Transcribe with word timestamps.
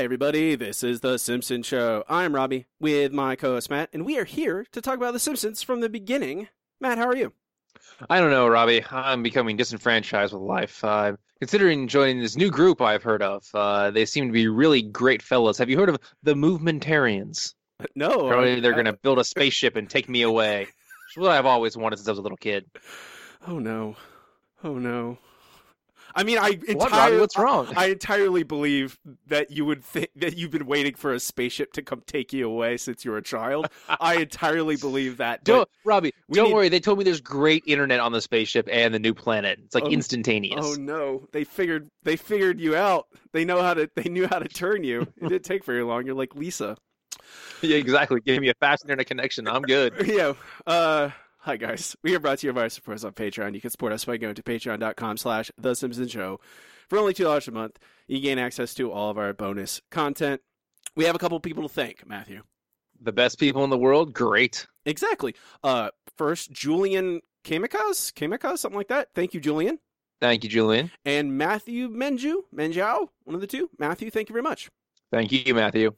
Hi, 0.00 0.04
everybody. 0.04 0.54
This 0.54 0.82
is 0.82 1.00
The 1.00 1.18
Simpsons 1.18 1.66
Show. 1.66 2.04
I'm 2.08 2.34
Robbie 2.34 2.64
with 2.80 3.12
my 3.12 3.36
co 3.36 3.52
host 3.52 3.68
Matt, 3.68 3.90
and 3.92 4.06
we 4.06 4.16
are 4.18 4.24
here 4.24 4.64
to 4.72 4.80
talk 4.80 4.96
about 4.96 5.12
The 5.12 5.18
Simpsons 5.18 5.62
from 5.62 5.80
the 5.80 5.90
beginning. 5.90 6.48
Matt, 6.80 6.96
how 6.96 7.04
are 7.06 7.14
you? 7.14 7.34
I 8.08 8.18
don't 8.18 8.30
know, 8.30 8.48
Robbie. 8.48 8.82
I'm 8.90 9.22
becoming 9.22 9.58
disenfranchised 9.58 10.32
with 10.32 10.40
life. 10.40 10.82
I'm 10.82 11.12
uh, 11.12 11.16
considering 11.38 11.86
joining 11.86 12.18
this 12.18 12.34
new 12.34 12.50
group 12.50 12.80
I've 12.80 13.02
heard 13.02 13.22
of, 13.22 13.44
uh, 13.52 13.90
they 13.90 14.06
seem 14.06 14.28
to 14.28 14.32
be 14.32 14.48
really 14.48 14.80
great 14.80 15.20
fellows. 15.20 15.58
Have 15.58 15.68
you 15.68 15.78
heard 15.78 15.90
of 15.90 15.98
the 16.22 16.32
Movementarians? 16.32 17.52
No. 17.94 18.08
Apparently, 18.08 18.54
I- 18.54 18.60
they're 18.60 18.72
going 18.72 18.86
to 18.86 18.94
build 18.94 19.18
a 19.18 19.24
spaceship 19.24 19.76
and 19.76 19.90
take 19.90 20.08
me 20.08 20.22
away. 20.22 20.62
It's 21.08 21.18
what 21.18 21.30
I've 21.32 21.44
always 21.44 21.76
wanted 21.76 21.96
since 21.98 22.08
I 22.08 22.12
was 22.12 22.18
a 22.20 22.22
little 22.22 22.38
kid. 22.38 22.64
Oh, 23.46 23.58
no. 23.58 23.96
Oh, 24.64 24.78
no. 24.78 25.18
I 26.14 26.22
mean, 26.24 26.38
I 26.38 26.52
What, 26.52 26.60
Robbie? 26.68 26.84
entirely, 26.84 27.20
What's 27.20 27.38
wrong? 27.38 27.68
I 27.76 27.86
entirely 27.86 28.42
believe 28.42 28.98
that 29.26 29.50
you 29.50 29.64
would 29.64 29.84
think 29.84 30.10
that 30.16 30.36
you've 30.36 30.50
been 30.50 30.66
waiting 30.66 30.94
for 30.94 31.12
a 31.12 31.20
spaceship 31.20 31.72
to 31.74 31.82
come 31.82 32.02
take 32.06 32.32
you 32.32 32.46
away 32.48 32.76
since 32.76 33.04
you 33.04 33.10
were 33.10 33.18
a 33.18 33.22
child. 33.22 33.68
I 33.88 34.16
entirely 34.16 34.76
believe 34.76 35.18
that. 35.18 35.44
Don't, 35.44 35.68
Robbie, 35.84 36.12
don't 36.32 36.48
need- 36.48 36.54
worry. 36.54 36.68
They 36.68 36.80
told 36.80 36.98
me 36.98 37.04
there's 37.04 37.20
great 37.20 37.62
internet 37.66 38.00
on 38.00 38.12
the 38.12 38.20
spaceship 38.20 38.68
and 38.70 38.92
the 38.94 38.98
new 38.98 39.14
planet. 39.14 39.60
It's 39.64 39.74
like 39.74 39.84
Oh. 39.84 39.90
instantaneous. 39.90 40.64
Oh 40.64 40.74
no! 40.78 41.26
They 41.32 41.44
figured 41.44 41.88
they 42.02 42.16
figured 42.16 42.60
you 42.60 42.76
out. 42.76 43.06
They 43.32 43.44
know 43.44 43.62
how 43.62 43.74
to. 43.74 43.88
They 43.96 44.08
knew 44.08 44.26
how 44.26 44.38
to 44.38 44.48
turn 44.48 44.84
you. 44.84 45.02
It 45.20 45.28
didn't 45.28 45.44
take 45.44 45.64
very 45.64 45.82
long. 45.82 46.06
You're 46.06 46.14
like 46.14 46.34
Lisa. 46.34 46.76
Yeah, 47.62 47.76
exactly. 47.76 48.20
Give 48.22 48.40
me 48.40 48.48
a 48.48 48.54
fast 48.54 48.84
internet 48.84 49.06
connection. 49.06 49.46
I'm 49.46 49.60
good. 49.62 49.92
yeah. 50.06 50.32
Uh, 50.66 51.10
hi 51.40 51.56
guys. 51.56 51.96
We 52.02 52.14
are 52.14 52.20
brought 52.20 52.38
to 52.40 52.46
you 52.46 52.52
by 52.52 52.62
our 52.62 52.68
supporters 52.68 53.04
on 53.04 53.12
Patreon. 53.12 53.54
You 53.54 53.60
can 53.60 53.70
support 53.70 53.92
us 53.92 54.04
by 54.04 54.16
going 54.18 54.34
to 54.34 54.42
patreon.com 54.42 55.16
slash 55.16 55.50
The 55.56 55.74
Simpsons 55.74 56.10
Show. 56.10 56.38
For 56.88 56.98
only 56.98 57.14
$2 57.14 57.48
a 57.48 57.50
month, 57.50 57.78
you 58.08 58.20
gain 58.20 58.38
access 58.38 58.74
to 58.74 58.92
all 58.92 59.10
of 59.10 59.18
our 59.18 59.32
bonus 59.32 59.80
content. 59.90 60.42
We 60.96 61.04
have 61.04 61.14
a 61.14 61.18
couple 61.18 61.38
people 61.40 61.62
to 61.62 61.68
thank, 61.68 62.06
Matthew. 62.06 62.42
The 63.00 63.12
best 63.12 63.38
people 63.38 63.64
in 63.64 63.70
the 63.70 63.78
world. 63.78 64.12
Great. 64.12 64.66
Exactly. 64.84 65.34
Uh, 65.64 65.90
first, 66.18 66.50
Julian 66.52 67.20
Kamikaz? 67.44 68.12
Kamikaz? 68.12 68.58
Something 68.58 68.76
like 68.76 68.88
that. 68.88 69.08
Thank 69.14 69.32
you, 69.32 69.40
Julian. 69.40 69.78
Thank 70.20 70.44
you, 70.44 70.50
Julian. 70.50 70.90
And 71.06 71.38
Matthew 71.38 71.88
Menju? 71.88 72.42
Menjao? 72.54 73.08
One 73.24 73.34
of 73.34 73.40
the 73.40 73.46
two. 73.46 73.70
Matthew, 73.78 74.10
thank 74.10 74.28
you 74.28 74.34
very 74.34 74.42
much. 74.42 74.68
Thank 75.10 75.32
you, 75.32 75.54
Matthew. 75.54 75.92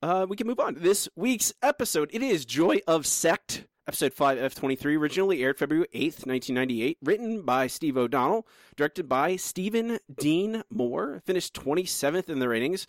Uh, 0.00 0.26
we 0.28 0.36
can 0.36 0.46
move 0.46 0.60
on. 0.60 0.76
This 0.78 1.08
week's 1.16 1.52
episode, 1.62 2.10
it 2.12 2.22
is 2.22 2.44
Joy 2.44 2.80
of 2.86 3.06
Sect, 3.06 3.66
episode 3.86 4.14
5F23, 4.14 4.98
originally 4.98 5.42
aired 5.42 5.58
February 5.58 5.86
8th, 5.94 6.26
1998, 6.26 6.98
written 7.02 7.42
by 7.42 7.66
Steve 7.66 7.96
O'Donnell, 7.96 8.46
directed 8.76 9.08
by 9.08 9.36
Stephen 9.36 9.98
Dean 10.14 10.62
Moore, 10.70 11.20
finished 11.24 11.54
27th 11.54 12.28
in 12.28 12.38
the 12.38 12.48
ratings. 12.48 12.86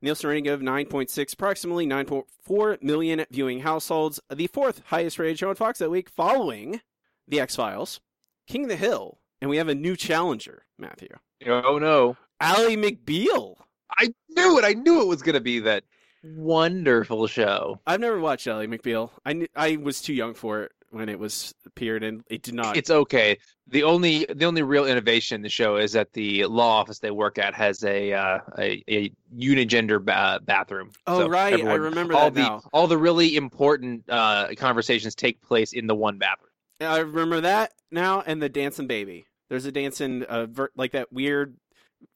Nielsen 0.00 0.28
rating 0.28 0.48
of 0.48 0.60
9.6, 0.60 1.32
approximately 1.32 1.86
9.4 1.86 2.82
million 2.82 3.24
viewing 3.30 3.60
households, 3.60 4.18
the 4.34 4.48
fourth 4.48 4.82
highest 4.86 5.18
rated 5.18 5.38
show 5.38 5.48
on 5.48 5.54
Fox 5.54 5.78
that 5.78 5.90
week, 5.90 6.10
following 6.10 6.80
The 7.28 7.38
X 7.38 7.54
Files, 7.54 8.00
King 8.48 8.64
of 8.64 8.68
the 8.68 8.76
Hill, 8.76 9.20
and 9.40 9.48
we 9.48 9.58
have 9.58 9.68
a 9.68 9.74
new 9.76 9.94
challenger, 9.94 10.64
Matthew. 10.76 11.10
Oh 11.46 11.78
no. 11.78 12.16
Ally 12.40 12.74
McBeal. 12.74 13.54
I 13.96 14.12
knew 14.30 14.58
it. 14.58 14.64
I 14.64 14.72
knew 14.72 15.02
it 15.02 15.06
was 15.06 15.22
going 15.22 15.34
to 15.34 15.40
be 15.40 15.60
that 15.60 15.84
wonderful 16.24 17.26
show. 17.26 17.80
I've 17.86 18.00
never 18.00 18.18
watched 18.20 18.46
Ally 18.46 18.66
McBeal. 18.66 19.10
I 19.24 19.46
I 19.56 19.76
was 19.76 20.00
too 20.00 20.14
young 20.14 20.34
for 20.34 20.62
it 20.64 20.72
when 20.90 21.08
it 21.08 21.18
was 21.18 21.54
appeared, 21.66 22.02
and 22.02 22.22
it 22.28 22.42
did 22.42 22.54
not. 22.54 22.76
It's 22.76 22.90
okay. 22.90 23.38
The 23.68 23.82
only 23.82 24.26
the 24.32 24.44
only 24.44 24.62
real 24.62 24.84
innovation 24.86 25.36
in 25.36 25.42
the 25.42 25.48
show 25.48 25.76
is 25.76 25.92
that 25.92 26.12
the 26.12 26.44
law 26.46 26.80
office 26.80 26.98
they 26.98 27.10
work 27.10 27.38
at 27.38 27.54
has 27.54 27.82
a 27.84 28.12
uh, 28.12 28.38
a, 28.58 28.82
a 28.88 29.10
unigender 29.34 30.04
ba- 30.04 30.40
bathroom. 30.44 30.90
Oh, 31.06 31.20
So 31.20 31.28
right. 31.28 31.64
I 31.64 31.74
remember 31.74 32.14
all 32.14 32.30
that 32.30 32.34
the 32.34 32.40
now. 32.42 32.62
all 32.72 32.86
the 32.86 32.98
really 32.98 33.36
important 33.36 34.04
uh, 34.08 34.48
conversations 34.56 35.14
take 35.14 35.40
place 35.40 35.72
in 35.72 35.86
the 35.86 35.94
one 35.94 36.18
bathroom. 36.18 36.48
I 36.80 36.98
remember 36.98 37.40
that 37.42 37.72
now, 37.90 38.22
and 38.26 38.42
the 38.42 38.48
dancing 38.48 38.86
baby. 38.86 39.24
There's 39.48 39.66
a 39.66 39.72
dancing, 39.72 40.22
uh, 40.24 40.46
ver- 40.46 40.70
like 40.76 40.92
that 40.92 41.12
weird 41.12 41.54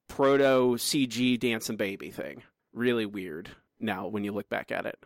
proto 0.08 0.76
CG 0.76 1.38
dancing 1.38 1.76
baby 1.76 2.10
thing. 2.10 2.42
Really 2.72 3.06
weird. 3.06 3.50
Now, 3.80 4.08
when 4.08 4.24
you 4.24 4.32
look 4.32 4.48
back 4.48 4.72
at 4.72 4.86
it, 4.86 4.98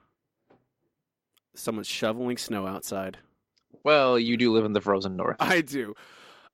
someone's 1.55 1.89
shoveling 1.89 2.39
snow 2.39 2.67
outside. 2.67 3.19
Well, 3.85 4.19
you 4.19 4.37
do 4.37 4.53
live 4.53 4.65
in 4.65 4.73
the 4.73 4.81
frozen 4.81 5.17
north. 5.17 5.37
I 5.41 5.61
do. 5.61 5.95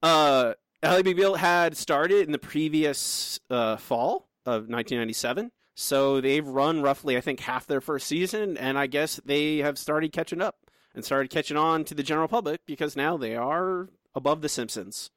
Uh, 0.02 0.54
had 0.82 1.76
started 1.76 2.26
in 2.26 2.32
the 2.32 2.38
previous 2.38 3.40
uh, 3.50 3.76
fall 3.76 4.28
of 4.44 4.68
1997. 4.68 5.50
So 5.74 6.20
they've 6.20 6.46
run 6.46 6.80
roughly, 6.80 7.16
I 7.16 7.20
think, 7.20 7.40
half 7.40 7.66
their 7.66 7.82
first 7.82 8.06
season, 8.06 8.56
and 8.56 8.78
I 8.78 8.86
guess 8.86 9.20
they 9.24 9.58
have 9.58 9.76
started 9.76 10.12
catching 10.12 10.40
up 10.40 10.56
and 10.94 11.04
started 11.04 11.30
catching 11.30 11.58
on 11.58 11.84
to 11.84 11.94
the 11.94 12.02
general 12.02 12.28
public 12.28 12.62
because 12.64 12.96
now 12.96 13.18
they 13.18 13.36
are 13.36 13.88
above 14.14 14.40
The 14.40 14.48
Simpsons. 14.48 15.10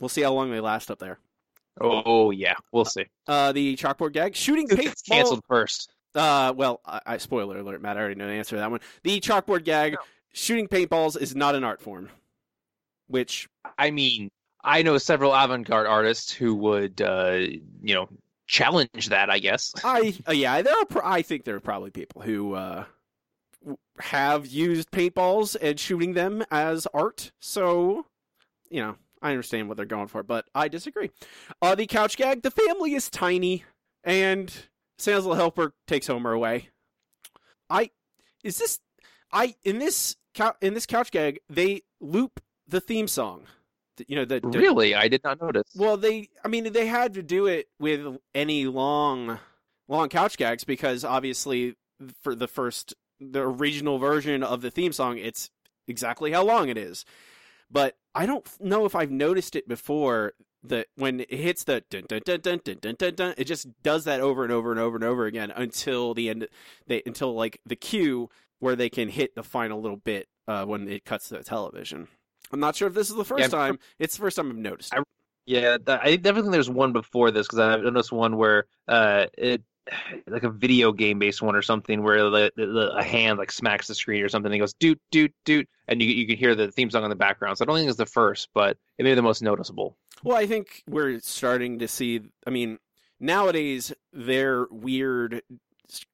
We'll 0.00 0.08
see 0.08 0.22
how 0.22 0.32
long 0.32 0.50
they 0.50 0.58
last 0.58 0.90
up 0.90 0.98
there. 0.98 1.20
Oh 1.80 2.32
yeah, 2.32 2.54
we'll 2.72 2.84
see. 2.84 3.06
Uh, 3.26 3.52
the 3.52 3.76
chalkboard 3.76 4.12
gag 4.12 4.34
shooting 4.34 4.68
paintball. 4.68 5.08
canceled 5.08 5.44
first? 5.48 5.94
Uh, 6.14 6.52
well, 6.56 6.80
I, 6.84 7.00
I 7.06 7.16
spoiler 7.18 7.58
alert, 7.58 7.82
Matt. 7.82 7.96
I 7.96 8.00
already 8.00 8.16
know 8.16 8.26
the 8.26 8.34
answer 8.34 8.56
to 8.56 8.60
that 8.60 8.70
one. 8.70 8.80
The 9.02 9.20
chalkboard 9.20 9.64
gag 9.64 9.96
shooting 10.32 10.68
paintballs 10.68 11.20
is 11.20 11.34
not 11.34 11.54
an 11.54 11.64
art 11.64 11.80
form, 11.80 12.08
which 13.06 13.48
I 13.78 13.90
mean, 13.90 14.30
I 14.62 14.82
know 14.82 14.98
several 14.98 15.34
avant-garde 15.34 15.86
artists 15.86 16.32
who 16.32 16.54
would, 16.56 17.00
uh, 17.00 17.38
you 17.82 17.94
know, 17.94 18.08
challenge 18.46 19.08
that. 19.08 19.30
I 19.30 19.38
guess. 19.38 19.72
I 19.84 20.14
uh, 20.28 20.32
yeah, 20.32 20.60
there 20.62 20.76
are. 20.76 20.86
Pro- 20.86 21.08
I 21.08 21.22
think 21.22 21.44
there 21.44 21.56
are 21.56 21.60
probably 21.60 21.90
people 21.90 22.22
who 22.22 22.54
uh, 22.54 22.84
have 23.98 24.46
used 24.46 24.90
paintballs 24.90 25.56
and 25.60 25.78
shooting 25.78 26.14
them 26.14 26.44
as 26.50 26.86
art. 26.92 27.32
So, 27.40 28.06
you 28.70 28.82
know, 28.82 28.96
I 29.22 29.30
understand 29.30 29.68
what 29.68 29.76
they're 29.76 29.86
going 29.86 30.08
for, 30.08 30.22
but 30.22 30.46
I 30.54 30.68
disagree. 30.68 31.10
Uh, 31.60 31.74
the 31.74 31.86
couch 31.86 32.16
gag: 32.16 32.42
the 32.42 32.50
family 32.50 32.94
is 32.94 33.08
tiny, 33.08 33.64
and 34.04 34.52
Santa's 34.98 35.24
little 35.24 35.36
helper 35.36 35.74
takes 35.86 36.06
Homer 36.06 36.32
away. 36.32 36.68
I 37.68 37.90
is 38.44 38.58
this 38.58 38.80
I 39.32 39.54
in 39.64 39.78
this 39.78 40.16
in 40.60 40.74
this 40.74 40.86
couch 40.86 41.10
gag 41.10 41.40
they 41.48 41.82
loop 42.00 42.40
the 42.68 42.80
theme 42.80 43.08
song. 43.08 43.46
You 44.06 44.16
know 44.16 44.24
the, 44.24 44.40
the 44.40 44.58
Really, 44.58 44.94
I 44.94 45.08
did 45.08 45.22
not 45.22 45.40
notice. 45.40 45.68
well, 45.76 45.96
they, 45.96 46.30
I 46.44 46.48
mean, 46.48 46.72
they 46.72 46.86
had 46.86 47.14
to 47.14 47.22
do 47.22 47.46
it 47.46 47.68
with 47.78 48.16
any 48.34 48.66
long, 48.66 49.38
long 49.86 50.08
couch 50.08 50.38
gags 50.38 50.64
because 50.64 51.04
obviously, 51.04 51.76
for 52.22 52.34
the 52.34 52.48
first, 52.48 52.94
the 53.20 53.42
original 53.42 53.98
version 53.98 54.42
of 54.42 54.62
the 54.62 54.70
theme 54.70 54.92
song, 54.92 55.18
it's 55.18 55.50
exactly 55.86 56.32
how 56.32 56.42
long 56.42 56.70
it 56.70 56.78
is. 56.78 57.04
But 57.70 57.96
I 58.14 58.24
don't 58.24 58.46
know 58.60 58.86
if 58.86 58.94
I've 58.94 59.10
noticed 59.10 59.54
it 59.56 59.68
before 59.68 60.32
that 60.64 60.86
when 60.96 61.20
it 61.20 61.32
hits 61.32 61.64
the 61.64 61.82
dun 61.90 62.04
dun 62.08 62.20
dun 62.24 62.40
dun 62.40 62.60
dun 62.64 62.78
dun 62.80 62.94
dun, 62.98 63.14
dun 63.14 63.34
it 63.36 63.44
just 63.44 63.66
does 63.82 64.04
that 64.04 64.20
over 64.20 64.44
and 64.44 64.52
over 64.52 64.70
and 64.70 64.80
over 64.80 64.96
and 64.96 65.04
over 65.04 65.26
again 65.26 65.50
until 65.54 66.14
the 66.14 66.28
end, 66.30 66.48
they 66.86 67.02
until 67.06 67.34
like 67.34 67.60
the 67.66 67.76
cue 67.76 68.28
where 68.58 68.76
they 68.76 68.88
can 68.88 69.08
hit 69.08 69.34
the 69.34 69.42
final 69.42 69.80
little 69.80 69.96
bit 69.96 70.28
uh, 70.46 70.64
when 70.64 70.88
it 70.88 71.04
cuts 71.04 71.28
to 71.28 71.36
the 71.38 71.44
television. 71.44 72.06
I'm 72.52 72.60
not 72.60 72.76
sure 72.76 72.86
if 72.88 72.94
this 72.94 73.10
is 73.10 73.16
the 73.16 73.24
first 73.24 73.40
Yeah, 73.40 73.48
time. 73.48 73.78
It's 73.98 74.16
the 74.16 74.22
first 74.22 74.36
time 74.36 74.50
I've 74.50 74.56
noticed. 74.56 74.94
I- 74.94 75.02
Yeah, 75.46 75.78
I 75.88 76.16
definitely 76.16 76.42
think 76.42 76.52
there's 76.52 76.70
one 76.70 76.92
before 76.92 77.30
this 77.32 77.46
because 77.46 77.58
I've 77.58 77.82
noticed 77.82 78.12
one 78.12 78.36
where 78.36 78.66
uh, 78.86 79.26
it 79.36 79.62
like 80.28 80.44
a 80.44 80.50
video 80.50 80.92
game 80.92 81.18
based 81.18 81.42
one 81.42 81.56
or 81.56 81.62
something 81.62 82.02
where 82.02 82.30
the, 82.30 82.52
the, 82.56 82.66
the- 82.66 82.92
a 82.96 83.02
hand 83.02 83.38
like 83.38 83.50
smacks 83.50 83.88
the 83.88 83.94
screen 83.94 84.22
or 84.22 84.28
something 84.28 84.46
and 84.52 84.56
it 84.56 84.60
goes 84.60 84.74
doot 84.74 85.00
doot 85.10 85.32
doot 85.44 85.68
and 85.88 86.00
you 86.00 86.08
you 86.08 86.26
can 86.26 86.36
hear 86.36 86.54
the 86.54 86.70
theme 86.70 86.90
song 86.90 87.02
in 87.04 87.10
the 87.10 87.16
background. 87.16 87.58
So 87.58 87.64
I 87.64 87.66
don't 87.66 87.76
think 87.76 87.88
it's 87.88 87.98
the 87.98 88.06
first, 88.06 88.48
but 88.54 88.76
it 88.98 89.02
may 89.02 89.10
be 89.10 89.14
the 89.16 89.22
most 89.22 89.42
noticeable. 89.42 89.96
Well, 90.22 90.36
I 90.36 90.46
think 90.46 90.82
we're 90.88 91.18
starting 91.20 91.80
to 91.80 91.88
see. 91.88 92.20
I 92.46 92.50
mean, 92.50 92.78
nowadays 93.18 93.92
their 94.12 94.66
weird, 94.70 95.42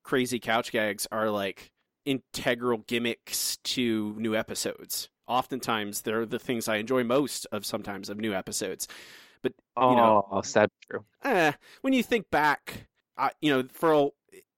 crazy 0.02 0.38
couch 0.38 0.72
gags 0.72 1.06
are 1.12 1.30
like 1.30 1.70
integral 2.06 2.78
gimmicks 2.78 3.58
to 3.64 4.14
new 4.18 4.34
episodes. 4.34 5.10
Oftentimes, 5.26 6.02
they're 6.02 6.24
the 6.24 6.38
things 6.38 6.68
I 6.68 6.76
enjoy 6.76 7.04
most 7.04 7.46
of 7.52 7.66
sometimes 7.66 8.08
of 8.08 8.16
new 8.18 8.32
episodes. 8.32 8.88
But 9.42 9.52
you 9.76 9.82
oh, 9.82 9.94
know- 9.94 10.40
sad 10.42 10.70
true. 10.90 11.04
Eh, 11.22 11.52
when 11.82 11.92
you 11.92 12.02
think 12.02 12.30
back, 12.30 12.86
I, 13.18 13.30
you 13.40 13.52
know, 13.52 13.64
for 13.72 13.92
a, 13.92 14.08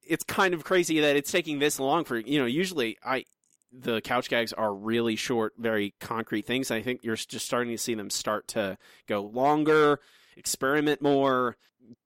it's 0.07 0.25
kind 0.25 0.55
of 0.55 0.65
crazy 0.65 1.01
that 1.01 1.17
it's 1.17 1.33
taking 1.33 1.59
this 1.59 1.81
long 1.81 2.05
for 2.05 2.19
you 2.19 2.39
know. 2.39 2.47
Usually, 2.47 2.99
I 3.05 3.25
the 3.73 4.01
couch 4.01 4.29
gags 4.29 4.53
are 4.53 4.75
really 4.75 5.17
short, 5.17 5.55
very 5.57 5.95
concrete 6.01 6.47
things. 6.47 6.71
I 6.71 6.83
think 6.83 7.05
you're 7.05 7.17
just 7.17 7.47
starting 7.47 7.73
to 7.73 7.79
see 7.79 7.95
them 7.95 8.11
start 8.11 8.49
to 8.49 8.77
go 9.07 9.23
longer, 9.23 10.01
experiment 10.37 11.01
more, 11.01 11.57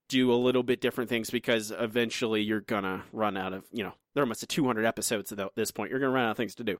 do 0.08 0.32
a 0.32 0.36
little 0.36 0.62
bit 0.62 0.80
different 0.80 1.08
things 1.08 1.30
because 1.30 1.72
eventually 1.76 2.42
you're 2.42 2.60
gonna 2.60 3.04
run 3.12 3.36
out 3.36 3.52
of 3.52 3.64
you 3.72 3.82
know. 3.82 3.94
There 4.14 4.22
are 4.22 4.26
almost 4.26 4.48
200 4.48 4.84
episodes 4.84 5.32
at 5.32 5.40
this 5.56 5.70
point. 5.70 5.90
You're 5.90 6.00
gonna 6.00 6.12
run 6.12 6.26
out 6.26 6.32
of 6.32 6.36
things 6.36 6.54
to 6.56 6.64
do. 6.64 6.78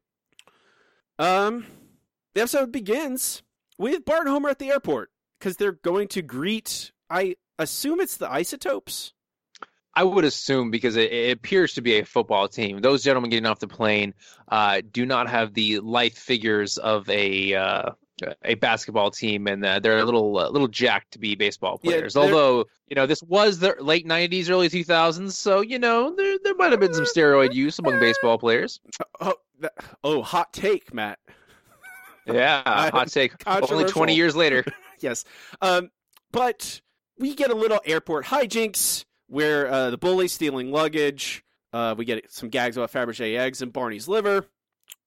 Um, 1.19 1.67
the 2.35 2.43
episode 2.43 2.71
begins 2.71 3.43
with 3.79 4.05
Bart 4.05 4.21
and 4.21 4.29
Homer 4.29 4.50
at 4.50 4.59
the 4.59 4.71
airport 4.71 5.11
because 5.38 5.56
they're 5.56 5.73
going 5.73 6.09
to 6.09 6.23
greet. 6.23 6.93
I 7.09 7.37
assume 7.59 8.00
it's 8.00 8.17
the 8.17 8.31
isotopes. 8.31 9.13
I 9.96 10.05
would 10.05 10.25
assume 10.25 10.70
because 10.70 10.96
it, 10.96 11.12
it, 11.12 11.32
appears 11.32 11.75
to 11.75 11.81
be 11.81 11.99
a 11.99 12.05
football 12.05 12.49
team. 12.49 12.81
Those 12.81 13.02
gentlemen 13.02 13.31
getting 13.31 13.46
off 13.46 13.61
the 13.61 13.69
plane 13.69 14.14
uh, 14.49 14.82
do 14.93 15.06
not 15.06 15.29
have 15.29 15.55
the 15.55 15.81
life 15.81 16.19
figures 16.19 16.79
of 16.79 17.08
a 17.08 17.55
uh, 17.55 17.91
a 18.43 18.55
basketball 18.55 19.11
team, 19.11 19.46
and 19.46 19.64
uh, 19.64 19.79
they're 19.81 19.99
a 19.99 20.05
little 20.05 20.38
uh, 20.38 20.49
little 20.49 20.69
jacked 20.69 21.12
to 21.12 21.19
be 21.19 21.35
baseball 21.35 21.79
players. 21.79 22.14
Yeah, 22.14 22.23
Although 22.23 22.67
you 22.88 22.96
know 22.96 23.06
this 23.06 23.23
was 23.23 23.58
the 23.58 23.76
late 23.81 24.06
'90s, 24.06 24.50
early 24.50 24.69
2000s, 24.69 25.32
so 25.32 25.61
you 25.61 25.79
know 25.79 26.14
there 26.14 26.38
there 26.43 26.55
might 26.55 26.73
have 26.73 26.81
been 26.81 26.94
some 26.94 27.05
steroid 27.05 27.55
use 27.55 27.79
among 27.79 28.00
baseball 28.00 28.38
players. 28.38 28.81
Oh, 29.20 29.35
oh 30.02 30.23
hot 30.23 30.52
take, 30.52 30.93
Matt. 30.93 31.19
Yeah, 32.26 32.62
hot 32.90 33.08
take. 33.08 33.32
Only 33.47 33.85
20 33.85 34.14
years 34.14 34.35
later. 34.35 34.64
yes, 35.00 35.25
um, 35.61 35.90
but 36.32 36.81
we 37.19 37.35
get 37.35 37.50
a 37.50 37.55
little 37.55 37.81
airport 37.85 38.26
hijinks 38.26 39.05
where 39.35 39.67
uh, 39.67 39.91
the 39.91 39.99
bully 39.99 40.29
stealing 40.29 40.71
luggage. 40.71 41.43
Uh, 41.73 41.93
we 41.99 42.05
get 42.05 42.31
some 42.31 42.49
gags 42.49 42.77
about 42.77 42.93
Fabergé 42.93 43.37
eggs 43.37 43.61
and 43.61 43.73
Barney's 43.73 44.07
liver. 44.07 44.47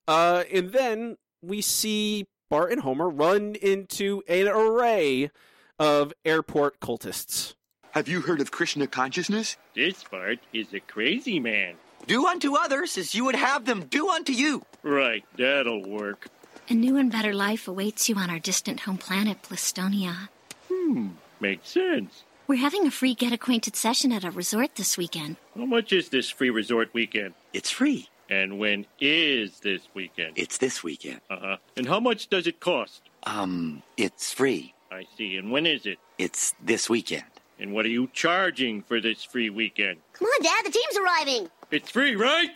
Uh, 0.05 0.43
and 0.51 0.73
then 0.73 1.15
we 1.41 1.61
see 1.61 2.25
Bart 2.49 2.73
and 2.73 2.81
Homer 2.81 3.09
run 3.09 3.55
into 3.55 4.21
an 4.27 4.49
array 4.49 5.31
of 5.79 6.11
airport 6.25 6.81
cultists. 6.81 7.55
Have 7.91 8.09
you 8.09 8.19
heard 8.19 8.41
of 8.41 8.51
Krishna 8.51 8.85
consciousness? 8.85 9.55
This 9.73 10.03
Bart 10.03 10.39
is 10.51 10.73
a 10.73 10.81
crazy 10.81 11.39
man. 11.39 11.75
Do 12.05 12.27
unto 12.27 12.57
others 12.57 12.97
as 12.97 13.15
you 13.15 13.23
would 13.23 13.35
have 13.35 13.63
them 13.63 13.85
do 13.85 14.09
unto 14.09 14.33
you. 14.33 14.63
Right, 14.83 15.23
that'll 15.37 15.87
work. 15.87 16.27
A 16.67 16.73
new 16.73 16.97
and 16.97 17.09
better 17.09 17.33
life 17.33 17.65
awaits 17.65 18.09
you 18.09 18.15
on 18.15 18.29
our 18.29 18.39
distant 18.39 18.81
home 18.81 18.97
planet, 18.97 19.41
Blisstonia. 19.43 20.27
Hmm, 20.67 21.11
makes 21.39 21.69
sense. 21.69 22.23
We're 22.47 22.55
having 22.55 22.87
a 22.87 22.91
free 22.91 23.13
get 23.13 23.33
acquainted 23.33 23.75
session 23.75 24.13
at 24.13 24.23
a 24.23 24.31
resort 24.31 24.75
this 24.75 24.97
weekend. 24.97 25.35
How 25.57 25.65
much 25.65 25.91
is 25.91 26.07
this 26.07 26.29
free 26.29 26.49
resort 26.49 26.93
weekend? 26.93 27.33
It's 27.51 27.69
free. 27.69 28.07
And 28.29 28.57
when 28.57 28.85
is 29.01 29.59
this 29.59 29.81
weekend? 29.93 30.33
It's 30.37 30.57
this 30.57 30.81
weekend. 30.81 31.19
Uh 31.29 31.39
huh. 31.41 31.57
And 31.75 31.85
how 31.89 31.99
much 31.99 32.29
does 32.29 32.47
it 32.47 32.61
cost? 32.61 33.01
Um, 33.23 33.83
it's 33.97 34.31
free. 34.31 34.73
I 34.89 35.05
see. 35.17 35.35
And 35.35 35.51
when 35.51 35.65
is 35.65 35.85
it? 35.85 35.97
It's 36.17 36.53
this 36.63 36.89
weekend. 36.89 37.25
And 37.59 37.73
what 37.73 37.85
are 37.85 37.89
you 37.89 38.09
charging 38.13 38.81
for 38.81 39.01
this 39.01 39.25
free 39.25 39.49
weekend? 39.49 39.97
Come 40.13 40.27
on, 40.27 40.43
Dad, 40.43 40.63
the 40.65 40.71
team's 40.71 40.97
arriving. 40.97 41.49
It's 41.69 41.89
free, 41.91 42.15
right? 42.15 42.55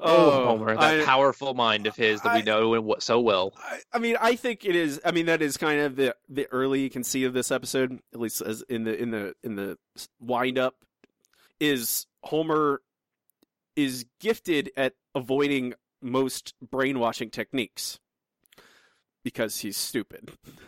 Oh, 0.00 0.44
Homer, 0.46 0.76
that 0.76 1.00
I, 1.00 1.04
powerful 1.04 1.54
mind 1.54 1.86
of 1.88 1.96
his 1.96 2.20
that 2.20 2.30
I, 2.30 2.36
we 2.36 2.42
know 2.42 2.96
so 3.00 3.18
well. 3.18 3.52
I, 3.58 3.80
I, 3.92 3.98
mean, 3.98 4.16
I 4.20 4.36
think 4.36 4.64
it 4.64 4.76
is. 4.76 5.00
I 5.04 5.10
mean, 5.10 5.26
that 5.26 5.42
is 5.42 5.56
kind 5.56 5.80
of 5.80 5.96
the 5.96 6.14
the 6.28 6.46
early 6.52 6.88
conceit 6.88 7.24
of 7.24 7.32
this 7.32 7.50
episode, 7.50 7.98
at 8.14 8.20
least 8.20 8.40
as 8.40 8.62
in 8.68 8.84
the 8.84 8.96
in 8.96 9.10
the 9.10 9.34
in 9.42 9.56
the 9.56 9.76
wind 10.20 10.56
up, 10.56 10.76
is 11.58 12.06
Homer 12.22 12.80
is 13.74 14.06
gifted 14.20 14.70
at 14.76 14.94
avoiding 15.14 15.74
most 16.00 16.54
brainwashing 16.60 17.30
techniques 17.30 17.98
because 19.24 19.60
he's 19.60 19.76
stupid. 19.76 20.30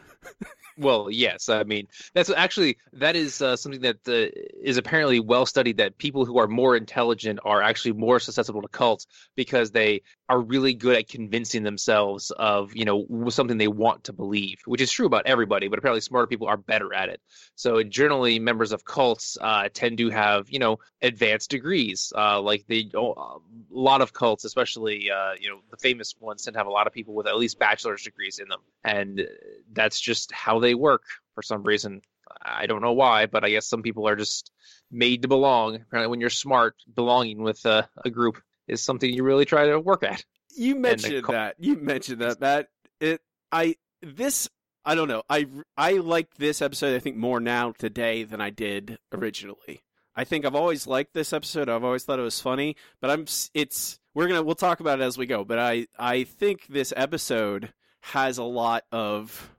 Well, 0.79 1.11
yes. 1.11 1.49
I 1.49 1.65
mean, 1.65 1.89
that's 2.15 2.31
actually 2.31 2.79
that 2.95 3.15
is 3.15 3.43
uh, 3.43 3.57
something 3.57 3.83
that 3.83 3.97
uh, 4.09 4.31
is 4.63 4.79
apparently 4.79 5.21
well 5.21 5.45
studied. 5.45 5.77
That 5.77 5.99
people 5.99 6.25
who 6.25 6.39
are 6.39 6.47
more 6.47 6.75
intelligent 6.77 7.41
are 7.45 7.61
actually 7.61 7.93
more 7.93 8.19
susceptible 8.19 8.63
to 8.63 8.69
cults 8.69 9.07
because 9.37 9.73
they 9.73 10.03
are 10.29 10.41
really 10.41 10.73
good 10.73 10.97
at 10.97 11.09
convincing 11.09 11.65
themselves 11.65 12.31
of 12.31 12.75
you 12.75 12.85
know 12.87 13.07
something 13.29 13.59
they 13.59 13.69
want 13.69 14.05
to 14.05 14.13
believe, 14.15 14.61
which 14.65 14.81
is 14.81 14.91
true 14.91 15.07
about 15.07 15.27
everybody. 15.27 15.69
But 15.69 15.79
apparently, 15.79 16.01
smarter 16.01 16.27
people 16.27 16.47
are 16.47 16.57
better 16.57 16.95
at 16.95 17.11
it. 17.11 17.21
So 17.57 17.83
generally, 17.83 18.39
members 18.39 18.73
of 18.73 18.85
cults 18.85 19.37
uh, 19.41 19.69
tend 19.75 19.99
to 19.99 20.09
have 20.09 20.49
you 20.49 20.61
know 20.61 20.79
advanced 21.03 21.51
degrees. 21.51 22.11
Uh, 22.17 22.41
like 22.41 22.65
the 22.69 22.91
oh, 22.95 23.13
a 23.13 23.39
lot 23.71 24.01
of 24.01 24.13
cults, 24.15 24.45
especially 24.45 25.11
uh, 25.11 25.33
you 25.39 25.51
know 25.51 25.59
the 25.71 25.77
famous 25.77 26.15
ones, 26.21 26.45
tend 26.45 26.55
to 26.55 26.59
have 26.61 26.69
a 26.69 26.71
lot 26.71 26.87
of 26.87 26.93
people 26.95 27.13
with 27.15 27.27
at 27.27 27.37
least 27.37 27.59
bachelor's 27.59 28.03
degrees 28.03 28.39
in 28.39 28.49
them, 28.49 28.61
and 28.83 29.27
that's 29.73 30.01
just 30.01 30.10
how 30.33 30.59
they 30.59 30.75
work 30.75 31.03
for 31.35 31.43
some 31.43 31.63
reason. 31.63 32.03
I 32.43 32.67
don't 32.67 32.83
know 32.83 32.93
why, 32.93 33.27
but 33.27 33.45
I 33.45 33.51
guess 33.51 33.69
some 33.69 33.83
people 33.83 34.09
are 34.09 34.17
just 34.17 34.51
made 34.91 35.23
to 35.23 35.29
belong. 35.29 35.77
Apparently, 35.77 36.11
when 36.11 36.21
you're 36.21 36.31
smart, 36.31 36.77
belonging 36.95 37.43
with 37.43 37.65
a, 37.65 37.89
a 38.05 38.11
group 38.11 38.41
is 38.69 38.83
something 38.83 39.13
you 39.13 39.25
really 39.25 39.45
try 39.45 39.67
to 39.67 39.81
work 39.81 40.03
at. 40.03 40.25
You 40.57 40.77
mentioned 40.77 41.25
that. 41.29 41.57
You 41.59 41.77
mentioned 41.77 42.21
that. 42.21 42.41
That 42.41 42.69
it. 43.01 43.21
I 43.53 43.77
this. 44.03 44.49
I 44.85 44.95
don't 44.95 45.09
know. 45.09 45.23
I 45.29 45.47
I 45.77 45.93
like 45.95 46.35
this 46.37 46.63
episode. 46.63 46.95
I 46.95 47.01
think 47.01 47.17
more 47.17 47.41
now 47.41 47.73
today 47.73 48.25
than 48.25 48.41
I 48.41 48.51
did 48.51 48.99
originally. 49.13 49.83
I 50.15 50.25
think 50.25 50.45
I've 50.45 50.55
always 50.55 50.87
liked 50.87 51.15
this 51.15 51.33
episode. 51.33 51.69
I've 51.69 51.85
always 51.85 52.05
thought 52.05 52.19
it 52.19 52.23
was 52.23 52.41
funny, 52.41 52.77
but 53.01 53.11
I'm. 53.11 53.27
It's 53.55 53.99
we're 54.15 54.29
gonna 54.29 54.43
we'll 54.43 54.55
talk 54.55 54.81
about 54.81 55.01
it 55.01 55.05
as 55.05 55.17
we 55.17 55.27
go. 55.27 55.45
But 55.45 55.59
I 55.59 55.87
I 55.99 56.25
think 56.25 56.67
this 56.67 56.93
episode 56.97 57.73
has 58.01 58.39
a 58.39 58.45
lot 58.45 58.85
of 58.91 59.51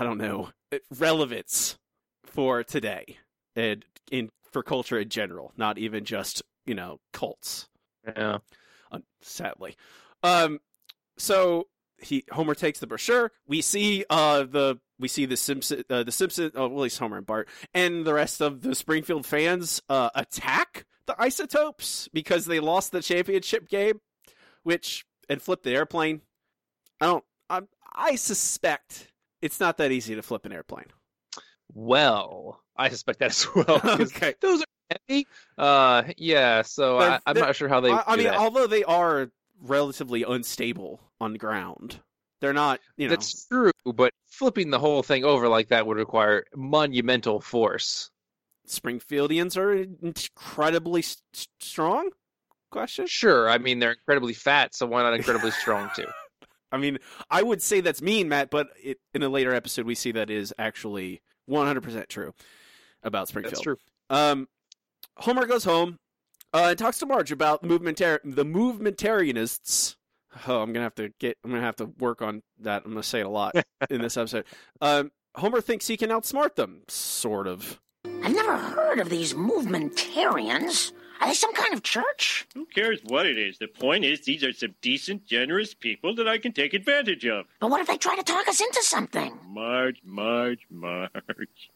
I 0.00 0.04
don't 0.04 0.16
know 0.16 0.48
relevance 0.96 1.78
for 2.24 2.64
today 2.64 3.18
and 3.54 3.84
in 4.10 4.30
for 4.50 4.62
culture 4.62 4.98
in 4.98 5.10
general, 5.10 5.52
not 5.58 5.76
even 5.76 6.06
just 6.06 6.42
you 6.64 6.74
know 6.74 7.00
cults. 7.12 7.68
Yeah, 8.06 8.38
sadly. 9.20 9.76
Um, 10.22 10.60
so 11.18 11.66
he 11.98 12.24
Homer 12.32 12.54
takes 12.54 12.80
the 12.80 12.86
brochure. 12.86 13.30
We 13.46 13.60
see 13.60 14.06
uh 14.08 14.44
the 14.44 14.80
we 14.98 15.06
see 15.06 15.26
the 15.26 15.36
Simpson 15.36 15.84
uh, 15.90 16.02
the 16.02 16.12
Simpson 16.12 16.50
oh 16.54 16.68
well, 16.68 16.78
at 16.78 16.82
least 16.84 16.98
Homer 16.98 17.18
and 17.18 17.26
Bart 17.26 17.46
and 17.74 18.06
the 18.06 18.14
rest 18.14 18.40
of 18.40 18.62
the 18.62 18.74
Springfield 18.74 19.26
fans 19.26 19.82
uh 19.90 20.08
attack 20.14 20.86
the 21.04 21.20
isotopes 21.20 22.08
because 22.14 22.46
they 22.46 22.58
lost 22.58 22.90
the 22.90 23.02
championship 23.02 23.68
game, 23.68 24.00
which 24.62 25.04
and 25.28 25.42
flip 25.42 25.62
the 25.62 25.74
airplane. 25.74 26.22
I 27.02 27.06
don't. 27.06 27.24
I 27.50 27.60
I 27.94 28.14
suspect 28.16 29.09
it's 29.42 29.60
not 29.60 29.78
that 29.78 29.92
easy 29.92 30.14
to 30.14 30.22
flip 30.22 30.46
an 30.46 30.52
airplane. 30.52 30.86
Well, 31.72 32.60
I 32.76 32.88
suspect 32.88 33.20
that 33.20 33.30
as 33.30 33.46
well. 33.54 33.80
okay. 33.84 34.34
Those 34.40 34.62
are 34.62 34.96
heavy. 35.08 35.26
Uh, 35.56 36.02
yeah. 36.16 36.62
So 36.62 36.98
I, 36.98 37.20
am 37.26 37.36
not 37.36 37.56
sure 37.56 37.68
how 37.68 37.80
they. 37.80 37.90
I, 37.90 38.02
I 38.06 38.16
mean, 38.16 38.26
that. 38.26 38.36
although 38.36 38.66
they 38.66 38.84
are 38.84 39.30
relatively 39.62 40.22
unstable 40.22 41.00
on 41.20 41.32
the 41.32 41.38
ground, 41.38 42.00
they're 42.40 42.52
not. 42.52 42.80
You 42.96 43.06
know, 43.06 43.10
that's 43.10 43.46
true. 43.46 43.72
But 43.84 44.12
flipping 44.26 44.70
the 44.70 44.78
whole 44.78 45.02
thing 45.02 45.24
over 45.24 45.48
like 45.48 45.68
that 45.68 45.86
would 45.86 45.96
require 45.96 46.44
monumental 46.54 47.40
force. 47.40 48.10
Springfieldians 48.66 49.56
are 49.56 49.72
incredibly 49.72 51.02
st- 51.02 51.48
strong. 51.60 52.10
Question. 52.70 53.06
Sure. 53.08 53.50
I 53.50 53.58
mean, 53.58 53.80
they're 53.80 53.92
incredibly 53.92 54.32
fat, 54.32 54.76
so 54.76 54.86
why 54.86 55.02
not 55.02 55.14
incredibly 55.14 55.50
strong 55.50 55.90
too? 55.96 56.06
I 56.72 56.78
mean, 56.78 56.98
I 57.30 57.42
would 57.42 57.62
say 57.62 57.80
that's 57.80 58.02
mean, 58.02 58.28
Matt, 58.28 58.50
but 58.50 58.68
it, 58.82 58.98
in 59.14 59.22
a 59.22 59.28
later 59.28 59.54
episode, 59.54 59.86
we 59.86 59.94
see 59.94 60.12
that 60.12 60.30
is 60.30 60.54
actually 60.58 61.20
100% 61.48 62.08
true 62.08 62.32
about 63.02 63.28
Springfield. 63.28 63.54
That's 63.54 63.62
true. 63.62 63.76
Um, 64.08 64.48
Homer 65.16 65.46
goes 65.46 65.64
home 65.64 65.98
uh, 66.52 66.68
and 66.70 66.78
talks 66.78 66.98
to 66.98 67.06
Marge 67.06 67.32
about 67.32 67.62
movementar- 67.62 68.20
the 68.24 68.44
movementarianists. 68.44 69.96
Oh, 70.46 70.62
I'm 70.62 70.72
gonna 70.72 70.84
have 70.84 70.94
to 70.94 71.12
get. 71.18 71.38
I'm 71.44 71.50
gonna 71.50 71.62
have 71.62 71.76
to 71.76 71.86
work 71.98 72.22
on 72.22 72.42
that. 72.60 72.82
I'm 72.84 72.92
gonna 72.92 73.02
say 73.02 73.20
it 73.20 73.26
a 73.26 73.30
lot 73.30 73.56
in 73.90 74.00
this 74.00 74.16
episode. 74.16 74.44
Um, 74.80 75.10
Homer 75.36 75.60
thinks 75.60 75.88
he 75.88 75.96
can 75.96 76.10
outsmart 76.10 76.54
them, 76.54 76.82
sort 76.88 77.48
of. 77.48 77.80
I've 78.04 78.34
never 78.34 78.56
heard 78.56 79.00
of 79.00 79.08
these 79.08 79.34
movementarians. 79.34 80.92
Are 81.20 81.28
they 81.28 81.34
some 81.34 81.52
kind 81.52 81.74
of 81.74 81.82
church? 81.82 82.46
Who 82.54 82.64
cares 82.64 83.00
what 83.04 83.26
it 83.26 83.36
is? 83.36 83.58
The 83.58 83.68
point 83.68 84.06
is, 84.06 84.22
these 84.22 84.42
are 84.42 84.54
some 84.54 84.74
decent, 84.80 85.26
generous 85.26 85.74
people 85.74 86.14
that 86.14 86.26
I 86.26 86.38
can 86.38 86.52
take 86.52 86.72
advantage 86.72 87.26
of. 87.26 87.44
But 87.60 87.68
what 87.68 87.82
if 87.82 87.86
they 87.86 87.98
try 87.98 88.16
to 88.16 88.22
talk 88.22 88.48
us 88.48 88.60
into 88.60 88.82
something? 88.82 89.38
Marge, 89.46 90.00
Marge, 90.02 90.66
Marge. 90.70 91.10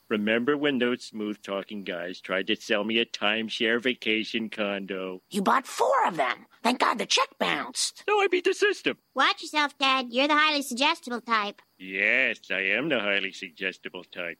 Remember 0.09 0.57
when 0.57 0.79
those 0.79 1.05
smooth 1.05 1.43
talking 1.43 1.85
guys 1.85 2.23
tried 2.23 2.47
to 2.47 2.57
sell 2.57 2.85
me 2.85 2.99
a 2.99 3.05
timeshare 3.05 3.83
vacation 3.83 4.49
condo? 4.49 5.21
You 5.29 5.43
bought 5.43 5.67
four 5.67 6.07
of 6.07 6.17
them. 6.17 6.47
Thank 6.63 6.81
God 6.81 6.99
the 6.99 7.05
check 7.07 7.29
bounced. 7.39 8.03
No, 8.09 8.21
I 8.21 8.29
beat 8.29 8.45
the 8.45 8.55
system. 8.55 8.97
Watch 9.15 9.43
yourself, 9.43 9.77
Dad. 9.77 10.07
You're 10.09 10.29
the 10.29 10.35
highly 10.35 10.63
suggestible 10.63 11.21
type. 11.21 11.61
Yes, 11.79 12.39
I 12.51 12.61
am 12.61 12.89
the 12.89 13.01
highly 13.01 13.33
suggestible 13.33 14.05
type. 14.05 14.39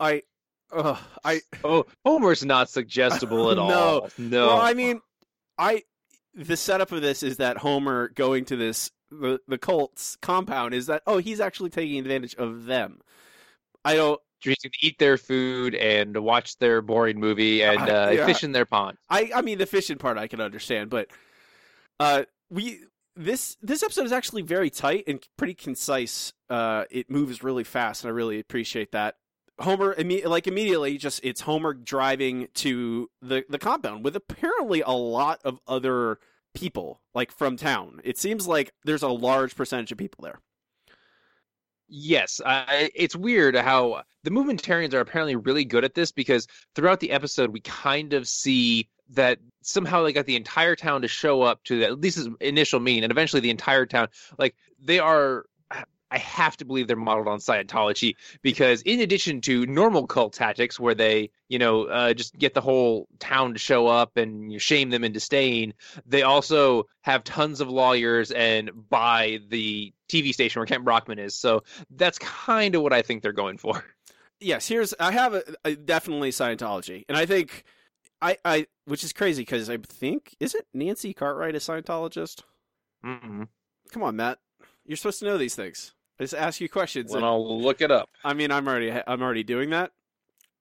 I 0.00 0.22
uh, 0.74 0.96
I 1.24 1.40
oh 1.62 1.86
Homer's 2.04 2.44
not 2.44 2.68
suggestible 2.68 3.50
at 3.52 3.56
no. 3.56 3.62
all. 3.62 4.10
No, 4.18 4.46
well, 4.48 4.60
I 4.60 4.74
mean, 4.74 5.00
I 5.58 5.82
the 6.34 6.56
setup 6.56 6.92
of 6.92 7.02
this 7.02 7.22
is 7.22 7.36
that 7.38 7.58
Homer 7.58 8.08
going 8.08 8.44
to 8.46 8.56
this 8.56 8.90
the 9.10 9.40
the 9.46 9.58
Colts 9.58 10.16
compound 10.20 10.74
is 10.74 10.86
that 10.86 11.02
oh 11.06 11.18
he's 11.18 11.40
actually 11.40 11.70
taking 11.70 11.98
advantage 11.98 12.34
of 12.34 12.64
them. 12.64 13.00
I 13.84 13.94
don't. 13.94 14.20
To 14.42 14.54
eat 14.82 14.98
their 14.98 15.16
food 15.16 15.74
and 15.74 16.14
watch 16.18 16.58
their 16.58 16.82
boring 16.82 17.18
movie 17.18 17.62
and 17.62 17.80
uh, 17.80 18.10
yeah. 18.12 18.26
fish 18.26 18.44
in 18.44 18.52
their 18.52 18.66
pond. 18.66 18.98
I 19.08 19.30
I 19.34 19.40
mean 19.40 19.56
the 19.56 19.64
fishing 19.64 19.96
part 19.96 20.18
I 20.18 20.26
can 20.26 20.38
understand, 20.38 20.90
but 20.90 21.08
uh 21.98 22.24
we 22.50 22.80
this 23.16 23.56
this 23.62 23.82
episode 23.82 24.04
is 24.04 24.12
actually 24.12 24.42
very 24.42 24.68
tight 24.68 25.04
and 25.06 25.26
pretty 25.38 25.54
concise. 25.54 26.34
Uh, 26.50 26.84
it 26.90 27.10
moves 27.10 27.42
really 27.42 27.64
fast, 27.64 28.04
and 28.04 28.10
I 28.10 28.12
really 28.12 28.38
appreciate 28.38 28.92
that 28.92 29.16
Homer 29.60 29.94
like 30.24 30.46
immediately 30.46 30.98
just 30.98 31.20
it's 31.22 31.40
Homer 31.40 31.74
driving 31.74 32.48
to 32.54 33.08
the 33.22 33.44
the 33.48 33.58
compound 33.58 34.04
with 34.04 34.16
apparently 34.16 34.80
a 34.80 34.90
lot 34.90 35.40
of 35.44 35.60
other 35.66 36.18
people 36.54 37.00
like 37.14 37.30
from 37.30 37.56
town. 37.56 38.00
It 38.04 38.18
seems 38.18 38.46
like 38.46 38.72
there's 38.84 39.02
a 39.02 39.08
large 39.08 39.54
percentage 39.54 39.92
of 39.92 39.98
people 39.98 40.22
there. 40.22 40.40
Yes, 41.86 42.40
it's 42.46 43.14
weird 43.14 43.54
how 43.56 43.92
uh, 43.92 44.02
the 44.22 44.30
movementarians 44.30 44.94
are 44.94 45.00
apparently 45.00 45.36
really 45.36 45.64
good 45.64 45.84
at 45.84 45.94
this 45.94 46.10
because 46.12 46.46
throughout 46.74 46.98
the 46.98 47.10
episode 47.10 47.50
we 47.50 47.60
kind 47.60 48.14
of 48.14 48.26
see 48.26 48.88
that 49.10 49.38
somehow 49.62 50.02
they 50.02 50.12
got 50.12 50.24
the 50.24 50.34
entire 50.34 50.74
town 50.74 51.02
to 51.02 51.08
show 51.08 51.42
up 51.42 51.62
to 51.64 51.78
the, 51.78 51.84
at 51.84 52.00
least 52.00 52.16
his 52.16 52.28
initial 52.40 52.80
meeting 52.80 53.04
and 53.04 53.10
eventually 53.10 53.40
the 53.40 53.50
entire 53.50 53.84
town 53.84 54.08
like 54.38 54.56
they 54.82 54.98
are 54.98 55.44
I 56.14 56.18
have 56.18 56.56
to 56.58 56.64
believe 56.64 56.86
they're 56.86 56.96
modeled 56.96 57.26
on 57.26 57.40
Scientology 57.40 58.14
because, 58.40 58.82
in 58.82 59.00
addition 59.00 59.40
to 59.42 59.66
normal 59.66 60.06
cult 60.06 60.32
tactics 60.32 60.78
where 60.78 60.94
they, 60.94 61.30
you 61.48 61.58
know, 61.58 61.86
uh, 61.86 62.14
just 62.14 62.38
get 62.38 62.54
the 62.54 62.60
whole 62.60 63.08
town 63.18 63.52
to 63.52 63.58
show 63.58 63.88
up 63.88 64.16
and 64.16 64.52
you 64.52 64.60
shame 64.60 64.90
them 64.90 65.02
into 65.02 65.18
staying, 65.18 65.74
they 66.06 66.22
also 66.22 66.86
have 67.02 67.24
tons 67.24 67.60
of 67.60 67.68
lawyers 67.68 68.30
and 68.30 68.70
buy 68.88 69.40
the 69.48 69.92
TV 70.08 70.32
station 70.32 70.60
where 70.60 70.66
Kent 70.66 70.84
Brockman 70.84 71.18
is. 71.18 71.34
So 71.34 71.64
that's 71.90 72.18
kind 72.20 72.76
of 72.76 72.82
what 72.82 72.92
I 72.92 73.02
think 73.02 73.22
they're 73.22 73.32
going 73.32 73.58
for. 73.58 73.84
Yes, 74.40 74.66
here's 74.66 74.92
I 75.00 75.12
have 75.12 75.32
a, 75.32 75.42
a 75.64 75.74
definitely 75.74 76.30
Scientology, 76.30 77.04
and 77.08 77.16
I 77.16 77.24
think 77.24 77.64
I 78.20 78.36
I 78.44 78.66
which 78.84 79.02
is 79.02 79.12
crazy 79.12 79.40
because 79.40 79.70
I 79.70 79.78
think 79.78 80.34
isn't 80.38 80.66
Nancy 80.74 81.14
Cartwright 81.14 81.54
a 81.54 81.60
Scientologist? 81.60 82.42
Mm-mm. 83.06 83.48
Come 83.92 84.02
on, 84.02 84.16
Matt, 84.16 84.40
you're 84.84 84.98
supposed 84.98 85.20
to 85.20 85.24
know 85.24 85.38
these 85.38 85.54
things. 85.54 85.93
I 86.18 86.24
just 86.24 86.34
ask 86.34 86.60
you 86.60 86.68
questions. 86.68 87.12
And- 87.14 87.24
I'll 87.24 87.60
look 87.60 87.80
it 87.80 87.90
up. 87.90 88.10
I 88.22 88.34
mean, 88.34 88.50
I'm 88.50 88.66
already 88.68 88.92
I'm 88.92 89.22
already 89.22 89.44
doing 89.44 89.70
that. 89.70 89.92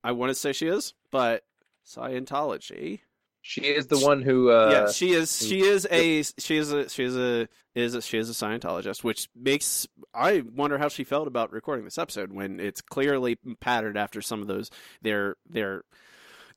I 0.04 0.12
want 0.12 0.32
to 0.32 0.36
say 0.36 0.52
she 0.54 0.68
is, 0.68 0.94
but 1.12 1.44
Scientology. 1.86 3.02
She 3.46 3.62
is 3.62 3.88
the 3.88 4.00
one 4.00 4.22
who. 4.22 4.50
Uh, 4.52 4.70
yeah, 4.72 4.92
she 4.92 5.12
is. 5.12 5.46
She 5.46 5.62
is 5.62 5.86
a. 5.92 6.24
She 6.40 6.56
is 6.58 6.72
a. 6.72 6.90
She 6.90 7.04
is 7.04 7.18
a. 7.18 7.48
Is 7.76 7.96
a, 7.96 8.02
she 8.02 8.20
is 8.20 8.30
a 8.30 8.34
Scientologist, 8.34 9.04
which 9.04 9.30
makes 9.36 9.88
I 10.14 10.44
wonder 10.56 10.78
how 10.78 10.90
she 10.90 11.04
felt 11.04 11.28
about 11.28 11.52
recording 11.52 11.84
this 11.86 11.98
episode 11.98 12.32
when 12.32 12.60
it's 12.60 12.82
clearly 12.82 13.38
patterned 13.62 13.98
after 13.98 14.22
some 14.22 14.42
of 14.42 14.48
those 14.48 14.70
their 15.02 15.36
their 15.50 15.84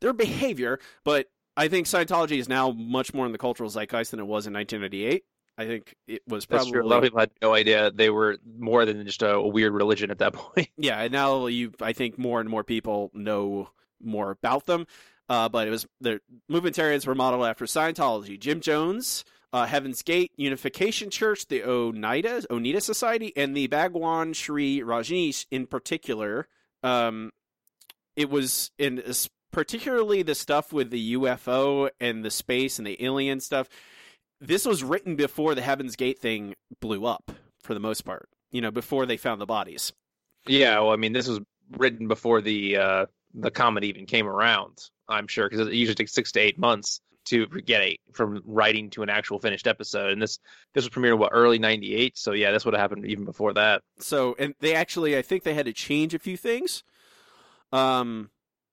their 0.00 0.12
behavior. 0.12 0.78
But 1.04 1.28
I 1.56 1.68
think 1.68 1.86
Scientology 1.86 2.38
is 2.38 2.48
now 2.50 2.70
much 2.70 3.14
more 3.14 3.24
in 3.24 3.32
the 3.32 3.38
cultural 3.38 3.70
zeitgeist 3.70 4.10
than 4.10 4.20
it 4.20 4.26
was 4.26 4.46
in 4.46 4.52
1998. 4.52 5.24
I 5.58 5.66
think 5.66 5.94
it 6.06 6.22
was 6.28 6.44
That's 6.46 6.64
probably 6.64 6.72
true. 6.72 6.82
A 6.82 6.86
lot 6.86 6.98
of 6.98 7.04
people 7.04 7.20
had 7.20 7.30
no 7.40 7.54
idea 7.54 7.90
they 7.90 8.10
were 8.10 8.38
more 8.58 8.84
than 8.84 9.04
just 9.06 9.22
a, 9.22 9.36
a 9.36 9.48
weird 9.48 9.72
religion 9.72 10.10
at 10.10 10.18
that 10.18 10.32
point. 10.34 10.68
yeah, 10.76 11.00
and 11.00 11.12
now 11.12 11.46
you 11.46 11.72
I 11.80 11.92
think 11.92 12.18
more 12.18 12.40
and 12.40 12.48
more 12.48 12.64
people 12.64 13.10
know 13.14 13.70
more 14.02 14.30
about 14.30 14.66
them. 14.66 14.86
Uh, 15.28 15.48
but 15.48 15.66
it 15.66 15.70
was 15.70 15.86
the 16.00 16.20
movementarians 16.50 17.06
were 17.06 17.14
modeled 17.14 17.46
after 17.46 17.64
Scientology, 17.64 18.38
Jim 18.38 18.60
Jones, 18.60 19.24
uh, 19.52 19.66
Heaven's 19.66 20.02
Gate, 20.02 20.30
Unification 20.36 21.10
Church, 21.10 21.48
the 21.48 21.64
Oneida 21.64 22.42
Oneida 22.50 22.80
Society, 22.80 23.32
and 23.36 23.56
the 23.56 23.66
Bhagwan 23.66 24.34
Shree 24.34 24.80
Rajneesh 24.80 25.46
in 25.50 25.66
particular. 25.66 26.46
Um, 26.82 27.32
it 28.14 28.30
was 28.30 28.70
in 28.78 29.02
particularly 29.50 30.22
the 30.22 30.34
stuff 30.34 30.72
with 30.72 30.90
the 30.90 31.14
UFO 31.14 31.90
and 32.00 32.24
the 32.24 32.30
space 32.30 32.78
and 32.78 32.86
the 32.86 33.02
alien 33.02 33.40
stuff. 33.40 33.68
This 34.40 34.66
was 34.66 34.84
written 34.84 35.16
before 35.16 35.54
the 35.54 35.62
Heaven's 35.62 35.96
Gate 35.96 36.18
thing 36.18 36.54
blew 36.80 37.06
up, 37.06 37.32
for 37.62 37.74
the 37.74 37.80
most 37.80 38.02
part. 38.02 38.28
You 38.50 38.60
know, 38.60 38.70
before 38.70 39.06
they 39.06 39.16
found 39.16 39.40
the 39.40 39.46
bodies. 39.46 39.92
Yeah, 40.46 40.78
well, 40.80 40.92
I 40.92 40.96
mean, 40.96 41.12
this 41.12 41.28
was 41.28 41.40
written 41.76 42.08
before 42.08 42.40
the 42.40 42.76
uh, 42.76 43.06
the 43.34 43.50
comet 43.50 43.84
even 43.84 44.06
came 44.06 44.26
around. 44.26 44.78
I'm 45.08 45.26
sure 45.26 45.48
because 45.48 45.66
it 45.66 45.74
usually 45.74 45.94
takes 45.94 46.12
six 46.12 46.32
to 46.32 46.40
eight 46.40 46.58
months 46.58 47.00
to 47.26 47.46
get 47.46 47.82
a 47.82 47.98
from 48.12 48.40
writing 48.44 48.88
to 48.90 49.02
an 49.02 49.10
actual 49.10 49.38
finished 49.38 49.66
episode, 49.66 50.12
and 50.12 50.22
this 50.22 50.38
this 50.74 50.84
was 50.84 50.90
premiered 50.90 51.18
what 51.18 51.30
early 51.32 51.58
'98. 51.58 52.16
So 52.16 52.32
yeah, 52.32 52.52
this 52.52 52.64
would 52.64 52.74
have 52.74 52.80
happened 52.80 53.04
even 53.06 53.24
before 53.24 53.52
that. 53.54 53.82
So, 53.98 54.36
and 54.38 54.54
they 54.60 54.74
actually, 54.74 55.16
I 55.16 55.22
think 55.22 55.42
they 55.42 55.54
had 55.54 55.66
to 55.66 55.72
change 55.72 56.14
a 56.14 56.18
few 56.18 56.36
things, 56.36 56.82
um, 57.72 58.30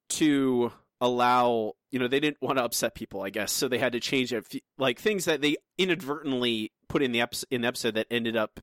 to 0.10 0.72
allow, 1.04 1.74
you 1.92 2.00
know, 2.00 2.08
they 2.08 2.22
didn't 2.22 2.42
want 2.42 2.58
to 2.58 2.64
upset 2.64 2.96
people, 2.96 3.22
I 3.22 3.30
guess. 3.30 3.52
So 3.52 3.68
they 3.68 3.78
had 3.78 3.92
to 3.92 4.00
change 4.00 4.32
a 4.32 4.42
few, 4.42 4.62
like 4.78 5.00
things 5.00 5.26
that 5.26 5.42
they 5.42 5.58
inadvertently 5.78 6.72
put 6.88 7.04
in 7.04 7.12
the 7.12 7.20
episode, 7.20 7.48
in 7.52 7.62
the 7.62 7.68
episode 7.68 7.96
that 7.96 8.08
ended 8.10 8.38
up 8.38 8.62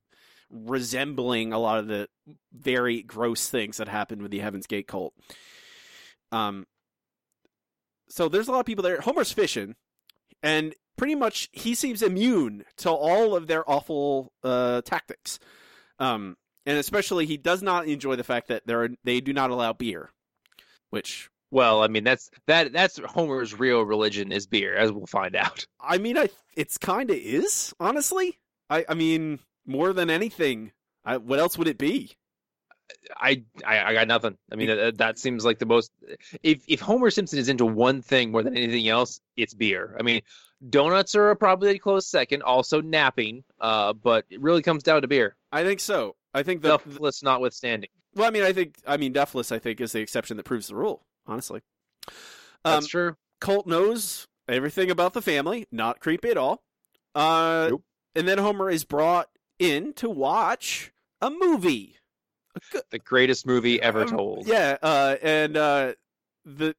resembling 0.50 1.52
a 1.52 1.58
lot 1.58 1.78
of 1.78 1.86
the 1.86 2.08
very 2.52 3.02
gross 3.02 3.48
things 3.48 3.76
that 3.76 3.88
happened 3.88 4.22
with 4.22 4.30
the 4.30 4.38
Heaven's 4.38 4.66
Gate 4.66 4.88
cult. 4.88 5.12
Um, 6.32 6.66
so 8.08 8.28
there's 8.28 8.48
a 8.48 8.52
lot 8.52 8.60
of 8.60 8.66
people 8.66 8.82
there. 8.82 9.02
Homer's 9.02 9.32
fishing, 9.32 9.76
and 10.42 10.74
pretty 10.96 11.14
much 11.14 11.50
he 11.52 11.74
seems 11.74 12.02
immune 12.02 12.64
to 12.78 12.90
all 12.90 13.36
of 13.36 13.48
their 13.48 13.68
awful 13.70 14.32
uh, 14.42 14.80
tactics. 14.80 15.38
Um, 15.98 16.38
and 16.64 16.78
especially 16.78 17.26
he 17.26 17.36
does 17.36 17.62
not 17.62 17.86
enjoy 17.86 18.16
the 18.16 18.24
fact 18.24 18.48
that 18.48 18.66
there 18.66 18.82
are, 18.82 18.88
they 19.04 19.20
do 19.20 19.34
not 19.34 19.50
allow 19.50 19.74
beer, 19.74 20.10
which 20.88 21.28
Well, 21.50 21.82
I 21.82 21.88
mean, 21.88 22.04
that's 22.04 22.30
that 22.46 22.72
that's 22.72 22.98
Homer's 22.98 23.58
real 23.58 23.82
religion 23.82 24.32
is 24.32 24.46
beer, 24.46 24.76
as 24.76 24.92
we'll 24.92 25.06
find 25.06 25.34
out. 25.34 25.66
I 25.80 25.98
mean, 25.98 26.16
I 26.16 26.28
it's 26.56 26.78
kind 26.78 27.10
of 27.10 27.16
is 27.16 27.74
honestly. 27.80 28.38
I 28.68 28.84
I 28.88 28.94
mean, 28.94 29.40
more 29.66 29.92
than 29.92 30.10
anything, 30.10 30.72
I, 31.04 31.16
what 31.16 31.38
else 31.38 31.58
would 31.58 31.68
it 31.68 31.78
be? 31.78 32.12
I, 33.16 33.44
I 33.64 33.82
I 33.82 33.94
got 33.94 34.08
nothing. 34.08 34.36
I 34.52 34.56
mean, 34.56 34.68
that, 34.68 34.98
that 34.98 35.18
seems 35.18 35.44
like 35.44 35.58
the 35.58 35.66
most. 35.66 35.92
If 36.42 36.62
if 36.68 36.80
Homer 36.80 37.10
Simpson 37.10 37.38
is 37.38 37.48
into 37.48 37.66
one 37.66 38.02
thing 38.02 38.30
more 38.30 38.42
than 38.42 38.56
anything 38.56 38.88
else, 38.88 39.20
it's 39.36 39.54
beer. 39.54 39.96
I 39.98 40.02
mean, 40.02 40.22
donuts 40.68 41.14
are 41.14 41.34
probably 41.34 41.70
a 41.70 41.78
close 41.78 42.06
second. 42.06 42.42
Also 42.42 42.80
napping. 42.80 43.44
Uh, 43.60 43.92
but 43.92 44.24
it 44.30 44.40
really 44.40 44.62
comes 44.62 44.82
down 44.82 45.02
to 45.02 45.08
beer. 45.08 45.36
I 45.52 45.64
think 45.64 45.80
so. 45.80 46.16
I 46.34 46.42
think 46.42 46.62
the, 46.62 46.78
Duffless 46.78 47.22
notwithstanding. 47.22 47.90
well, 48.14 48.28
I 48.28 48.30
mean, 48.30 48.42
I 48.42 48.52
think 48.52 48.76
I 48.86 48.96
mean, 48.96 49.12
Duffless. 49.12 49.52
I 49.52 49.58
think 49.58 49.80
is 49.80 49.92
the 49.92 50.00
exception 50.00 50.36
that 50.36 50.44
proves 50.44 50.68
the 50.68 50.76
rule. 50.76 51.04
Honestly, 51.30 51.60
That's 52.64 52.84
um, 52.84 52.88
true. 52.88 53.16
Colt 53.40 53.66
knows 53.66 54.26
everything 54.48 54.90
about 54.90 55.12
the 55.14 55.22
family. 55.22 55.66
Not 55.72 56.00
creepy 56.00 56.28
at 56.30 56.36
all. 56.36 56.62
Uh, 57.14 57.68
Nope. 57.70 57.84
and 58.14 58.26
then 58.28 58.38
Homer 58.38 58.68
is 58.68 58.84
brought 58.84 59.28
in 59.58 59.92
to 59.94 60.10
watch 60.10 60.92
a 61.20 61.30
movie. 61.30 61.96
The 62.90 62.98
greatest 62.98 63.46
movie 63.46 63.80
ever 63.80 64.02
Um, 64.02 64.08
told. 64.08 64.46
Yeah, 64.48 64.76
uh, 64.82 65.16
and 65.22 65.56
uh, 65.56 65.92
the 66.44 66.74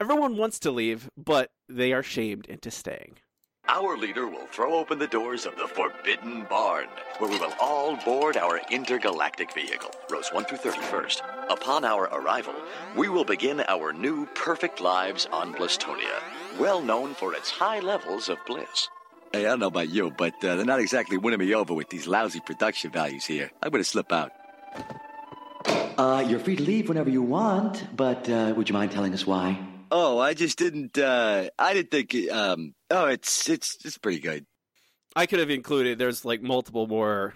everyone 0.00 0.38
wants 0.38 0.58
to 0.60 0.70
leave, 0.70 1.10
but 1.16 1.50
they 1.68 1.92
are 1.92 2.02
shamed 2.02 2.46
into 2.46 2.70
staying. 2.70 3.18
Our 3.72 3.96
leader 3.96 4.26
will 4.26 4.48
throw 4.48 4.74
open 4.74 4.98
the 4.98 5.06
doors 5.06 5.46
of 5.46 5.54
the 5.54 5.68
Forbidden 5.68 6.44
Barn, 6.50 6.88
where 7.18 7.30
we 7.30 7.38
will 7.38 7.52
all 7.60 7.94
board 7.98 8.36
our 8.36 8.60
intergalactic 8.68 9.54
vehicle, 9.54 9.92
rows 10.10 10.28
1 10.30 10.46
through 10.46 10.58
31st. 10.58 11.52
Upon 11.52 11.84
our 11.84 12.06
arrival, 12.06 12.52
we 12.96 13.08
will 13.08 13.24
begin 13.24 13.62
our 13.68 13.92
new 13.92 14.26
perfect 14.34 14.80
lives 14.80 15.28
on 15.30 15.54
Blisstonia, 15.54 16.20
well 16.58 16.82
known 16.82 17.14
for 17.14 17.32
its 17.32 17.48
high 17.48 17.78
levels 17.78 18.28
of 18.28 18.38
bliss. 18.44 18.88
Hey, 19.32 19.46
I 19.46 19.50
don't 19.50 19.60
know 19.60 19.68
about 19.68 19.88
you, 19.88 20.10
but 20.10 20.34
uh, 20.44 20.56
they're 20.56 20.64
not 20.64 20.80
exactly 20.80 21.16
winning 21.16 21.38
me 21.38 21.54
over 21.54 21.72
with 21.72 21.90
these 21.90 22.08
lousy 22.08 22.40
production 22.40 22.90
values 22.90 23.24
here. 23.24 23.52
I'm 23.62 23.70
going 23.70 23.84
to 23.84 23.88
slip 23.88 24.10
out. 24.10 24.32
Uh, 25.96 26.26
you're 26.26 26.40
free 26.40 26.56
to 26.56 26.62
leave 26.64 26.88
whenever 26.88 27.08
you 27.08 27.22
want, 27.22 27.86
but 27.94 28.28
uh, 28.28 28.52
would 28.56 28.68
you 28.68 28.72
mind 28.72 28.90
telling 28.90 29.14
us 29.14 29.24
why? 29.24 29.56
Oh, 29.90 30.18
I 30.18 30.34
just 30.34 30.58
didn't. 30.58 30.96
Uh, 30.98 31.48
I 31.58 31.74
didn't 31.74 31.90
think. 31.90 32.30
Um, 32.30 32.74
oh, 32.90 33.06
it's 33.06 33.48
it's 33.48 33.78
it's 33.84 33.98
pretty 33.98 34.20
good. 34.20 34.46
I 35.16 35.26
could 35.26 35.40
have 35.40 35.50
included. 35.50 35.98
There's 35.98 36.24
like 36.24 36.42
multiple 36.42 36.86
more 36.86 37.34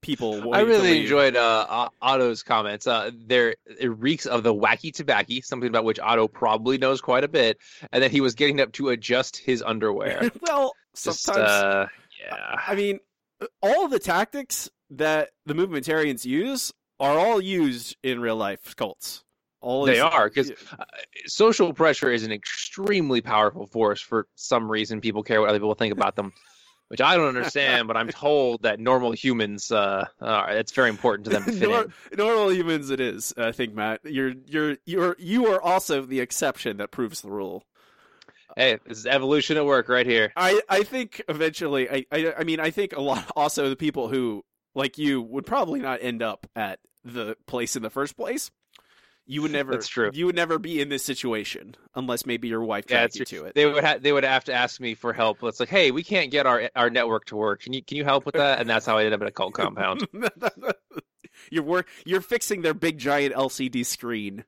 people. 0.00 0.54
I 0.54 0.60
really 0.60 1.02
enjoyed 1.02 1.36
uh, 1.36 1.88
Otto's 2.00 2.42
comments. 2.42 2.86
Uh, 2.86 3.10
there, 3.26 3.54
it 3.66 3.88
reeks 3.98 4.26
of 4.26 4.42
the 4.42 4.54
wacky 4.54 4.92
tobacco, 4.92 5.34
something 5.42 5.68
about 5.68 5.84
which 5.84 6.00
Otto 6.00 6.28
probably 6.28 6.78
knows 6.78 7.00
quite 7.00 7.24
a 7.24 7.28
bit, 7.28 7.58
and 7.92 8.02
that 8.02 8.10
he 8.10 8.20
was 8.20 8.34
getting 8.34 8.60
up 8.60 8.72
to 8.72 8.90
adjust 8.90 9.36
his 9.36 9.62
underwear. 9.62 10.30
well, 10.40 10.72
Just, 10.94 11.22
sometimes 11.22 11.50
uh, 11.50 11.86
yeah, 12.24 12.56
I 12.66 12.74
mean, 12.74 13.00
all 13.62 13.88
the 13.88 13.98
tactics 13.98 14.70
that 14.90 15.30
the 15.44 15.54
movementarians 15.54 16.24
use 16.24 16.72
are 16.98 17.18
all 17.18 17.40
used 17.40 17.96
in 18.02 18.20
real 18.20 18.36
life 18.36 18.74
cults. 18.76 19.22
All 19.66 19.84
they 19.84 19.98
are 19.98 20.28
because 20.28 20.52
uh, 20.78 20.84
social 21.26 21.72
pressure 21.72 22.08
is 22.08 22.22
an 22.22 22.30
extremely 22.30 23.20
powerful 23.20 23.66
force. 23.66 24.00
For 24.00 24.28
some 24.36 24.70
reason, 24.70 25.00
people 25.00 25.24
care 25.24 25.40
what 25.40 25.50
other 25.50 25.58
people 25.58 25.74
think 25.74 25.92
about 25.92 26.14
them, 26.14 26.32
which 26.86 27.00
I 27.00 27.16
don't 27.16 27.26
understand. 27.26 27.88
but 27.88 27.96
I'm 27.96 28.08
told 28.08 28.62
that 28.62 28.78
normal 28.78 29.10
humans, 29.10 29.72
uh, 29.72 30.06
uh, 30.20 30.44
it's 30.50 30.70
very 30.70 30.88
important 30.88 31.24
to 31.24 31.30
them 31.32 31.44
to 31.46 31.52
fit 31.58 31.68
Nor- 31.68 31.86
normal 32.16 32.52
humans, 32.52 32.90
it 32.90 33.00
is. 33.00 33.34
I 33.36 33.50
think 33.50 33.74
Matt, 33.74 34.02
you're 34.04 34.34
you're 34.46 34.76
you're 34.84 35.16
you 35.18 35.46
are 35.48 35.60
also 35.60 36.02
the 36.02 36.20
exception 36.20 36.76
that 36.76 36.92
proves 36.92 37.20
the 37.22 37.32
rule. 37.32 37.64
Hey, 38.56 38.78
this 38.86 38.98
is 38.98 39.06
evolution 39.06 39.56
at 39.56 39.66
work 39.66 39.88
right 39.88 40.06
here. 40.06 40.32
I, 40.36 40.60
I 40.68 40.84
think 40.84 41.20
eventually 41.28 41.90
I, 41.90 42.06
I 42.12 42.34
I 42.38 42.44
mean 42.44 42.60
I 42.60 42.70
think 42.70 42.92
a 42.92 43.00
lot 43.00 43.28
also 43.34 43.68
the 43.68 43.74
people 43.74 44.06
who 44.06 44.44
like 44.76 44.96
you 44.96 45.22
would 45.22 45.44
probably 45.44 45.80
not 45.80 45.98
end 46.02 46.22
up 46.22 46.46
at 46.54 46.78
the 47.04 47.36
place 47.46 47.74
in 47.74 47.82
the 47.82 47.90
first 47.90 48.16
place. 48.16 48.52
You 49.28 49.42
would 49.42 49.50
never. 49.50 49.72
That's 49.72 49.88
true. 49.88 50.10
You 50.14 50.26
would 50.26 50.36
never 50.36 50.58
be 50.58 50.80
in 50.80 50.88
this 50.88 51.04
situation 51.04 51.74
unless 51.96 52.26
maybe 52.26 52.46
your 52.48 52.62
wife 52.62 52.84
Yeah, 52.88 52.98
dragged 52.98 53.16
you 53.16 53.24
to 53.24 53.44
it. 53.46 53.54
They 53.56 53.66
would 53.66 53.82
ha- 53.82 53.98
they 54.00 54.12
would 54.12 54.22
have 54.24 54.44
to 54.44 54.52
ask 54.54 54.80
me 54.80 54.94
for 54.94 55.12
help. 55.12 55.42
It's 55.42 55.58
like, 55.58 55.68
hey, 55.68 55.90
we 55.90 56.04
can't 56.04 56.30
get 56.30 56.46
our 56.46 56.70
our 56.76 56.90
network 56.90 57.24
to 57.26 57.36
work. 57.36 57.62
Can 57.62 57.72
you 57.72 57.82
can 57.82 57.96
you 57.96 58.04
help 58.04 58.24
with 58.24 58.36
that? 58.36 58.60
And 58.60 58.70
that's 58.70 58.86
how 58.86 58.96
I 58.98 59.00
ended 59.00 59.14
up 59.14 59.22
in 59.22 59.26
a 59.26 59.32
cult 59.32 59.54
compound. 59.54 60.06
you're 61.50 61.64
work. 61.64 61.88
You're 62.04 62.20
fixing 62.20 62.62
their 62.62 62.74
big 62.74 62.98
giant 62.98 63.34
LCD 63.34 63.84
screen, 63.84 64.44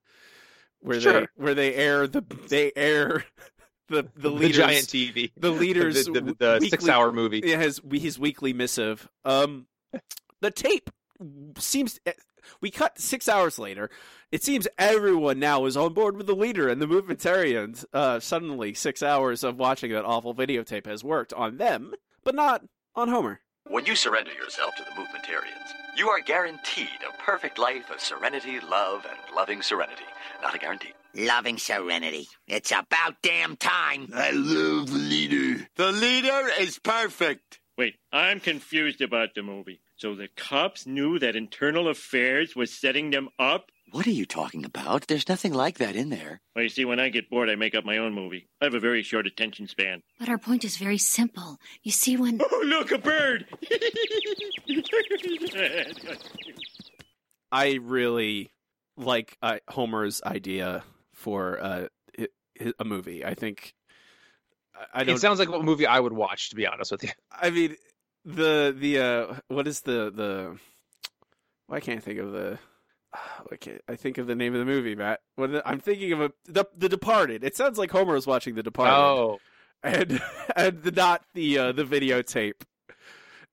where 0.80 0.98
they 1.00 1.26
where 1.36 1.54
they 1.54 1.74
air 1.74 2.06
the 2.06 2.22
they 2.48 2.72
air 2.76 3.24
the 3.88 4.02
the 4.02 4.10
the 4.16 4.30
leaders 4.30 4.56
giant 4.56 4.86
TV, 4.86 5.32
the 5.36 5.50
leaders 5.50 6.04
the, 6.06 6.12
the, 6.12 6.20
the 6.38 6.52
weekly- 6.60 6.68
six 6.68 6.88
hour 6.88 7.10
movie. 7.12 7.42
Yeah, 7.44 7.56
his 7.58 7.80
his 7.90 8.18
weekly 8.18 8.52
missive. 8.52 9.08
Um, 9.24 9.66
the 10.40 10.50
tape 10.52 10.90
seems 11.58 11.98
we 12.60 12.70
cut 12.70 12.98
six 12.98 13.28
hours 13.28 13.58
later. 13.58 13.90
It 14.30 14.44
seems 14.44 14.68
everyone 14.76 15.38
now 15.38 15.64
is 15.64 15.74
on 15.74 15.94
board 15.94 16.18
with 16.18 16.26
the 16.26 16.36
leader 16.36 16.68
and 16.68 16.82
the 16.82 16.86
movementarians. 16.86 17.86
Uh, 17.94 18.20
suddenly, 18.20 18.74
six 18.74 19.02
hours 19.02 19.42
of 19.42 19.56
watching 19.56 19.90
that 19.92 20.04
awful 20.04 20.34
videotape 20.34 20.84
has 20.84 21.02
worked 21.02 21.32
on 21.32 21.56
them, 21.56 21.94
but 22.24 22.34
not 22.34 22.62
on 22.94 23.08
Homer. 23.08 23.40
When 23.68 23.86
you 23.86 23.96
surrender 23.96 24.32
yourself 24.32 24.74
to 24.76 24.84
the 24.84 24.90
movementarians, 24.90 25.72
you 25.96 26.10
are 26.10 26.20
guaranteed 26.20 26.88
a 27.08 27.22
perfect 27.22 27.58
life 27.58 27.90
of 27.90 28.00
serenity, 28.00 28.60
love, 28.60 29.06
and 29.08 29.18
loving 29.34 29.62
serenity. 29.62 30.04
Not 30.42 30.54
a 30.54 30.58
guarantee. 30.58 30.92
Loving 31.14 31.56
serenity. 31.56 32.28
It's 32.46 32.70
about 32.70 33.22
damn 33.22 33.56
time. 33.56 34.10
I 34.14 34.30
love 34.32 34.90
the 34.90 34.98
leader. 34.98 35.66
The 35.76 35.90
leader 35.92 36.50
is 36.60 36.78
perfect. 36.78 37.60
Wait, 37.78 37.94
I'm 38.12 38.40
confused 38.40 39.00
about 39.00 39.34
the 39.34 39.42
movie. 39.42 39.80
So 39.96 40.14
the 40.14 40.28
cops 40.36 40.86
knew 40.86 41.18
that 41.18 41.34
internal 41.34 41.88
affairs 41.88 42.54
was 42.54 42.72
setting 42.72 43.10
them 43.10 43.30
up? 43.38 43.70
What 43.90 44.06
are 44.06 44.10
you 44.10 44.26
talking 44.26 44.64
about? 44.64 45.06
There's 45.06 45.28
nothing 45.28 45.52
like 45.54 45.78
that 45.78 45.96
in 45.96 46.10
there. 46.10 46.40
Well, 46.54 46.62
you 46.62 46.68
see, 46.68 46.84
when 46.84 47.00
I 47.00 47.08
get 47.08 47.30
bored, 47.30 47.48
I 47.48 47.54
make 47.54 47.74
up 47.74 47.84
my 47.84 47.98
own 47.98 48.12
movie. 48.12 48.48
I 48.60 48.64
have 48.66 48.74
a 48.74 48.80
very 48.80 49.02
short 49.02 49.26
attention 49.26 49.66
span. 49.66 50.02
But 50.18 50.28
our 50.28 50.36
point 50.38 50.64
is 50.64 50.76
very 50.76 50.98
simple. 50.98 51.58
You 51.82 51.92
see, 51.92 52.16
when. 52.16 52.40
Oh, 52.52 52.62
look, 52.66 52.90
a 52.92 52.98
bird! 52.98 53.46
I 57.52 57.74
really 57.82 58.50
like 58.96 59.36
uh, 59.42 59.58
Homer's 59.68 60.22
idea 60.22 60.84
for 61.14 61.58
uh, 61.62 61.86
hi- 62.18 62.26
hi- 62.60 62.72
a 62.78 62.84
movie. 62.84 63.24
I 63.24 63.34
think 63.34 63.74
I- 64.74 65.00
I 65.00 65.04
don't. 65.04 65.16
It 65.16 65.20
sounds 65.20 65.38
like 65.38 65.48
a 65.48 65.62
movie 65.62 65.86
I 65.86 65.98
would 65.98 66.12
watch, 66.12 66.50
to 66.50 66.56
be 66.56 66.66
honest 66.66 66.90
with 66.92 67.04
you. 67.04 67.10
I 67.32 67.50
mean, 67.50 67.76
the 68.24 68.74
the 68.76 68.98
uh, 68.98 69.34
what 69.48 69.66
is 69.66 69.80
the 69.80 70.10
the? 70.14 70.58
Why 71.68 71.80
can't 71.80 71.98
I 71.98 72.00
think 72.00 72.18
of 72.18 72.32
the? 72.32 72.58
I. 73.14 73.78
I 73.88 73.96
think 73.96 74.18
of 74.18 74.26
the 74.26 74.34
name 74.34 74.54
of 74.54 74.60
the 74.60 74.64
movie, 74.66 74.94
Matt. 74.94 75.20
What 75.36 75.52
the- 75.52 75.68
I'm 75.68 75.80
thinking 75.80 76.12
of 76.12 76.20
a 76.20 76.32
the 76.46 76.64
the 76.76 76.88
Departed. 76.88 77.44
It 77.44 77.56
sounds 77.56 77.78
like 77.78 77.90
Homer 77.90 78.14
was 78.14 78.26
watching 78.26 78.54
the 78.54 78.62
Departed, 78.62 78.94
Oh, 78.94 79.38
and 79.82 80.20
and 80.56 80.82
the, 80.82 80.90
not 80.92 81.24
the 81.34 81.58
uh, 81.58 81.72
the 81.72 81.84
videotape 81.84 82.62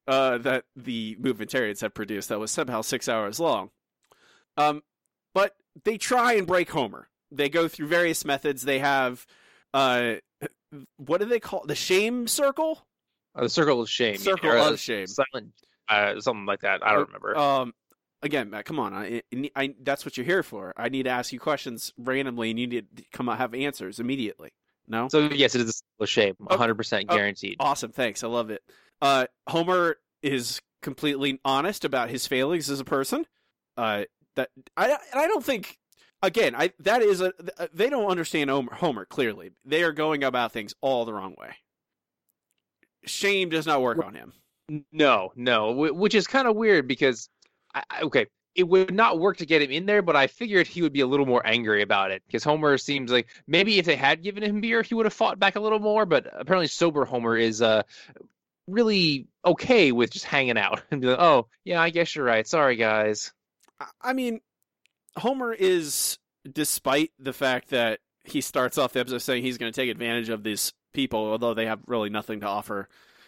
uh, 0.07 0.37
that 0.39 0.65
the 0.75 1.15
movementarians 1.21 1.81
have 1.81 1.93
produced 1.93 2.29
that 2.29 2.39
was 2.39 2.51
somehow 2.51 2.81
six 2.81 3.07
hours 3.09 3.39
long. 3.39 3.69
Um, 4.57 4.83
but 5.33 5.55
they 5.83 5.97
try 5.97 6.33
and 6.33 6.47
break 6.47 6.69
Homer. 6.69 7.09
They 7.31 7.49
go 7.49 7.67
through 7.67 7.87
various 7.87 8.23
methods. 8.23 8.61
They 8.63 8.79
have 8.79 9.25
uh, 9.73 10.15
what 10.97 11.19
do 11.19 11.25
they 11.25 11.39
call 11.39 11.65
the 11.65 11.75
shame 11.75 12.27
circle? 12.27 12.85
uh, 13.35 13.41
the 13.43 13.49
Circle 13.49 13.81
of 13.81 13.89
Shame. 13.89 14.17
Circle 14.17 14.49
or, 14.49 14.57
uh, 14.57 14.71
of 14.71 14.79
Shame. 14.79 15.07
Silent, 15.07 15.51
uh, 15.89 16.19
something 16.21 16.45
like 16.45 16.61
that. 16.61 16.85
I 16.85 16.93
don't 16.93 17.07
remember. 17.07 17.37
Um, 17.37 17.73
again, 18.21 18.49
Matt, 18.49 18.65
come 18.65 18.79
on. 18.79 18.93
I, 18.93 19.21
I, 19.55 19.75
that's 19.81 20.05
what 20.05 20.17
you're 20.17 20.25
here 20.25 20.43
for. 20.43 20.73
I 20.77 20.89
need 20.89 21.03
to 21.03 21.09
ask 21.09 21.31
you 21.31 21.39
questions 21.39 21.93
randomly, 21.97 22.49
and 22.49 22.59
you 22.59 22.67
need 22.67 22.97
to 22.97 23.03
come 23.11 23.29
out 23.29 23.37
have 23.37 23.53
answers 23.53 23.99
immediately. 23.99 24.51
No, 24.87 25.07
so 25.09 25.21
yes, 25.29 25.55
it 25.55 25.61
is 25.61 25.69
a 25.69 25.73
Circle 25.73 26.03
of 26.03 26.09
Shame, 26.09 26.35
Oh, 26.41 26.45
100 26.45 26.75
percent 26.75 27.05
oh, 27.09 27.15
guaranteed. 27.15 27.57
awesome. 27.59 27.91
Thanks. 27.91 28.23
I 28.23 28.27
love 28.27 28.51
it. 28.51 28.61
Uh, 29.01 29.25
Homer 29.47 29.97
is 30.21 30.61
completely 30.83 31.39
honest 31.43 31.85
about 31.85 32.09
his 32.09 32.27
failings 32.27 32.69
as 32.69 32.79
a 32.79 32.85
person. 32.85 33.25
Uh, 33.77 34.03
that 34.35 34.49
I 34.77 34.95
I 35.13 35.27
don't 35.27 35.43
think. 35.43 35.77
Again, 36.21 36.55
I 36.55 36.71
that 36.79 37.01
is 37.01 37.19
a 37.21 37.33
they 37.73 37.89
don't 37.89 38.09
understand 38.09 38.49
Homer, 38.49 38.73
Homer 38.73 39.05
clearly. 39.05 39.51
They 39.65 39.83
are 39.83 39.91
going 39.91 40.23
about 40.23 40.51
things 40.53 40.73
all 40.81 41.05
the 41.05 41.13
wrong 41.13 41.35
way. 41.37 41.55
Shame 43.05 43.49
does 43.49 43.65
not 43.67 43.81
work 43.81 44.03
on 44.03 44.15
him. 44.15 44.33
No, 44.91 45.31
no, 45.35 45.71
which 45.71 46.15
is 46.15 46.25
kind 46.25 46.47
of 46.47 46.55
weird 46.55 46.87
because, 46.87 47.29
I, 47.75 48.01
okay, 48.03 48.27
it 48.55 48.67
would 48.67 48.93
not 48.93 49.19
work 49.19 49.37
to 49.37 49.45
get 49.45 49.61
him 49.61 49.71
in 49.71 49.85
there, 49.85 50.01
but 50.01 50.15
I 50.15 50.27
figured 50.27 50.65
he 50.65 50.81
would 50.81 50.93
be 50.93 51.01
a 51.01 51.07
little 51.07 51.25
more 51.25 51.45
angry 51.45 51.81
about 51.81 52.11
it 52.11 52.23
because 52.25 52.43
Homer 52.43 52.77
seems 52.77 53.11
like 53.11 53.27
maybe 53.47 53.77
if 53.77 53.85
they 53.85 53.97
had 53.97 54.23
given 54.23 54.43
him 54.43 54.61
beer, 54.61 54.81
he 54.81 54.95
would 54.95 55.05
have 55.05 55.13
fought 55.13 55.39
back 55.39 55.55
a 55.55 55.59
little 55.59 55.79
more. 55.79 56.05
But 56.05 56.27
apparently, 56.31 56.67
sober 56.67 57.05
Homer 57.05 57.35
is 57.35 57.61
uh 57.61 57.83
really 58.67 59.27
okay 59.45 59.91
with 59.91 60.11
just 60.11 60.25
hanging 60.25 60.57
out 60.57 60.81
and 60.91 61.01
be 61.01 61.07
like, 61.07 61.19
"Oh, 61.19 61.47
yeah, 61.63 61.81
I 61.81 61.89
guess 61.89 62.15
you're 62.15 62.25
right. 62.25 62.47
Sorry, 62.47 62.77
guys." 62.77 63.33
I 64.01 64.13
mean, 64.13 64.39
Homer 65.17 65.53
is, 65.53 66.17
despite 66.49 67.11
the 67.19 67.33
fact 67.33 67.71
that 67.71 67.99
he 68.23 68.39
starts 68.39 68.77
off 68.77 68.93
the 68.93 69.01
episode 69.01 69.17
saying 69.19 69.43
he's 69.43 69.57
going 69.57 69.71
to 69.71 69.81
take 69.81 69.91
advantage 69.91 70.29
of 70.29 70.43
these 70.43 70.71
people, 70.93 71.19
although 71.19 71.53
they 71.53 71.65
have 71.65 71.79
really 71.87 72.09
nothing 72.09 72.39
to 72.39 72.47
offer 72.47 72.87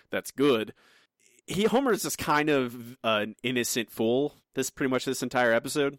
that's 0.09 0.31
good. 0.31 0.73
He 1.47 1.63
Homer 1.63 1.91
is 1.91 2.03
just 2.03 2.17
kind 2.17 2.49
of 2.49 2.97
an 3.03 3.35
innocent 3.43 3.89
fool. 3.89 4.35
This 4.53 4.69
pretty 4.69 4.89
much 4.89 5.05
this 5.05 5.23
entire 5.23 5.53
episode. 5.53 5.97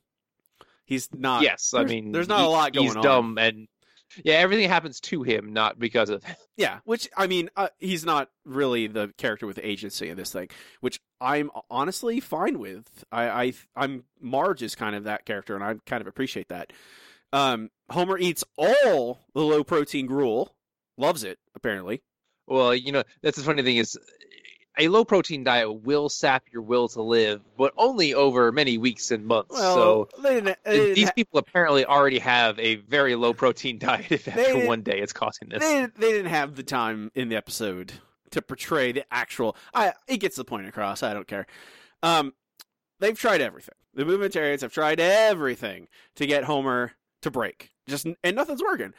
He's 0.84 1.08
not. 1.12 1.42
yes, 1.42 1.74
I 1.74 1.84
mean, 1.84 2.12
there's 2.12 2.28
not 2.28 2.40
a 2.40 2.48
lot 2.48 2.72
going 2.72 2.86
He's 2.86 2.96
on. 2.96 3.02
dumb 3.02 3.38
and 3.38 3.68
yeah, 4.24 4.34
everything 4.34 4.68
happens 4.68 5.00
to 5.00 5.22
him, 5.22 5.52
not 5.52 5.78
because 5.78 6.10
of. 6.10 6.24
Yeah, 6.56 6.80
which 6.84 7.08
I 7.16 7.28
mean, 7.28 7.50
uh, 7.56 7.68
he's 7.78 8.04
not 8.04 8.30
really 8.44 8.88
the 8.88 9.12
character 9.16 9.46
with 9.46 9.60
agency 9.62 10.08
in 10.08 10.16
this 10.16 10.32
thing, 10.32 10.48
which 10.80 11.00
I'm 11.20 11.50
honestly 11.70 12.18
fine 12.18 12.58
with. 12.58 13.04
I, 13.12 13.28
I 13.28 13.52
I'm 13.76 14.04
Marge 14.20 14.62
is 14.62 14.74
kind 14.74 14.96
of 14.96 15.04
that 15.04 15.24
character, 15.24 15.54
and 15.54 15.62
I 15.62 15.74
kind 15.86 16.00
of 16.00 16.06
appreciate 16.06 16.48
that. 16.48 16.72
Um, 17.32 17.70
Homer 17.90 18.18
eats 18.18 18.42
all 18.56 19.20
the 19.34 19.42
low 19.42 19.62
protein 19.62 20.06
gruel, 20.06 20.52
loves 20.96 21.22
it 21.22 21.38
apparently. 21.54 22.02
Well, 22.48 22.74
you 22.74 22.92
know, 22.92 23.04
that's 23.22 23.36
the 23.36 23.44
funny 23.44 23.62
thing 23.62 23.76
is 23.76 23.96
a 24.78 24.88
low 24.88 25.04
protein 25.04 25.44
diet 25.44 25.82
will 25.82 26.08
sap 26.08 26.44
your 26.52 26.62
will 26.62 26.88
to 26.88 27.02
live, 27.02 27.42
but 27.56 27.72
only 27.76 28.14
over 28.14 28.52
many 28.52 28.78
weeks 28.78 29.10
and 29.10 29.26
months. 29.26 29.50
Well, 29.52 30.08
so 30.14 30.22
they 30.22 30.40
they 30.64 30.92
these 30.94 31.08
ha- 31.08 31.12
people 31.14 31.38
apparently 31.38 31.84
already 31.84 32.18
have 32.20 32.58
a 32.58 32.76
very 32.76 33.14
low 33.14 33.34
protein 33.34 33.78
diet 33.80 34.10
if 34.12 34.28
after 34.28 34.66
one 34.66 34.82
day 34.82 34.98
it's 35.00 35.12
causing 35.12 35.48
this. 35.48 35.62
they 35.62 35.74
didn't, 35.80 35.94
they 35.96 36.12
didn't 36.12 36.30
have 36.30 36.54
the 36.54 36.62
time 36.62 37.10
in 37.14 37.28
the 37.28 37.36
episode 37.36 37.92
to 38.30 38.42
portray 38.42 38.92
the 38.92 39.04
actual. 39.12 39.56
I 39.74 39.92
it 40.06 40.18
gets 40.18 40.36
the 40.36 40.44
point 40.44 40.68
across. 40.68 41.02
I 41.02 41.12
don't 41.12 41.26
care. 41.26 41.46
Um, 42.02 42.34
they've 43.00 43.18
tried 43.18 43.40
everything. 43.40 43.74
The 43.94 44.04
movementarians 44.04 44.60
have 44.60 44.72
tried 44.72 45.00
everything 45.00 45.88
to 46.16 46.26
get 46.26 46.44
Homer 46.44 46.92
to 47.22 47.30
break. 47.30 47.70
Just 47.88 48.06
and 48.22 48.36
nothing's 48.36 48.62
working. 48.62 48.94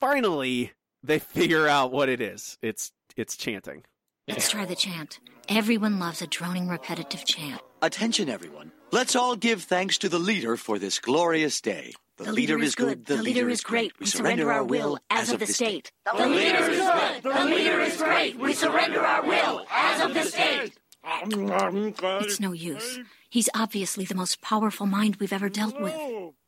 Finally, 0.00 0.72
they 1.02 1.18
figure 1.18 1.66
out 1.66 1.92
what 1.92 2.08
it 2.08 2.20
is. 2.20 2.58
It's 2.62 2.92
it's 3.16 3.36
chanting. 3.36 3.84
Let's 4.26 4.48
try 4.48 4.64
the 4.64 4.74
chant. 4.74 5.20
Everyone 5.50 5.98
loves 5.98 6.22
a 6.22 6.26
droning, 6.26 6.66
repetitive 6.68 7.26
chant. 7.26 7.60
Attention, 7.82 8.30
everyone. 8.30 8.72
Let's 8.90 9.14
all 9.14 9.36
give 9.36 9.62
thanks 9.64 9.98
to 9.98 10.08
the 10.08 10.18
leader 10.18 10.56
for 10.56 10.78
this 10.78 10.98
glorious 10.98 11.60
day. 11.60 11.92
The, 12.16 12.32
leader, 12.32 12.58
is 12.58 12.74
good. 12.74 13.04
The, 13.04 13.16
leader 13.16 13.50
is 13.50 13.62
great. 13.62 13.92
We 14.00 14.06
surrender 14.06 14.50
our 14.50 14.64
will 14.64 14.98
as 15.10 15.30
of 15.30 15.40
the 15.40 15.46
state. 15.46 15.92
The 16.06 16.26
leader 16.26 16.58
is 16.70 16.78
good. 16.80 17.22
The 17.22 17.44
leader 17.44 17.80
is 17.80 17.96
great. 17.98 18.38
We 18.38 18.54
surrender 18.54 19.00
our 19.00 19.26
will 19.26 19.66
as 19.70 20.00
of 20.00 20.14
the 20.14 20.22
state. 20.22 20.72
It's 21.04 22.40
no 22.40 22.52
use. 22.52 23.00
He's 23.28 23.50
obviously 23.54 24.06
the 24.06 24.14
most 24.14 24.40
powerful 24.40 24.86
mind 24.86 25.16
we've 25.16 25.32
ever 25.32 25.50
dealt 25.50 25.78
with. 25.78 25.94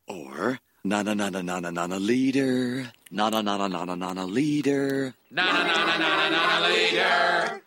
Or 0.09 0.61
na 0.85 1.03
na 1.03 1.13
na 1.13 1.29
na 1.29 1.43
na 1.43 1.61
na 1.61 1.71
na 1.71 1.87
na 1.87 1.97
leader. 1.97 2.91
Na 3.11 3.29
na 3.29 3.43
na 3.43 3.59
na 3.59 3.67
na 3.69 3.85
na 3.85 3.95
na 3.97 4.13
na 4.15 4.25
leader. 4.25 5.15
na 5.31 5.45
na 5.45 5.63
na 5.67 5.85
na 5.85 5.99
na 5.99 6.31
na 6.31 6.61
na 6.61 6.69
leader. 6.69 7.63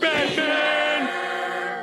Batman! 0.00 1.08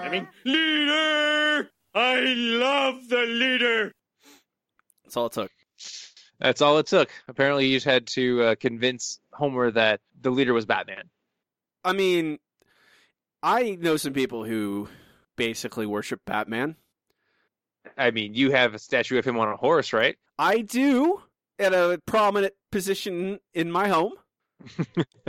I 0.03 0.09
mean, 0.09 0.27
leader! 0.45 1.69
I 1.93 2.21
love 2.21 3.09
the 3.09 3.25
leader! 3.27 3.91
That's 5.03 5.17
all 5.17 5.25
it 5.25 5.33
took. 5.33 5.51
That's 6.39 6.61
all 6.61 6.77
it 6.77 6.87
took. 6.87 7.09
Apparently, 7.27 7.67
you 7.67 7.75
just 7.75 7.85
had 7.85 8.07
to 8.07 8.41
uh, 8.41 8.55
convince 8.55 9.19
Homer 9.33 9.71
that 9.71 9.99
the 10.21 10.29
leader 10.29 10.53
was 10.53 10.65
Batman. 10.65 11.09
I 11.83 11.91
mean, 11.91 12.39
I 13.41 13.77
know 13.81 13.97
some 13.97 14.13
people 14.13 14.45
who 14.45 14.87
basically 15.35 15.85
worship 15.85 16.21
Batman. 16.25 16.77
I 17.97 18.11
mean, 18.11 18.33
you 18.33 18.51
have 18.51 18.73
a 18.73 18.79
statue 18.79 19.19
of 19.19 19.25
him 19.25 19.37
on 19.37 19.49
a 19.49 19.57
horse, 19.57 19.91
right? 19.91 20.15
I 20.39 20.61
do 20.61 21.21
at 21.63 21.73
a 21.73 21.99
prominent 22.05 22.53
position 22.71 23.39
in 23.53 23.71
my 23.71 23.87
home. 23.87 24.13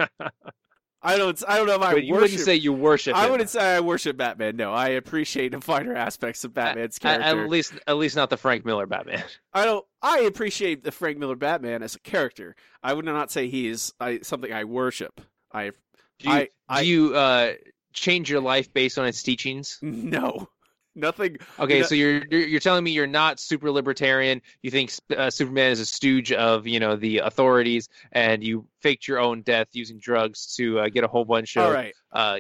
I 1.06 1.18
don't. 1.18 1.42
I 1.46 1.58
don't 1.58 1.66
know 1.66 1.74
if 1.74 1.82
I 1.82 1.92
But 1.92 2.04
you 2.04 2.14
worship. 2.14 2.22
wouldn't 2.22 2.40
say 2.40 2.54
you 2.54 2.72
worship. 2.72 3.14
I 3.14 3.26
him. 3.26 3.32
wouldn't 3.32 3.50
say 3.50 3.76
I 3.76 3.80
worship 3.80 4.16
Batman. 4.16 4.56
No, 4.56 4.72
I 4.72 4.88
appreciate 4.88 5.52
the 5.52 5.60
finer 5.60 5.94
aspects 5.94 6.44
of 6.44 6.54
Batman's 6.54 6.96
At, 6.96 7.20
character. 7.20 7.42
at 7.44 7.50
least, 7.50 7.74
at 7.86 7.96
least 7.98 8.16
not 8.16 8.30
the 8.30 8.38
Frank 8.38 8.64
Miller 8.64 8.86
Batman. 8.86 9.22
I 9.52 9.66
don't. 9.66 9.84
I 10.00 10.20
appreciate 10.20 10.82
the 10.82 10.90
Frank 10.92 11.18
Miller 11.18 11.36
Batman 11.36 11.82
as 11.82 11.94
a 11.94 12.00
character. 12.00 12.56
I 12.82 12.94
would 12.94 13.04
not 13.04 13.30
say 13.30 13.48
he 13.48 13.68
is 13.68 13.92
I, 14.00 14.20
something 14.22 14.50
I 14.50 14.64
worship. 14.64 15.20
I 15.52 15.72
Do 16.20 16.28
you, 16.30 16.30
I- 16.30 16.48
I- 16.70 16.80
you 16.80 17.14
uh, 17.14 17.52
change 17.92 18.30
your 18.30 18.40
life 18.40 18.72
based 18.72 18.98
on 18.98 19.04
its 19.06 19.22
teachings? 19.22 19.78
no 19.82 20.48
nothing. 20.96 21.38
Okay, 21.58 21.80
No- 21.80 21.86
so 21.86 21.94
you're 21.94 22.24
you're 22.30 22.46
you're 22.46 22.60
telling 22.60 22.84
me 22.84 22.92
you're 22.92 23.06
not 23.06 23.40
super 23.40 23.70
libertarian. 23.70 24.40
You 24.62 24.70
think 24.70 24.92
uh, 25.16 25.30
Superman 25.30 25.72
is 25.72 25.80
a 25.80 25.86
stooge 25.86 26.32
of 26.32 26.66
you 26.66 26.80
know 26.80 26.96
the 26.96 27.18
authorities, 27.18 27.88
and 28.12 28.42
you 28.42 28.66
faked 28.80 29.08
your 29.08 29.18
own 29.18 29.42
death 29.42 29.68
using 29.72 29.98
drugs 29.98 30.54
to 30.56 30.80
uh, 30.80 30.88
get 30.88 31.04
a 31.04 31.08
whole 31.08 31.24
bunch 31.24 31.56
of 31.56 31.72
right, 31.72 31.94
uh, 32.12 32.38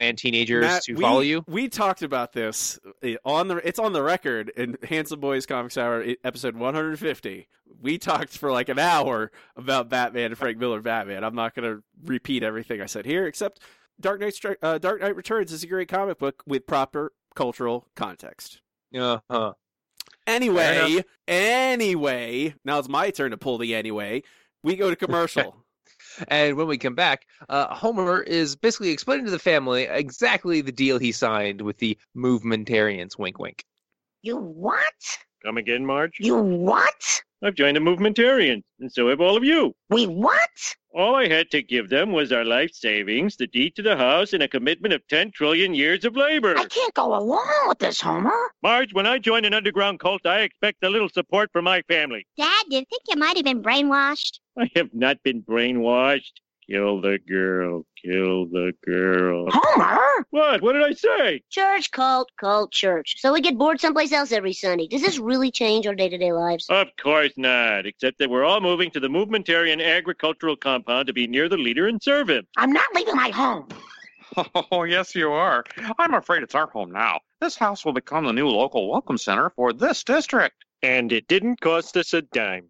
and 0.00 0.18
teenagers 0.18 0.62
Matt, 0.62 0.82
to 0.84 0.94
we, 0.94 1.02
follow 1.02 1.20
you. 1.20 1.44
We 1.46 1.68
talked 1.68 2.02
about 2.02 2.32
this 2.32 2.78
uh, 3.02 3.14
on 3.24 3.48
the. 3.48 3.56
It's 3.56 3.78
on 3.78 3.92
the 3.92 4.02
record 4.02 4.50
in 4.56 4.76
Handsome 4.82 5.20
Boys 5.20 5.46
Comics 5.46 5.76
Hour 5.76 6.02
e- 6.02 6.16
episode 6.24 6.56
150. 6.56 7.48
We 7.80 7.98
talked 7.98 8.36
for 8.36 8.50
like 8.50 8.68
an 8.68 8.78
hour 8.78 9.30
about 9.56 9.88
Batman 9.88 10.26
and 10.26 10.38
Frank 10.38 10.58
Miller 10.58 10.80
Batman. 10.80 11.22
I'm 11.22 11.34
not 11.34 11.54
going 11.54 11.76
to 11.76 11.82
repeat 12.04 12.42
everything 12.42 12.80
I 12.80 12.86
said 12.86 13.06
here, 13.06 13.26
except 13.26 13.60
Dark 14.00 14.20
Knight 14.20 14.38
uh, 14.62 14.78
Dark 14.78 15.00
Knight 15.00 15.16
Returns 15.16 15.52
is 15.52 15.62
a 15.62 15.66
great 15.66 15.88
comic 15.88 16.18
book 16.18 16.42
with 16.46 16.66
proper 16.66 17.12
cultural 17.38 17.86
context. 17.94 18.60
Uh 18.92 19.18
huh. 19.30 19.52
Anyway, 20.26 21.04
anyway, 21.28 22.52
now 22.64 22.80
it's 22.80 22.88
my 22.88 23.10
turn 23.10 23.30
to 23.30 23.36
pull 23.36 23.58
the 23.58 23.76
anyway. 23.76 24.24
We 24.64 24.74
go 24.74 24.90
to 24.90 24.96
commercial. 25.06 25.64
And 26.26 26.56
when 26.56 26.66
we 26.66 26.78
come 26.78 26.96
back, 26.96 27.26
uh, 27.48 27.72
Homer 27.72 28.20
is 28.20 28.56
basically 28.56 28.90
explaining 28.90 29.24
to 29.26 29.30
the 29.30 29.38
family 29.38 29.84
exactly 29.84 30.60
the 30.62 30.72
deal 30.72 30.98
he 30.98 31.12
signed 31.12 31.60
with 31.60 31.78
the 31.78 31.96
movementarians. 32.16 33.16
Wink, 33.16 33.38
wink. 33.38 33.64
You 34.22 34.36
what? 34.36 34.82
Come 35.44 35.58
again, 35.58 35.86
Marge? 35.86 36.16
You 36.18 36.36
what? 36.38 37.22
I've 37.44 37.54
joined 37.54 37.76
the 37.76 37.80
Movementarians, 37.80 38.64
and 38.80 38.90
so 38.90 39.08
have 39.08 39.20
all 39.20 39.36
of 39.36 39.44
you. 39.44 39.72
We 39.90 40.08
what? 40.08 40.74
All 40.98 41.14
I 41.14 41.28
had 41.28 41.52
to 41.52 41.62
give 41.62 41.90
them 41.90 42.10
was 42.10 42.32
our 42.32 42.44
life 42.44 42.72
savings, 42.72 43.36
the 43.36 43.46
deed 43.46 43.76
to 43.76 43.82
the 43.82 43.96
house, 43.96 44.32
and 44.32 44.42
a 44.42 44.48
commitment 44.48 44.92
of 44.92 45.06
10 45.06 45.30
trillion 45.30 45.72
years 45.72 46.04
of 46.04 46.16
labor. 46.16 46.58
I 46.58 46.64
can't 46.64 46.92
go 46.92 47.14
along 47.14 47.68
with 47.68 47.78
this, 47.78 48.00
Homer. 48.00 48.34
Marge, 48.64 48.92
when 48.92 49.06
I 49.06 49.20
join 49.20 49.44
an 49.44 49.54
underground 49.54 50.00
cult, 50.00 50.26
I 50.26 50.40
expect 50.40 50.82
a 50.82 50.90
little 50.90 51.08
support 51.08 51.52
from 51.52 51.66
my 51.66 51.82
family. 51.82 52.26
Dad, 52.36 52.64
do 52.68 52.78
you 52.78 52.84
think 52.90 53.02
you 53.06 53.16
might 53.16 53.36
have 53.36 53.44
been 53.44 53.62
brainwashed? 53.62 54.40
I 54.58 54.68
have 54.74 54.92
not 54.92 55.22
been 55.22 55.40
brainwashed. 55.40 56.32
Kill 56.70 57.00
the 57.00 57.18
girl. 57.26 57.86
Kill 58.04 58.46
the 58.46 58.72
girl. 58.84 59.46
Homer? 59.50 60.26
What? 60.30 60.60
What 60.60 60.74
did 60.74 60.82
I 60.82 60.92
say? 60.92 61.42
Church, 61.48 61.90
cult, 61.90 62.30
cult, 62.38 62.72
church. 62.72 63.16
So 63.18 63.32
we 63.32 63.40
get 63.40 63.56
bored 63.56 63.80
someplace 63.80 64.12
else 64.12 64.32
every 64.32 64.52
Sunday. 64.52 64.86
Does 64.86 65.00
this 65.00 65.18
really 65.18 65.50
change 65.50 65.86
our 65.86 65.94
day 65.94 66.10
to 66.10 66.18
day 66.18 66.32
lives? 66.32 66.66
Of 66.68 66.88
course 67.00 67.32
not, 67.38 67.86
except 67.86 68.18
that 68.18 68.28
we're 68.28 68.44
all 68.44 68.60
moving 68.60 68.90
to 68.90 69.00
the 69.00 69.08
Movementarian 69.08 69.82
agricultural 69.82 70.56
compound 70.56 71.06
to 71.06 71.14
be 71.14 71.26
near 71.26 71.48
the 71.48 71.56
leader 71.56 71.88
and 71.88 72.02
serve 72.02 72.28
him. 72.28 72.46
I'm 72.58 72.72
not 72.72 72.86
leaving 72.94 73.16
my 73.16 73.30
home. 73.30 73.68
Oh, 74.70 74.84
yes, 74.84 75.14
you 75.14 75.32
are. 75.32 75.64
I'm 75.98 76.12
afraid 76.14 76.42
it's 76.42 76.54
our 76.54 76.68
home 76.68 76.92
now. 76.92 77.18
This 77.40 77.56
house 77.56 77.84
will 77.84 77.94
become 77.94 78.26
the 78.26 78.32
new 78.32 78.46
local 78.46 78.88
welcome 78.90 79.16
center 79.16 79.50
for 79.56 79.72
this 79.72 80.04
district. 80.04 80.64
And 80.82 81.10
it 81.10 81.26
didn't 81.26 81.60
cost 81.62 81.96
us 81.96 82.12
a 82.12 82.22
dime. 82.22 82.66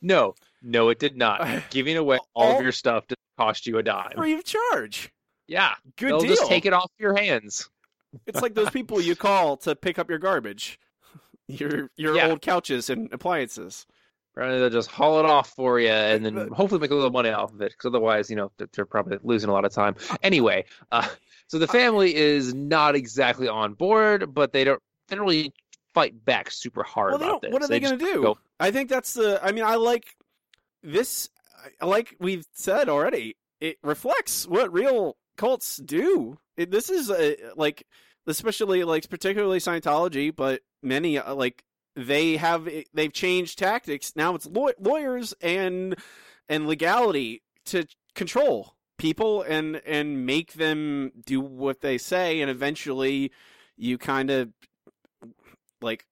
No, 0.00 0.34
no, 0.62 0.88
it 0.88 0.98
did 0.98 1.16
not. 1.16 1.46
Giving 1.70 1.96
away 1.96 2.18
all 2.34 2.56
of 2.56 2.62
your 2.62 2.72
stuff 2.72 3.06
didn't 3.06 3.18
cost 3.38 3.66
you 3.66 3.78
a 3.78 3.82
dime. 3.82 4.12
Free 4.16 4.34
of 4.34 4.44
charge. 4.44 5.10
Yeah, 5.46 5.74
Good 5.96 6.10
they'll 6.10 6.20
deal. 6.20 6.30
just 6.30 6.46
take 6.46 6.66
it 6.66 6.72
off 6.72 6.90
your 6.98 7.16
hands. 7.16 7.68
It's 8.26 8.42
like 8.42 8.54
those 8.54 8.70
people 8.70 9.00
you 9.00 9.16
call 9.28 9.56
to 9.58 9.74
pick 9.76 9.98
up 9.98 10.08
your 10.10 10.18
garbage, 10.18 10.78
your 11.48 11.90
your 11.96 12.16
Yeah. 12.16 12.28
old 12.28 12.42
couches 12.42 12.90
and 12.90 13.12
appliances. 13.12 13.86
Rather 14.36 14.60
they'll 14.60 14.70
just 14.70 14.90
haul 14.90 15.18
it 15.18 15.24
off 15.26 15.50
for 15.50 15.80
you 15.80 15.88
and 15.88 16.24
then 16.24 16.36
hopefully 16.48 16.80
make 16.80 16.90
a 16.92 16.94
little 16.94 17.10
money 17.10 17.30
off 17.30 17.52
of 17.52 17.60
it. 17.60 17.72
Because 17.72 17.86
otherwise, 17.86 18.30
you 18.30 18.36
know, 18.36 18.52
they're- 18.56 18.84
probably 18.84 19.18
losing 19.24 19.50
a 19.50 19.52
lot 19.52 19.64
of 19.64 19.72
time. 19.72 19.96
Uh, 20.10 20.14
uh, 20.14 20.16
anyway, 20.22 20.64
uh, 20.92 21.08
so 21.48 21.58
the 21.58 21.66
uh, 21.68 21.72
family 21.72 22.14
is 22.14 22.54
not 22.54 22.94
exactly 22.94 23.48
on 23.48 23.74
board, 23.74 24.32
but 24.34 24.52
they 24.52 24.62
don't 24.64 24.80
they 25.08 25.16
don't 25.16 25.26
really 25.26 25.52
fight 25.94 26.24
back 26.24 26.50
super 26.50 26.82
hard 26.84 27.14
Well, 27.14 27.22
about 27.30 27.42
this. 27.42 27.52
what 27.52 27.62
are 27.62 27.68
they, 27.68 27.80
just 27.80 27.90
going 27.96 27.98
to 27.98 28.14
do? 28.14 28.22
go- 28.22 28.38
I 28.60 28.70
think 28.70 28.88
that's 28.90 29.14
the. 29.14 29.40
I 29.42 29.50
mean, 29.52 29.64
I 29.64 29.74
like 29.76 30.14
this. 30.82 31.28
Like 31.80 32.14
we've 32.20 32.46
said 32.52 32.88
already, 32.88 33.36
it 33.60 33.78
reflects 33.82 34.46
what 34.46 34.72
real 34.72 35.16
cults 35.36 35.76
do. 35.78 36.38
It, 36.56 36.70
this 36.70 36.88
is 36.90 37.10
a, 37.10 37.36
like, 37.56 37.84
especially 38.26 38.84
like 38.84 39.08
particularly 39.08 39.58
Scientology, 39.58 40.34
but 40.34 40.60
many 40.82 41.18
uh, 41.18 41.34
like 41.34 41.64
they 41.96 42.36
have 42.36 42.68
they've 42.94 43.12
changed 43.12 43.58
tactics. 43.58 44.12
Now 44.14 44.34
it's 44.34 44.46
law- 44.46 44.70
lawyers 44.78 45.34
and 45.40 45.96
and 46.48 46.66
legality 46.66 47.42
to 47.66 47.86
control 48.14 48.74
people 48.98 49.42
and 49.42 49.80
and 49.86 50.26
make 50.26 50.54
them 50.54 51.12
do 51.26 51.40
what 51.40 51.80
they 51.80 51.98
say, 51.98 52.40
and 52.40 52.50
eventually 52.50 53.32
you 53.76 53.98
kind 53.98 54.30
of 54.30 54.50
like 55.80 56.04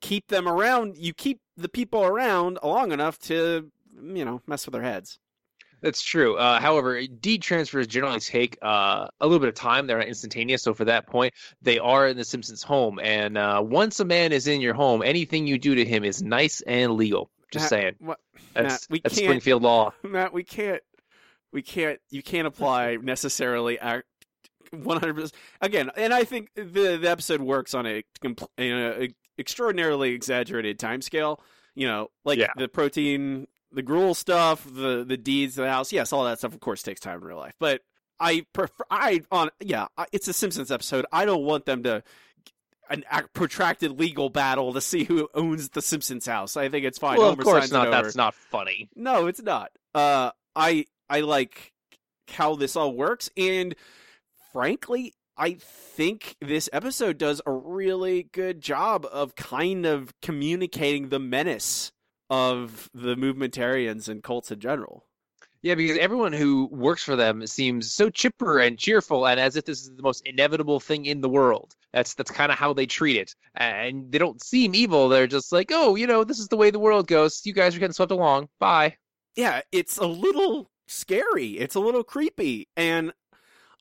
keep 0.00 0.28
them 0.28 0.48
around. 0.48 0.96
You 0.96 1.14
keep 1.14 1.40
the 1.56 1.68
people 1.68 2.04
around 2.04 2.58
long 2.62 2.92
enough 2.92 3.18
to 3.20 3.70
you 4.02 4.24
know 4.24 4.40
mess 4.46 4.66
with 4.66 4.72
their 4.72 4.82
heads. 4.82 5.18
That's 5.82 6.02
true. 6.02 6.36
Uh, 6.36 6.60
however, 6.60 7.00
deed 7.06 7.40
transfers 7.40 7.86
generally 7.86 8.20
take 8.20 8.58
uh, 8.60 9.06
a 9.18 9.26
little 9.26 9.38
bit 9.38 9.48
of 9.48 9.54
time. 9.54 9.86
They're 9.86 9.96
not 9.96 10.08
instantaneous. 10.08 10.62
So 10.62 10.74
for 10.74 10.84
that 10.84 11.06
point, 11.06 11.32
they 11.62 11.78
are 11.78 12.06
in 12.08 12.18
the 12.18 12.24
Simpsons' 12.24 12.62
home. 12.62 13.00
And 13.02 13.38
uh, 13.38 13.62
once 13.64 13.98
a 13.98 14.04
man 14.04 14.32
is 14.32 14.46
in 14.46 14.60
your 14.60 14.74
home, 14.74 15.02
anything 15.02 15.46
you 15.46 15.58
do 15.58 15.74
to 15.74 15.84
him 15.86 16.04
is 16.04 16.22
nice 16.22 16.60
and 16.66 16.96
legal. 16.96 17.30
Just 17.50 17.62
Matt, 17.64 17.70
saying. 17.70 17.94
What, 17.98 18.18
That's, 18.52 18.90
Matt, 18.90 19.04
that's 19.04 19.16
Springfield 19.16 19.62
law. 19.62 19.92
Matt, 20.02 20.34
we 20.34 20.44
can't. 20.44 20.82
We 21.50 21.62
can't. 21.62 21.98
You 22.10 22.22
can't 22.22 22.46
apply 22.46 22.96
necessarily. 22.96 23.78
One 24.70 24.98
hundred 25.00 25.14
percent. 25.14 25.32
Again, 25.62 25.90
and 25.96 26.12
I 26.12 26.24
think 26.24 26.50
the 26.54 26.98
the 27.00 27.10
episode 27.10 27.40
works 27.40 27.72
on 27.74 27.86
a, 27.86 28.04
a 28.58 29.08
extraordinarily 29.38 30.10
exaggerated 30.10 30.78
time 30.78 31.00
scale. 31.02 31.42
You 31.74 31.88
know, 31.88 32.08
like 32.24 32.38
Yeah. 32.38 32.52
the 32.56 32.68
protein, 32.68 33.46
the 33.72 33.82
gruel 33.82 34.14
stuff, 34.14 34.64
the 34.64 35.04
the 35.06 35.16
deeds 35.16 35.58
of 35.58 35.64
the 35.64 35.70
house. 35.70 35.92
Yes, 35.92 36.12
all 36.12 36.24
that 36.24 36.38
stuff, 36.38 36.54
of 36.54 36.60
course, 36.60 36.82
takes 36.82 37.00
time 37.00 37.18
in 37.18 37.24
real 37.24 37.38
life. 37.38 37.54
But 37.58 37.82
I 38.18 38.44
prefer. 38.52 38.84
I 38.90 39.22
on 39.30 39.50
yeah. 39.60 39.86
It's 40.12 40.28
a 40.28 40.32
Simpsons 40.32 40.70
episode. 40.70 41.06
I 41.12 41.24
don't 41.24 41.44
want 41.44 41.66
them 41.66 41.82
to 41.84 42.02
an 42.90 43.04
ac- 43.12 43.26
protracted 43.32 43.98
legal 43.98 44.28
battle 44.28 44.72
to 44.72 44.80
see 44.80 45.04
who 45.04 45.28
owns 45.34 45.70
the 45.70 45.80
Simpsons 45.82 46.26
house. 46.26 46.56
I 46.56 46.68
think 46.68 46.84
it's 46.84 46.98
fine. 46.98 47.18
well, 47.18 47.30
Homer 47.30 47.40
of 47.40 47.44
course 47.46 47.70
not. 47.70 47.90
That's 47.90 48.16
not 48.16 48.34
funny. 48.34 48.90
No, 48.94 49.26
it's 49.26 49.40
not. 49.42 49.70
Uh, 49.94 50.32
I 50.54 50.86
I 51.08 51.20
like 51.20 51.72
how 52.28 52.56
this 52.56 52.76
all 52.76 52.92
works, 52.94 53.30
and 53.36 53.74
frankly, 54.52 55.14
I 55.36 55.54
think 55.54 56.36
this 56.40 56.68
episode 56.72 57.16
does 57.16 57.40
a 57.46 57.52
really 57.52 58.24
good 58.24 58.60
job 58.60 59.06
of 59.10 59.36
kind 59.36 59.86
of 59.86 60.12
communicating 60.20 61.08
the 61.08 61.18
menace 61.18 61.92
of 62.30 62.88
the 62.94 63.16
movementarians 63.16 64.08
and 64.08 64.22
cults 64.22 64.50
in 64.50 64.60
general. 64.60 65.04
Yeah, 65.62 65.74
because 65.74 65.98
everyone 65.98 66.32
who 66.32 66.68
works 66.72 67.02
for 67.02 67.16
them 67.16 67.46
seems 67.46 67.92
so 67.92 68.08
chipper 68.08 68.60
and 68.60 68.78
cheerful, 68.78 69.26
and 69.26 69.38
as 69.38 69.56
if 69.56 69.66
this 69.66 69.82
is 69.82 69.90
the 69.94 70.02
most 70.02 70.22
inevitable 70.26 70.80
thing 70.80 71.04
in 71.04 71.20
the 71.20 71.28
world. 71.28 71.74
That's 71.92 72.14
that's 72.14 72.30
kind 72.30 72.50
of 72.52 72.58
how 72.58 72.72
they 72.72 72.86
treat 72.86 73.16
it, 73.18 73.34
and 73.56 74.10
they 74.10 74.18
don't 74.18 74.42
seem 74.42 74.74
evil. 74.74 75.08
They're 75.10 75.26
just 75.26 75.52
like, 75.52 75.70
oh, 75.72 75.96
you 75.96 76.06
know, 76.06 76.24
this 76.24 76.38
is 76.38 76.48
the 76.48 76.56
way 76.56 76.70
the 76.70 76.78
world 76.78 77.06
goes. 77.08 77.42
You 77.44 77.52
guys 77.52 77.76
are 77.76 77.80
getting 77.80 77.92
swept 77.92 78.12
along. 78.12 78.48
Bye. 78.58 78.96
yeah, 79.36 79.60
it's 79.72 79.98
a 79.98 80.06
little 80.06 80.70
scary. 80.88 81.58
It's 81.58 81.74
a 81.74 81.80
little 81.80 82.04
creepy. 82.04 82.68
And 82.76 83.12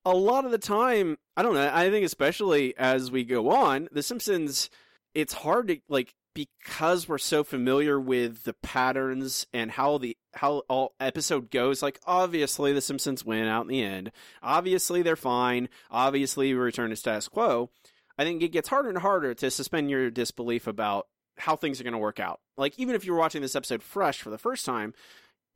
a 0.06 0.14
lot 0.16 0.46
of 0.46 0.52
the 0.52 0.58
time, 0.58 1.18
I 1.38 1.44
don't 1.44 1.54
know, 1.54 1.72
I 1.74 1.90
think 1.90 2.06
especially 2.06 2.76
as 2.78 3.12
we 3.12 3.24
go 3.24 3.50
on, 3.52 3.90
The 3.92 4.04
Simpsons, 4.04 4.70
it's 5.14 5.34
hard 5.34 5.68
to 5.70 5.80
like 5.90 6.14
because 6.34 7.08
we're 7.08 7.18
so 7.18 7.44
familiar 7.44 8.00
with 8.00 8.44
the 8.44 8.54
patterns 8.54 9.48
and 9.54 9.72
how 9.72 9.98
the 9.98 10.16
how 10.36 10.64
all 10.70 10.94
episode 11.00 11.50
goes 11.50 11.82
like 11.82 12.00
obviously 12.06 12.72
the 12.72 12.82
simpsons 12.82 13.26
win 13.26 13.48
out 13.48 13.64
in 13.64 13.68
the 13.68 13.84
end. 13.84 14.12
Obviously 14.42 15.02
they're 15.02 15.16
fine. 15.16 15.70
Obviously 15.90 16.54
we 16.54 16.60
return 16.60 16.90
to 16.92 16.96
status 16.96 17.28
quo. 17.28 17.70
I 18.18 18.24
think 18.24 18.44
it 18.44 18.52
gets 18.52 18.70
harder 18.70 18.90
and 18.90 18.98
harder 18.98 19.34
to 19.34 19.52
suspend 19.52 19.90
your 19.90 20.12
disbelief 20.12 20.68
about 20.68 21.08
how 21.38 21.56
things 21.56 21.80
are 21.80 21.84
going 21.84 21.94
to 21.94 21.98
work 21.98 22.20
out. 22.20 22.40
Like 22.58 22.78
even 22.78 22.96
if 22.96 23.06
you're 23.06 23.16
watching 23.16 23.42
this 23.42 23.56
episode 23.56 23.82
fresh 23.82 24.22
for 24.22 24.30
the 24.30 24.38
first 24.38 24.66
time 24.66 24.94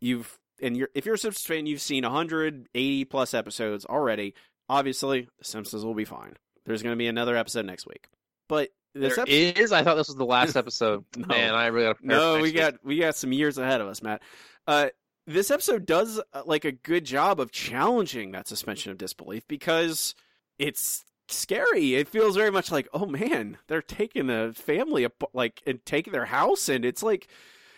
you've 0.01 0.39
and 0.61 0.77
you're 0.77 0.89
if 0.93 1.05
you're 1.05 1.15
a 1.15 1.19
Simpsons 1.19 1.45
fan, 1.45 1.65
you've 1.65 1.81
seen 1.81 2.03
180 2.03 3.05
plus 3.05 3.33
episodes 3.33 3.85
already. 3.85 4.33
Obviously, 4.69 5.27
The 5.37 5.45
Simpsons 5.45 5.83
will 5.83 5.93
be 5.93 6.05
fine. 6.05 6.35
There's 6.65 6.81
going 6.81 6.93
to 6.93 6.97
be 6.97 7.07
another 7.07 7.35
episode 7.35 7.65
next 7.65 7.85
week, 7.85 8.07
but 8.47 8.69
this 8.93 9.15
There 9.15 9.23
episode, 9.23 9.59
is. 9.59 9.71
I 9.71 9.83
thought 9.83 9.95
this 9.95 10.07
was 10.07 10.17
the 10.17 10.25
last 10.25 10.55
episode. 10.57 11.05
No. 11.15 11.27
Man, 11.27 11.53
I 11.55 11.67
really 11.67 11.93
no, 12.01 12.39
we 12.39 12.51
got 12.51 12.75
we 12.83 12.99
got 12.99 13.15
some 13.15 13.31
years 13.33 13.57
ahead 13.57 13.81
of 13.81 13.87
us, 13.87 14.01
Matt. 14.01 14.21
Uh, 14.67 14.89
this 15.25 15.51
episode 15.51 15.85
does 15.85 16.19
uh, 16.33 16.43
like 16.45 16.65
a 16.65 16.71
good 16.71 17.05
job 17.05 17.39
of 17.39 17.51
challenging 17.51 18.31
that 18.31 18.47
suspension 18.47 18.91
of 18.91 18.97
disbelief 18.97 19.47
because 19.47 20.15
it's 20.59 21.05
scary. 21.29 21.95
It 21.95 22.07
feels 22.07 22.35
very 22.35 22.51
much 22.51 22.71
like, 22.71 22.87
oh 22.93 23.05
man, 23.05 23.57
they're 23.67 23.81
taking 23.81 24.29
a 24.29 24.53
family 24.53 25.05
ap- 25.05 25.23
like 25.33 25.61
and 25.65 25.83
taking 25.85 26.13
their 26.13 26.25
house, 26.25 26.69
and 26.69 26.85
it's 26.85 27.01
like 27.03 27.27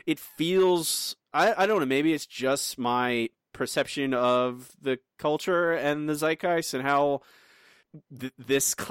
it 0.05 0.19
feels. 0.19 1.15
I 1.33 1.53
I 1.63 1.65
don't 1.65 1.79
know. 1.79 1.85
Maybe 1.85 2.13
it's 2.13 2.25
just 2.25 2.77
my 2.77 3.29
perception 3.53 4.13
of 4.13 4.69
the 4.81 4.99
culture 5.17 5.71
and 5.71 6.09
the 6.09 6.13
zeitgeist 6.15 6.73
and 6.73 6.83
how 6.83 7.21
th- 8.19 8.33
this. 8.37 8.75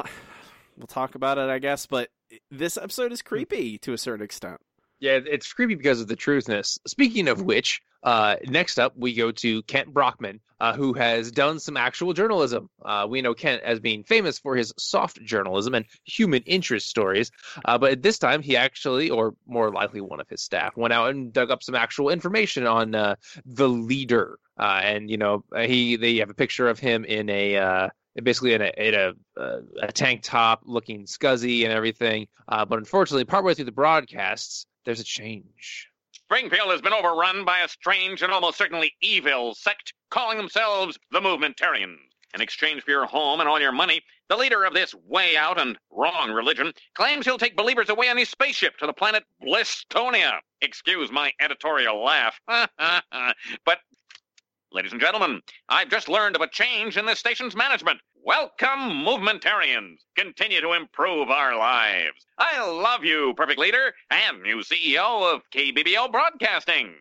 We'll 0.77 0.89
talk 0.89 1.15
about 1.15 1.39
it, 1.39 1.49
I 1.49 1.61
guess, 1.61 1.87
but 1.87 2.11
this 2.51 2.77
episode 2.77 3.13
is 3.13 3.23
creepy 3.23 3.79
to 3.79 3.93
a 3.93 3.99
certain 3.99 4.25
extent. 4.25 4.61
Yeah, 5.01 5.21
it's 5.25 5.53
creepy 5.53 5.75
because 5.75 6.01
of 6.01 6.09
the 6.09 6.17
truthness. 6.17 6.79
Speaking 6.87 7.29
of 7.29 7.43
which, 7.43 7.83
uh, 8.05 8.37
next 8.47 8.79
up 8.79 8.93
we 8.97 9.15
go 9.15 9.33
to 9.33 9.63
Kent 9.65 9.93
Brockman, 9.93 10.41
uh, 10.61 10.75
who 10.75 10.93
has 10.93 11.31
done 11.31 11.59
some 11.59 11.77
actual 11.77 12.13
journalism. 12.13 12.69
Uh, 12.85 13.07
we 13.09 13.21
know 13.21 13.35
Kent 13.35 13.63
as 13.65 13.81
being 13.81 14.05
famous 14.05 14.39
for 14.39 14.57
his 14.57 14.73
soft 14.79 15.23
journalism 15.23 15.75
and 15.75 15.85
human 16.05 16.43
interest 16.45 16.89
stories, 16.89 17.31
uh, 17.65 17.77
but 17.77 17.93
at 17.93 18.03
this 18.03 18.19
time 18.19 18.41
he 18.41 18.57
actually, 18.57 19.11
or 19.11 19.35
more 19.47 19.71
likely 19.71 20.01
one 20.01 20.21
of 20.21 20.29
his 20.29 20.43
staff, 20.43 20.77
went 20.77 20.93
out 20.93 21.11
and 21.11 21.33
dug 21.33 21.51
up 21.51 21.63
some 21.63 21.75
actual 21.75 22.11
information 22.11 22.67
on 22.67 22.95
uh, 22.95 23.17
the 23.45 23.69
leader. 23.69 24.39
Uh, 24.59 24.81
and 24.83 25.11
you 25.11 25.17
know, 25.17 25.45
he 25.59 25.97
they 25.97 26.17
have 26.17 26.31
a 26.31 26.35
picture 26.35 26.69
of 26.69 26.79
him 26.79 27.05
in 27.05 27.29
a 27.29 27.91
basically 28.23 28.55
in 28.55 28.63
a 28.63 28.73
in 28.77 28.95
a, 28.95 29.13
uh, 29.41 29.61
a 29.83 29.93
tank 29.93 30.23
top, 30.23 30.63
looking 30.65 31.07
scuzzy 31.07 31.65
and 31.65 31.73
everything. 31.73 32.27
Uh, 32.49 32.65
but 32.65 32.79
unfortunately, 32.79 33.25
partway 33.25 33.55
through 33.55 33.65
the 33.65 33.73
broadcasts, 33.73 34.67
there's 34.85 35.01
a 35.01 35.05
change. 35.05 35.89
Springfield 36.13 36.71
has 36.71 36.81
been 36.81 36.93
overrun 36.93 37.45
by 37.45 37.61
a 37.61 37.69
strange 37.69 38.23
and 38.23 38.33
almost 38.33 38.57
certainly 38.57 38.95
evil 39.03 39.55
sect 39.55 39.93
calling 40.11 40.39
themselves 40.39 40.99
the 41.11 41.21
Movementarians. 41.21 41.99
In 42.35 42.41
exchange 42.41 42.83
for 42.83 42.91
your 42.91 43.07
home 43.07 43.39
and 43.39 43.49
all 43.49 43.61
your 43.61 43.71
money, 43.71 44.03
the 44.29 44.37
leader 44.37 44.65
of 44.65 44.75
this 44.75 44.93
way 45.07 45.37
out 45.37 45.61
and 45.61 45.79
wrong 45.91 46.33
religion 46.33 46.73
claims 46.95 47.25
he'll 47.27 47.39
take 47.39 47.57
believers 47.57 47.91
away 47.91 48.09
on 48.09 48.17
his 48.17 48.29
spaceship 48.29 48.77
to 48.79 48.87
the 48.87 48.93
planet 48.93 49.23
Blisstonia. 49.41 50.39
Excuse 50.61 51.13
my 51.13 51.33
editorial 51.41 52.03
laugh. 52.03 52.41
but 52.49 53.79
Ladies 54.75 54.91
and 54.91 55.01
gentlemen, 55.01 55.41
I've 55.69 55.89
just 55.89 56.09
learned 56.09 56.35
of 56.35 56.43
a 56.43 56.49
change 56.49 56.97
in 56.97 57.07
this 57.07 57.21
station's 57.21 57.55
management. 57.55 58.01
Welcome, 58.25 59.05
Movementarians. 59.05 59.99
Continue 60.17 60.61
to 60.61 60.73
improve 60.73 61.31
our 61.31 61.57
lives. 61.57 62.27
I 62.39 62.61
love 62.69 63.05
you, 63.05 63.35
Perfect 63.37 63.61
Leader, 63.61 63.95
and 64.11 64.43
new 64.43 64.65
CEO 64.65 65.33
of 65.33 65.43
KBBL 65.55 66.11
Broadcasting. 66.11 66.93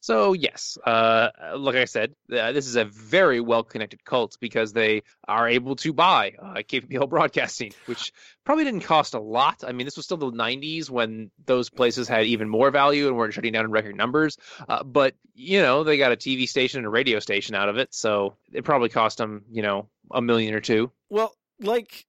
So 0.00 0.32
yes, 0.32 0.78
uh, 0.86 1.30
like 1.56 1.74
I 1.74 1.84
said, 1.84 2.14
uh, 2.32 2.52
this 2.52 2.66
is 2.66 2.76
a 2.76 2.84
very 2.84 3.40
well-connected 3.40 4.04
cult 4.04 4.36
because 4.40 4.72
they 4.72 5.02
are 5.26 5.48
able 5.48 5.74
to 5.76 5.92
buy 5.92 6.34
uh, 6.40 7.06
Broadcasting, 7.06 7.72
which 7.86 8.12
probably 8.44 8.64
didn't 8.64 8.82
cost 8.82 9.14
a 9.14 9.20
lot. 9.20 9.64
I 9.66 9.72
mean, 9.72 9.86
this 9.86 9.96
was 9.96 10.04
still 10.04 10.16
the 10.16 10.30
'90s 10.30 10.88
when 10.88 11.30
those 11.46 11.68
places 11.68 12.06
had 12.06 12.26
even 12.26 12.48
more 12.48 12.70
value 12.70 13.08
and 13.08 13.16
weren't 13.16 13.34
shutting 13.34 13.52
down 13.52 13.64
in 13.64 13.70
record 13.70 13.96
numbers. 13.96 14.36
Uh, 14.68 14.84
but 14.84 15.14
you 15.34 15.60
know, 15.60 15.82
they 15.84 15.98
got 15.98 16.12
a 16.12 16.16
TV 16.16 16.48
station 16.48 16.78
and 16.78 16.86
a 16.86 16.90
radio 16.90 17.18
station 17.18 17.54
out 17.54 17.68
of 17.68 17.76
it, 17.76 17.92
so 17.92 18.36
it 18.52 18.64
probably 18.64 18.88
cost 18.88 19.18
them, 19.18 19.44
you 19.50 19.62
know, 19.62 19.88
a 20.10 20.22
million 20.22 20.54
or 20.54 20.60
two. 20.60 20.90
Well, 21.10 21.34
like, 21.60 22.06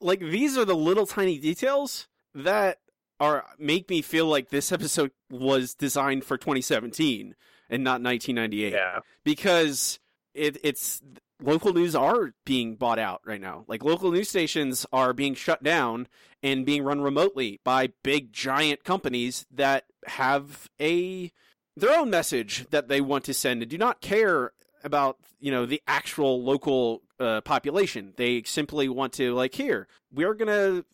like 0.00 0.20
these 0.20 0.58
are 0.58 0.64
the 0.64 0.76
little 0.76 1.06
tiny 1.06 1.38
details 1.38 2.08
that 2.34 2.78
are 3.22 3.44
make 3.56 3.88
me 3.88 4.02
feel 4.02 4.26
like 4.26 4.48
this 4.48 4.72
episode 4.72 5.12
was 5.30 5.74
designed 5.74 6.24
for 6.24 6.36
2017 6.36 7.36
and 7.70 7.84
not 7.84 8.02
1998. 8.02 8.72
Yeah. 8.72 8.98
Because 9.22 10.00
it, 10.34 10.58
it's 10.64 11.00
local 11.40 11.72
news 11.72 11.94
are 11.94 12.34
being 12.44 12.74
bought 12.74 12.98
out 12.98 13.20
right 13.24 13.40
now. 13.40 13.64
Like 13.68 13.84
local 13.84 14.10
news 14.10 14.28
stations 14.28 14.84
are 14.92 15.12
being 15.12 15.34
shut 15.34 15.62
down 15.62 16.08
and 16.42 16.66
being 16.66 16.82
run 16.82 17.00
remotely 17.00 17.60
by 17.62 17.92
big 18.02 18.32
giant 18.32 18.82
companies 18.82 19.46
that 19.52 19.84
have 20.06 20.68
a 20.80 21.30
their 21.76 21.96
own 21.96 22.10
message 22.10 22.66
that 22.70 22.88
they 22.88 23.00
want 23.00 23.24
to 23.24 23.32
send 23.34 23.62
and 23.62 23.70
do 23.70 23.78
not 23.78 24.00
care 24.00 24.52
about 24.82 25.16
you 25.38 25.52
know 25.52 25.64
the 25.64 25.80
actual 25.86 26.42
local 26.42 27.02
uh, 27.20 27.40
population. 27.42 28.14
They 28.16 28.42
simply 28.42 28.88
want 28.88 29.12
to 29.14 29.32
like 29.32 29.54
here 29.54 29.86
we're 30.12 30.34
gonna 30.34 30.84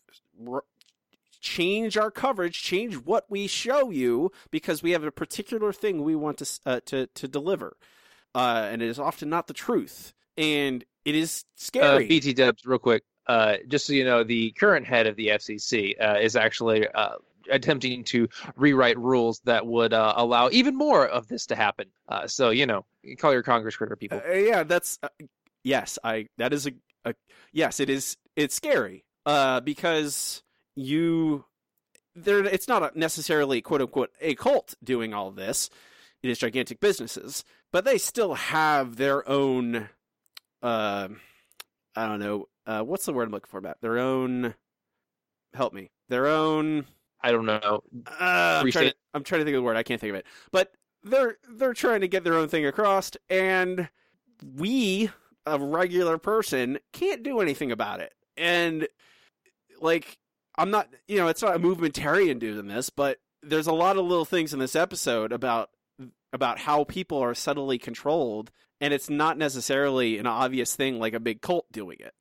change 1.39 1.97
our 1.97 2.11
coverage, 2.11 2.61
change 2.61 2.95
what 2.95 3.25
we 3.29 3.47
show 3.47 3.89
you 3.89 4.31
because 4.51 4.83
we 4.83 4.91
have 4.91 5.03
a 5.03 5.11
particular 5.11 5.71
thing 5.73 6.03
we 6.03 6.15
want 6.15 6.37
to 6.39 6.59
uh, 6.65 6.79
to 6.85 7.07
to 7.07 7.27
deliver, 7.27 7.77
uh, 8.35 8.67
and 8.71 8.81
it 8.81 8.87
is 8.87 8.99
often 8.99 9.29
not 9.29 9.47
the 9.47 9.53
truth, 9.53 10.13
and 10.37 10.85
it 11.05 11.15
is 11.15 11.45
scary. 11.55 12.05
Uh, 12.05 12.07
BT 12.07 12.33
Dubs, 12.33 12.65
real 12.65 12.79
quick, 12.79 13.03
uh, 13.27 13.57
just 13.67 13.87
so 13.87 13.93
you 13.93 14.05
know, 14.05 14.23
the 14.23 14.51
current 14.51 14.85
head 14.85 15.07
of 15.07 15.15
the 15.15 15.27
FCC 15.27 15.95
uh, 15.99 16.19
is 16.19 16.35
actually. 16.35 16.87
Uh, 16.87 17.15
attempting 17.51 18.03
to 18.03 18.29
rewrite 18.55 18.99
rules 18.99 19.39
that 19.45 19.65
would 19.65 19.91
allow 19.91 20.49
even 20.51 20.75
more 20.75 21.07
of 21.07 21.27
this 21.27 21.47
to 21.47 21.55
happen. 21.55 21.87
so 22.27 22.51
you 22.51 22.67
know, 22.67 22.85
you 23.01 23.17
call 23.17 23.33
your 23.33 23.41
Congress 23.41 23.75
critter 23.75 23.95
people. 23.95 24.21
yeah, 24.31 24.61
that's 24.61 24.99
yes. 25.63 25.97
I 26.03 26.27
that 26.37 26.53
is 26.53 26.67
a, 26.67 26.73
a 27.05 27.15
yes. 27.51 27.79
It 27.79 27.89
is. 27.89 28.17
It's 28.35 28.53
scary 28.53 29.03
because 29.25 30.43
you 30.79 31.45
there 32.15 32.43
it's 32.45 32.67
not 32.67 32.95
necessarily 32.95 33.61
quote 33.61 33.81
unquote 33.81 34.11
a 34.21 34.35
cult 34.35 34.75
doing 34.83 35.13
all 35.13 35.31
this. 35.31 35.69
It 36.21 36.29
is 36.29 36.39
gigantic 36.39 36.79
businesses 36.79 37.43
but 37.71 37.85
they 37.85 37.97
still 37.97 38.33
have 38.33 38.97
their 38.97 39.27
own 39.27 39.89
uh 40.61 41.07
i 41.95 42.05
don't 42.05 42.19
know 42.19 42.47
uh 42.65 42.81
what's 42.81 43.05
the 43.05 43.13
word 43.13 43.27
i'm 43.27 43.31
looking 43.31 43.49
for 43.49 43.57
about 43.57 43.79
their 43.81 43.97
own 43.99 44.53
help 45.53 45.73
me 45.73 45.91
their 46.09 46.27
own 46.27 46.85
i 47.21 47.31
don't 47.31 47.45
know. 47.45 47.81
uh, 48.19 48.61
I'm, 48.63 48.71
trying 48.71 48.89
to, 48.89 48.95
I'm 49.13 49.23
trying 49.23 49.39
to 49.39 49.45
think 49.45 49.55
of 49.55 49.61
the 49.61 49.65
word 49.65 49.77
i 49.77 49.83
can't 49.83 50.01
think 50.01 50.09
of 50.09 50.15
it. 50.17 50.25
But 50.51 50.73
they're 51.03 51.37
they're 51.49 51.73
trying 51.73 52.01
to 52.01 52.07
get 52.07 52.23
their 52.23 52.35
own 52.35 52.49
thing 52.49 52.65
across 52.65 53.11
and 53.29 53.87
we 54.55 55.09
a 55.45 55.57
regular 55.59 56.17
person 56.17 56.79
can't 56.93 57.23
do 57.23 57.39
anything 57.39 57.71
about 57.71 58.01
it. 58.01 58.13
And 58.37 58.87
like 59.81 60.17
I'm 60.59 60.71
not, 60.71 60.89
you 61.07 61.17
know, 61.17 61.27
it's 61.27 61.41
not 61.41 61.55
a 61.55 61.59
movementarian 61.59 62.37
doing 62.37 62.67
this, 62.67 62.89
but 62.89 63.19
there's 63.41 63.67
a 63.67 63.73
lot 63.73 63.97
of 63.97 64.05
little 64.05 64.25
things 64.25 64.53
in 64.53 64.59
this 64.59 64.75
episode 64.75 65.31
about 65.31 65.69
about 66.33 66.59
how 66.59 66.83
people 66.83 67.17
are 67.17 67.33
subtly 67.33 67.79
controlled, 67.79 68.51
and 68.81 68.93
it's 68.93 69.09
not 69.09 69.37
necessarily 69.37 70.17
an 70.17 70.27
obvious 70.27 70.75
thing 70.75 70.99
like 70.99 71.13
a 71.13 71.19
big 71.19 71.41
cult 71.41 71.65
doing 71.71 71.97
it. 72.01 72.13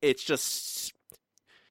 It's 0.00 0.24
just 0.24 0.94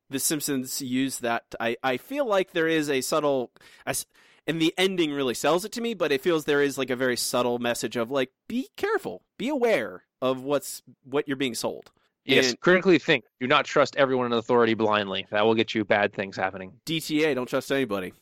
the 0.10 0.20
Simpsons 0.20 0.82
use 0.84 1.18
that. 1.20 1.44
I 1.60 1.78
I 1.82 1.98
feel 1.98 2.28
like 2.28 2.52
there 2.52 2.68
is 2.68 2.92
a 2.92 3.02
subtle, 3.02 3.52
and 3.86 4.62
the 4.62 4.74
ending 4.78 5.12
really 5.14 5.34
sells 5.34 5.66
it 5.66 5.72
to 5.72 5.82
me, 5.82 5.96
but 5.96 6.12
it 6.12 6.22
feels 6.22 6.46
there 6.46 6.62
is 6.62 6.78
like 6.78 6.92
a 6.92 6.96
very 6.96 7.18
subtle 7.18 7.58
message 7.58 7.96
of 7.96 8.12
like, 8.12 8.30
be 8.48 8.70
careful, 8.78 9.24
be 9.40 9.50
aware 9.50 10.04
of 10.22 10.44
what's 10.44 10.84
what 11.04 11.28
you're 11.28 11.38
being 11.38 11.56
sold. 11.56 11.92
Yes, 12.26 12.52
and 12.52 12.60
critically 12.60 13.00
think. 13.00 13.26
Do 13.40 13.48
not 13.48 13.66
trust 13.66 13.96
everyone 13.98 14.28
in 14.28 14.34
authority 14.34 14.74
blindly. 14.74 15.28
That 15.32 15.46
will 15.46 15.56
get 15.56 15.76
you 15.76 15.84
bad 15.84 16.14
things 16.14 16.38
happening. 16.38 16.74
DTA, 16.86 17.36
don't 17.36 17.48
trust 17.48 17.72
anybody. 17.72 18.14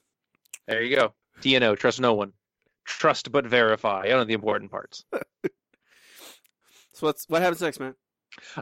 There 0.68 0.82
you 0.82 0.96
go. 0.96 1.14
DNO, 1.42 1.78
trust 1.78 2.00
no 2.00 2.14
one. 2.14 2.34
Trust 2.86 3.32
but 3.32 3.46
verify. 3.46 4.02
I 4.02 4.08
don't 4.08 4.20
know 4.20 4.26
the 4.26 4.34
important 4.34 4.72
parts. 4.72 5.06
so 6.94 7.08
what's 7.08 7.26
what 7.30 7.42
happens 7.42 7.62
next, 7.62 7.80
man? 7.80 7.94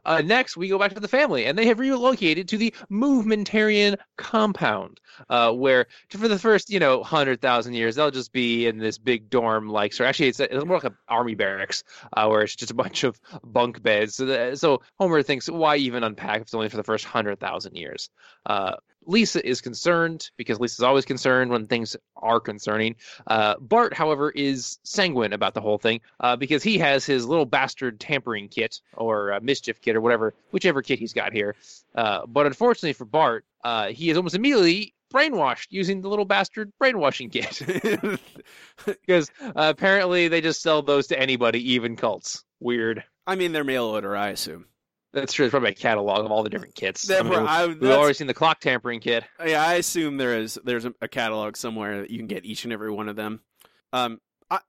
Uh, 0.06 0.22
next, 0.22 0.58
we 0.58 0.68
go 0.68 0.80
back 0.80 0.94
to 0.94 1.00
the 1.00 1.08
family, 1.08 1.46
and 1.46 1.58
they 1.58 1.66
have 1.68 1.80
relocated 1.80 2.48
to 2.50 2.58
the 2.58 2.74
Movementarian 2.92 3.98
compound, 4.18 5.00
uh, 5.30 5.52
where 5.52 5.88
for 6.10 6.28
the 6.28 6.40
first, 6.40 6.70
you 6.70 6.80
know, 6.80 7.04
hundred 7.04 7.42
thousand 7.42 7.74
years, 7.74 7.96
they'll 7.96 8.12
just 8.12 8.32
be 8.32 8.68
in 8.68 8.78
this 8.78 8.98
big 8.98 9.30
dorm, 9.30 9.70
like 9.70 9.94
so. 9.94 10.06
Actually, 10.06 10.30
it's, 10.30 10.40
it's 10.40 10.66
more 10.66 10.78
like 10.78 10.84
an 10.86 10.98
army 11.08 11.36
barracks, 11.36 11.84
uh, 12.14 12.28
where 12.28 12.42
it's 12.42 12.56
just 12.56 12.72
a 12.72 12.76
bunch 12.76 13.04
of 13.04 13.20
bunk 13.44 13.82
beds. 13.82 14.16
So, 14.16 14.26
the, 14.26 14.56
so 14.56 14.82
Homer 14.98 15.24
thinks, 15.24 15.50
why 15.50 15.78
even 15.78 16.04
unpack 16.04 16.38
if 16.38 16.42
it's 16.44 16.54
only 16.54 16.70
for 16.70 16.78
the 16.78 16.84
first 16.84 17.06
hundred 17.06 17.40
thousand 17.40 17.76
years? 17.76 18.10
Lisa 19.06 19.46
is 19.48 19.62
concerned 19.62 20.30
because 20.38 20.60
Lisa's 20.60 20.84
always 20.84 21.06
concerned 21.06 21.52
when 21.52 21.66
things 21.66 21.96
are 22.18 22.40
concerning. 22.40 22.96
Uh, 23.28 23.56
Bart, 23.60 23.94
however, 23.94 24.30
is 24.32 24.80
sanguine 24.84 25.34
about 25.34 25.54
the 25.54 25.62
whole 25.62 25.78
thing 25.78 26.02
uh, 26.20 26.36
because 26.36 26.64
he 26.64 26.78
has 26.78 27.06
his 27.06 27.26
little 27.26 27.46
bastard 27.46 28.00
tampering 28.00 28.48
kit 28.48 28.82
or 28.96 29.34
uh, 29.34 29.40
mischief 29.42 29.82
kit 29.82 29.96
or 29.96 30.02
whatever, 30.02 30.34
whichever 30.52 30.82
kit 30.82 31.00
he's 31.00 31.14
got 31.14 31.34
here. 31.34 31.56
Uh, 31.96 32.26
but 32.28 32.46
unfortunately 32.46 32.94
for 32.94 33.06
Bart, 33.06 33.46
uh, 33.64 33.88
he 33.88 34.10
is 34.10 34.18
almost 34.18 34.36
immediately 34.36 34.94
brainwashed 35.14 35.68
using 35.70 36.02
the 36.02 36.10
little 36.10 36.26
bastard 36.26 36.72
brainwashing 36.80 37.30
kit 37.30 37.62
because 38.86 39.32
uh, 39.42 39.52
apparently 39.56 40.28
they 40.28 40.42
just 40.42 40.62
sell 40.62 40.82
those 40.82 41.08
to 41.08 41.20
anybody, 41.20 41.74
even 41.74 41.96
cults. 41.96 42.44
Weird. 42.60 43.04
I 43.26 43.36
mean, 43.36 43.52
they're 43.52 43.64
mail 43.64 43.86
order, 43.86 44.16
I 44.16 44.30
assume. 44.30 44.66
That's 45.12 45.34
true. 45.34 45.46
It's 45.46 45.52
probably 45.52 45.72
a 45.72 45.76
catalog 45.76 46.24
of 46.26 46.32
all 46.32 46.44
the 46.44 46.50
different 46.50 46.76
kits. 46.76 47.10
I 47.10 47.24
mean, 47.24 47.34
I, 47.34 47.66
we've 47.66 47.84
already 47.84 48.14
seen 48.14 48.28
the 48.28 48.34
clock 48.34 48.60
tampering 48.60 49.00
kit. 49.00 49.24
Yeah, 49.44 49.66
I 49.66 49.76
assume 49.76 50.18
there 50.18 50.38
is 50.38 50.60
there's 50.64 50.86
a, 50.86 50.94
a, 51.02 51.08
catalog 51.08 51.58
somewhere 51.58 52.02
that 52.02 52.12
you 52.12 52.20
can 52.20 52.28
get 52.28 52.46
each 52.46 52.64
and 52.64 52.72
every 52.72 52.92
one 52.92 53.10
of 53.10 53.16
them. 53.16 53.42
Um, 53.92 54.22
I, 54.52 54.60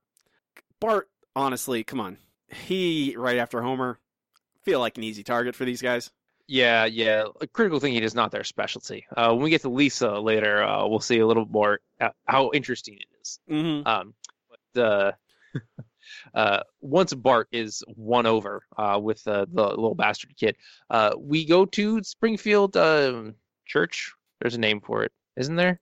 Bart, 0.81 1.11
honestly, 1.37 1.85
come 1.85 2.01
on, 2.01 2.17
he 2.49 3.15
right 3.19 3.37
after 3.37 3.61
Homer, 3.61 3.99
feel 4.63 4.81
like 4.81 4.97
an 4.97 5.05
easy 5.05 5.23
target 5.23 5.55
for 5.55 5.67
these 5.67 5.83
guys. 5.83 6.11
Yeah, 6.47 6.87
yeah. 6.87 7.27
A 7.41 7.47
Critical 7.47 7.79
thinking 7.79 8.03
is 8.03 8.15
not 8.15 8.33
their 8.33 8.43
specialty. 8.43 9.07
Uh, 9.17 9.33
when 9.33 9.45
we 9.45 9.51
get 9.51 9.61
to 9.63 9.69
Lisa 9.69 10.19
later, 10.19 10.65
uh, 10.65 10.87
we'll 10.87 10.99
see 11.01 11.21
a 11.21 11.27
little 11.27 11.47
more 11.47 11.81
how 12.25 12.51
interesting 12.53 12.95
it 12.95 13.07
is. 13.21 13.39
Mm-hmm. 13.49 13.87
Um, 13.87 14.15
but 14.75 14.83
uh, 14.83 15.13
uh, 16.35 16.63
once 16.81 17.15
Bart 17.15 17.49
is 17.53 17.83
won 17.97 18.27
over 18.27 18.63
uh, 18.77 18.99
with 19.03 19.27
uh, 19.27 19.47
the 19.53 19.69
little 19.69 19.95
bastard 19.95 20.37
kid, 20.37 20.57
uh, 20.91 21.13
we 21.19 21.45
go 21.45 21.65
to 21.67 22.03
Springfield 22.03 22.77
um, 22.77 23.35
Church. 23.67 24.13
There's 24.41 24.55
a 24.55 24.61
name 24.61 24.81
for 24.81 25.05
it, 25.05 25.13
isn't 25.37 25.57
there? 25.57 25.81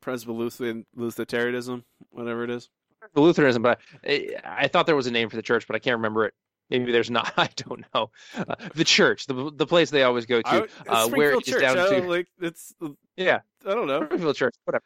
Presbyterianism, 0.00 1.84
whatever 2.10 2.44
it 2.44 2.50
is. 2.50 2.68
The 3.14 3.20
Lutheranism, 3.20 3.62
but 3.62 3.80
I, 4.06 4.36
I 4.44 4.68
thought 4.68 4.86
there 4.86 4.96
was 4.96 5.06
a 5.06 5.10
name 5.10 5.28
for 5.30 5.36
the 5.36 5.42
church, 5.42 5.66
but 5.66 5.76
I 5.76 5.78
can't 5.78 5.96
remember 5.96 6.26
it. 6.26 6.34
Maybe 6.70 6.92
there's 6.92 7.10
not. 7.10 7.32
I 7.36 7.48
don't 7.56 7.84
know. 7.94 8.10
Uh, 8.36 8.54
the 8.74 8.84
church, 8.84 9.26
the 9.26 9.50
the 9.54 9.66
place 9.66 9.90
they 9.90 10.04
always 10.04 10.26
go 10.26 10.40
to, 10.40 10.68
uh, 10.86 11.08
where 11.08 11.32
it 11.32 11.46
is 11.46 11.52
church, 11.52 11.62
down 11.62 11.76
to 11.76 12.08
like 12.08 12.28
it's 12.40 12.74
yeah. 13.16 13.40
I 13.66 13.74
don't 13.74 13.86
know. 13.86 14.04
Springfield 14.04 14.36
Church, 14.36 14.54
whatever. 14.64 14.84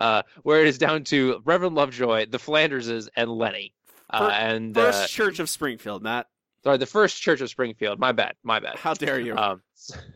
Uh, 0.00 0.22
where 0.42 0.60
it 0.60 0.66
is 0.66 0.78
down 0.78 1.04
to 1.04 1.40
Reverend 1.44 1.76
Lovejoy, 1.76 2.26
the 2.26 2.38
Flanderses, 2.38 3.08
and 3.14 3.30
Lenny. 3.30 3.74
Uh, 4.10 4.30
and 4.32 4.74
first 4.74 5.04
uh, 5.04 5.06
church 5.06 5.38
of 5.38 5.50
Springfield, 5.50 6.02
Matt. 6.02 6.26
Sorry, 6.64 6.78
the 6.78 6.86
first 6.86 7.20
church 7.20 7.40
of 7.40 7.50
Springfield. 7.50 7.98
My 7.98 8.12
bad. 8.12 8.34
My 8.42 8.60
bad. 8.60 8.78
How 8.78 8.94
dare 8.94 9.20
you? 9.20 9.36
Um, 9.36 9.62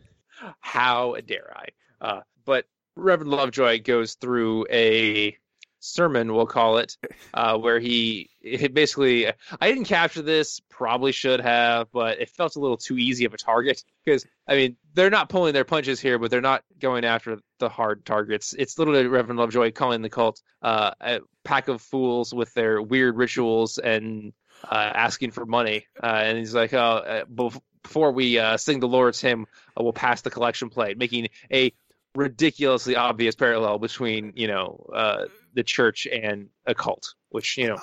how 0.59 1.15
dare 1.25 1.53
I? 1.55 2.05
Uh, 2.05 2.21
but 2.45 2.65
Reverend 2.95 3.31
Lovejoy 3.31 3.81
goes 3.83 4.15
through 4.15 4.65
a 4.69 5.37
sermon, 5.83 6.33
we'll 6.33 6.47
call 6.47 6.77
it, 6.77 6.97
uh, 7.33 7.57
where 7.57 7.79
he 7.79 8.29
it 8.41 8.73
basically. 8.73 9.27
I 9.27 9.69
didn't 9.69 9.85
capture 9.85 10.21
this, 10.21 10.61
probably 10.69 11.11
should 11.11 11.41
have, 11.41 11.91
but 11.91 12.19
it 12.19 12.29
felt 12.29 12.55
a 12.55 12.59
little 12.59 12.77
too 12.77 12.97
easy 12.97 13.25
of 13.25 13.33
a 13.33 13.37
target 13.37 13.83
because 14.03 14.25
I 14.47 14.55
mean 14.55 14.77
they're 14.93 15.09
not 15.09 15.29
pulling 15.29 15.53
their 15.53 15.65
punches 15.65 15.99
here, 15.99 16.17
but 16.19 16.31
they're 16.31 16.41
not 16.41 16.63
going 16.79 17.05
after 17.05 17.39
the 17.59 17.69
hard 17.69 18.05
targets. 18.05 18.53
It's 18.57 18.77
literally 18.79 19.07
Reverend 19.07 19.39
Lovejoy 19.39 19.71
calling 19.71 20.01
the 20.01 20.09
cult 20.09 20.41
uh, 20.61 20.91
a 21.01 21.19
pack 21.43 21.67
of 21.67 21.81
fools 21.81 22.33
with 22.33 22.53
their 22.53 22.81
weird 22.81 23.17
rituals 23.17 23.77
and 23.77 24.33
uh, 24.63 24.91
asking 24.95 25.31
for 25.31 25.45
money, 25.45 25.85
uh, 26.01 26.07
and 26.07 26.37
he's 26.37 26.55
like, 26.55 26.73
"Oh, 26.73 26.77
uh, 26.79 27.49
before 27.83 28.11
we 28.11 28.39
uh, 28.39 28.57
sing 28.57 28.79
the 28.79 28.87
Lord's 28.87 29.19
hymn, 29.19 29.45
uh, 29.77 29.83
we'll 29.83 29.93
pass 29.93 30.21
the 30.21 30.29
collection 30.29 30.69
plate," 30.69 30.97
making 30.97 31.27
a 31.51 31.73
ridiculously 32.15 32.95
obvious 32.95 33.35
parallel 33.35 33.79
between 33.79 34.33
you 34.35 34.47
know 34.47 34.85
uh, 34.93 35.25
the 35.53 35.63
church 35.63 36.07
and 36.07 36.49
a 36.65 36.75
cult, 36.75 37.13
which 37.29 37.57
you 37.57 37.67
know 37.67 37.79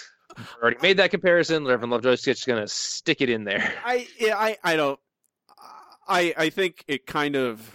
already 0.62 0.78
made 0.82 0.98
that 0.98 1.10
comparison. 1.10 1.64
Reverend 1.64 1.92
Lovejoy's 1.92 2.22
just 2.22 2.46
gonna 2.46 2.68
stick 2.68 3.20
it 3.20 3.30
in 3.30 3.44
there. 3.44 3.72
I 3.84 4.06
yeah, 4.18 4.36
I 4.36 4.56
I 4.62 4.76
don't. 4.76 5.00
I 6.06 6.34
I 6.36 6.50
think 6.50 6.84
it 6.86 7.06
kind 7.06 7.36
of. 7.36 7.72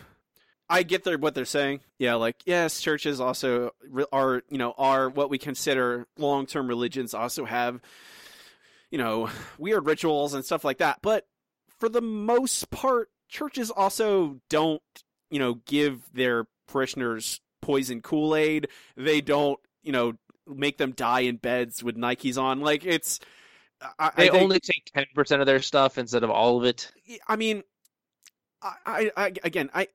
I 0.69 0.83
get 0.83 1.03
their 1.03 1.17
what 1.17 1.35
they're 1.35 1.43
saying. 1.43 1.81
Yeah, 1.97 2.15
like 2.15 2.37
yes, 2.45 2.79
churches 2.79 3.19
also 3.19 3.71
are 4.11 4.43
you 4.49 4.57
know 4.57 4.73
are 4.77 5.09
what 5.09 5.29
we 5.29 5.37
consider 5.37 6.07
long 6.17 6.45
term 6.45 6.67
religions. 6.67 7.13
Also 7.13 7.45
have 7.45 7.81
you 8.89 8.97
know 8.97 9.29
weird 9.57 9.85
rituals 9.85 10.33
and 10.33 10.45
stuff 10.45 10.63
like 10.63 10.77
that. 10.77 10.99
But 11.01 11.27
for 11.79 11.89
the 11.89 12.01
most 12.01 12.69
part, 12.69 13.09
churches 13.27 13.69
also 13.71 14.39
don't 14.49 14.81
you 15.29 15.39
know 15.39 15.55
give 15.65 16.03
their 16.13 16.45
parishioners 16.67 17.41
poison 17.61 18.01
Kool 18.01 18.35
Aid. 18.35 18.67
They 18.97 19.21
don't 19.21 19.59
you 19.83 19.91
know 19.91 20.13
make 20.47 20.77
them 20.77 20.91
die 20.91 21.21
in 21.21 21.37
beds 21.37 21.83
with 21.83 21.95
Nikes 21.95 22.37
on. 22.41 22.61
Like 22.61 22.85
it's 22.85 23.19
I, 23.99 24.11
they 24.15 24.29
I 24.29 24.31
think, 24.31 24.43
only 24.43 24.59
take 24.59 24.91
ten 24.93 25.05
percent 25.15 25.41
of 25.41 25.47
their 25.47 25.61
stuff 25.61 25.97
instead 25.97 26.23
of 26.23 26.29
all 26.29 26.57
of 26.57 26.65
it. 26.65 26.91
I 27.27 27.35
mean, 27.35 27.63
I, 28.61 29.11
I 29.17 29.33
again, 29.43 29.69
I 29.73 29.87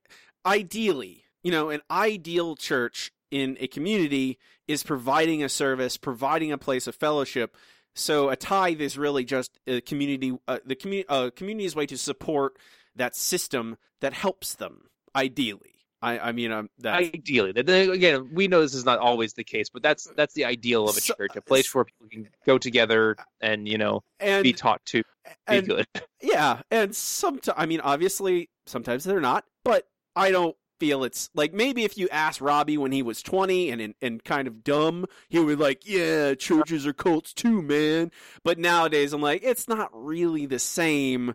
ideally, 0.45 1.25
you 1.43 1.51
know, 1.51 1.71
an 1.71 1.83
ideal 1.91 2.57
church 2.57 3.13
in 3.31 3.57
a 3.61 3.67
community 3.67 4.39
is 4.67 4.83
providing 4.83 5.43
a 5.45 5.49
service, 5.49 5.97
providing 5.97 6.53
a 6.53 6.59
place 6.59 6.87
of 6.87 6.95
fellowship. 6.95 7.57
So 7.95 8.29
a 8.29 8.37
tithe 8.37 8.81
is 8.81 8.99
really 8.99 9.25
just 9.25 9.59
a 9.67 9.81
community, 9.81 10.37
uh, 10.47 10.59
the 10.65 10.75
community, 10.75 11.09
uh, 11.09 11.31
community's 11.35 11.75
way 11.75 11.87
to 11.87 11.97
support 11.97 12.59
that 12.95 13.17
system 13.17 13.79
that 14.01 14.13
helps 14.13 14.55
them. 14.55 14.89
Ideally, 15.15 15.76
I, 16.03 16.19
I 16.19 16.33
mean, 16.33 16.53
um, 16.53 16.69
that's... 16.79 17.07
ideally. 17.07 17.51
Again, 17.51 18.29
we 18.33 18.49
know 18.49 18.61
this 18.61 18.75
is 18.75 18.85
not 18.85 18.99
always 18.99 19.33
the 19.33 19.45
case, 19.45 19.71
but 19.71 19.83
that's 19.83 20.05
that's 20.17 20.35
the 20.35 20.45
ideal 20.45 20.89
of 20.89 20.97
a 20.97 21.01
so, 21.01 21.15
church, 21.15 21.37
a 21.37 21.41
place 21.41 21.75
where 21.75 21.85
people 21.85 22.07
can 22.09 22.29
go 22.45 22.59
together 22.59 23.17
and 23.41 23.67
you 23.67 23.79
know 23.79 24.03
and, 24.21 24.43
be 24.43 24.53
taught 24.53 24.85
to 24.87 25.03
be 25.49 25.63
good. 25.63 25.87
Yeah, 26.23 26.63
and 26.73 26.97
sometimes, 26.97 27.55
I 27.57 27.67
mean, 27.67 27.81
obviously, 27.81 28.51
sometimes 28.65 29.05
they're 29.05 29.21
not, 29.21 29.45
but 29.65 29.87
I 30.17 30.33
don't 30.33 30.57
feel 30.81 31.05
it's 31.05 31.31
like 31.35 31.55
maybe 31.55 31.85
if 31.85 31.97
you 31.97 32.09
ask 32.11 32.41
Robbie 32.41 32.77
when 32.77 32.93
he 32.93 33.03
was 33.03 33.23
20 33.23 33.71
and, 33.71 33.81
and 33.81 33.95
and 34.03 34.25
kind 34.25 34.49
of 34.49 34.65
dumb, 34.65 35.07
he 35.29 35.39
would 35.39 35.59
be 35.59 35.63
like, 35.63 35.89
yeah, 35.89 36.35
churches 36.35 36.87
are 36.87 36.93
cults 36.93 37.33
too, 37.33 37.63
man. 37.63 38.11
But 38.45 38.59
nowadays 38.59 39.13
I'm 39.13 39.21
like, 39.21 39.43
it's 39.45 39.69
not 39.69 39.91
really 39.93 40.47
the 40.47 40.59
same. 40.59 41.35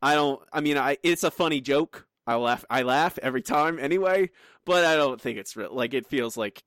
I 0.00 0.14
don't 0.14 0.40
I 0.52 0.60
mean, 0.60 0.76
I 0.76 0.98
it's 1.02 1.24
a 1.24 1.30
funny 1.30 1.60
joke. 1.60 2.06
I 2.26 2.36
laugh 2.36 2.64
I 2.70 2.82
laugh 2.82 3.18
every 3.22 3.42
time 3.42 3.78
anyway, 3.78 4.30
but 4.64 4.84
I 4.84 4.96
don't 4.96 5.20
think 5.20 5.38
it's 5.38 5.56
real. 5.56 5.74
Like 5.74 5.94
it 5.94 6.06
feels 6.06 6.36
like 6.36 6.62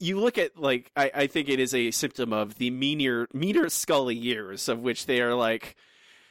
you 0.00 0.18
look 0.20 0.38
at 0.38 0.56
like 0.56 0.90
I, 0.96 1.10
I 1.14 1.26
think 1.26 1.48
it 1.48 1.60
is 1.60 1.74
a 1.74 1.90
symptom 1.90 2.32
of 2.32 2.56
the 2.56 2.70
meaner 2.70 3.28
meaner 3.32 3.68
Scully 3.68 4.16
years 4.16 4.68
of 4.68 4.80
which 4.80 5.06
they 5.06 5.20
are 5.20 5.34
like 5.34 5.76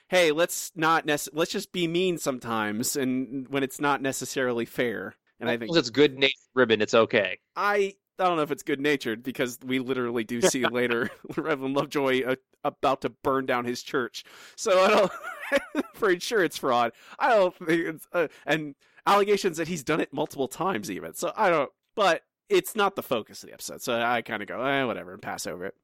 hey, 0.10 0.32
let's 0.32 0.72
not 0.76 1.06
let's 1.08 1.52
just 1.52 1.72
be 1.72 1.88
mean 1.88 2.18
sometimes, 2.18 2.96
and 2.96 3.48
when 3.50 3.64
it's 3.64 3.80
not 3.80 4.02
necessarily 4.02 4.66
fair. 4.66 5.16
And 5.40 5.50
I 5.50 5.58
think 5.58 5.76
it's 5.76 5.90
good 5.90 6.18
natured 6.18 6.34
ribbon. 6.56 6.82
It's 6.82 6.94
okay. 6.94 7.40
I 7.56 7.96
I 8.20 8.24
don't 8.24 8.38
know 8.38 8.44
if 8.44 8.52
it's 8.52 8.64
good 8.64 8.82
natured 8.82 9.22
because 9.22 9.60
we 9.64 9.80
literally 9.80 10.24
do 10.24 10.42
see 10.42 10.66
later 10.66 11.12
Reverend 11.38 11.76
Lovejoy 11.76 12.24
uh, 12.26 12.36
about 12.64 13.02
to 13.02 13.10
burn 13.10 13.46
down 13.46 13.66
his 13.66 13.84
church. 13.84 14.24
So 14.56 14.84
I 14.84 14.88
don't. 14.90 15.12
pretty 15.94 16.16
insurance 16.16 16.58
fraud. 16.58 16.94
I 17.20 17.30
don't 17.30 17.56
think 17.56 17.86
it's 17.88 18.08
uh, 18.14 18.28
and 18.46 18.76
allegations 19.06 19.58
that 19.58 19.68
he's 19.68 19.84
done 19.84 20.00
it 20.00 20.14
multiple 20.14 20.48
times 20.48 20.92
even. 20.92 21.14
So 21.14 21.32
I 21.36 21.50
don't. 21.50 21.72
But 21.96 22.22
it's 22.50 22.76
not 22.76 22.96
the 22.96 23.04
focus 23.04 23.44
of 23.44 23.50
the 23.50 23.54
episode. 23.54 23.82
So 23.82 24.00
I 24.00 24.22
kind 24.22 24.42
of 24.42 24.48
go, 24.48 24.62
eh, 24.62 24.84
whatever, 24.84 25.14
and 25.14 25.22
pass 25.22 25.48
over 25.48 25.66
it. 25.66 25.76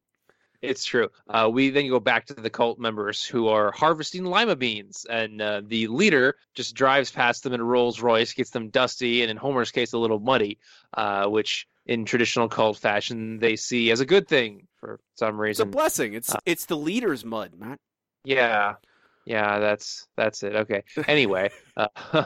It's 0.62 0.86
true. 0.86 1.10
Uh, 1.30 1.50
we 1.52 1.72
then 1.72 1.90
go 1.90 2.00
back 2.00 2.26
to 2.28 2.34
the 2.34 2.50
cult 2.50 2.80
members 2.80 3.26
who 3.26 3.50
are 3.50 3.74
harvesting 3.74 4.24
lima 4.24 4.56
beans, 4.56 5.06
and 5.10 5.42
uh, 5.42 5.62
the 5.66 5.88
leader 5.88 6.38
just 6.56 6.74
drives 6.74 7.12
past 7.12 7.44
them 7.44 7.52
in 7.52 7.60
a 7.60 7.64
Rolls 7.66 8.00
Royce, 8.00 8.32
gets 8.32 8.52
them 8.52 8.70
dusty, 8.70 9.24
and 9.24 9.30
in 9.30 9.36
Homer's 9.36 9.72
case, 9.72 9.92
a 9.92 9.98
little 9.98 10.22
muddy, 10.22 10.60
uh, 10.94 11.26
which 11.26 11.68
in 11.86 12.06
traditional 12.06 12.48
cult 12.48 12.78
fashion 12.78 13.40
they 13.40 13.58
see 13.58 13.92
as 13.92 14.00
a 14.00 14.06
good 14.06 14.26
thing 14.30 14.68
for 14.78 15.02
some 15.16 15.38
reason. 15.38 15.68
It's 15.68 15.76
a 15.76 15.78
blessing. 15.78 16.14
It's 16.14 16.34
it's 16.46 16.66
the 16.66 16.78
leader's 16.78 17.26
mud, 17.26 17.52
Matt. 17.58 17.80
Yeah, 18.24 18.76
yeah, 19.26 19.60
that's 19.60 20.08
that's 20.16 20.44
it. 20.44 20.56
Okay. 20.56 20.84
Anyway, 21.08 21.50
uh, 21.78 21.88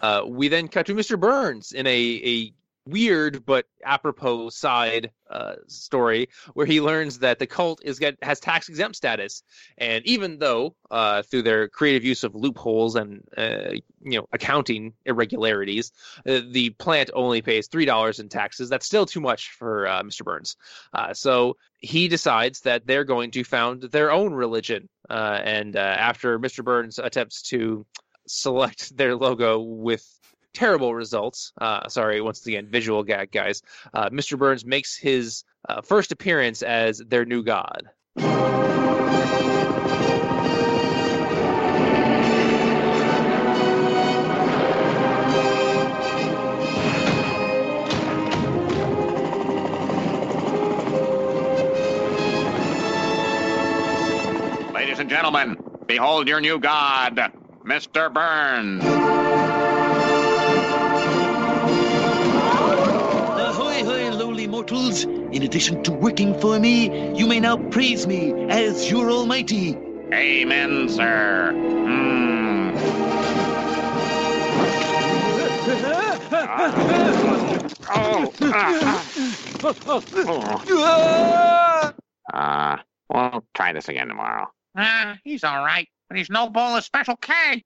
uh, 0.00 0.22
we 0.26 0.48
then 0.48 0.68
cut 0.68 0.86
to 0.86 0.94
Mr. 0.94 1.18
Burns 1.18 1.72
in 1.72 1.86
a 1.86 1.90
a 2.24 2.54
weird 2.88 3.44
but 3.44 3.66
apropos 3.84 4.48
side 4.50 5.10
uh, 5.30 5.56
story 5.66 6.28
where 6.54 6.66
he 6.66 6.80
learns 6.80 7.18
that 7.18 7.38
the 7.38 7.46
cult 7.46 7.80
is 7.84 7.98
get, 7.98 8.16
has 8.22 8.40
tax 8.40 8.68
exempt 8.68 8.96
status, 8.96 9.42
and 9.76 10.04
even 10.06 10.38
though 10.38 10.74
uh, 10.90 11.22
through 11.22 11.42
their 11.42 11.68
creative 11.68 12.04
use 12.04 12.24
of 12.24 12.34
loopholes 12.34 12.96
and 12.96 13.22
uh, 13.36 13.72
you 14.00 14.18
know 14.18 14.26
accounting 14.32 14.94
irregularities, 15.04 15.92
uh, 16.26 16.40
the 16.50 16.70
plant 16.70 17.10
only 17.14 17.42
pays 17.42 17.68
three 17.68 17.84
dollars 17.84 18.20
in 18.20 18.28
taxes. 18.28 18.68
That's 18.68 18.86
still 18.86 19.06
too 19.06 19.20
much 19.20 19.50
for 19.50 19.86
uh, 19.86 20.02
Mr. 20.02 20.24
Burns. 20.24 20.56
Uh, 20.92 21.12
so 21.12 21.56
he 21.78 22.08
decides 22.08 22.60
that 22.60 22.86
they're 22.86 23.04
going 23.04 23.30
to 23.32 23.44
found 23.44 23.82
their 23.82 24.10
own 24.10 24.32
religion, 24.32 24.88
and 25.08 25.76
after 25.76 26.38
Mr. 26.38 26.64
Burns 26.64 26.98
attempts 26.98 27.42
to 27.50 27.86
select 28.26 28.96
their 28.96 29.14
logo 29.14 29.58
with 29.58 30.06
terrible 30.54 30.94
results. 30.94 31.52
Uh, 31.60 31.88
sorry, 31.88 32.20
once 32.20 32.46
again, 32.46 32.66
visual 32.70 33.02
gag, 33.02 33.30
guys. 33.30 33.62
Uh, 33.94 34.10
Mr. 34.10 34.38
Burns 34.38 34.64
makes 34.64 34.96
his 34.96 35.44
uh, 35.68 35.80
first 35.82 36.12
appearance 36.12 36.62
as 36.62 36.98
their 37.06 37.24
new 37.24 37.42
god. 37.42 37.88
Ladies 54.74 55.00
and 55.00 55.10
gentlemen, 55.10 55.56
behold 55.86 56.28
your 56.28 56.40
new 56.40 56.58
god, 56.58 57.32
Mr. 57.64 58.12
Burns. 58.12 59.77
Mortals. 64.58 65.04
In 65.04 65.44
addition 65.44 65.84
to 65.84 65.92
working 65.92 66.38
for 66.40 66.58
me, 66.58 67.16
you 67.16 67.28
may 67.28 67.38
now 67.38 67.56
praise 67.56 68.08
me 68.08 68.32
as 68.50 68.90
your 68.90 69.08
almighty. 69.08 69.76
Amen, 70.12 70.88
sir. 70.88 71.52
Mm. 71.54 72.74
oh, 77.90 78.32
ah, 82.32 82.78
uh, 82.78 82.82
we'll 83.08 83.44
try 83.54 83.72
this 83.72 83.88
again 83.88 84.08
tomorrow. 84.08 84.50
Ah, 84.76 85.16
he's 85.22 85.44
all 85.44 85.64
right, 85.64 85.88
but 86.08 86.18
he's 86.18 86.30
no 86.30 86.48
bowl 86.48 86.74
of 86.74 86.82
Special 86.82 87.14
K. 87.16 87.62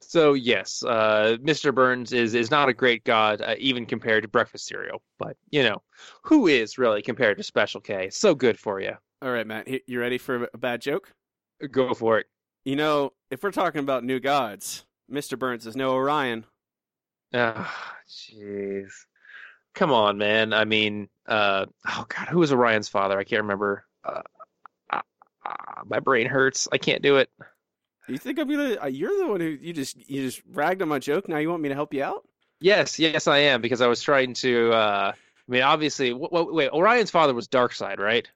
So 0.00 0.34
yes, 0.34 0.82
uh, 0.82 1.36
Mr. 1.42 1.74
Burns 1.74 2.12
is 2.12 2.34
is 2.34 2.50
not 2.50 2.68
a 2.68 2.74
great 2.74 3.04
god, 3.04 3.40
uh, 3.40 3.54
even 3.58 3.86
compared 3.86 4.22
to 4.22 4.28
breakfast 4.28 4.66
cereal. 4.66 5.02
But 5.18 5.36
you 5.50 5.62
know, 5.62 5.82
who 6.22 6.46
is 6.46 6.78
really 6.78 7.02
compared 7.02 7.36
to 7.38 7.42
Special 7.42 7.80
K? 7.80 8.10
So 8.10 8.34
good 8.34 8.58
for 8.58 8.80
you. 8.80 8.92
All 9.22 9.30
right, 9.30 9.46
Matt, 9.46 9.68
you 9.86 10.00
ready 10.00 10.18
for 10.18 10.48
a 10.52 10.58
bad 10.58 10.80
joke? 10.80 11.12
Go 11.70 11.92
for 11.94 12.18
it. 12.18 12.26
You 12.64 12.76
know, 12.76 13.12
if 13.30 13.42
we're 13.42 13.50
talking 13.50 13.80
about 13.80 14.04
new 14.04 14.20
gods, 14.20 14.84
Mr. 15.10 15.38
Burns 15.38 15.66
is 15.66 15.76
no 15.76 15.92
Orion. 15.92 16.46
Ah, 17.34 17.96
jeez. 18.08 18.90
Come 19.74 19.92
on, 19.92 20.18
man. 20.18 20.52
I 20.52 20.64
mean, 20.64 21.08
uh, 21.26 21.66
oh 21.88 22.06
god, 22.08 22.28
who 22.28 22.38
was 22.38 22.52
Orion's 22.52 22.88
father? 22.88 23.18
I 23.18 23.24
can't 23.24 23.42
remember. 23.42 23.84
Uh, 24.04 24.22
uh, 24.90 25.00
uh, 25.44 25.82
my 25.86 26.00
brain 26.00 26.26
hurts. 26.26 26.68
I 26.72 26.78
can't 26.78 27.02
do 27.02 27.16
it. 27.16 27.30
You 28.10 28.18
think 28.18 28.38
I'm 28.38 28.48
gonna? 28.48 28.76
Uh, 28.82 28.86
you're 28.86 29.16
the 29.18 29.28
one 29.28 29.40
who 29.40 29.46
you 29.46 29.72
just 29.72 29.96
you 30.08 30.22
just 30.22 30.42
ragged 30.52 30.82
on 30.82 30.88
my 30.88 30.98
joke. 30.98 31.28
Now 31.28 31.38
you 31.38 31.48
want 31.50 31.62
me 31.62 31.68
to 31.68 31.74
help 31.74 31.94
you 31.94 32.02
out? 32.02 32.26
Yes, 32.60 32.98
yes, 32.98 33.26
I 33.26 33.38
am 33.38 33.60
because 33.60 33.80
I 33.80 33.86
was 33.86 34.02
trying 34.02 34.34
to. 34.34 34.72
uh 34.72 35.12
I 35.14 35.52
mean, 35.52 35.62
obviously, 35.62 36.10
w- 36.10 36.28
w- 36.30 36.54
wait. 36.54 36.70
Orion's 36.70 37.10
father 37.10 37.34
was 37.34 37.48
Darkseid, 37.48 37.98
right? 37.98 38.28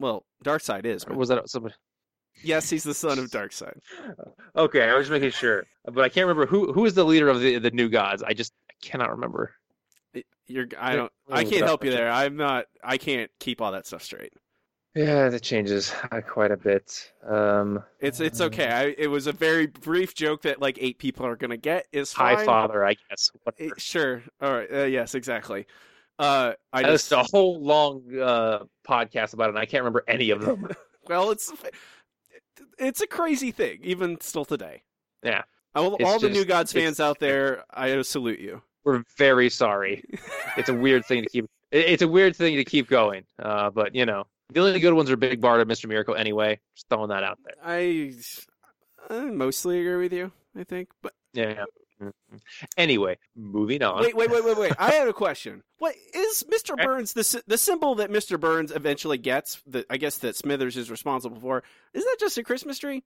Well, 0.00 0.24
Darkseid 0.44 0.84
is. 0.84 1.04
Or 1.04 1.14
was 1.14 1.28
that 1.28 1.48
somebody? 1.48 1.74
Yes, 2.42 2.68
he's 2.68 2.82
the 2.84 2.94
son 2.94 3.18
of 3.18 3.26
Darkseid. 3.26 3.78
okay, 4.56 4.82
I 4.88 4.94
was 4.94 5.02
just 5.02 5.12
making 5.12 5.30
sure, 5.30 5.64
but 5.84 6.02
I 6.04 6.08
can't 6.08 6.26
remember 6.26 6.46
who 6.46 6.72
who 6.72 6.84
is 6.84 6.94
the 6.94 7.04
leader 7.04 7.28
of 7.28 7.40
the 7.40 7.58
the 7.58 7.70
new 7.70 7.88
gods. 7.88 8.22
I 8.22 8.32
just 8.32 8.52
I 8.70 8.74
cannot 8.82 9.10
remember. 9.10 9.54
You're. 10.46 10.66
I 10.78 10.96
don't. 10.96 11.12
I 11.30 11.44
can't 11.44 11.64
help 11.64 11.84
you 11.84 11.90
there. 11.90 12.10
I'm 12.10 12.36
not. 12.36 12.66
I 12.82 12.98
can't 12.98 13.30
keep 13.40 13.60
all 13.60 13.72
that 13.72 13.86
stuff 13.86 14.02
straight. 14.02 14.32
Yeah, 14.96 15.28
that 15.28 15.42
changes 15.42 15.92
uh, 16.10 16.22
quite 16.22 16.50
a 16.50 16.56
bit. 16.56 17.12
Um, 17.22 17.84
it's 18.00 18.18
it's 18.18 18.40
okay. 18.40 18.66
I, 18.66 18.94
it 18.96 19.08
was 19.08 19.26
a 19.26 19.32
very 19.32 19.66
brief 19.66 20.14
joke 20.14 20.40
that 20.42 20.62
like 20.62 20.78
eight 20.80 20.98
people 20.98 21.26
are 21.26 21.36
gonna 21.36 21.58
get. 21.58 21.86
Is 21.92 22.14
High 22.14 22.42
Father, 22.46 22.82
I 22.82 22.96
guess. 23.10 23.30
It, 23.58 23.78
sure. 23.78 24.22
All 24.40 24.54
right. 24.54 24.72
Uh, 24.72 24.84
yes, 24.84 25.14
exactly. 25.14 25.66
Uh, 26.18 26.54
I 26.72 26.82
just 26.82 27.12
a 27.12 27.22
whole 27.24 27.60
long 27.60 28.04
uh, 28.18 28.60
podcast 28.88 29.34
about 29.34 29.48
it. 29.48 29.50
and 29.50 29.58
I 29.58 29.66
can't 29.66 29.82
remember 29.82 30.02
any 30.08 30.30
of 30.30 30.40
them. 30.40 30.70
well, 31.08 31.30
it's 31.30 31.52
it's 32.78 33.02
a 33.02 33.06
crazy 33.06 33.52
thing, 33.52 33.80
even 33.82 34.18
still 34.22 34.46
today. 34.46 34.82
Yeah. 35.22 35.42
All, 35.74 35.92
all 36.02 36.18
just, 36.18 36.22
the 36.22 36.30
New 36.30 36.46
Gods 36.46 36.72
fans 36.72 37.00
out 37.00 37.18
there, 37.18 37.64
I 37.68 38.00
salute 38.00 38.38
you. 38.38 38.62
We're 38.84 39.04
very 39.18 39.50
sorry. 39.50 40.02
it's 40.56 40.70
a 40.70 40.74
weird 40.74 41.04
thing 41.04 41.22
to 41.22 41.28
keep. 41.28 41.44
It's 41.70 42.00
a 42.00 42.08
weird 42.08 42.34
thing 42.34 42.56
to 42.56 42.64
keep 42.64 42.88
going. 42.88 43.24
Uh, 43.38 43.68
but 43.68 43.94
you 43.94 44.06
know, 44.06 44.24
the 44.52 44.60
only 44.60 44.80
good 44.80 44.94
ones 44.94 45.10
are 45.10 45.16
Big 45.16 45.40
Barda 45.40 45.62
and 45.62 45.70
Mr. 45.70 45.88
Miracle 45.88 46.14
anyway. 46.14 46.60
Just 46.74 46.88
throwing 46.88 47.08
that 47.08 47.24
out 47.24 47.38
there. 47.44 47.54
I, 47.64 48.12
I 49.10 49.24
mostly 49.26 49.80
agree 49.80 49.96
with 49.96 50.12
you, 50.12 50.32
I 50.56 50.64
think. 50.64 50.88
But 51.02 51.12
yeah. 51.32 51.64
Mm-hmm. 52.02 52.36
Anyway, 52.76 53.16
moving 53.34 53.82
on. 53.82 54.02
Wait, 54.02 54.14
wait, 54.14 54.30
wait, 54.30 54.44
wait, 54.44 54.58
wait. 54.58 54.72
I 54.78 54.90
have 54.92 55.08
a 55.08 55.14
question. 55.14 55.62
What 55.78 55.94
is 56.14 56.44
Mr. 56.44 56.76
Burns 56.76 57.14
the 57.14 57.42
the 57.46 57.56
symbol 57.56 57.94
that 57.96 58.10
Mr. 58.10 58.38
Burns 58.38 58.70
eventually 58.70 59.16
gets? 59.16 59.62
That 59.66 59.86
I 59.88 59.96
guess 59.96 60.18
that 60.18 60.36
Smithers 60.36 60.76
is 60.76 60.90
responsible 60.90 61.40
for. 61.40 61.62
Is 61.94 62.04
that 62.04 62.16
just 62.20 62.36
a 62.36 62.42
Christmas 62.42 62.78
tree? 62.78 63.02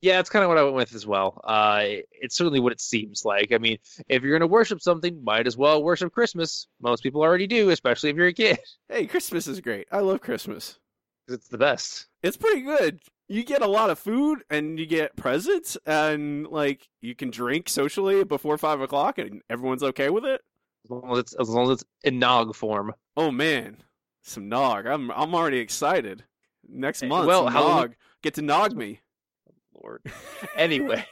Yeah, 0.00 0.20
it's 0.20 0.30
kind 0.30 0.44
of 0.44 0.48
what 0.48 0.58
I 0.58 0.62
went 0.62 0.76
with 0.76 0.94
as 0.94 1.06
well. 1.06 1.40
Uh, 1.42 1.82
it's 2.12 2.36
certainly 2.36 2.60
what 2.60 2.72
it 2.72 2.80
seems 2.80 3.24
like. 3.24 3.52
I 3.52 3.58
mean, 3.58 3.78
if 4.08 4.22
you're 4.22 4.38
going 4.38 4.48
to 4.48 4.52
worship 4.52 4.80
something, 4.80 5.24
might 5.24 5.48
as 5.48 5.56
well 5.56 5.82
worship 5.82 6.12
Christmas. 6.12 6.68
Most 6.80 7.02
people 7.02 7.22
already 7.22 7.48
do, 7.48 7.70
especially 7.70 8.10
if 8.10 8.16
you're 8.16 8.28
a 8.28 8.32
kid. 8.32 8.58
Hey, 8.90 9.06
Christmas 9.06 9.46
is 9.46 9.60
great. 9.60 9.86
I 9.92 9.98
love 9.98 10.22
Christmas. 10.22 10.78
It's 11.28 11.48
the 11.48 11.58
best. 11.58 12.06
It's 12.22 12.38
pretty 12.38 12.62
good. 12.62 13.00
You 13.28 13.44
get 13.44 13.60
a 13.60 13.66
lot 13.66 13.90
of 13.90 13.98
food 13.98 14.38
and 14.48 14.78
you 14.78 14.86
get 14.86 15.14
presents 15.14 15.76
and 15.84 16.46
like 16.46 16.88
you 17.02 17.14
can 17.14 17.28
drink 17.30 17.68
socially 17.68 18.24
before 18.24 18.56
five 18.56 18.80
o'clock 18.80 19.18
and 19.18 19.42
everyone's 19.50 19.82
okay 19.82 20.08
with 20.08 20.24
it. 20.24 20.40
As 20.84 20.90
long 20.90 21.12
as 21.12 21.18
it's 21.18 21.34
as 21.34 21.48
long 21.50 21.64
as 21.64 21.82
it's 21.82 21.84
in 22.02 22.18
nog 22.18 22.56
form. 22.56 22.94
Oh 23.14 23.30
man, 23.30 23.76
some 24.22 24.48
nog. 24.48 24.86
I'm 24.86 25.10
I'm 25.10 25.34
already 25.34 25.58
excited. 25.58 26.24
Next 26.66 27.02
month, 27.04 27.26
well, 27.26 27.46
how 27.48 27.80
nog. 27.80 27.94
Get 28.22 28.34
to 28.34 28.42
nog 28.42 28.74
me. 28.74 29.00
Lord. 29.82 30.02
Anyway, 30.56 31.04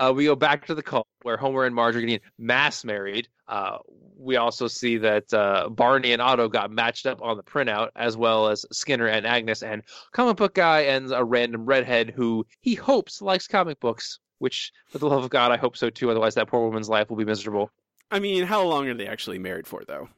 uh, 0.00 0.12
we 0.14 0.24
go 0.24 0.34
back 0.34 0.66
to 0.66 0.74
the 0.74 0.82
call 0.82 1.06
where 1.22 1.36
Homer 1.36 1.64
and 1.64 1.74
Marge 1.74 1.96
are 1.96 2.00
getting 2.00 2.20
mass 2.38 2.84
married. 2.84 3.28
Uh, 3.48 3.78
we 4.18 4.36
also 4.36 4.66
see 4.66 4.96
that 4.98 5.32
uh, 5.32 5.68
Barney 5.68 6.12
and 6.12 6.22
Otto 6.22 6.48
got 6.48 6.70
matched 6.70 7.06
up 7.06 7.22
on 7.22 7.36
the 7.36 7.42
printout, 7.42 7.90
as 7.94 8.16
well 8.16 8.48
as 8.48 8.64
Skinner 8.72 9.06
and 9.06 9.26
Agnes, 9.26 9.62
and 9.62 9.82
comic 10.12 10.36
book 10.36 10.54
guy 10.54 10.80
and 10.80 11.12
a 11.12 11.22
random 11.22 11.66
redhead 11.66 12.10
who 12.10 12.46
he 12.60 12.74
hopes 12.74 13.22
likes 13.22 13.46
comic 13.46 13.78
books. 13.80 14.18
Which, 14.38 14.70
for 14.88 14.98
the 14.98 15.08
love 15.08 15.24
of 15.24 15.30
God, 15.30 15.50
I 15.50 15.56
hope 15.56 15.78
so 15.78 15.88
too. 15.88 16.10
Otherwise, 16.10 16.34
that 16.34 16.48
poor 16.48 16.60
woman's 16.60 16.90
life 16.90 17.08
will 17.08 17.16
be 17.16 17.24
miserable. 17.24 17.70
I 18.10 18.18
mean, 18.18 18.44
how 18.44 18.64
long 18.64 18.86
are 18.86 18.92
they 18.92 19.06
actually 19.06 19.38
married 19.38 19.66
for, 19.66 19.82
though? 19.88 20.10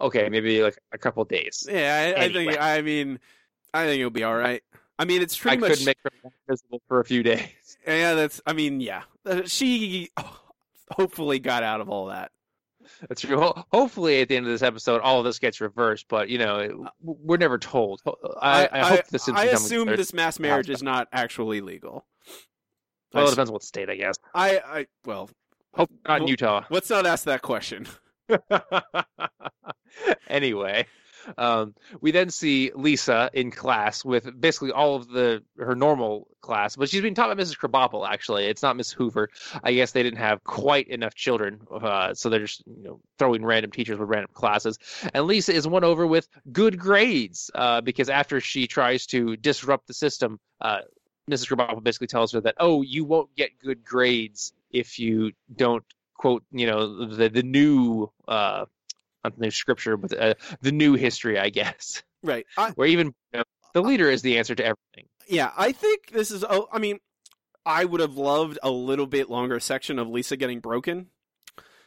Okay, 0.00 0.28
maybe 0.28 0.60
like 0.60 0.76
a 0.90 0.98
couple 0.98 1.24
days. 1.24 1.64
Yeah, 1.70 2.14
I, 2.16 2.20
anyway. 2.20 2.46
I 2.46 2.46
think. 2.46 2.60
I 2.60 2.80
mean, 2.82 3.20
I 3.72 3.86
think 3.86 4.00
it'll 4.00 4.10
be 4.10 4.24
all 4.24 4.34
right. 4.34 4.60
I 4.98 5.04
mean, 5.04 5.22
it's 5.22 5.36
pretty 5.36 5.56
I 5.58 5.60
much. 5.60 5.78
could 5.78 5.86
make 5.86 5.98
her 6.04 6.10
invisible 6.48 6.80
for 6.88 7.00
a 7.00 7.04
few 7.04 7.22
days. 7.22 7.48
Yeah, 7.86 8.14
that's. 8.14 8.40
I 8.46 8.54
mean, 8.54 8.80
yeah, 8.80 9.02
uh, 9.26 9.42
she 9.44 10.08
hopefully 10.90 11.38
got 11.38 11.62
out 11.62 11.82
of 11.82 11.90
all 11.90 12.06
that. 12.06 12.30
That's 13.06 13.20
true. 13.20 13.52
Hopefully, 13.74 14.22
at 14.22 14.28
the 14.28 14.38
end 14.38 14.46
of 14.46 14.52
this 14.52 14.62
episode, 14.62 15.02
all 15.02 15.18
of 15.18 15.26
this 15.26 15.38
gets 15.38 15.60
reversed. 15.60 16.06
But 16.08 16.30
you 16.30 16.38
know, 16.38 16.58
it, 16.60 16.72
we're 17.02 17.36
never 17.36 17.58
told. 17.58 18.00
I, 18.40 18.66
I, 18.66 18.80
I 18.80 18.88
hope 18.88 19.06
this. 19.08 19.28
I 19.28 19.44
assume 19.46 19.88
this 19.88 20.14
mass 20.14 20.38
marriage 20.38 20.70
is 20.70 20.82
not 20.82 21.08
actually 21.12 21.60
legal. 21.60 22.06
Well, 23.12 23.26
it 23.26 23.30
depends 23.30 23.50
what 23.50 23.62
state, 23.62 23.88
I 23.88 23.96
guess. 23.96 24.16
I, 24.34 24.60
I 24.66 24.86
well, 25.04 25.30
hope 25.74 25.90
not 26.08 26.22
in 26.22 26.28
Utah. 26.28 26.64
Let's 26.70 26.90
not 26.90 27.06
ask 27.06 27.24
that 27.24 27.42
question. 27.42 27.86
anyway, 30.28 30.86
um, 31.38 31.74
we 32.00 32.10
then 32.10 32.30
see 32.30 32.70
Lisa 32.74 33.30
in 33.32 33.50
class 33.50 34.04
with 34.04 34.40
basically 34.40 34.72
all 34.72 34.96
of 34.96 35.08
the 35.08 35.42
her 35.58 35.74
normal 35.74 36.28
class, 36.40 36.76
but 36.76 36.88
she's 36.88 37.00
being 37.00 37.14
taught 37.14 37.34
by 37.34 37.42
Mrs. 37.42 37.58
Krabappel. 37.58 38.08
Actually, 38.08 38.46
it's 38.46 38.62
not 38.62 38.76
Miss 38.76 38.92
Hoover. 38.92 39.30
I 39.62 39.72
guess 39.72 39.92
they 39.92 40.02
didn't 40.02 40.18
have 40.18 40.42
quite 40.44 40.88
enough 40.88 41.14
children, 41.14 41.60
uh, 41.70 42.14
so 42.14 42.28
they're 42.28 42.40
just 42.40 42.64
you 42.66 42.84
know 42.84 43.00
throwing 43.18 43.44
random 43.44 43.70
teachers 43.70 43.98
with 43.98 44.08
random 44.08 44.30
classes. 44.34 44.78
And 45.12 45.26
Lisa 45.26 45.52
is 45.52 45.66
won 45.66 45.84
over 45.84 46.06
with 46.06 46.28
good 46.52 46.78
grades 46.78 47.50
uh, 47.54 47.80
because 47.80 48.08
after 48.08 48.40
she 48.40 48.66
tries 48.66 49.06
to 49.06 49.36
disrupt 49.36 49.86
the 49.86 49.94
system, 49.94 50.38
uh, 50.60 50.80
Mrs. 51.30 51.48
Krabappel 51.48 51.82
basically 51.82 52.08
tells 52.08 52.32
her 52.32 52.40
that 52.42 52.56
oh, 52.58 52.82
you 52.82 53.04
won't 53.04 53.34
get 53.36 53.50
good 53.62 53.84
grades 53.84 54.52
if 54.70 54.98
you 54.98 55.32
don't 55.54 55.84
quote 56.14 56.44
you 56.52 56.66
know 56.66 57.06
the 57.06 57.28
the 57.28 57.42
new 57.42 58.10
uh 58.28 58.64
not 59.24 59.36
the 59.36 59.42
new 59.42 59.50
scripture, 59.50 59.96
but 59.96 60.16
uh, 60.16 60.34
the 60.60 60.72
new 60.72 60.94
history, 60.94 61.38
I 61.38 61.50
guess. 61.50 62.02
Right. 62.22 62.46
I, 62.56 62.70
Where 62.70 62.88
even 62.88 63.08
you 63.32 63.38
know, 63.40 63.44
the 63.72 63.82
leader 63.82 64.08
is 64.08 64.22
the 64.22 64.38
answer 64.38 64.54
to 64.54 64.62
everything. 64.62 65.08
Yeah, 65.28 65.50
I 65.56 65.72
think 65.72 66.10
this 66.10 66.30
is. 66.30 66.44
Oh, 66.48 66.68
I 66.72 66.78
mean, 66.78 66.98
I 67.66 67.84
would 67.84 68.00
have 68.00 68.16
loved 68.16 68.58
a 68.62 68.70
little 68.70 69.06
bit 69.06 69.30
longer 69.30 69.58
section 69.60 69.98
of 69.98 70.08
Lisa 70.08 70.36
getting 70.36 70.60
broken, 70.60 71.08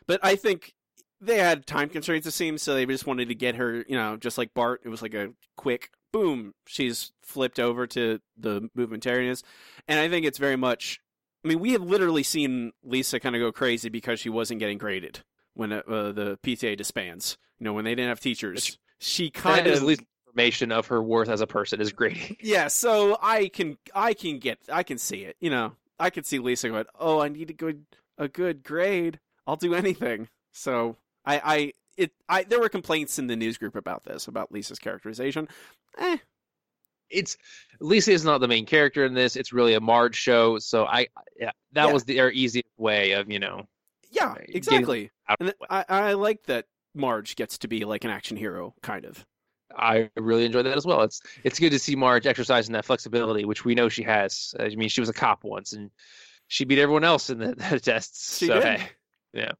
but 0.05 0.19
I 0.23 0.35
think 0.35 0.73
they 1.21 1.37
had 1.37 1.65
time 1.65 1.89
constraints. 1.89 2.27
It 2.27 2.31
seems 2.31 2.61
so 2.61 2.73
they 2.73 2.85
just 2.85 3.07
wanted 3.07 3.29
to 3.29 3.35
get 3.35 3.55
her. 3.55 3.85
You 3.87 3.95
know, 3.95 4.17
just 4.17 4.37
like 4.37 4.53
Bart, 4.53 4.81
it 4.85 4.89
was 4.89 5.01
like 5.01 5.13
a 5.13 5.29
quick 5.55 5.91
boom. 6.11 6.53
She's 6.67 7.11
flipped 7.21 7.59
over 7.59 7.87
to 7.87 8.19
the 8.37 8.69
movementarians, 8.77 9.43
and 9.87 9.99
I 9.99 10.09
think 10.09 10.25
it's 10.25 10.39
very 10.39 10.55
much. 10.55 10.99
I 11.45 11.47
mean, 11.47 11.59
we 11.59 11.71
have 11.73 11.83
literally 11.83 12.23
seen 12.23 12.73
Lisa 12.83 13.19
kind 13.19 13.35
of 13.35 13.39
go 13.39 13.51
crazy 13.51 13.89
because 13.89 14.19
she 14.19 14.29
wasn't 14.29 14.59
getting 14.59 14.77
graded 14.77 15.23
when 15.57 15.73
uh, 15.73 15.81
the 15.87 16.39
PTA 16.43 16.77
disbands. 16.77 17.37
You 17.59 17.65
know, 17.65 17.73
when 17.73 17.83
they 17.83 17.95
didn't 17.95 18.09
have 18.09 18.19
teachers, 18.19 18.77
she 18.99 19.29
kind 19.29 19.65
that 19.65 19.81
of 19.81 19.89
information 19.89 20.71
of 20.71 20.87
her 20.87 21.01
worth 21.01 21.29
as 21.29 21.41
a 21.41 21.47
person 21.47 21.81
is 21.81 21.91
great. 21.91 22.37
yeah, 22.43 22.67
so 22.67 23.17
I 23.21 23.49
can 23.49 23.77
I 23.93 24.13
can 24.13 24.39
get 24.39 24.59
I 24.71 24.83
can 24.83 24.97
see 24.97 25.23
it. 25.23 25.35
You 25.39 25.49
know, 25.49 25.73
I 25.99 26.09
can 26.11 26.23
see 26.23 26.39
Lisa 26.39 26.69
going, 26.69 26.85
"Oh, 26.99 27.19
I 27.19 27.29
need 27.29 27.49
a 27.49 27.53
good 27.53 27.85
a 28.17 28.27
good 28.27 28.63
grade. 28.63 29.19
I'll 29.45 29.55
do 29.55 29.73
anything." 29.73 30.29
So 30.51 30.97
I 31.25 31.41
I 31.43 31.73
it 31.97 32.11
I 32.29 32.43
there 32.43 32.59
were 32.59 32.69
complaints 32.69 33.17
in 33.17 33.27
the 33.27 33.35
news 33.35 33.57
group 33.57 33.75
about 33.75 34.05
this 34.05 34.27
about 34.27 34.51
Lisa's 34.51 34.79
characterization. 34.79 35.47
Eh, 35.97 36.17
it's 37.09 37.37
Lisa 37.79 38.11
is 38.11 38.23
not 38.23 38.39
the 38.39 38.47
main 38.47 38.67
character 38.67 39.05
in 39.05 39.15
this. 39.15 39.35
It's 39.35 39.53
really 39.53 39.73
a 39.73 39.81
Marge 39.81 40.15
show. 40.15 40.59
So 40.59 40.85
I 40.85 41.07
yeah, 41.39 41.51
that 41.73 41.87
yeah. 41.87 41.93
was 41.93 42.03
their 42.03 42.31
easiest 42.31 42.69
way 42.77 43.13
of 43.13 43.31
you 43.31 43.39
know 43.39 43.67
yeah, 44.11 44.35
exactly. 44.39 45.11
And 45.39 45.53
I, 45.69 45.85
I 45.87 46.13
like 46.13 46.43
that 46.43 46.65
Marge 46.93 47.35
gets 47.35 47.57
to 47.59 47.67
be 47.67 47.85
like 47.85 48.03
an 48.03 48.09
action 48.09 48.37
hero, 48.37 48.73
kind 48.81 49.05
of. 49.05 49.25
I 49.75 50.09
really 50.15 50.45
enjoyed 50.45 50.65
that 50.65 50.77
as 50.77 50.85
well. 50.85 51.01
It's 51.01 51.21
it's 51.43 51.59
good 51.59 51.71
to 51.71 51.79
see 51.79 51.95
Marge 51.95 52.25
exercising 52.25 52.73
that 52.73 52.85
flexibility, 52.85 53.45
which 53.45 53.65
we 53.65 53.75
know 53.75 53.89
she 53.89 54.03
has. 54.03 54.55
I 54.59 54.69
mean, 54.69 54.89
she 54.89 55.01
was 55.01 55.09
a 55.09 55.13
cop 55.13 55.43
once, 55.43 55.73
and 55.73 55.91
she 56.47 56.65
beat 56.65 56.79
everyone 56.79 57.03
else 57.03 57.29
in 57.29 57.39
the, 57.39 57.55
the 57.69 57.79
tests. 57.79 58.37
She 58.37 58.47
so, 58.47 58.55
did. 58.55 58.63
Hey, 58.63 58.89
yeah. 59.33 59.51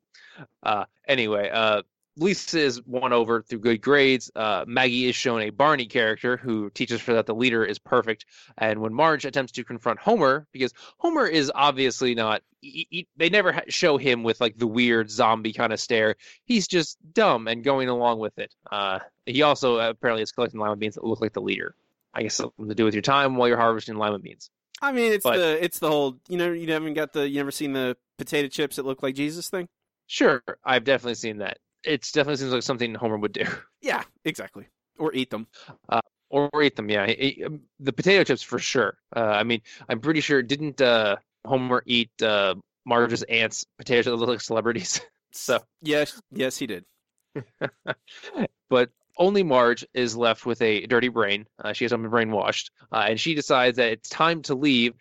Uh, 0.63 0.85
anyway, 1.07 1.49
uh, 1.51 1.81
Lisa 2.17 2.59
is 2.59 2.81
won 2.85 3.13
over 3.13 3.41
through 3.41 3.59
good 3.59 3.81
grades. 3.81 4.31
Uh, 4.35 4.65
Maggie 4.67 5.07
is 5.07 5.15
shown 5.15 5.41
a 5.41 5.49
Barney 5.51 5.85
character 5.85 6.35
who 6.37 6.69
teaches 6.71 7.01
her 7.03 7.13
that 7.13 7.25
the 7.27 7.35
leader 7.35 7.63
is 7.63 7.79
perfect. 7.79 8.25
And 8.57 8.79
when 8.79 8.93
Marge 8.93 9.25
attempts 9.25 9.51
to 9.53 9.63
confront 9.63 9.99
Homer, 9.99 10.47
because 10.51 10.73
Homer 10.97 11.27
is 11.27 11.51
obviously 11.53 12.15
not, 12.15 12.41
he, 12.61 12.87
he- 12.89 13.07
they 13.17 13.29
never 13.29 13.51
ha- 13.51 13.61
show 13.69 13.97
him 13.97 14.23
with 14.23 14.41
like 14.41 14.57
the 14.57 14.67
weird 14.67 15.09
zombie 15.11 15.53
kind 15.53 15.71
of 15.71 15.79
stare. 15.79 16.15
He's 16.45 16.67
just 16.67 16.97
dumb 17.13 17.47
and 17.47 17.63
going 17.63 17.87
along 17.89 18.19
with 18.19 18.37
it. 18.39 18.53
Uh, 18.71 18.99
he 19.25 19.43
also 19.43 19.77
apparently 19.77 20.23
is 20.23 20.31
collecting 20.31 20.59
lima 20.59 20.75
beans 20.75 20.95
that 20.95 21.03
look 21.05 21.21
like 21.21 21.33
the 21.33 21.41
leader. 21.41 21.75
I 22.13 22.23
guess 22.23 22.35
something 22.35 22.67
to 22.67 22.73
do 22.75 22.83
with 22.85 22.95
your 22.95 23.03
time 23.03 23.35
while 23.35 23.47
you're 23.47 23.57
harvesting 23.57 23.95
lima 23.95 24.17
beans. 24.19 24.49
I 24.81 24.91
mean, 24.91 25.11
it's 25.11 25.23
But- 25.23 25.37
the 25.37 25.63
it's 25.63 25.79
the 25.79 25.87
whole 25.89 26.17
you 26.27 26.37
know 26.37 26.51
you 26.51 26.71
haven't 26.71 26.93
got 26.95 27.13
the 27.13 27.27
you 27.29 27.35
never 27.37 27.51
seen 27.51 27.73
the 27.73 27.95
potato 28.17 28.47
chips 28.47 28.75
that 28.77 28.85
look 28.85 29.03
like 29.03 29.13
Jesus 29.15 29.49
thing. 29.49 29.67
Sure, 30.07 30.41
I've 30.63 30.83
definitely 30.83 31.15
seen 31.15 31.37
that. 31.39 31.57
It 31.87 32.01
definitely 32.13 32.35
seems 32.37 32.51
like 32.51 32.63
something 32.63 32.93
Homer 32.93 33.17
would 33.17 33.33
do. 33.33 33.45
Yeah, 33.81 34.03
exactly. 34.25 34.65
Or 34.99 35.13
eat 35.13 35.29
them. 35.29 35.47
uh, 35.87 36.01
or 36.29 36.49
eat 36.61 36.75
them. 36.75 36.89
Yeah, 36.89 37.05
He- 37.07 37.45
the 37.79 37.93
potato 37.93 38.23
chips 38.25 38.43
for 38.43 38.59
sure. 38.59 38.97
Uh, 39.15 39.21
I 39.21 39.43
mean, 39.43 39.61
I'm 39.87 40.01
pretty 40.01 40.19
sure 40.19 40.41
didn't 40.41 40.81
uh, 40.81 41.15
Homer 41.45 41.83
eat 41.85 42.11
uh, 42.21 42.55
Marge's 42.85 43.23
aunt's 43.23 43.65
that 44.11 44.17
look 44.17 44.27
like 44.29 44.41
celebrities? 44.41 44.99
so, 45.31 45.59
Yes, 45.81 46.19
yes, 46.31 46.57
he 46.57 46.67
did. 46.67 46.85
but 48.69 48.89
only 49.17 49.43
Marge 49.43 49.85
is 49.93 50.15
left 50.15 50.45
with 50.45 50.61
a 50.61 50.85
dirty 50.87 51.07
brain. 51.09 51.45
Uh, 51.63 51.73
she 51.73 51.83
has 51.85 51.91
been 51.91 52.03
brainwashed, 52.03 52.69
uh, 52.91 53.05
and 53.09 53.19
she 53.19 53.33
decides 53.35 53.77
that 53.77 53.91
it's 53.91 54.09
time 54.09 54.41
to 54.43 54.55
leave. 54.55 54.93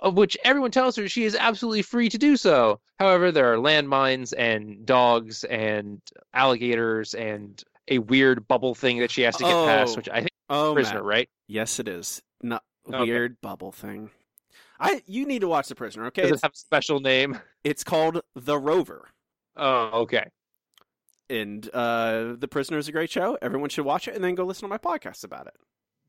Of 0.00 0.16
which 0.16 0.36
everyone 0.44 0.72
tells 0.72 0.96
her 0.96 1.08
she 1.08 1.24
is 1.24 1.36
absolutely 1.36 1.82
free 1.82 2.08
to 2.08 2.18
do 2.18 2.36
so. 2.36 2.80
However, 2.98 3.30
there 3.30 3.52
are 3.52 3.56
landmines 3.56 4.32
and 4.36 4.84
dogs 4.84 5.44
and 5.44 6.00
alligators 6.34 7.14
and 7.14 7.62
a 7.88 7.98
weird 7.98 8.48
bubble 8.48 8.74
thing 8.74 8.98
that 8.98 9.10
she 9.12 9.22
has 9.22 9.36
to 9.36 9.44
get 9.44 9.52
past, 9.52 9.92
Oh. 9.92 9.96
which 9.96 10.08
I 10.08 10.18
think 10.20 10.30
Oh, 10.50 10.74
prisoner, 10.74 10.96
Matt. 10.98 11.04
right? 11.04 11.28
Yes, 11.46 11.78
it 11.78 11.86
is. 11.88 12.20
Not 12.42 12.64
Okay. 12.88 12.98
weird 13.04 13.40
bubble 13.40 13.70
thing. 13.70 14.10
I 14.80 15.02
you 15.06 15.24
need 15.24 15.40
to 15.42 15.48
watch 15.48 15.68
The 15.68 15.76
Prisoner. 15.76 16.06
Okay, 16.06 16.22
Does 16.22 16.32
it 16.38 16.40
have 16.42 16.52
a 16.52 16.56
special 16.56 16.98
name? 16.98 17.38
it's 17.62 17.84
called 17.84 18.20
The 18.34 18.58
Rover, 18.58 19.08
Oh, 19.56 20.00
okay. 20.02 20.24
And 21.32 21.68
uh, 21.74 22.34
The 22.38 22.46
Prisoner 22.48 22.78
is 22.78 22.86
a 22.88 22.92
great 22.92 23.10
show. 23.10 23.36
Everyone 23.42 23.68
should 23.70 23.84
watch 23.84 24.06
it, 24.06 24.14
and 24.14 24.22
then 24.22 24.34
go 24.34 24.44
listen 24.44 24.62
to 24.62 24.68
my 24.68 24.78
podcast 24.78 25.24
about 25.24 25.46
it. 25.48 25.54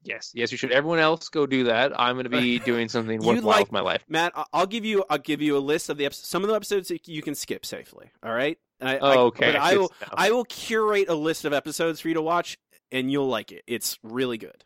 Yes, 0.05 0.31
yes, 0.35 0.51
you 0.51 0.57
should. 0.57 0.71
Everyone 0.73 0.99
else 0.99 1.29
go 1.29 1.45
do 1.47 1.63
that. 1.63 1.97
I'm 1.97 2.15
going 2.15 2.25
to 2.25 2.29
be 2.29 2.59
doing 2.65 2.89
something 2.89 3.19
worthwhile 3.21 3.43
like- 3.45 3.59
with 3.67 3.71
my 3.71 3.79
life. 3.79 4.03
Matt, 4.09 4.33
I- 4.35 4.43
I'll 4.51 4.65
give 4.67 4.83
you 4.83 5.05
I'll 5.09 5.17
give 5.17 5.41
you 5.41 5.55
a 5.55 5.59
list 5.59 5.89
of 5.89 5.97
the 5.97 6.05
episodes. 6.05 6.27
Some 6.27 6.43
of 6.43 6.49
the 6.49 6.55
episodes 6.55 6.89
that 6.89 7.07
you 7.07 7.21
can 7.21 7.35
skip 7.35 7.65
safely. 7.65 8.11
All 8.21 8.33
right. 8.33 8.57
I, 8.81 8.97
I- 8.97 8.99
Oh, 9.15 9.25
okay. 9.27 9.53
But 9.53 9.61
I 9.61 9.77
will. 9.77 9.91
I 10.13 10.31
will 10.31 10.43
curate 10.43 11.07
a 11.07 11.15
list 11.15 11.45
of 11.45 11.53
episodes 11.53 12.01
for 12.01 12.09
you 12.09 12.15
to 12.15 12.21
watch, 12.21 12.57
and 12.91 13.09
you'll 13.09 13.29
like 13.29 13.51
it. 13.53 13.63
It's 13.65 13.97
really 14.03 14.37
good. 14.37 14.65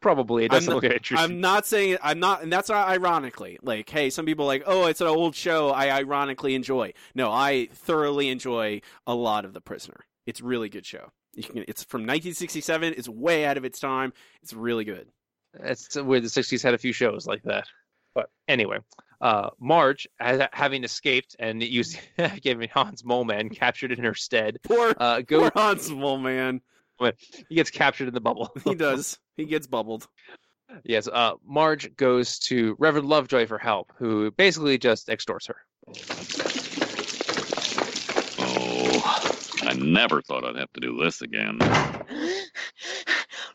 Probably 0.00 0.44
it 0.44 0.52
I'm 0.52 0.56
doesn't 0.58 0.70
not- 0.74 0.82
look 0.82 0.92
interesting. 0.92 1.18
I'm 1.18 1.40
not 1.40 1.66
saying 1.66 1.98
I'm 2.02 2.18
not, 2.20 2.42
and 2.42 2.52
that's 2.52 2.68
not 2.68 2.88
ironically. 2.88 3.58
Like, 3.62 3.88
hey, 3.88 4.10
some 4.10 4.26
people 4.26 4.44
are 4.44 4.48
like, 4.48 4.64
oh, 4.66 4.86
it's 4.86 5.00
an 5.00 5.06
old 5.06 5.34
show. 5.34 5.70
I 5.70 5.90
ironically 5.90 6.54
enjoy. 6.54 6.92
No, 7.14 7.30
I 7.32 7.68
thoroughly 7.72 8.28
enjoy 8.28 8.80
a 9.06 9.14
lot 9.14 9.44
of 9.44 9.52
The 9.54 9.60
Prisoner. 9.60 10.00
It's 10.26 10.40
a 10.40 10.44
really 10.44 10.68
good 10.68 10.84
show. 10.86 11.10
You 11.34 11.42
can, 11.42 11.64
it's 11.68 11.82
from 11.84 12.02
1967. 12.02 12.94
It's 12.96 13.08
way 13.08 13.44
out 13.44 13.56
of 13.56 13.64
its 13.64 13.80
time. 13.80 14.12
It's 14.42 14.52
really 14.52 14.84
good. 14.84 15.08
It's 15.54 15.94
where 15.96 16.20
The 16.20 16.28
'60s 16.28 16.62
had 16.62 16.74
a 16.74 16.78
few 16.78 16.92
shows 16.92 17.26
like 17.26 17.42
that. 17.44 17.66
But 18.14 18.30
anyway, 18.46 18.78
uh, 19.20 19.50
Marge, 19.58 20.06
having 20.20 20.84
escaped 20.84 21.34
and 21.38 21.62
used 21.62 21.98
giving 22.42 22.68
Hans 22.68 23.02
Moleman 23.02 23.54
captured 23.56 23.90
in 23.92 24.04
her 24.04 24.14
stead, 24.14 24.58
Poor, 24.62 24.94
uh, 24.98 25.22
go. 25.22 25.40
poor 25.40 25.52
Hans 25.54 25.90
man. 25.90 26.60
He 27.48 27.54
gets 27.56 27.70
captured 27.70 28.06
in 28.08 28.14
the 28.14 28.20
bubble. 28.20 28.52
He 28.64 28.74
does. 28.74 29.18
He 29.36 29.44
gets 29.44 29.66
bubbled. 29.66 30.06
yes. 30.84 31.08
Uh, 31.08 31.32
Marge 31.46 31.94
goes 31.96 32.38
to 32.40 32.76
Reverend 32.78 33.08
Lovejoy 33.08 33.46
for 33.46 33.58
help, 33.58 33.92
who 33.96 34.30
basically 34.32 34.78
just 34.78 35.08
extorts 35.08 35.46
her. 35.46 35.56
Oh, 38.38 39.30
I 39.62 39.74
never 39.74 40.22
thought 40.22 40.44
I'd 40.44 40.56
have 40.56 40.72
to 40.74 40.80
do 40.80 40.96
this 41.02 41.20
again. 41.22 41.58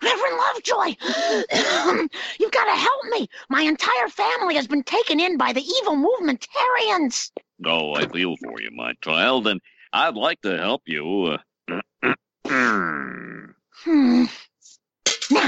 Reverend 0.02 0.38
Lovejoy, 0.38 0.96
you've 2.40 2.52
got 2.52 2.66
to 2.66 2.76
help 2.80 3.04
me. 3.10 3.28
My 3.50 3.62
entire 3.62 4.08
family 4.08 4.56
has 4.56 4.68
been 4.68 4.84
taken 4.84 5.20
in 5.20 5.38
by 5.38 5.52
the 5.54 5.62
evil 5.62 5.96
movementarians. 5.96 7.32
Oh, 7.66 7.94
I 7.94 8.08
feel 8.08 8.36
for 8.38 8.62
you, 8.62 8.70
my 8.72 8.94
child, 9.02 9.48
and 9.48 9.60
I'd 9.92 10.16
like 10.16 10.42
to 10.42 10.58
help 10.58 10.84
you. 10.86 11.38
Uh, 11.70 12.14
Hmm. 13.84 14.26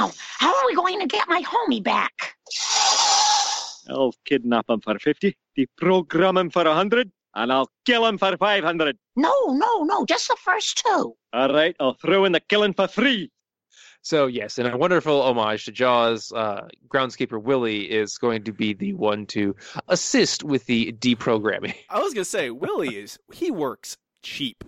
Now, 0.02 0.12
how 0.40 0.50
are 0.50 0.66
we 0.66 0.74
going 0.74 1.00
to 1.00 1.06
get 1.06 1.30
my 1.30 1.44
homie 1.44 1.84
back? 1.84 2.34
I'll 3.88 4.16
kidnap 4.26 4.68
him 4.68 4.82
for 4.82 4.98
50, 4.98 5.38
deprogram 5.56 6.40
him 6.40 6.50
for 6.50 6.64
a 6.64 6.70
100, 6.70 7.12
and 7.36 7.54
I'll 7.54 7.70
kill 7.86 8.08
him 8.08 8.18
for 8.18 8.36
500. 8.36 8.98
No, 9.16 9.32
no, 9.50 9.84
no, 9.84 10.04
just 10.08 10.28
the 10.28 10.38
first 10.44 10.82
two. 10.84 11.14
All 11.34 11.54
right, 11.54 11.76
I'll 11.80 11.94
throw 11.94 12.26
in 12.26 12.32
the 12.32 12.40
killing 12.40 12.74
for 12.74 12.88
free. 12.88 13.30
So 14.02 14.26
yes, 14.26 14.58
in 14.58 14.66
a 14.66 14.76
wonderful 14.76 15.22
homage 15.22 15.66
to 15.66 15.72
Jaws, 15.72 16.32
uh, 16.32 16.68
groundskeeper 16.88 17.40
Willie 17.40 17.84
is 17.84 18.18
going 18.18 18.46
to 18.46 18.52
be 18.52 18.74
the 18.74 18.96
one 18.96 19.28
to 19.28 19.56
assist 19.88 20.44
with 20.44 20.66
the 20.66 20.94
deprogramming. 20.94 21.76
I 21.92 22.00
was 22.00 22.16
gonna 22.16 22.26
say 22.26 22.50
Willie 22.50 22.96
is 22.96 23.20
he 23.32 23.52
works 23.52 23.98
cheap. 24.24 24.64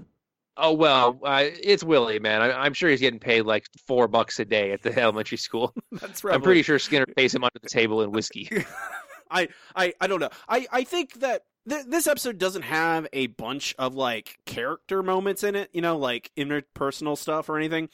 Oh 0.56 0.74
well, 0.74 1.20
uh, 1.24 1.46
it's 1.46 1.84
Willie, 1.84 2.20
man. 2.20 2.42
I, 2.42 2.52
I'm 2.52 2.74
sure 2.74 2.90
he's 2.90 3.00
getting 3.00 3.20
paid 3.20 3.42
like 3.42 3.66
four 3.88 4.08
bucks 4.08 4.40
a 4.40 4.46
day 4.46 4.72
at 4.72 4.84
the 4.84 4.98
elementary 5.00 5.38
school. 5.38 5.74
That's 5.92 6.24
I'm 6.24 6.42
pretty 6.42 6.62
sure 6.62 6.78
Skinner 6.78 7.08
pays 7.08 7.34
him 7.34 7.44
under 7.44 7.60
the 7.62 7.70
table 7.70 8.02
in 8.04 8.12
whiskey. 8.12 8.50
I, 9.32 9.50
I, 9.76 9.94
I 10.00 10.06
don't 10.08 10.20
know. 10.20 10.30
I, 10.48 10.68
I 10.72 10.84
think 10.84 11.14
that 11.22 11.44
th- 11.68 11.86
this 11.88 12.06
episode 12.06 12.38
doesn't 12.38 12.62
have 12.62 13.08
a 13.14 13.28
bunch 13.28 13.74
of 13.80 13.96
like 13.96 14.38
character 14.46 15.02
moments 15.02 15.44
in 15.44 15.56
it, 15.56 15.72
you 15.74 15.82
know, 15.82 15.98
like 15.98 16.32
interpersonal 16.38 17.18
stuff 17.18 17.50
or 17.50 17.58
anything. 17.58 17.90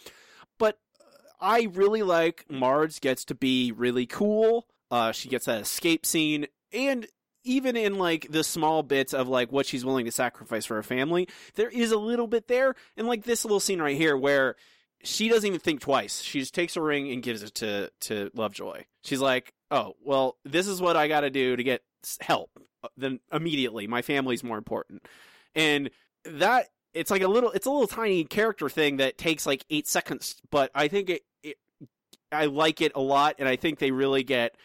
But 0.57 0.79
I 1.39 1.69
really 1.71 2.03
like 2.03 2.45
Marge 2.49 2.99
gets 2.99 3.23
to 3.25 3.35
be 3.35 3.71
really 3.71 4.05
cool. 4.05 4.67
Uh, 4.91 5.13
she 5.13 5.29
gets 5.29 5.45
that 5.45 5.61
escape 5.61 6.05
scene, 6.05 6.47
and 6.73 7.07
even 7.43 7.75
in 7.75 7.97
like 7.97 8.27
the 8.29 8.43
small 8.43 8.83
bits 8.83 9.13
of 9.13 9.27
like 9.27 9.51
what 9.51 9.65
she's 9.65 9.85
willing 9.85 10.05
to 10.05 10.11
sacrifice 10.11 10.65
for 10.65 10.75
her 10.75 10.83
family, 10.83 11.27
there 11.55 11.69
is 11.69 11.91
a 11.91 11.97
little 11.97 12.27
bit 12.27 12.47
there. 12.47 12.75
And 12.97 13.07
like 13.07 13.23
this 13.23 13.45
little 13.45 13.59
scene 13.59 13.81
right 13.81 13.97
here 13.97 14.17
where 14.17 14.55
she 15.03 15.29
doesn't 15.29 15.47
even 15.47 15.59
think 15.59 15.81
twice. 15.81 16.21
She 16.21 16.39
just 16.39 16.53
takes 16.53 16.75
a 16.75 16.81
ring 16.81 17.11
and 17.11 17.23
gives 17.23 17.43
it 17.43 17.55
to 17.55 17.89
to 18.01 18.31
Lovejoy. 18.33 18.83
She's 19.03 19.21
like, 19.21 19.53
"Oh, 19.71 19.95
well, 20.03 20.37
this 20.43 20.67
is 20.67 20.81
what 20.81 20.97
I 20.97 21.07
got 21.07 21.21
to 21.21 21.29
do 21.29 21.55
to 21.55 21.63
get 21.63 21.81
help." 22.19 22.51
Uh, 22.83 22.89
Then 22.97 23.19
immediately, 23.31 23.87
my 23.87 24.01
family's 24.01 24.43
more 24.43 24.57
important, 24.57 25.03
and 25.55 25.89
that 26.25 26.67
it's 26.93 27.11
like 27.11 27.21
a 27.21 27.27
little, 27.27 27.51
it's 27.51 27.65
a 27.65 27.71
little 27.71 27.87
tiny 27.87 28.25
character 28.25 28.67
thing 28.67 28.97
that 28.97 29.17
takes 29.17 29.45
like 29.45 29.63
eight 29.69 29.87
seconds, 29.87 30.35
but 30.49 30.71
I 30.75 30.87
think 30.87 31.09
it, 31.09 31.21
it 31.43 31.57
I 32.31 32.45
like 32.45 32.81
it 32.81 32.91
a 32.95 33.01
lot, 33.01 33.35
and 33.39 33.47
I 33.47 33.55
think 33.55 33.79
they 33.79 33.91
really 33.91 34.23
get 34.23 34.55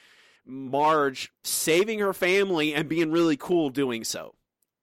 Marge 0.47 1.31
saving 1.43 1.99
her 2.01 2.13
family 2.13 2.75
and 2.75 2.89
being 2.89 3.11
really 3.11 3.37
cool 3.37 3.71
doing 3.71 4.05
so. 4.05 4.35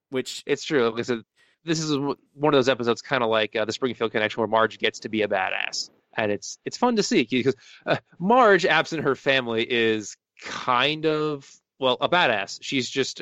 Which 0.09 0.43
it's 0.45 0.63
true. 0.63 0.89
Like 0.89 0.99
I 0.99 1.03
said, 1.03 1.21
this 1.63 1.79
is 1.79 1.95
one 1.97 2.17
of 2.53 2.57
those 2.57 2.67
episodes, 2.69 3.01
kind 3.01 3.23
of 3.23 3.29
like 3.29 3.55
uh, 3.55 3.65
the 3.65 3.71
Springfield 3.71 4.11
Connection, 4.11 4.41
where 4.41 4.47
Marge 4.47 4.77
gets 4.79 4.99
to 4.99 5.09
be 5.09 5.21
a 5.21 5.27
badass, 5.27 5.89
and 6.17 6.31
it's 6.31 6.57
it's 6.65 6.75
fun 6.77 6.95
to 6.97 7.03
see 7.03 7.25
because 7.29 7.55
uh, 7.85 7.97
Marge, 8.19 8.65
absent 8.65 9.03
her 9.03 9.15
family, 9.15 9.65
is 9.69 10.17
kind 10.41 11.05
of 11.05 11.49
well 11.79 11.97
a 12.01 12.09
badass. 12.09 12.57
She's 12.61 12.89
just 12.89 13.21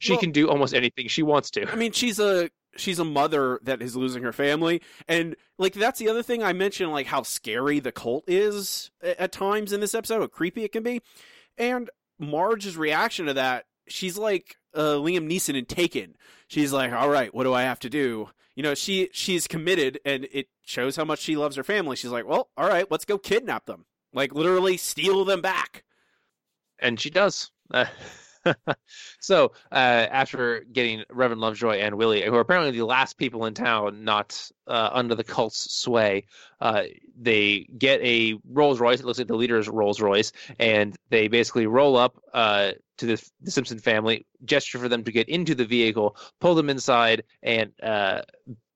she 0.00 0.12
Well- 0.14 0.20
can 0.20 0.32
do 0.32 0.48
almost 0.48 0.74
anything 0.74 1.06
she 1.08 1.22
wants 1.22 1.50
to. 1.52 1.70
I 1.70 1.76
mean, 1.76 1.92
she's 1.92 2.18
a 2.18 2.50
she's 2.76 2.98
a 2.98 3.04
mother 3.04 3.60
that 3.62 3.80
is 3.80 3.94
losing 3.94 4.24
her 4.24 4.32
family, 4.32 4.80
and 5.06 5.36
like 5.58 5.74
that's 5.74 6.00
the 6.00 6.08
other 6.08 6.22
thing 6.24 6.42
I 6.42 6.52
mentioned, 6.52 6.90
like 6.90 7.06
how 7.06 7.22
scary 7.22 7.78
the 7.78 7.92
cult 7.92 8.24
is 8.26 8.90
at 9.02 9.30
times 9.30 9.72
in 9.72 9.80
this 9.80 9.94
episode, 9.94 10.20
how 10.20 10.26
creepy 10.26 10.64
it 10.64 10.72
can 10.72 10.82
be, 10.82 11.00
and 11.58 11.90
Marge's 12.18 12.76
reaction 12.76 13.26
to 13.26 13.34
that, 13.34 13.64
she's 13.88 14.16
like 14.16 14.56
uh, 14.74 14.94
Liam 14.94 15.30
Neeson 15.30 15.56
in 15.56 15.66
Taken. 15.66 16.16
She's 16.48 16.72
like, 16.72 16.92
"All 16.92 17.08
right, 17.08 17.34
what 17.34 17.44
do 17.44 17.54
I 17.54 17.62
have 17.62 17.80
to 17.80 17.90
do?" 17.90 18.28
You 18.54 18.62
know, 18.62 18.74
she 18.74 19.08
she's 19.12 19.46
committed, 19.46 19.98
and 20.04 20.28
it 20.32 20.48
shows 20.62 20.96
how 20.96 21.04
much 21.04 21.20
she 21.20 21.36
loves 21.36 21.56
her 21.56 21.64
family. 21.64 21.96
She's 21.96 22.10
like, 22.10 22.26
"Well, 22.26 22.50
all 22.56 22.68
right, 22.68 22.90
let's 22.90 23.04
go 23.04 23.18
kidnap 23.18 23.66
them, 23.66 23.86
like 24.12 24.34
literally 24.34 24.76
steal 24.76 25.24
them 25.24 25.40
back." 25.40 25.84
and 26.78 27.00
she 27.00 27.10
does. 27.10 27.50
So 29.20 29.52
uh, 29.72 29.74
after 29.74 30.64
getting 30.70 31.02
Reverend 31.10 31.40
Lovejoy 31.40 31.78
and 31.78 31.94
Willie, 31.94 32.22
who 32.22 32.34
are 32.34 32.40
apparently 32.40 32.72
the 32.72 32.84
last 32.84 33.16
people 33.16 33.46
in 33.46 33.54
town 33.54 34.04
not 34.04 34.50
uh, 34.66 34.90
under 34.92 35.14
the 35.14 35.24
cult's 35.24 35.72
sway, 35.74 36.26
uh, 36.60 36.82
they 37.18 37.66
get 37.78 38.02
a 38.02 38.38
Rolls 38.46 38.80
Royce. 38.80 39.00
It 39.00 39.06
looks 39.06 39.18
like 39.18 39.28
the 39.28 39.34
leader's 39.34 39.68
Rolls 39.68 40.00
Royce, 40.00 40.32
and 40.58 40.94
they 41.08 41.28
basically 41.28 41.66
roll 41.66 41.96
up 41.96 42.20
uh, 42.34 42.72
to 42.98 43.06
the, 43.06 43.30
the 43.40 43.50
Simpson 43.50 43.78
family, 43.78 44.26
gesture 44.44 44.78
for 44.78 44.88
them 44.88 45.04
to 45.04 45.12
get 45.12 45.28
into 45.28 45.54
the 45.54 45.64
vehicle, 45.64 46.16
pull 46.40 46.54
them 46.54 46.68
inside, 46.68 47.24
and 47.42 47.72
uh, 47.82 48.22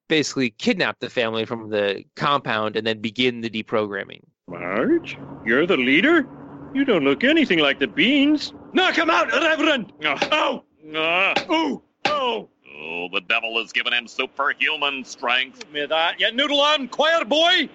basically 0.09 0.51
kidnap 0.51 0.99
the 0.99 1.11
family 1.11 1.45
from 1.45 1.69
the 1.69 2.05
compound, 2.17 2.77
and 2.77 2.87
then 2.87 3.01
begin 3.01 3.43
the 3.43 3.51
deprogramming. 3.51 4.23
Marge, 4.49 5.19
you're 5.45 5.67
the 5.67 5.77
leader? 5.77 6.27
You 6.75 6.85
don't 6.85 7.05
look 7.05 7.25
anything 7.25 7.59
like 7.61 7.79
the 7.79 7.87
beans. 7.87 8.53
Knock 8.73 8.97
him 8.97 9.11
out, 9.11 9.33
Reverend! 9.33 9.93
Oh! 10.05 10.65
Ah. 10.95 11.35
Oh! 11.49 11.83
Oh! 12.05 12.49
Oh, 12.81 13.09
the 13.13 13.21
devil 13.23 13.59
has 13.61 13.73
given 13.73 13.93
him 13.93 14.07
superhuman 14.07 15.05
strength. 15.05 15.69
Me 15.73 15.87
that, 15.87 16.21
you 16.21 16.31
noodle 16.33 16.61
on, 16.61 16.89
choir 16.89 17.25
boy! 17.25 17.69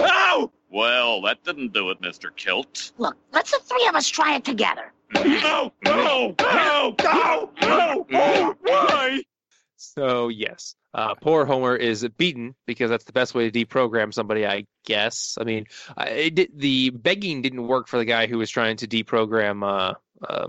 Ow! 0.00 0.50
Well, 0.70 1.22
that 1.22 1.44
didn't 1.44 1.72
do 1.72 1.90
it, 1.90 2.00
Mr. 2.00 2.34
Kilt. 2.34 2.92
Look, 2.98 3.16
let's 3.32 3.52
the 3.52 3.58
three 3.58 3.86
of 3.86 3.94
us 3.94 4.08
try 4.08 4.34
it 4.36 4.44
together. 4.44 4.92
Oh! 5.14 5.70
Oh! 5.86 6.34
Oh! 6.40 6.94
Oh! 7.00 7.50
Oh! 7.62 8.06
Oh! 8.12 8.54
Why? 8.62 9.22
So 9.94 10.28
yes, 10.28 10.74
uh, 10.94 11.14
poor 11.14 11.44
Homer 11.44 11.76
is 11.76 12.06
beaten 12.16 12.54
because 12.66 12.90
that's 12.90 13.04
the 13.04 13.12
best 13.12 13.34
way 13.34 13.50
to 13.50 13.66
deprogram 13.66 14.12
somebody, 14.14 14.46
I 14.46 14.66
guess. 14.84 15.36
I 15.40 15.44
mean, 15.44 15.66
I- 15.96 16.30
did, 16.30 16.50
the 16.58 16.90
begging 16.90 17.42
didn't 17.42 17.66
work 17.66 17.88
for 17.88 17.98
the 17.98 18.04
guy 18.04 18.26
who 18.26 18.38
was 18.38 18.50
trying 18.50 18.76
to 18.78 18.86
deprogram 18.86 19.62
uh, 19.62 19.94
uh, 20.28 20.48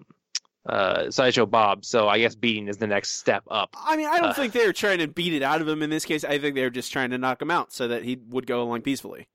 uh, 0.66 1.12
Sideshow 1.12 1.46
Bob. 1.46 1.86
So 1.86 2.08
I 2.08 2.20
guess 2.20 2.36
beating 2.36 2.68
is 2.68 2.78
the 2.78 2.88
next 2.88 3.12
step 3.20 3.44
up. 3.52 3.76
I 3.78 3.98
mean, 3.98 4.08
I 4.08 4.18
don't 4.20 4.30
Uh, 4.30 4.34
think 4.34 4.54
they 4.54 4.66
were 4.66 4.74
trying 4.74 5.00
to 5.00 5.08
beat 5.08 5.34
it 5.34 5.44
out 5.44 5.62
of 5.62 5.68
him 5.68 5.84
in 5.84 5.90
this 5.90 6.06
case. 6.06 6.24
I 6.24 6.40
think 6.40 6.56
they 6.56 6.64
were 6.64 6.70
just 6.70 6.92
trying 6.92 7.12
to 7.12 7.18
knock 7.18 7.42
him 7.42 7.52
out 7.52 7.72
so 7.74 7.88
that 7.88 8.04
he 8.04 8.18
would 8.30 8.48
go 8.48 8.62
along 8.64 8.82
peacefully. 8.82 9.28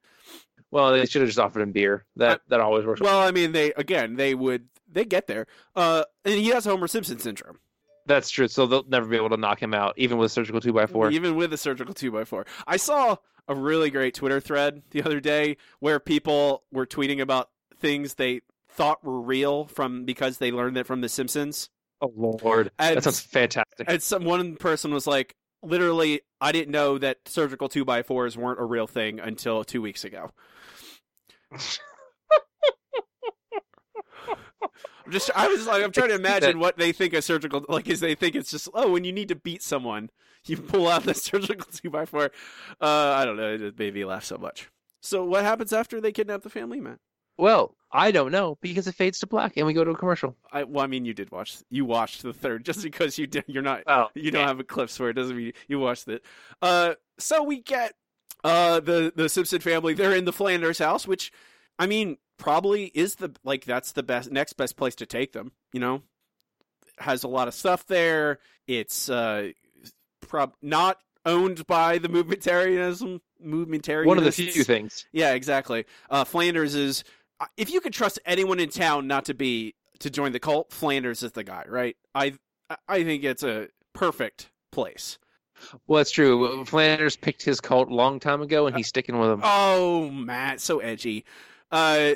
Well, 0.73 0.93
they 0.93 1.07
should 1.07 1.23
have 1.23 1.29
just 1.29 1.39
offered 1.39 1.63
him 1.63 1.73
beer. 1.73 2.05
That 2.17 2.43
that 2.49 2.61
always 2.61 2.85
works. 2.87 3.01
Well, 3.01 3.19
I 3.21 3.33
mean, 3.33 3.53
they 3.53 3.73
again, 3.73 4.15
they 4.17 4.35
would 4.35 4.69
they 4.93 5.05
get 5.05 5.27
there. 5.27 5.47
Uh, 5.75 6.05
and 6.25 6.35
he 6.35 6.49
has 6.49 6.65
Homer 6.65 6.87
Simpson 6.89 7.19
syndrome, 7.19 7.59
That's 8.07 8.31
true. 8.31 8.49
So 8.49 8.67
they'll 8.67 8.85
never 8.89 9.07
be 9.07 9.17
able 9.17 9.31
to 9.31 9.37
knock 9.37 9.63
him 9.63 9.75
out, 9.75 9.95
even 9.97 10.19
with 10.19 10.33
surgical 10.33 10.61
two 10.61 10.73
by 10.73 10.87
four. 10.87 11.11
even 11.11 11.37
with 11.37 11.53
a 11.53 11.57
surgical 11.57 11.95
two 11.95 12.19
x 12.21 12.29
four. 12.29 12.47
I 12.67 12.77
saw 12.77 13.17
a 13.49 13.55
really 13.55 13.91
great 13.91 14.15
Twitter 14.15 14.41
thread 14.41 14.83
the 14.91 15.03
other 15.03 15.21
day 15.21 15.57
where 15.81 15.99
people 16.01 16.65
were 16.73 16.87
tweeting 16.87 17.21
about 17.21 17.51
things 17.79 18.15
they 18.15 18.43
thought 18.69 19.03
were 19.05 19.21
real 19.21 19.67
from 19.67 20.05
because 20.05 20.39
they 20.39 20.53
learned 20.53 20.77
it 20.77 20.87
from 20.87 21.01
The 21.01 21.09
Simpsons. 21.09 21.69
Oh 22.01 22.13
Lord, 22.15 22.71
And- 22.79 22.97
that 22.97 23.05
sounds 23.05 23.21
fantastic. 23.21 23.87
And 23.89 24.03
some 24.03 24.25
one 24.25 24.57
person 24.57 24.93
was 24.95 25.07
like, 25.07 25.35
literally, 25.63 26.23
I 26.41 26.53
didn't 26.53 26.71
know 26.73 26.97
that 26.99 27.19
surgical 27.27 27.69
two 27.69 27.85
by 27.85 28.03
fours 28.03 28.37
weren't 28.37 28.61
a 28.61 28.65
real 28.65 28.87
thing 28.87 29.21
until 29.21 29.65
two 29.65 29.83
weeks 29.83 30.05
ago. 30.05 30.31
I'm 34.63 35.13
just, 35.13 35.31
I 35.35 35.49
was 35.49 35.67
like, 35.67 35.83
I'm 35.83 35.93
trying 35.93 36.09
to 36.09 36.15
imagine 36.15 36.59
what 36.59 36.77
they 36.77 36.93
think 36.93 37.15
a 37.15 37.23
surgical 37.23 37.65
like 37.69 37.89
is. 37.89 38.01
They 38.01 38.15
think 38.15 38.35
it's 38.35 38.51
just 38.51 38.69
oh, 38.75 38.91
when 38.91 39.05
you 39.05 39.13
need 39.13 39.29
to 39.29 39.35
beat 39.35 39.63
someone, 39.63 40.11
you 40.45 40.57
pull 40.57 40.89
out 40.89 41.05
the 41.05 41.15
surgical 41.15 41.67
two 41.73 41.91
by 41.91 42.07
four. 42.07 42.31
Uh, 42.81 43.15
I 43.17 43.25
don't 43.25 43.37
know. 43.37 43.55
It 43.55 43.59
just 43.59 43.79
made 43.79 43.95
me 43.95 44.05
laugh 44.05 44.25
so 44.25 44.37
much. 44.37 44.69
So 45.01 45.25
what 45.25 45.45
happens 45.45 45.73
after 45.73 46.01
they 46.01 46.13
kidnap 46.13 46.43
the 46.43 46.51
family, 46.51 46.81
Matt? 46.81 46.99
Well, 47.39 47.75
I 47.91 48.11
don't 48.11 48.33
know 48.33 48.59
because 48.61 48.87
it 48.87 48.95
fades 48.95 49.19
to 49.21 49.27
black 49.27 49.57
and 49.57 49.67
we 49.67 49.73
go 49.73 49.83
to 49.83 49.91
a 49.93 49.97
commercial. 49.97 50.37
I 50.53 50.65
well, 50.65 50.85
I 50.85 50.87
mean, 50.87 51.05
you 51.05 51.15
did 51.15 51.31
watch. 51.31 51.57
You 51.71 51.85
watched 51.85 52.23
the 52.23 52.33
third 52.33 52.65
just 52.65 52.83
because 52.85 53.19
you 53.19 53.27
did. 53.27 53.45
You're 53.47 53.63
not. 53.63 53.83
Oh, 53.87 54.09
you 54.15 54.31
don't 54.31 54.47
have 54.47 54.61
a 54.61 54.65
clips 54.65 54.97
for 54.97 55.09
it. 55.09 55.15
Doesn't 55.15 55.37
mean 55.37 55.53
you 55.67 55.79
watched 55.79 56.07
it. 56.09 56.23
Uh, 56.61 56.95
so 57.19 57.43
we 57.43 57.61
get 57.61 57.95
uh 58.45 58.81
the 58.81 59.13
the 59.17 59.29
Simpson 59.29 59.61
family. 59.61 59.95
They're 59.95 60.15
in 60.15 60.27
the 60.27 60.33
Flanders 60.33 60.79
house, 60.79 61.07
which 61.07 61.33
I 61.81 61.87
mean 61.87 62.19
probably 62.37 62.85
is 62.95 63.17
the 63.17 63.35
like 63.43 63.65
that's 63.65 63.93
the 63.93 64.03
best 64.03 64.31
next 64.31 64.53
best 64.53 64.77
place 64.77 64.95
to 64.97 65.07
take 65.07 65.33
them. 65.33 65.53
You 65.73 65.81
know, 65.81 66.03
has 66.99 67.25
a 67.25 67.29
lot 67.29 67.49
of 67.49 67.55
stuff 67.55 67.87
there. 67.87 68.39
It's 68.69 69.09
uh 69.09 69.53
prob 70.21 70.53
not 70.61 70.99
owned 71.25 71.67
by 71.67 71.99
the 71.99 72.09
movementarianism 72.09 73.21
movementarianism. 73.43 74.07
One 74.07 74.19
of 74.19 74.25
the 74.25 74.33
few 74.33 74.63
things. 74.63 75.07
Yeah, 75.13 75.33
exactly. 75.33 75.87
Uh, 76.11 76.25
Flanders 76.25 76.75
is 76.75 77.03
uh, 77.41 77.47
if 77.57 77.73
you 77.73 77.81
could 77.81 77.95
trust 77.95 78.19
anyone 78.27 78.61
in 78.61 78.69
town 78.69 79.07
not 79.07 79.25
to 79.25 79.35
be 79.35 79.75
to 80.01 80.11
join 80.11 80.33
the 80.33 80.41
cult, 80.41 80.73
Flanders 80.73 81.23
is 81.23 81.33
the 81.33 81.45
guy, 81.45 81.65
right? 81.67 81.97
I 82.15 82.35
I 82.87 83.05
think 83.05 83.25
it's 83.25 83.43
a 83.43 83.69
perfect 83.95 84.51
place. 84.71 85.19
Well, 85.87 85.99
that's 85.99 86.11
true. 86.11 86.65
Flanders 86.65 87.17
picked 87.17 87.43
his 87.43 87.61
cult 87.61 87.91
a 87.91 87.95
long 87.95 88.21
time 88.21 88.43
ago, 88.43 88.67
and 88.67 88.77
he's 88.77 88.89
sticking 88.89 89.19
with 89.19 89.31
him. 89.31 89.41
Oh, 89.43 90.11
Matt, 90.11 90.61
so 90.61 90.79
edgy. 90.79 91.25
Uh, 91.71 92.15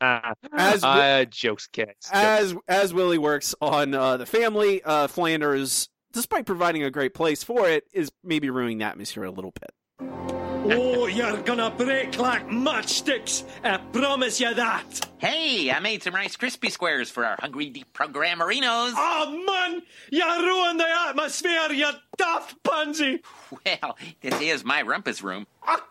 as 0.00 0.82
uh, 0.84 1.24
jokes, 1.30 1.66
kids. 1.66 2.08
as 2.12 2.54
as 2.66 2.92
Willie 2.94 3.18
works 3.18 3.54
on 3.60 3.94
uh, 3.94 4.16
the 4.16 4.26
family, 4.26 4.82
uh, 4.82 5.06
Flanders, 5.08 5.88
despite 6.12 6.46
providing 6.46 6.82
a 6.82 6.90
great 6.90 7.14
place 7.14 7.42
for 7.44 7.68
it, 7.68 7.84
is 7.92 8.10
maybe 8.24 8.50
ruining 8.50 8.78
the 8.78 8.84
atmosphere 8.84 9.24
a 9.24 9.30
little 9.30 9.52
bit. 9.52 9.70
Oh, 10.70 11.06
you're 11.06 11.40
gonna 11.42 11.70
break 11.70 12.18
like 12.18 12.46
matchsticks. 12.48 13.44
I 13.64 13.78
promise 13.78 14.38
you 14.38 14.52
that. 14.52 15.08
Hey, 15.16 15.70
I 15.70 15.78
made 15.80 16.02
some 16.02 16.14
Rice 16.14 16.36
Krispie 16.36 16.70
squares 16.70 17.08
for 17.08 17.24
our 17.24 17.36
hungry 17.40 17.70
deprogrammerinos. 17.72 18.92
Oh, 18.94 19.44
man, 19.46 19.80
you 20.10 20.22
ruined 20.26 20.78
the 20.78 20.86
atmosphere, 21.08 21.72
you 21.72 21.88
daft 22.18 22.62
pansy. 22.64 23.22
Well, 23.64 23.96
this 24.20 24.38
is 24.42 24.62
my 24.62 24.82
rumpus 24.82 25.22
room. 25.22 25.46
Ah, 25.62 25.82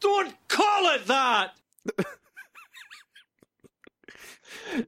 Don't 0.00 0.34
call 0.48 0.94
it 0.94 1.06
that. 1.06 1.52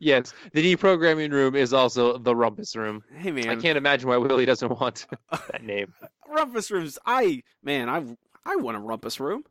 Yes, 0.00 0.32
the 0.52 0.74
deprogramming 0.76 1.32
room 1.32 1.54
is 1.54 1.72
also 1.72 2.18
the 2.18 2.34
rumpus 2.34 2.74
room. 2.76 3.02
Hey, 3.16 3.30
man. 3.30 3.48
I 3.48 3.56
can't 3.56 3.76
imagine 3.78 4.08
why 4.08 4.16
Willie 4.16 4.46
doesn't 4.46 4.80
want 4.80 5.06
that 5.30 5.62
name. 5.62 5.92
Rumpus 6.28 6.70
rooms. 6.70 6.98
I 7.06 7.42
man, 7.62 7.88
I 7.88 8.04
I 8.44 8.56
want 8.56 8.76
a 8.76 8.80
rumpus 8.80 9.18
room. 9.20 9.44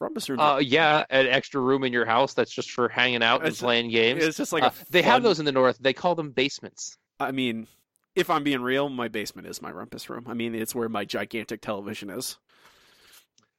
Rumpus 0.00 0.28
room. 0.28 0.40
Uh, 0.40 0.58
yeah, 0.58 1.04
an 1.10 1.26
extra 1.26 1.60
room 1.60 1.84
in 1.84 1.92
your 1.92 2.04
house 2.06 2.34
that's 2.34 2.52
just 2.52 2.70
for 2.70 2.88
hanging 2.88 3.22
out 3.22 3.40
and 3.40 3.48
It's- 3.48 3.60
playing 3.60 3.90
games. 3.90 4.22
it's 4.24 4.36
just 4.36 4.52
like 4.52 4.62
a 4.62 4.66
Uh, 4.66 4.72
they 4.90 5.02
have 5.02 5.22
those 5.22 5.38
in 5.38 5.44
the 5.44 5.52
north. 5.52 5.78
They 5.80 5.92
call 5.92 6.14
them 6.14 6.30
basements. 6.30 6.96
I 7.20 7.30
mean, 7.32 7.66
if 8.16 8.28
I'm 8.30 8.42
being 8.44 8.62
real, 8.62 8.88
my 8.88 9.08
basement 9.08 9.46
is 9.48 9.62
my 9.62 9.70
rumpus 9.70 10.08
room. 10.10 10.24
I 10.28 10.34
mean, 10.34 10.54
it's 10.54 10.74
where 10.74 10.88
my 10.88 11.04
gigantic 11.04 11.60
television 11.60 12.10
is. 12.10 12.36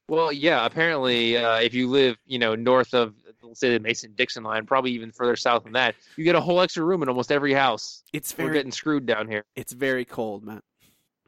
Well, 0.07 0.31
yeah. 0.31 0.65
Apparently, 0.65 1.37
uh, 1.37 1.59
if 1.59 1.73
you 1.73 1.89
live, 1.89 2.17
you 2.25 2.39
know, 2.39 2.55
north 2.55 2.93
of, 2.93 3.13
let's 3.41 3.59
say, 3.59 3.71
the 3.71 3.79
Mason-Dixon 3.79 4.43
line, 4.43 4.65
probably 4.65 4.91
even 4.91 5.11
further 5.11 5.35
south 5.35 5.63
than 5.63 5.73
that, 5.73 5.95
you 6.17 6.23
get 6.23 6.35
a 6.35 6.41
whole 6.41 6.61
extra 6.61 6.83
room 6.83 7.01
in 7.03 7.09
almost 7.09 7.31
every 7.31 7.53
house. 7.53 8.03
It's 8.13 8.37
We're 8.37 8.51
getting 8.51 8.71
screwed 8.71 9.05
down 9.05 9.27
here. 9.27 9.45
it's 9.55 9.73
very 9.73 10.05
cold, 10.05 10.43
Matt. 10.43 10.63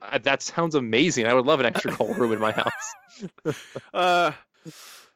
Uh, 0.02 0.18
that 0.20 0.42
sounds 0.42 0.76
amazing. 0.76 1.26
I 1.26 1.34
would 1.34 1.46
love 1.46 1.60
an 1.62 1.66
extra 1.66 1.92
cold 1.92 2.18
room 2.18 2.32
in 2.34 2.40
my 2.40 2.52
house. 3.46 3.56
Uh, 3.94 4.32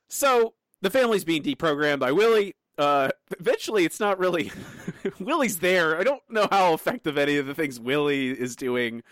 so 0.07 0.53
the 0.81 0.89
family's 0.89 1.23
being 1.23 1.43
deprogrammed 1.43 1.99
by 1.99 2.11
Willie. 2.11 2.55
Uh, 2.77 3.09
eventually, 3.39 3.83
it's 3.83 3.99
not 3.99 4.17
really 4.19 4.51
Willie's 5.19 5.59
there. 5.59 5.99
I 5.99 6.03
don't 6.03 6.21
know 6.29 6.47
how 6.49 6.73
effective 6.73 7.17
any 7.17 7.35
of 7.37 7.45
the 7.45 7.53
things 7.53 7.79
Willie 7.79 8.29
is 8.29 8.55
doing. 8.55 9.03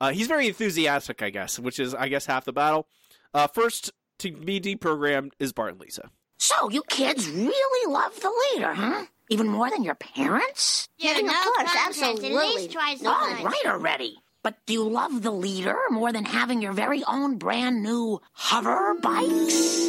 Uh, 0.00 0.12
he's 0.12 0.28
very 0.28 0.46
enthusiastic, 0.46 1.20
I 1.20 1.30
guess, 1.30 1.58
which 1.58 1.80
is, 1.80 1.94
I 1.94 2.08
guess, 2.08 2.26
half 2.26 2.44
the 2.44 2.52
battle. 2.52 2.86
Uh, 3.34 3.46
first 3.46 3.92
to 4.20 4.32
be 4.32 4.60
deprogrammed 4.60 5.32
is 5.38 5.52
Bart 5.52 5.72
and 5.72 5.80
Lisa. 5.80 6.10
So 6.38 6.70
you 6.70 6.82
kids 6.88 7.28
really 7.28 7.92
love 7.92 8.18
the 8.20 8.30
leader, 8.54 8.72
huh? 8.74 9.04
Even 9.30 9.48
more 9.48 9.68
than 9.70 9.82
your 9.84 9.94
parents? 9.96 10.88
Yeah, 10.98 11.18
of 11.18 11.24
no 11.24 11.32
course, 11.32 11.56
contest. 11.72 11.76
At 12.02 12.08
absolutely. 12.08 12.30
least 12.30 12.72
twice 12.72 13.00
as 13.00 13.06
All 13.06 13.30
much. 13.30 13.42
right 13.44 13.62
already. 13.66 14.16
But 14.42 14.54
do 14.66 14.72
you 14.72 14.88
love 14.88 15.22
the 15.22 15.30
leader 15.32 15.76
more 15.90 16.12
than 16.12 16.24
having 16.24 16.62
your 16.62 16.72
very 16.72 17.02
own 17.04 17.36
brand 17.38 17.82
new 17.82 18.20
hover 18.32 18.94
bikes? 19.02 19.88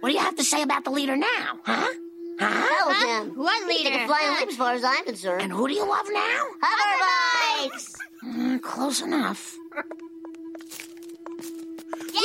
what 0.00 0.08
do 0.08 0.12
you 0.14 0.18
have 0.20 0.36
to 0.36 0.44
say 0.44 0.62
about 0.62 0.84
the 0.84 0.90
leader 0.90 1.16
now, 1.16 1.58
huh? 1.64 1.88
Huh? 2.38 2.46
Hell 2.68 2.94
Huh? 2.94 3.22
him. 3.24 3.30
What 3.36 3.62
He 3.70 3.78
leader? 3.78 3.90
can 3.90 4.06
fly 4.06 4.20
Huh? 4.22 4.36
leap 4.40 4.48
as 4.50 4.56
far 4.56 4.72
as 4.74 4.84
I'm 4.84 5.04
concerned. 5.04 5.42
And 5.42 5.52
who 5.52 5.66
do 5.66 5.74
you 5.74 5.86
love 5.88 6.06
now? 6.10 6.44
Hover 6.62 7.70
bikes! 7.70 7.94
Mm, 8.30 8.62
close 8.62 9.02
enough. 9.02 9.56
Yay! 12.14 12.20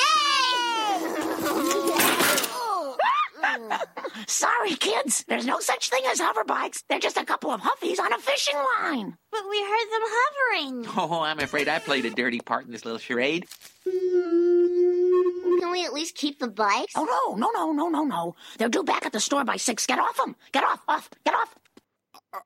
Sorry, 4.28 4.76
kids. 4.76 5.24
There's 5.28 5.46
no 5.46 5.60
such 5.60 5.90
thing 5.90 6.04
as 6.08 6.20
hover 6.20 6.44
bikes. 6.44 6.84
They're 6.90 7.00
just 7.00 7.18
a 7.18 7.26
couple 7.26 7.52
of 7.52 7.62
Huffys 7.62 8.00
on 8.00 8.14
a 8.14 8.18
fishing 8.20 8.56
line. 8.56 9.18
But 9.32 9.42
we 9.50 9.62
heard 9.62 9.88
them 9.92 10.02
hovering. 10.04 10.86
Oh, 10.98 11.22
I'm 11.22 11.40
afraid 11.40 11.68
I 11.68 11.80
played 11.80 12.06
a 12.06 12.10
dirty 12.12 12.40
part 12.40 12.66
in 12.66 12.72
this 12.72 12.86
little 12.86 13.00
charade. 13.00 13.46
Can 13.84 15.72
we 15.72 15.86
at 15.86 15.94
least 15.94 16.16
keep 16.16 16.40
the 16.40 16.48
bikes? 16.48 16.94
Oh, 16.96 17.06
no, 17.06 17.36
no, 17.36 17.52
no, 17.52 17.72
no, 17.72 17.90
no, 17.90 18.04
no. 18.04 18.36
They're 18.58 18.70
due 18.70 18.84
back 18.84 19.06
at 19.06 19.12
the 19.14 19.20
store 19.20 19.44
by 19.44 19.58
six. 19.58 19.86
Get 19.86 20.00
off 20.00 20.18
them. 20.18 20.36
Get 20.52 20.64
off, 20.64 20.82
off, 20.88 21.10
get 21.26 21.34
off. 21.36 21.56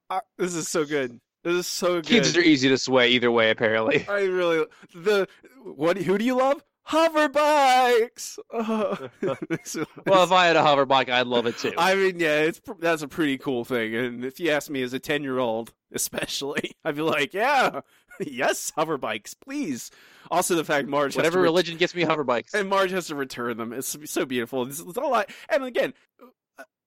uh, 0.10 0.22
this 0.38 0.56
is 0.56 0.68
so 0.68 0.86
good. 0.86 1.20
This 1.50 1.66
is 1.66 1.68
so 1.68 1.96
good. 1.96 2.06
Kids 2.06 2.38
are 2.38 2.42
easy 2.42 2.70
to 2.70 2.78
sway 2.78 3.10
either 3.10 3.32
way, 3.32 3.50
apparently. 3.50 4.06
I 4.10 4.22
really 4.22 4.66
the 4.94 5.28
what? 5.64 5.98
Who 5.98 6.18
do 6.20 6.24
you 6.24 6.38
love? 6.38 6.64
Hover 6.84 7.28
bikes. 7.28 8.38
Oh. 8.52 9.10
well, 9.22 10.24
if 10.24 10.32
I 10.32 10.46
had 10.46 10.56
a 10.56 10.64
hover 10.64 10.86
bike, 10.86 11.10
I'd 11.10 11.28
love 11.28 11.48
it 11.48 11.58
too. 11.58 11.74
I 11.78 11.96
mean, 11.96 12.20
yeah, 12.20 12.42
it's 12.42 12.62
that's 12.80 13.02
a 13.02 13.08
pretty 13.08 13.40
cool 13.40 13.66
thing. 13.66 13.96
And 13.96 14.24
if 14.24 14.40
you 14.40 14.52
ask 14.52 14.70
me 14.70 14.84
as 14.84 14.94
a 14.94 15.00
ten 15.00 15.24
year 15.24 15.40
old, 15.40 15.74
especially, 15.92 16.72
I'd 16.86 16.96
be 16.96 17.02
like, 17.02 17.34
yeah, 17.34 17.82
yes, 18.20 18.72
hover 18.76 18.98
bikes, 18.98 19.34
please. 19.34 19.90
Also, 20.30 20.56
the 20.56 20.64
fact 20.64 20.88
Marge 20.88 21.16
whatever 21.16 21.42
religion 21.42 21.78
gets 21.78 21.96
me 21.96 22.04
hover 22.04 22.24
bikes, 22.24 22.54
and 22.54 22.70
Marge 22.70 22.92
has 22.92 23.08
to 23.08 23.16
return 23.16 23.58
them. 23.58 23.74
It's 23.74 23.98
so 24.06 24.26
beautiful. 24.26 24.68
It's, 24.68 24.80
it's 24.80 24.98
all 24.98 25.16
I, 25.16 25.26
and 25.50 25.64
again, 25.64 25.94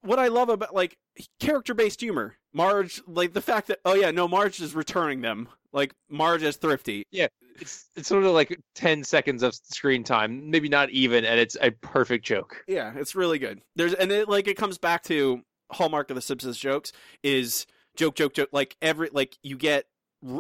what 0.03 0.19
I 0.19 0.29
love 0.29 0.49
about 0.49 0.75
like 0.75 0.97
character 1.41 1.75
based 1.75 2.01
humor, 2.01 2.37
Marge, 2.53 3.01
like 3.07 3.33
the 3.33 3.41
fact 3.41 3.69
that 3.69 3.79
oh 3.85 3.95
yeah, 3.95 4.11
no, 4.11 4.29
Marge 4.29 4.61
is 4.61 4.75
returning 4.75 5.21
them. 5.21 5.49
Like 5.73 5.95
Marge 6.11 6.43
is 6.43 6.57
thrifty. 6.57 7.05
Yeah, 7.11 7.29
it's 7.61 7.87
it's 7.97 8.09
sort 8.09 8.25
of 8.25 8.33
like 8.33 8.61
ten 8.75 9.05
seconds 9.05 9.43
of 9.43 9.55
screen 9.55 10.05
time, 10.05 10.51
maybe 10.51 10.69
not 10.69 10.91
even, 10.91 11.25
and 11.25 11.41
it's 11.41 11.57
a 11.61 11.71
perfect 11.71 12.25
joke. 12.25 12.63
Yeah, 12.69 12.93
it's 12.97 13.15
really 13.15 13.39
good. 13.39 13.63
There's 13.77 13.95
and 13.95 14.13
it 14.13 14.29
like 14.29 14.49
it 14.49 14.57
comes 14.57 14.79
back 14.79 15.03
to 15.05 15.43
hallmark 15.71 16.11
of 16.11 16.17
the 16.17 16.23
Simpsons 16.23 16.59
jokes 16.59 16.93
is 17.23 17.67
joke, 17.97 18.15
joke, 18.15 18.35
joke. 18.35 18.51
Like 18.53 18.77
every 18.83 19.09
like 19.13 19.39
you 19.43 19.57
get 19.57 19.87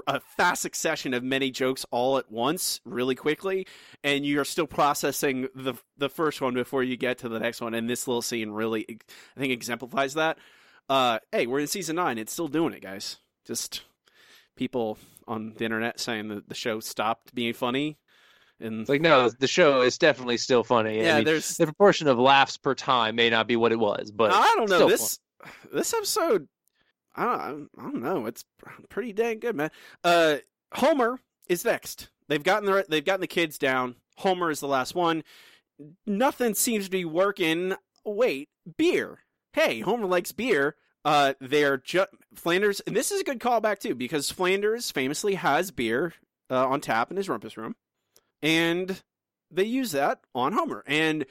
a 0.07 0.21
fast 0.21 0.63
succession 0.63 1.13
of 1.13 1.23
many 1.25 1.51
jokes 1.51 1.85
all 1.91 2.17
at 2.17 2.31
once 2.31 2.81
really 2.85 3.15
quickly 3.15 3.67
and 4.05 4.25
you're 4.25 4.45
still 4.45 4.67
processing 4.67 5.49
the 5.55 5.75
the 5.97 6.09
first 6.09 6.41
one 6.41 6.55
before 6.55 6.83
you 6.83 6.97
get 6.97 7.19
to 7.19 7.29
the 7.29 7.41
next 7.41 7.61
one 7.61 7.75
and 7.75 7.91
this 7.91 8.07
little 8.07 8.23
scene 8.23 8.51
really 8.51 8.87
i 9.37 9.41
think 9.41 9.53
exemplifies 9.53 10.15
that. 10.15 10.39
Uh 10.89 11.19
hey 11.33 11.47
we're 11.47 11.61
in 11.61 11.67
season 11.67 11.97
9 11.97 12.19
it's 12.19 12.33
still 12.33 12.49
doing 12.49 12.73
it 12.73 12.83
guys. 12.83 13.19
Just 13.45 13.83
people 14.57 14.99
on 15.27 15.55
the 15.57 15.65
internet 15.65 15.99
saying 15.99 16.29
that 16.29 16.49
the 16.49 16.55
show 16.55 16.79
stopped 16.81 17.35
being 17.35 17.55
funny 17.55 17.99
and 18.61 18.89
like 18.89 19.01
no 19.01 19.31
the 19.31 19.49
show 19.49 19.83
is 19.83 19.99
definitely 19.99 20.37
still 20.37 20.63
funny. 20.63 21.03
Yeah 21.03 21.15
I 21.15 21.17
mean, 21.17 21.25
there's 21.25 21.57
the 21.57 21.67
proportion 21.67 22.07
of 22.07 22.19
laughs 22.19 22.57
per 22.57 22.75
time 22.75 23.17
may 23.17 23.31
not 23.31 23.49
be 23.49 23.57
what 23.57 23.73
it 23.73 23.79
was 23.79 24.13
but 24.13 24.33
i 24.33 24.55
don't 24.57 24.71
know. 24.71 24.89
this 24.89 25.19
fun. 25.43 25.53
this 25.73 25.93
episode 25.93 26.47
I 27.15 27.49
don't, 27.49 27.71
I 27.79 27.83
don't 27.83 28.03
know. 28.03 28.27
It's 28.27 28.45
pretty 28.89 29.13
dang 29.13 29.41
good, 29.41 29.57
man. 29.57 29.71
Uh, 30.03 30.37
Homer 30.75 31.21
is 31.49 31.65
next. 31.65 32.09
They've 32.29 32.43
gotten 32.43 32.71
the 32.71 32.85
they've 32.89 33.05
gotten 33.05 33.21
the 33.21 33.27
kids 33.27 33.59
down. 33.59 33.97
Homer 34.17 34.51
is 34.51 34.61
the 34.61 34.69
last 34.69 34.95
one. 34.95 35.23
Nothing 36.07 36.55
seems 36.55 36.87
to 36.87 36.91
be 36.91 37.05
working. 37.05 37.75
Wait, 38.05 38.49
beer. 38.77 39.21
Hey, 39.53 39.81
Homer 39.81 40.07
likes 40.07 40.33
beer. 40.33 40.77
Uh, 41.05 41.35
they're 41.41 41.79
just 41.79 42.11
Flanders, 42.35 42.81
and 42.87 42.95
this 42.97 43.11
is 43.11 43.21
a 43.21 43.25
good 43.25 43.41
callback 43.41 43.81
too 43.81 43.95
because 43.95 44.31
Flanders 44.31 44.91
famously 44.91 45.35
has 45.35 45.71
beer 45.71 46.15
uh, 46.51 46.67
on 46.69 46.81
tap 46.81 47.11
in 47.11 47.17
his 47.17 47.29
rumpus 47.29 47.57
room, 47.57 47.75
and 48.41 49.03
they 49.51 49.65
use 49.65 49.93
that 49.93 50.21
on 50.35 50.53
Homer. 50.53 50.85
And 50.87 51.27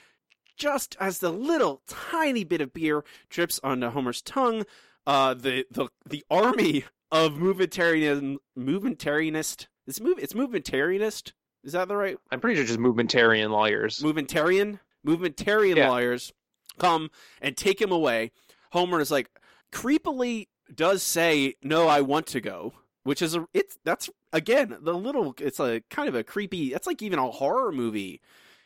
just 0.58 0.96
as 1.00 1.20
the 1.20 1.32
little 1.32 1.82
tiny 1.88 2.44
bit 2.44 2.62
of 2.62 2.74
beer 2.74 3.04
drips 3.30 3.60
onto 3.64 3.90
Homer's 3.90 4.22
tongue, 4.22 4.66
uh, 5.08 5.34
the 5.34 5.66
the 5.72 5.88
the 6.08 6.24
army 6.30 6.86
of 7.12 7.34
movementarian 7.34 8.38
movementarianist. 8.58 9.68
It's 9.88 10.00
move. 10.00 10.20
It's 10.20 10.34
movementarianist. 10.34 11.34
Is 11.64 11.74
that 11.74 11.88
the 11.88 11.96
right? 11.96 12.18
I'm 12.32 12.40
pretty 12.40 12.56
sure 12.58 12.66
just 12.66 12.80
movementarian 12.80 13.50
lawyers. 13.50 14.00
Movementarian 14.00 14.80
movementarian 15.06 15.76
Yeah. 15.78 15.90
lawyers 15.90 16.34
come 16.80 17.10
and 17.42 17.56
take 17.58 17.82
him 17.82 17.92
away. 17.92 18.32
Homer 18.72 19.00
is 19.00 19.12
like 19.12 19.30
creepily 19.72 20.48
does 20.74 21.04
say, 21.04 21.56
"No, 21.62 21.88
I 21.88 22.02
want 22.02 22.28
to 22.28 22.42
go," 22.42 22.74
which 23.04 23.22
is 23.22 23.36
a 23.36 23.48
it's 23.54 23.78
that's 23.84 24.10
again 24.34 24.78
the 24.82 24.94
little 24.94 25.36
it's 25.40 25.60
a 25.60 25.82
kind 25.90 26.08
of 26.10 26.16
a 26.16 26.24
creepy. 26.24 26.72
That's 26.72 26.88
like 26.88 27.02
even 27.02 27.20
a 27.20 27.30
horror 27.30 27.72
movie 27.72 28.22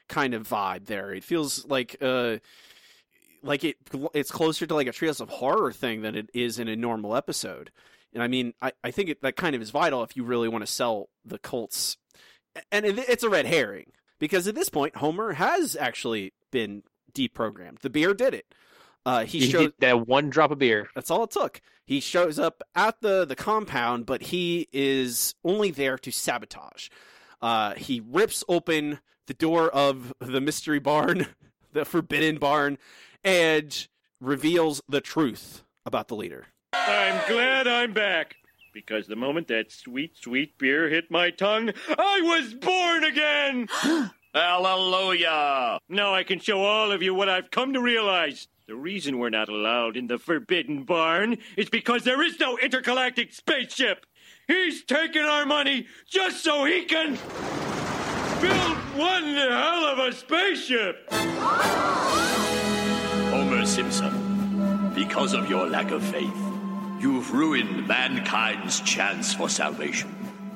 kind 0.08 0.34
of 0.34 0.48
vibe 0.48 0.86
there. 0.86 1.12
It 1.14 1.24
feels 1.24 1.66
like 1.66 1.96
uh 2.02 2.38
like 3.46 3.64
it 3.64 3.78
it's 4.14 4.32
closer 4.32 4.66
to 4.66 4.76
like 4.76 4.88
a 4.88 4.92
Treehouse 4.92 5.22
of 5.22 5.30
Horror 5.30 5.72
thing 5.72 6.02
than 6.02 6.16
it 6.16 6.30
is 6.34 6.60
in 6.60 6.68
a 6.68 6.76
normal 6.76 7.16
episode. 7.16 7.72
And 8.14 8.24
I 8.24 8.28
mean, 8.28 8.54
I, 8.62 8.72
I 8.84 8.92
think 8.92 9.10
it, 9.10 9.22
that 9.22 9.36
kind 9.36 9.56
of 9.56 9.62
is 9.62 9.72
vital 9.72 10.04
if 10.04 10.16
you 10.16 10.24
really 10.24 10.48
want 10.48 10.66
to 10.66 10.72
sell 10.72 11.10
the 11.26 11.38
cults. 11.38 11.98
And 12.72 12.86
it, 12.86 12.98
it's 13.10 13.24
a 13.24 13.30
red 13.30 13.46
herring 13.46 13.92
because 14.20 14.48
at 14.48 14.56
this 14.56 14.70
point, 14.70 14.96
Homer 14.98 15.34
has 15.34 15.76
actually 15.76 16.34
been 16.52 16.84
deprogrammed. 17.14 17.80
The 17.80 17.90
beer 17.90 18.14
did 18.14 18.34
it. 18.34 18.46
Uh, 19.06 19.26
he 19.26 19.40
You 19.40 19.52
showed 19.52 19.74
that 19.80 20.08
one 20.08 20.30
drop 20.30 20.52
of 20.52 20.60
beer. 20.60 20.90
that's 20.96 21.12
all 21.12 21.24
it 21.26 21.32
took. 21.32 21.62
He 21.86 22.00
shows 22.00 22.40
up 22.40 22.64
at 22.74 23.02
the 23.02 23.26
the 23.26 23.36
compound, 23.36 24.06
but 24.08 24.24
he 24.24 24.68
is 24.74 25.36
only 25.44 25.70
there 25.70 25.98
to 26.00 26.12
sabotage. 26.12 26.90
Uh, 27.42 27.76
he 27.76 28.02
rips 28.04 28.44
open 28.50 29.00
the 29.28 29.34
door 29.36 29.70
of 29.70 30.14
the 30.20 30.42
mystery 30.42 30.80
barn, 30.80 31.28
the 31.74 31.86
forbidden 31.86 32.38
barn, 32.38 32.78
and 33.26 33.88
reveals 34.22 34.82
the 34.88 35.02
truth 35.02 35.64
about 35.86 36.08
the 36.08 36.16
leader. 36.16 36.46
I'm 36.72 37.28
glad 37.28 37.68
I'm 37.68 37.92
back. 37.92 38.36
Because 38.74 39.08
the 39.08 39.16
moment 39.16 39.48
that 39.48 39.72
sweet, 39.72 40.18
sweet 40.18 40.58
beer 40.58 40.90
hit 40.90 41.10
my 41.10 41.30
tongue, 41.32 41.72
I 41.90 42.22
was 42.22 42.54
born 42.54 43.06
again! 43.06 43.70
Hallelujah! 44.34 45.80
Now 45.88 46.14
I 46.14 46.24
can 46.24 46.40
show 46.40 46.62
all 46.62 46.92
of 46.92 47.02
you 47.02 47.14
what 47.14 47.30
I've 47.30 47.52
come 47.52 47.72
to 47.74 47.82
realize. 47.82 48.50
The 48.68 48.76
reason 48.76 49.18
we're 49.18 49.30
not 49.30 49.48
allowed 49.48 49.96
in 49.96 50.08
the 50.08 50.18
Forbidden 50.18 50.84
Barn 50.84 51.38
is 51.56 51.70
because 51.70 52.04
there 52.04 52.22
is 52.22 52.38
no 52.40 52.58
intergalactic 52.58 53.32
spaceship. 53.32 54.06
He's 54.48 54.84
taking 54.84 55.22
our 55.22 55.46
money 55.46 55.88
just 56.06 56.44
so 56.44 56.66
he 56.66 56.84
can 56.84 57.12
build 58.42 58.78
one 58.98 59.36
hell 59.36 59.86
of 59.86 60.00
a 60.00 60.12
spaceship. 60.12 61.10
Homer 63.46 63.64
Simpson, 63.64 64.92
because 64.96 65.34
of 65.34 65.48
your 65.48 65.68
lack 65.68 65.92
of 65.92 66.02
faith, 66.02 66.36
you've 67.00 67.32
ruined 67.32 67.88
mankind's 67.88 68.82
chance 68.82 69.36
for 69.36 69.50
salvation. 69.50 70.10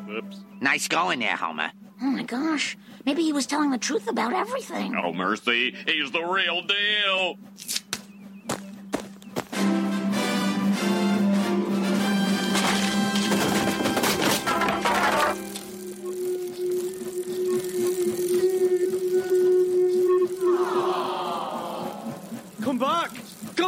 Oops. 0.10 0.38
Nice 0.60 0.88
going 0.88 1.20
there, 1.20 1.36
Homer. 1.36 1.72
Oh 2.02 2.06
my 2.10 2.24
gosh. 2.24 2.76
Maybe 3.06 3.22
he 3.22 3.32
was 3.32 3.46
telling 3.46 3.70
the 3.70 3.78
truth 3.78 4.08
about 4.10 4.34
everything. 4.34 4.96
Oh, 4.96 5.14
mercy. 5.14 5.76
He's 5.86 6.10
the 6.10 6.24
real 6.24 6.64
deal. 6.64 7.38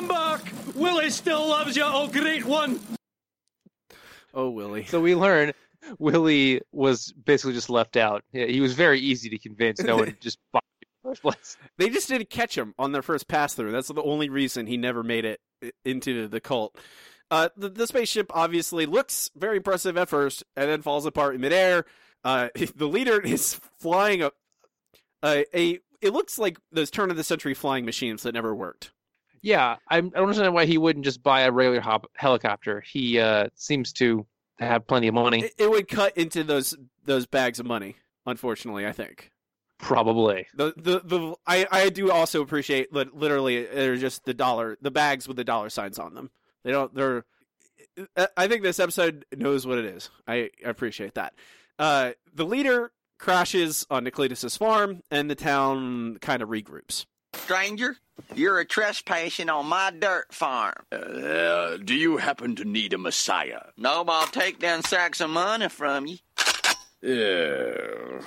Come 0.02 0.08
back! 0.08 0.52
Willie 0.74 1.12
still 1.12 1.48
loves 1.48 1.78
you, 1.78 1.84
oh 1.86 2.08
great 2.08 2.44
one! 2.44 2.80
Oh, 4.34 4.50
Willie. 4.50 4.86
So 4.86 5.00
we 5.00 5.14
learn 5.14 5.52
Willie 6.00 6.62
was 6.72 7.12
basically 7.12 7.54
just 7.54 7.70
left 7.70 7.98
out. 7.98 8.24
Yeah, 8.32 8.46
he 8.46 8.62
was 8.62 8.74
very 8.74 9.00
easy 9.00 9.30
to 9.30 9.38
convince. 9.38 9.80
No 9.80 9.98
one 9.98 10.18
just 10.22 10.40
bought 10.52 10.64
him 10.64 10.88
in 10.88 10.88
the 11.04 11.10
first 11.10 11.22
place. 11.22 11.58
They 11.78 11.90
just 11.90 12.08
didn't 12.08 12.32
catch 12.32 12.58
him 12.58 12.74
on 12.80 12.94
their 12.94 13.04
first 13.04 13.28
pass 13.28 13.54
through. 13.54 13.72
That's 13.72 13.90
the 13.90 14.02
only 14.02 14.30
reason 14.30 14.66
he 14.66 14.76
never 14.76 15.04
made 15.04 15.24
it 15.24 15.40
into 15.86 16.28
the 16.28 16.42
cult. 16.42 16.76
Uh, 17.30 17.50
the, 17.56 17.70
the 17.70 17.86
spaceship 17.86 18.32
obviously 18.34 18.88
looks 18.88 19.30
very 19.36 19.58
impressive 19.58 19.98
at 19.98 20.10
first, 20.10 20.44
and 20.56 20.68
then 20.68 20.82
falls 20.82 21.06
apart 21.06 21.36
in 21.36 21.42
midair. 21.42 21.86
Uh, 22.24 22.50
the 22.76 22.88
leader 22.88 23.22
is 23.22 23.60
flying 23.78 24.24
a, 24.24 24.32
a 25.24 25.46
a. 25.56 25.80
It 26.02 26.12
looks 26.12 26.40
like 26.40 26.58
those 26.72 26.90
turn 26.90 27.12
of 27.12 27.18
the 27.18 27.24
century 27.24 27.54
flying 27.54 27.86
machines 27.86 28.24
that 28.24 28.34
never 28.34 28.56
worked. 28.56 28.92
Yeah, 29.42 29.78
I 29.90 29.98
I 29.98 30.02
don't 30.02 30.16
understand 30.16 30.54
why 30.54 30.66
he 30.66 30.78
wouldn't 30.78 31.06
just 31.06 31.24
buy 31.24 31.42
a 31.42 31.52
regular 31.52 31.82
hop- 31.82 32.12
helicopter. 32.16 32.82
He 32.82 33.20
uh, 33.20 33.48
seems 33.56 33.94
to 33.94 34.26
have 34.60 34.86
plenty 34.88 35.08
of 35.08 35.14
money. 35.16 35.44
It, 35.44 35.54
it 35.58 35.70
would 35.70 35.88
cut 35.88 36.18
into 36.18 36.44
those 36.44 36.76
those 37.04 37.26
bags 37.26 37.60
of 37.60 37.66
money. 37.66 37.96
Unfortunately, 38.26 38.86
I 38.86 38.92
think. 38.92 39.32
Probably. 39.80 40.48
The 40.54 40.74
the 40.78 41.02
the 41.04 41.36
I 41.48 41.68
I 41.72 41.90
do 41.90 42.12
also 42.12 42.42
appreciate 42.42 42.94
that 42.94 43.16
literally 43.16 43.66
they're 43.66 43.98
just 43.98 44.26
the 44.26 44.34
dollar 44.34 44.78
the 44.80 44.92
bags 44.92 45.28
with 45.28 45.38
the 45.38 45.44
dollar 45.44 45.70
signs 45.70 45.98
on 45.98 46.14
them. 46.14 46.30
They 46.64 46.72
don't 46.72 46.94
they're 46.94 47.26
I 48.38 48.48
think 48.48 48.62
this 48.62 48.80
episode 48.80 49.26
knows 49.36 49.66
what 49.66 49.80
it 49.80 49.86
is. 49.86 50.12
I 50.28 50.52
appreciate 50.64 51.16
that. 51.16 51.34
Uh 51.80 52.12
the 52.32 52.46
leader 52.46 52.92
crashes 53.18 53.88
on 53.90 54.04
Nicletus's 54.04 54.56
farm 54.56 55.02
and 55.10 55.32
the 55.32 55.36
town 55.36 56.20
kind 56.22 56.44
of 56.44 56.50
regroups. 56.50 57.06
Stranger, 57.34 57.98
you're 58.36 58.60
a 58.60 58.66
trespassing 58.66 59.50
on 59.50 59.68
my 59.68 59.92
dirt 59.92 60.34
farm. 60.34 60.74
Uh, 60.92 61.78
do 61.78 61.94
you 61.96 62.18
happen 62.18 62.56
to 62.58 62.66
need 62.66 62.94
a 62.94 62.98
messiah? 62.98 63.62
No, 63.78 64.04
but 64.04 64.14
I'll 64.14 64.28
take 64.28 64.60
them 64.60 64.82
sacks 64.82 65.22
of 65.22 65.30
money 65.30 65.70
from 65.70 66.08
you. 66.08 66.18
Uh, 67.04 68.22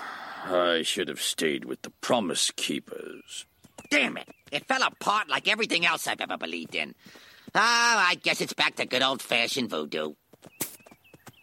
I 0.46 0.82
should 0.82 1.08
have 1.08 1.22
stayed 1.22 1.64
with 1.64 1.82
the 1.82 1.90
Promise 2.00 2.50
Keepers. 2.56 3.46
Damn 3.90 4.16
it! 4.16 4.28
It 4.50 4.66
fell 4.66 4.82
apart 4.82 5.28
like 5.28 5.48
everything 5.48 5.86
else 5.86 6.06
I've 6.06 6.20
ever 6.20 6.36
believed 6.36 6.74
in. 6.74 6.94
Ah, 7.54 8.08
I 8.08 8.16
guess 8.16 8.40
it's 8.40 8.52
back 8.52 8.76
to 8.76 8.86
good 8.86 9.02
old 9.02 9.22
fashioned 9.22 9.70
voodoo. 9.70 10.14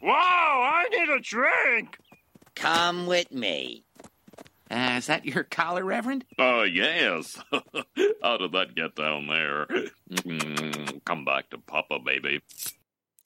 Wow, 0.02 0.12
I 0.14 0.88
need 0.90 1.10
a 1.10 1.20
drink. 1.20 1.98
Come 2.56 3.08
with 3.08 3.32
me. 3.32 3.86
Uh, 4.72 4.96
is 4.98 5.08
that 5.08 5.26
your 5.26 5.44
collar, 5.44 5.84
Reverend? 5.84 6.24
Uh, 6.40 6.62
yes. 6.62 7.38
How 8.24 8.38
did 8.38 8.54
that 8.54 8.74
get 8.74 8.96
down 8.96 9.28
there? 9.28 9.68
Come 11.06 11.26
back 11.26 11.50
to 11.50 11.58
Papa, 11.58 12.00
baby. 12.00 12.42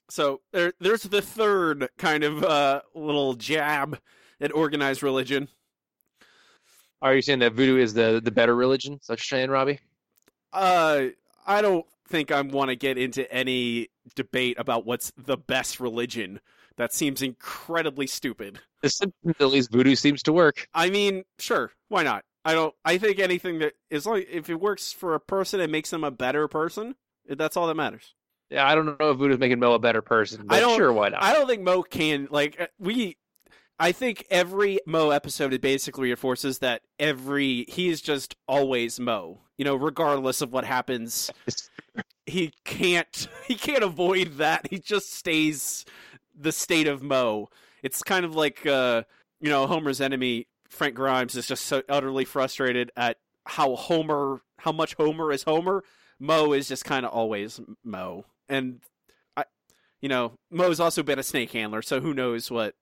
So 0.10 0.41
there, 0.52 0.74
there's 0.80 1.04
the 1.04 1.22
third 1.22 1.89
kind 1.98 2.24
of 2.24 2.43
uh, 2.43 2.82
little 2.96 3.36
jab 3.36 4.00
at 4.41 4.54
organized 4.54 5.04
religion. 5.04 5.48
Are 7.02 7.14
you 7.14 7.22
saying 7.22 7.39
that 7.39 7.54
voodoo 7.54 7.78
is 7.78 7.93
the 7.93 8.20
the 8.24 8.32
better 8.32 8.56
religion? 8.56 9.00
Such 9.02 9.20
that 9.20 9.22
what 9.22 9.26
saying, 9.26 9.50
Robbie? 9.52 9.80
Uh, 10.52 11.08
I 11.46 11.62
don't 11.62 11.86
think 12.08 12.32
I 12.32 12.41
want 12.41 12.70
to 12.70 12.76
get 12.76 12.98
into 12.98 13.32
any 13.32 13.89
debate 14.16 14.58
about 14.60 14.86
what's 14.86 15.12
the 15.18 15.38
best 15.38 15.80
religion. 15.80 16.39
That 16.78 16.93
seems 16.93 17.21
incredibly 17.21 18.07
stupid. 18.07 18.59
The 18.82 18.89
Simpsons, 18.89 19.36
least 19.39 19.71
voodoo 19.71 19.95
seems 19.95 20.21
to 20.23 20.34
work. 20.34 20.67
I 20.73 20.89
mean, 20.89 21.23
sure, 21.39 21.71
why 21.88 22.03
not? 22.03 22.26
I 22.43 22.53
don't. 22.53 22.76
I 22.84 22.97
think 22.97 23.19
anything 23.19 23.59
that 23.59 23.73
as 23.89 24.05
long 24.05 24.23
if 24.30 24.49
it 24.49 24.59
works 24.59 24.91
for 24.91 25.15
a 25.15 25.19
person 25.19 25.59
and 25.59 25.71
makes 25.71 25.89
them 25.89 26.03
a 26.03 26.11
better 26.11 26.47
person, 26.47 26.95
that's 27.28 27.57
all 27.57 27.67
that 27.67 27.76
matters. 27.76 28.13
Yeah, 28.49 28.67
I 28.67 28.76
don't 28.76 28.99
know 28.99 29.11
if 29.11 29.17
voodoo's 29.17 29.39
making 29.39 29.59
Moe 29.59 29.73
a 29.73 29.80
better 29.80 30.01
person, 30.01 30.45
but 30.45 30.55
I 30.55 30.59
don't. 30.59 30.78
sure, 30.78 30.93
why 30.93 31.09
not? 31.09 31.23
I 31.23 31.34
don't 31.34 31.47
think 31.47 31.63
Moe 31.63 31.82
can 31.82 32.28
like 32.30 32.59
uh, 32.59 32.67
we. 32.78 33.17
I 33.80 33.91
think 33.91 34.26
every 34.30 34.80
Moe 34.86 35.09
episode 35.09 35.53
it 35.53 35.61
basically 35.61 36.05
reinforces 36.05 36.59
that 36.59 36.82
every 36.99 37.65
he 37.67 37.89
is 37.89 38.01
just 38.01 38.36
always 38.47 38.99
Moe. 38.99 39.39
You 39.57 39.65
know, 39.65 39.76
regardless 39.76 40.41
of 40.41 40.51
what 40.51 40.65
happens, 40.65 41.32
he 42.26 42.53
can't 42.63 43.28
he 43.47 43.55
can't 43.55 43.84
avoid 43.84 44.38
that. 44.38 44.67
He 44.69 44.78
just 44.78 45.13
stays 45.13 45.86
the 46.36 46.52
state 46.52 46.88
of 46.88 47.02
Moe. 47.02 47.50
It's 47.84 48.04
kind 48.04 48.26
of 48.26 48.36
like 48.36 48.66
uh, 48.66 49.04
you 49.40 49.50
know 49.50 49.68
Homer's 49.68 50.02
enemy 50.02 50.48
Frank 50.70 50.96
Grimes 50.96 51.36
is 51.36 51.48
just 51.48 51.66
so 51.66 51.84
utterly 51.90 52.26
frustrated 52.26 52.92
at 52.96 53.18
how 53.46 53.76
Homer 53.76 54.42
how 54.60 54.72
much 54.72 54.96
Homer 54.96 55.32
is 55.32 55.44
Homer. 55.44 55.84
Moe 56.20 56.54
is 56.54 56.68
just 56.68 56.86
kind 56.86 57.06
of 57.06 57.12
always 57.12 57.60
Moe, 57.84 58.26
and 58.48 58.80
I, 59.36 59.46
you 60.02 60.10
know, 60.10 60.34
Moe's 60.50 60.80
also 60.80 61.04
been 61.04 61.20
a 61.20 61.24
snake 61.24 61.52
handler, 61.52 61.82
so 61.82 62.00
who 62.00 62.14
knows 62.14 62.50
what 62.50 62.76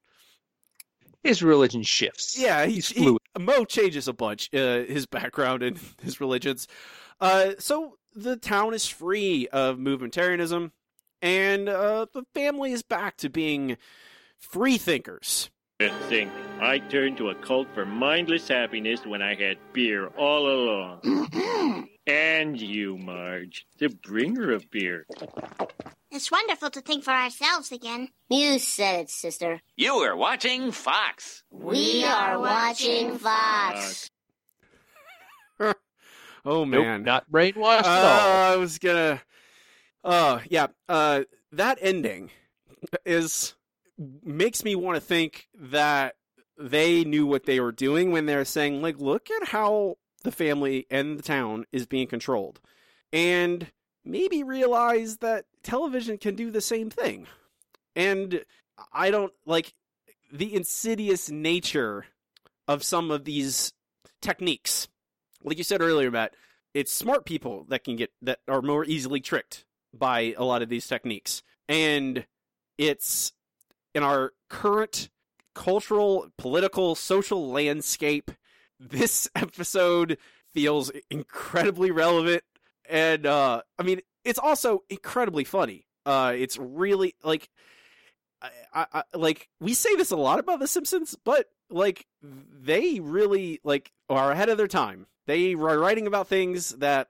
his 1.23 1.41
religion 1.41 1.83
shifts. 1.83 2.37
Yeah, 2.37 2.65
he's, 2.65 2.89
he, 2.89 3.17
Moe 3.39 3.65
changes 3.65 4.07
a 4.07 4.13
bunch. 4.13 4.53
Uh, 4.53 4.83
his 4.83 5.05
background 5.05 5.63
and 5.63 5.79
his 6.03 6.19
religions. 6.19 6.67
Uh, 7.19 7.51
so 7.57 7.97
the 8.13 8.35
town 8.35 8.73
is 8.73 8.87
free 8.87 9.47
of 9.47 9.77
movementarianism, 9.77 10.71
and 11.23 11.67
uh, 11.69 12.05
the 12.13 12.23
family 12.35 12.73
is 12.73 12.83
back 12.83 13.17
to 13.17 13.29
being 13.29 13.77
free 14.37 14.77
thinkers. 14.77 15.49
Thing. 16.07 16.31
I 16.61 16.77
turned 16.79 17.17
to 17.17 17.29
a 17.29 17.35
cult 17.35 17.67
for 17.73 17.85
mindless 17.85 18.47
happiness 18.47 19.05
when 19.05 19.21
I 19.21 19.35
had 19.35 19.57
beer 19.73 20.07
all 20.17 20.47
along. 20.47 21.89
and 22.07 22.61
you, 22.61 22.97
Marge, 22.97 23.65
the 23.79 23.89
bringer 23.89 24.53
of 24.53 24.69
beer. 24.71 25.05
It's 26.09 26.31
wonderful 26.31 26.69
to 26.69 26.79
think 26.79 27.03
for 27.03 27.11
ourselves 27.11 27.71
again. 27.73 28.09
You 28.29 28.59
said 28.59 29.01
it, 29.01 29.09
sister. 29.09 29.59
You 29.75 29.93
are 29.95 30.15
watching 30.15 30.71
Fox. 30.71 31.43
We 31.49 32.05
are 32.05 32.39
watching 32.39 33.17
Fox. 33.17 34.09
Oh 36.45 36.65
Nope, 36.65 36.83
man, 36.83 37.03
not 37.03 37.31
brainwashed 37.31 37.83
Uh, 37.85 37.87
at 37.87 38.03
all. 38.03 38.53
I 38.53 38.55
was 38.57 38.77
gonna. 38.77 39.21
Oh 40.03 40.41
yeah, 40.49 40.67
uh, 40.89 41.23
that 41.51 41.77
ending 41.81 42.31
is 43.05 43.55
makes 44.23 44.63
me 44.63 44.75
want 44.75 44.95
to 44.95 45.01
think 45.01 45.47
that 45.57 46.15
they 46.57 47.03
knew 47.03 47.25
what 47.25 47.45
they 47.45 47.59
were 47.59 47.71
doing 47.71 48.11
when 48.11 48.25
they're 48.25 48.45
saying 48.45 48.81
like, 48.81 48.99
look 48.99 49.29
at 49.31 49.49
how 49.49 49.97
the 50.23 50.31
family 50.31 50.85
and 50.89 51.17
the 51.17 51.23
town 51.23 51.65
is 51.71 51.85
being 51.85 52.07
controlled, 52.07 52.59
and 53.11 53.71
maybe 54.03 54.43
realize 54.43 55.17
that 55.17 55.45
television 55.63 56.17
can 56.17 56.35
do 56.35 56.51
the 56.51 56.61
same 56.61 56.89
thing. 56.89 57.27
And 57.95 58.43
I 58.91 59.11
don't 59.11 59.33
like 59.45 59.73
the 60.31 60.53
insidious 60.53 61.29
nature 61.29 62.05
of 62.67 62.83
some 62.83 63.11
of 63.11 63.23
these 63.23 63.71
techniques. 64.21 64.87
Like 65.43 65.57
you 65.57 65.63
said 65.63 65.81
earlier, 65.81 66.11
Matt, 66.11 66.33
it's 66.73 66.91
smart 66.91 67.25
people 67.25 67.65
that 67.69 67.83
can 67.83 67.95
get 67.95 68.11
that 68.21 68.39
are 68.47 68.61
more 68.61 68.83
easily 68.83 69.19
tricked 69.19 69.65
by 69.93 70.33
a 70.37 70.43
lot 70.43 70.61
of 70.61 70.69
these 70.69 70.87
techniques. 70.87 71.43
And 71.69 72.25
it's 72.77 73.33
in 73.93 74.03
our 74.03 74.33
current 74.49 75.09
cultural, 75.53 76.31
political, 76.37 76.95
social 76.95 77.49
landscape, 77.51 78.31
this 78.79 79.29
episode 79.35 80.17
feels 80.53 80.91
incredibly 81.09 81.89
relevant 81.89 82.43
and 82.89 83.25
uh 83.25 83.61
I 83.79 83.83
mean 83.83 84.01
it's 84.23 84.39
also 84.39 84.83
incredibly 84.89 85.43
funny. 85.43 85.85
Uh 86.05 86.33
it's 86.35 86.57
really 86.57 87.15
like 87.23 87.49
I, 88.73 88.85
I, 88.93 89.03
like 89.13 89.47
we 89.61 89.73
say 89.73 89.95
this 89.95 90.11
a 90.11 90.17
lot 90.17 90.39
about 90.39 90.59
the 90.59 90.67
Simpsons, 90.67 91.15
but 91.23 91.47
like 91.69 92.07
they 92.21 92.99
really 92.99 93.61
like 93.63 93.91
are 94.09 94.31
ahead 94.31 94.49
of 94.49 94.57
their 94.57 94.67
time. 94.67 95.07
They 95.27 95.53
are 95.53 95.79
writing 95.79 96.07
about 96.07 96.27
things 96.27 96.71
that 96.71 97.07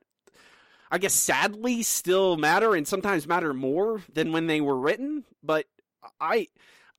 I 0.94 1.00
guess 1.00 1.16
sadly 1.16 1.82
still 1.82 2.38
matter 2.38 2.76
and 2.76 2.88
sometimes 2.88 3.28
matter 3.28 3.52
more 3.52 4.04
than 4.14 4.32
when 4.32 4.46
they 4.46 4.62
were 4.62 4.78
written, 4.78 5.26
but 5.41 5.66
I 6.22 6.50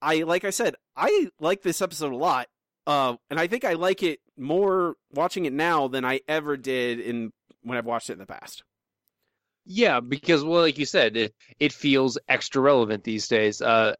I 0.03 0.25
like 0.25 0.45
I 0.45 0.51
said, 0.51 0.75
I 0.97 1.29
like 1.39 1.63
this 1.63 1.81
episode 1.81 2.13
a 2.13 2.17
lot. 2.17 2.49
Uh 2.89 3.15
and 3.31 3.39
I 3.39 3.47
think 3.47 3.65
I 3.65 3.75
like 3.75 4.03
it 4.03 4.19
more 4.37 4.97
watching 5.13 5.45
it 5.45 5.53
now 5.53 5.87
than 5.87 6.05
I 6.05 6.23
ever 6.27 6.57
did 6.57 6.99
in 6.99 7.33
when 7.63 7.79
I've 7.79 7.87
watched 7.87 8.11
it 8.11 8.15
in 8.15 8.19
the 8.19 8.27
past. 8.27 8.65
Yeah, 9.65 10.01
because 10.01 10.43
well, 10.43 10.63
like 10.63 10.77
you 10.79 10.87
said, 10.87 11.17
it 11.17 11.35
it 11.61 11.73
feels 11.73 12.19
extra 12.29 12.61
relevant 12.61 13.05
these 13.05 13.29
days. 13.29 13.63
Uh, 13.63 13.95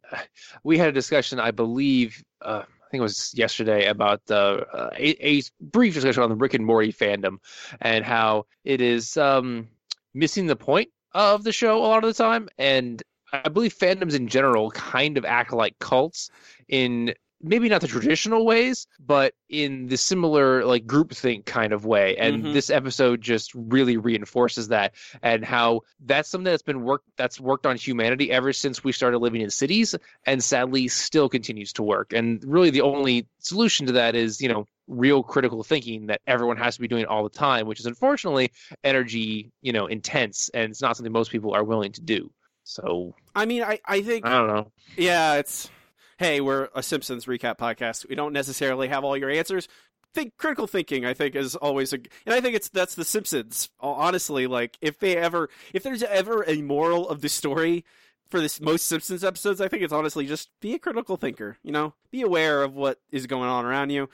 we 0.65 0.77
had 0.77 0.89
a 0.89 0.91
discussion, 0.91 1.39
I 1.39 1.51
believe, 1.51 2.21
uh, 2.41 2.63
I 2.67 2.89
think 2.91 2.99
it 2.99 3.01
was 3.01 3.33
yesterday, 3.33 3.85
about 3.87 4.21
uh, 4.29 4.65
a, 4.97 5.37
a 5.37 5.41
brief 5.61 5.93
discussion 5.93 6.21
on 6.21 6.29
the 6.29 6.35
Rick 6.35 6.53
and 6.53 6.65
Morty 6.65 6.91
fandom 6.93 7.37
and 7.81 8.03
how 8.05 8.45
it 8.65 8.81
is 8.81 9.17
um, 9.17 9.69
missing 10.15 10.47
the 10.47 10.55
point 10.55 10.89
of 11.13 11.43
the 11.43 11.51
show 11.51 11.77
a 11.77 11.85
lot 11.85 12.03
of 12.03 12.15
the 12.15 12.23
time. 12.23 12.49
And 12.57 13.03
I 13.31 13.49
believe 13.49 13.77
fandoms 13.77 14.15
in 14.15 14.27
general 14.27 14.71
kind 14.71 15.17
of 15.17 15.25
act 15.25 15.53
like 15.53 15.77
cults 15.79 16.29
in 16.67 17.13
maybe 17.41 17.69
not 17.69 17.81
the 17.81 17.87
traditional 17.87 18.45
ways, 18.45 18.87
but 18.99 19.33
in 19.49 19.87
the 19.87 19.97
similar 19.97 20.65
like 20.65 20.85
groupthink 20.85 21.45
kind 21.45 21.73
of 21.73 21.85
way. 21.85 22.15
And 22.17 22.45
Mhm. 22.45 22.53
this 22.53 22.69
episode 22.69 23.21
just 23.21 23.53
really 23.53 23.97
reinforces 23.97 24.69
that 24.69 24.95
and 25.21 25.43
how 25.45 25.81
that's 25.99 26.29
something 26.29 26.45
that's 26.45 26.63
been 26.63 26.81
worked 26.83 27.05
that's 27.17 27.39
worked 27.39 27.65
on 27.65 27.75
humanity 27.77 28.31
ever 28.31 28.53
since 28.53 28.83
we 28.83 28.91
started 28.91 29.19
living 29.19 29.41
in 29.41 29.49
cities 29.49 29.95
and 30.25 30.43
sadly 30.43 30.87
still 30.87 31.29
continues 31.29 31.73
to 31.73 31.83
work. 31.83 32.13
And 32.13 32.43
really 32.45 32.69
the 32.69 32.81
only 32.81 33.27
solution 33.39 33.85
to 33.87 33.93
that 33.93 34.15
is, 34.15 34.41
you 34.41 34.49
know, 34.49 34.65
real 34.87 35.23
critical 35.23 35.63
thinking 35.63 36.07
that 36.07 36.21
everyone 36.27 36.57
has 36.57 36.75
to 36.75 36.81
be 36.81 36.87
doing 36.87 37.05
all 37.05 37.23
the 37.23 37.29
time, 37.29 37.67
which 37.67 37.79
is 37.79 37.85
unfortunately 37.85 38.51
energy, 38.83 39.51
you 39.61 39.73
know, 39.73 39.87
intense 39.87 40.49
and 40.53 40.71
it's 40.71 40.81
not 40.81 40.95
something 40.97 41.11
most 41.13 41.31
people 41.31 41.53
are 41.53 41.63
willing 41.63 41.91
to 41.93 42.01
do. 42.01 42.31
So 42.63 43.13
I 43.35 43.45
mean, 43.45 43.63
I, 43.63 43.79
I 43.85 44.01
think 44.01 44.25
I 44.25 44.29
don't 44.29 44.47
know. 44.47 44.71
Yeah, 44.97 45.35
it's 45.35 45.69
hey, 46.17 46.41
we're 46.41 46.69
a 46.73 46.81
Simpsons 46.81 47.25
recap 47.25 47.57
podcast. 47.57 48.07
We 48.07 48.15
don't 48.15 48.33
necessarily 48.33 48.87
have 48.87 49.03
all 49.03 49.17
your 49.17 49.29
answers. 49.29 49.67
Think 50.13 50.37
critical 50.37 50.65
thinking, 50.65 51.05
I 51.05 51.13
think, 51.13 51.35
is 51.35 51.55
always 51.55 51.91
a, 51.91 51.97
and 52.25 52.33
I 52.33 52.39
think 52.39 52.55
it's 52.55 52.69
that's 52.69 52.95
the 52.95 53.03
Simpsons. 53.03 53.69
Honestly, 53.81 54.47
like 54.47 54.77
if 54.81 54.99
they 54.99 55.17
ever, 55.17 55.49
if 55.73 55.83
there's 55.83 56.03
ever 56.03 56.45
a 56.47 56.61
moral 56.61 57.09
of 57.09 57.21
the 57.21 57.27
story 57.27 57.83
for 58.29 58.39
this 58.39 58.61
most 58.61 58.87
Simpsons 58.87 59.25
episodes, 59.25 59.59
I 59.59 59.67
think 59.67 59.83
it's 59.83 59.91
honestly 59.91 60.25
just 60.25 60.49
be 60.61 60.73
a 60.73 60.79
critical 60.79 61.17
thinker. 61.17 61.57
You 61.63 61.73
know, 61.73 61.93
be 62.11 62.21
aware 62.21 62.63
of 62.63 62.75
what 62.75 62.99
is 63.11 63.27
going 63.27 63.49
on 63.49 63.65
around 63.65 63.89
you. 63.89 64.09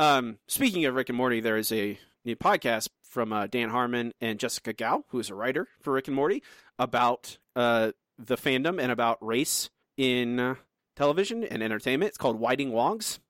Um, 0.00 0.38
speaking 0.48 0.84
of 0.86 0.94
Rick 0.94 1.08
and 1.08 1.16
Morty, 1.16 1.40
there 1.40 1.56
is 1.56 1.70
a 1.70 1.98
new 2.24 2.36
podcast 2.36 2.88
from 3.02 3.32
uh, 3.32 3.46
Dan 3.46 3.70
Harmon 3.70 4.12
and 4.20 4.40
Jessica 4.40 4.72
Gao, 4.72 5.04
who 5.08 5.20
is 5.20 5.30
a 5.30 5.34
writer 5.34 5.68
for 5.80 5.92
Rick 5.92 6.08
and 6.08 6.16
Morty, 6.16 6.42
about 6.80 7.38
uh, 7.54 7.92
the 8.18 8.36
fandom 8.36 8.80
and 8.80 8.90
about 8.90 9.24
race 9.24 9.70
in 9.96 10.38
uh, 10.40 10.54
television 10.98 11.44
and 11.44 11.62
entertainment. 11.62 12.08
It's 12.08 12.18
called 12.18 12.40
Whiting 12.40 12.72
Wongs. 12.72 13.20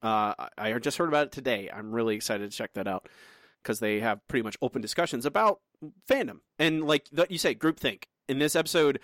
Uh, 0.00 0.32
I 0.56 0.72
just 0.78 0.96
heard 0.96 1.08
about 1.08 1.26
it 1.26 1.32
today. 1.32 1.68
I'm 1.74 1.92
really 1.92 2.14
excited 2.14 2.48
to 2.50 2.56
check 2.56 2.72
that 2.74 2.86
out 2.86 3.08
because 3.62 3.80
they 3.80 4.00
have 4.00 4.26
pretty 4.28 4.44
much 4.44 4.56
open 4.62 4.80
discussions 4.80 5.26
about 5.26 5.60
fandom 6.08 6.40
and 6.58 6.86
like 6.86 7.06
that 7.10 7.30
you 7.30 7.36
say 7.36 7.54
groupthink. 7.54 8.04
In 8.28 8.38
this 8.38 8.54
episode, 8.54 9.00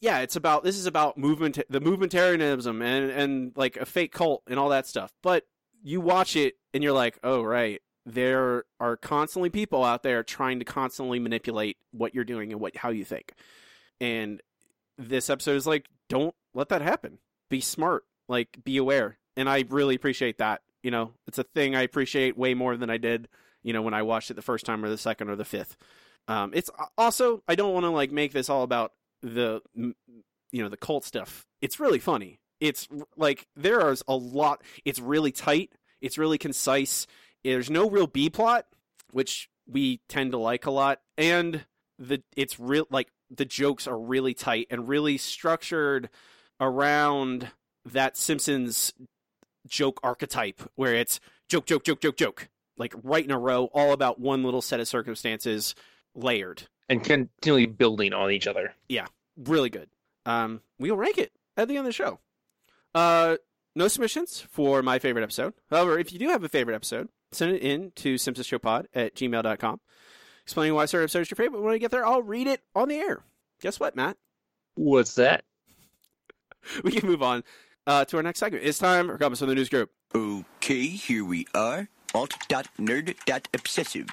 yeah, 0.00 0.18
it's 0.18 0.34
about 0.34 0.64
this 0.64 0.76
is 0.76 0.86
about 0.86 1.16
movement, 1.16 1.60
the 1.70 1.80
movementarianism 1.80 2.82
and 2.82 3.10
and 3.10 3.52
like 3.54 3.76
a 3.76 3.86
fake 3.86 4.12
cult 4.12 4.42
and 4.48 4.58
all 4.58 4.70
that 4.70 4.88
stuff. 4.88 5.12
But 5.22 5.44
you 5.84 6.00
watch 6.00 6.34
it 6.34 6.54
and 6.74 6.82
you're 6.82 6.92
like, 6.92 7.16
oh 7.22 7.42
right, 7.42 7.80
there 8.04 8.64
are 8.80 8.96
constantly 8.96 9.50
people 9.50 9.84
out 9.84 10.02
there 10.02 10.24
trying 10.24 10.58
to 10.58 10.64
constantly 10.64 11.20
manipulate 11.20 11.76
what 11.92 12.12
you're 12.12 12.24
doing 12.24 12.50
and 12.50 12.60
what 12.60 12.76
how 12.76 12.90
you 12.90 13.04
think. 13.04 13.34
And 14.00 14.42
this 14.98 15.30
episode 15.30 15.56
is 15.56 15.66
like, 15.66 15.86
don't 16.08 16.34
let 16.52 16.70
that 16.70 16.82
happen. 16.82 17.18
Be 17.48 17.60
smart. 17.60 18.04
Like, 18.28 18.58
be 18.64 18.76
aware. 18.76 19.18
And 19.36 19.48
I 19.48 19.64
really 19.68 19.94
appreciate 19.94 20.38
that. 20.38 20.62
You 20.82 20.90
know, 20.90 21.12
it's 21.26 21.38
a 21.38 21.44
thing 21.44 21.74
I 21.74 21.82
appreciate 21.82 22.38
way 22.38 22.54
more 22.54 22.76
than 22.76 22.90
I 22.90 22.96
did, 22.96 23.28
you 23.62 23.72
know, 23.72 23.82
when 23.82 23.94
I 23.94 24.02
watched 24.02 24.30
it 24.30 24.34
the 24.34 24.42
first 24.42 24.64
time 24.64 24.84
or 24.84 24.88
the 24.88 24.98
second 24.98 25.30
or 25.30 25.36
the 25.36 25.44
fifth. 25.44 25.76
Um, 26.28 26.52
it's 26.54 26.70
also 26.98 27.42
I 27.46 27.54
don't 27.54 27.72
want 27.72 27.84
to 27.84 27.90
like 27.90 28.10
make 28.10 28.32
this 28.32 28.48
all 28.48 28.62
about 28.62 28.92
the 29.22 29.60
you 29.74 30.62
know 30.62 30.68
the 30.68 30.76
cult 30.76 31.04
stuff. 31.04 31.46
It's 31.60 31.80
really 31.80 31.98
funny. 31.98 32.40
It's 32.60 32.88
like 33.16 33.46
there 33.56 33.90
is 33.90 34.02
a 34.08 34.16
lot. 34.16 34.62
It's 34.84 35.00
really 35.00 35.32
tight. 35.32 35.70
It's 36.00 36.18
really 36.18 36.38
concise. 36.38 37.06
There's 37.44 37.70
no 37.70 37.88
real 37.88 38.06
B 38.06 38.30
plot, 38.30 38.66
which 39.12 39.48
we 39.68 40.00
tend 40.08 40.32
to 40.32 40.38
like 40.38 40.66
a 40.66 40.70
lot, 40.70 41.00
and 41.16 41.64
the 41.98 42.22
it's 42.36 42.58
real 42.58 42.86
like 42.90 43.08
the 43.30 43.44
jokes 43.44 43.86
are 43.86 43.98
really 43.98 44.34
tight 44.34 44.66
and 44.70 44.88
really 44.88 45.18
structured 45.18 46.08
around 46.60 47.50
that 47.84 48.16
Simpsons 48.16 48.92
joke 49.66 50.00
archetype 50.02 50.62
where 50.74 50.94
it's 50.94 51.20
joke, 51.48 51.66
joke, 51.66 51.84
joke, 51.84 52.00
joke, 52.00 52.16
joke, 52.16 52.48
like 52.76 52.94
right 53.02 53.24
in 53.24 53.30
a 53.30 53.38
row, 53.38 53.66
all 53.72 53.92
about 53.92 54.20
one 54.20 54.42
little 54.42 54.62
set 54.62 54.80
of 54.80 54.88
circumstances 54.88 55.74
layered 56.14 56.64
and 56.88 57.02
continually 57.04 57.66
building 57.66 58.12
on 58.12 58.30
each 58.30 58.46
other. 58.46 58.74
Yeah, 58.88 59.06
really 59.36 59.70
good. 59.70 59.88
Um, 60.24 60.62
we'll 60.78 60.96
rank 60.96 61.18
it 61.18 61.32
at 61.56 61.68
the 61.68 61.74
end 61.74 61.80
of 61.80 61.86
the 61.86 61.92
show. 61.92 62.20
Uh, 62.94 63.36
no 63.74 63.88
submissions 63.88 64.46
for 64.50 64.82
my 64.82 64.98
favorite 64.98 65.22
episode. 65.22 65.54
However, 65.70 65.98
if 65.98 66.12
you 66.12 66.18
do 66.18 66.28
have 66.28 66.42
a 66.42 66.48
favorite 66.48 66.74
episode, 66.74 67.08
send 67.32 67.54
it 67.54 67.62
in 67.62 67.92
to 67.96 68.14
simpsonsshowpod 68.14 68.86
at 68.94 69.14
gmail.com. 69.14 69.80
Explaining 70.44 70.74
why 70.74 70.86
certain 70.86 71.04
episode 71.04 71.20
is 71.20 71.30
your 71.30 71.36
favorite. 71.36 71.60
When 71.60 71.74
I 71.74 71.78
get 71.78 71.90
there, 71.90 72.06
I'll 72.06 72.22
read 72.22 72.46
it 72.46 72.62
on 72.74 72.88
the 72.88 72.96
air. 72.96 73.24
Guess 73.60 73.80
what, 73.80 73.96
Matt? 73.96 74.16
What's 74.76 75.16
that? 75.16 75.44
we 76.84 76.92
can 76.92 77.08
move 77.08 77.22
on 77.22 77.44
uh, 77.86 78.04
to 78.06 78.16
our 78.16 78.22
next 78.22 78.40
segment. 78.40 78.64
It's 78.64 78.78
time 78.78 79.08
for 79.08 79.18
comments 79.18 79.40
from 79.40 79.48
the 79.48 79.54
news 79.54 79.68
group. 79.68 79.90
Okay, 80.14 80.86
here 80.86 81.24
we 81.24 81.46
are. 81.54 81.88
Alt.nerd.obsessive. 82.14 84.06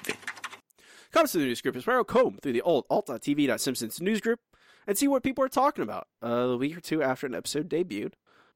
Comments 1.12 1.32
from 1.32 1.40
the 1.40 1.46
news 1.46 1.62
group 1.62 1.76
is 1.76 1.86
where 1.86 1.96
I'll 1.96 2.04
comb 2.04 2.38
through 2.42 2.52
the 2.52 2.62
old 2.62 2.84
alt.tv.simpsons 2.90 4.00
news 4.00 4.20
group 4.20 4.40
and 4.86 4.98
see 4.98 5.08
what 5.08 5.22
people 5.22 5.44
are 5.44 5.48
talking 5.48 5.82
about 5.82 6.08
uh, 6.22 6.28
a 6.28 6.56
week 6.56 6.76
or 6.76 6.80
two 6.80 7.02
after 7.02 7.26
an 7.26 7.34
episode 7.34 7.68
debuted. 7.68 8.12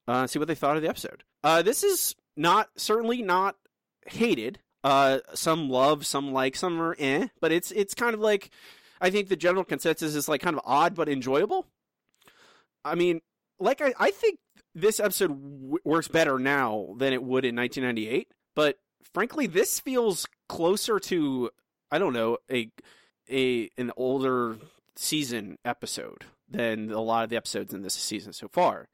Uh, 0.06 0.26
see 0.26 0.38
what 0.38 0.48
they 0.48 0.54
thought 0.54 0.76
of 0.76 0.82
the 0.82 0.88
episode. 0.88 1.22
Uh, 1.44 1.62
this 1.62 1.84
is 1.84 2.14
not 2.36 2.68
certainly 2.76 3.22
not 3.22 3.56
hated. 4.06 4.58
Uh, 4.82 5.18
some 5.34 5.68
love, 5.68 6.06
some 6.06 6.32
like, 6.32 6.56
some 6.56 6.80
are 6.80 6.96
eh, 6.98 7.28
but 7.40 7.52
it's 7.52 7.70
it's 7.72 7.94
kind 7.94 8.14
of 8.14 8.20
like 8.20 8.50
I 9.00 9.10
think 9.10 9.28
the 9.28 9.36
general 9.36 9.64
consensus 9.64 10.14
is 10.14 10.28
like 10.28 10.40
kind 10.40 10.56
of 10.56 10.62
odd 10.64 10.94
but 10.94 11.08
enjoyable. 11.08 11.66
I 12.84 12.94
mean, 12.94 13.20
like 13.60 13.80
I, 13.80 13.94
I 13.98 14.10
think 14.10 14.38
this 14.74 15.00
episode 15.00 15.28
w- 15.28 15.78
works 15.84 16.08
better 16.08 16.38
now 16.38 16.94
than 16.98 17.12
it 17.12 17.22
would 17.22 17.44
in 17.44 17.56
1998, 17.56 18.28
but 18.54 18.78
frankly, 19.12 19.46
this 19.46 19.80
feels 19.80 20.26
closer 20.48 20.98
to 21.00 21.50
I 21.90 21.98
don't 21.98 22.12
know 22.12 22.38
a 22.50 22.70
a 23.30 23.70
an 23.76 23.92
older 23.96 24.56
season 24.96 25.58
episode 25.64 26.24
than 26.48 26.90
a 26.90 27.00
lot 27.00 27.24
of 27.24 27.30
the 27.30 27.36
episodes 27.36 27.74
in 27.74 27.82
this 27.82 27.94
season 27.94 28.32
so 28.32 28.48
far. 28.48 28.88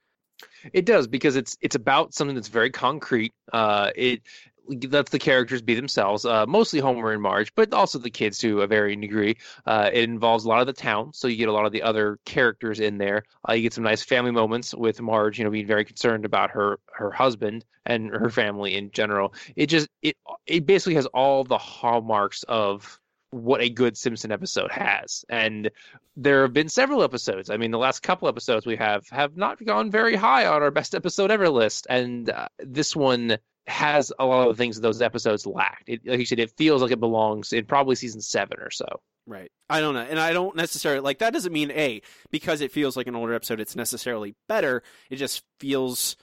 It 0.72 0.84
does 0.84 1.06
because 1.06 1.36
it's 1.36 1.56
it's 1.60 1.76
about 1.76 2.14
something 2.14 2.34
that's 2.34 2.48
very 2.48 2.70
concrete. 2.70 3.32
Uh, 3.52 3.90
it 3.94 4.22
lets 4.68 5.10
the 5.10 5.18
characters 5.18 5.62
be 5.62 5.74
themselves, 5.74 6.24
uh, 6.24 6.46
mostly 6.46 6.80
Homer 6.80 7.12
and 7.12 7.22
Marge, 7.22 7.54
but 7.54 7.72
also 7.72 7.98
the 7.98 8.10
kids 8.10 8.38
to 8.38 8.62
a 8.62 8.66
varying 8.66 9.00
degree. 9.00 9.36
Uh, 9.66 9.90
it 9.92 10.04
involves 10.04 10.44
a 10.44 10.48
lot 10.48 10.60
of 10.60 10.66
the 10.66 10.72
town, 10.72 11.12
so 11.12 11.28
you 11.28 11.36
get 11.36 11.48
a 11.48 11.52
lot 11.52 11.66
of 11.66 11.72
the 11.72 11.82
other 11.82 12.18
characters 12.24 12.80
in 12.80 12.98
there. 12.98 13.24
Uh, 13.48 13.52
you 13.52 13.62
get 13.62 13.72
some 13.72 13.84
nice 13.84 14.02
family 14.02 14.30
moments 14.30 14.74
with 14.74 15.00
Marge, 15.00 15.38
you 15.38 15.44
know, 15.44 15.50
being 15.50 15.66
very 15.66 15.84
concerned 15.84 16.24
about 16.24 16.50
her 16.50 16.78
her 16.92 17.10
husband 17.10 17.64
and 17.86 18.10
her 18.10 18.30
family 18.30 18.74
in 18.74 18.90
general. 18.90 19.34
It 19.56 19.66
just 19.66 19.88
it 20.02 20.16
it 20.46 20.66
basically 20.66 20.94
has 20.94 21.06
all 21.06 21.44
the 21.44 21.58
hallmarks 21.58 22.42
of 22.44 22.98
what 23.34 23.60
a 23.60 23.68
good 23.68 23.96
Simpson 23.96 24.30
episode 24.30 24.70
has. 24.70 25.24
And 25.28 25.70
there 26.16 26.42
have 26.42 26.52
been 26.52 26.68
several 26.68 27.02
episodes. 27.02 27.50
I 27.50 27.56
mean, 27.56 27.72
the 27.72 27.78
last 27.78 28.02
couple 28.02 28.28
episodes 28.28 28.64
we 28.64 28.76
have 28.76 29.08
have 29.08 29.36
not 29.36 29.62
gone 29.64 29.90
very 29.90 30.14
high 30.14 30.46
on 30.46 30.62
our 30.62 30.70
best 30.70 30.94
episode 30.94 31.32
ever 31.32 31.48
list, 31.50 31.86
and 31.90 32.30
uh, 32.30 32.48
this 32.58 32.94
one 32.94 33.38
has 33.66 34.12
a 34.18 34.26
lot 34.26 34.48
of 34.48 34.56
the 34.56 34.62
things 34.62 34.76
that 34.76 34.82
those 34.82 35.00
episodes 35.00 35.46
lacked. 35.46 35.88
It, 35.88 36.06
like 36.06 36.18
you 36.18 36.26
said, 36.26 36.38
it 36.38 36.56
feels 36.56 36.82
like 36.82 36.90
it 36.90 37.00
belongs 37.00 37.52
in 37.52 37.64
probably 37.64 37.94
season 37.94 38.20
seven 38.20 38.60
or 38.60 38.70
so. 38.70 38.86
Right. 39.26 39.50
I 39.70 39.80
don't 39.80 39.94
know. 39.94 40.00
And 40.08 40.20
I 40.20 40.32
don't 40.32 40.54
necessarily 40.54 41.00
like 41.00 41.18
that 41.20 41.32
doesn't 41.32 41.52
mean 41.52 41.70
A, 41.70 42.02
because 42.30 42.60
it 42.60 42.72
feels 42.72 42.96
like 42.96 43.06
an 43.06 43.16
older 43.16 43.32
episode, 43.32 43.60
it's 43.60 43.76
necessarily 43.76 44.34
better. 44.48 44.82
It 45.10 45.16
just 45.16 45.42
feels 45.60 46.16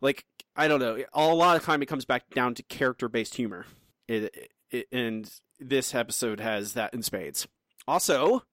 like 0.00 0.24
I 0.54 0.68
don't 0.68 0.80
know. 0.80 1.02
A 1.12 1.34
lot 1.34 1.56
of 1.56 1.64
time 1.64 1.82
it 1.82 1.86
comes 1.86 2.04
back 2.04 2.30
down 2.30 2.54
to 2.54 2.62
character 2.62 3.08
based 3.08 3.34
humor. 3.34 3.66
It, 4.06 4.50
it, 4.70 4.86
and 4.92 5.30
this 5.58 5.94
episode 5.94 6.40
has 6.40 6.74
that 6.74 6.94
in 6.94 7.02
spades. 7.02 7.48
Also, 7.88 8.44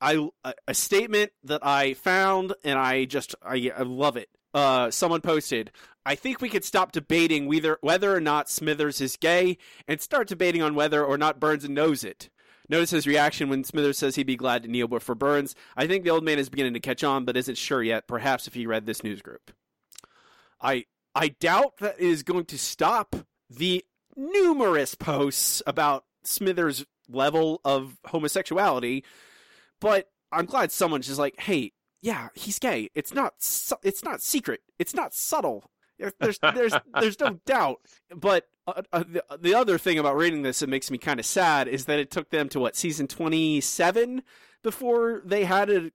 I 0.00 0.28
a 0.68 0.74
statement 0.74 1.32
that 1.44 1.64
I 1.66 1.94
found 1.94 2.54
and 2.62 2.78
I 2.78 3.04
just 3.04 3.34
I, 3.42 3.72
I 3.76 3.82
love 3.82 4.16
it. 4.16 4.28
Uh, 4.54 4.90
someone 4.90 5.20
posted, 5.20 5.70
I 6.06 6.14
think 6.14 6.40
we 6.40 6.48
could 6.48 6.64
stop 6.64 6.92
debating 6.92 7.46
whether 7.46 7.78
whether 7.82 8.14
or 8.14 8.20
not 8.20 8.48
Smithers 8.48 9.00
is 9.00 9.16
gay 9.16 9.58
and 9.86 10.00
start 10.00 10.26
debating 10.26 10.62
on 10.62 10.74
whether 10.74 11.04
or 11.04 11.18
not 11.18 11.38
Burns 11.38 11.68
knows 11.68 12.02
it. 12.02 12.30
Notice 12.70 12.90
his 12.90 13.06
reaction 13.06 13.48
when 13.48 13.64
Smithers 13.64 13.98
says 13.98 14.14
he'd 14.16 14.26
be 14.26 14.36
glad 14.36 14.62
to 14.62 14.68
kneel 14.68 14.88
for 15.00 15.14
Burns. 15.14 15.54
I 15.76 15.86
think 15.86 16.04
the 16.04 16.10
old 16.10 16.24
man 16.24 16.38
is 16.38 16.50
beginning 16.50 16.74
to 16.74 16.80
catch 16.80 17.02
on, 17.02 17.24
but 17.24 17.36
isn't 17.36 17.56
sure 17.56 17.82
yet. 17.82 18.06
Perhaps 18.06 18.46
if 18.46 18.54
he 18.54 18.66
read 18.66 18.86
this 18.86 19.02
news 19.02 19.22
group. 19.22 19.52
I 20.60 20.86
I 21.14 21.28
doubt 21.28 21.78
that 21.78 21.98
is 21.98 22.22
going 22.22 22.44
to 22.46 22.58
stop 22.58 23.16
the 23.50 23.84
numerous 24.16 24.94
posts 24.94 25.62
about 25.66 26.04
Smithers' 26.24 26.84
level 27.08 27.60
of 27.64 27.96
homosexuality, 28.06 29.04
but 29.80 30.10
I'm 30.30 30.46
glad 30.46 30.72
someone's 30.72 31.06
just 31.06 31.18
like, 31.18 31.40
"Hey, 31.40 31.72
yeah, 32.00 32.28
he's 32.34 32.58
gay. 32.58 32.90
It's 32.94 33.12
not 33.14 33.34
su- 33.42 33.76
it's 33.82 34.04
not 34.04 34.22
secret. 34.22 34.60
It's 34.78 34.94
not 34.94 35.14
subtle. 35.14 35.70
There's 35.98 36.38
there's 36.54 36.74
there's 37.00 37.20
no 37.20 37.40
doubt." 37.44 37.80
But 38.14 38.46
uh, 38.66 38.82
uh, 38.92 39.04
the, 39.08 39.24
the 39.40 39.54
other 39.54 39.78
thing 39.78 39.98
about 39.98 40.16
reading 40.16 40.42
this 40.42 40.60
that 40.60 40.68
makes 40.68 40.90
me 40.90 40.98
kind 40.98 41.18
of 41.18 41.26
sad 41.26 41.68
is 41.68 41.86
that 41.86 41.98
it 41.98 42.10
took 42.10 42.30
them 42.30 42.48
to 42.50 42.60
what 42.60 42.76
season 42.76 43.06
27 43.06 44.22
before 44.62 45.22
they 45.24 45.44
had 45.44 45.70
a 45.70 45.90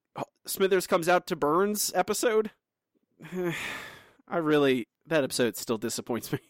Smithers 0.45 0.88
comes 0.88 1.08
out 1.08 1.28
to 1.28 1.36
Burns 1.36 1.91
episode. 1.95 2.51
I 4.28 4.38
really 4.38 4.88
that 5.08 5.24
episode 5.24 5.56
still 5.56 5.78
disappoints 5.78 6.32
me. 6.32 6.39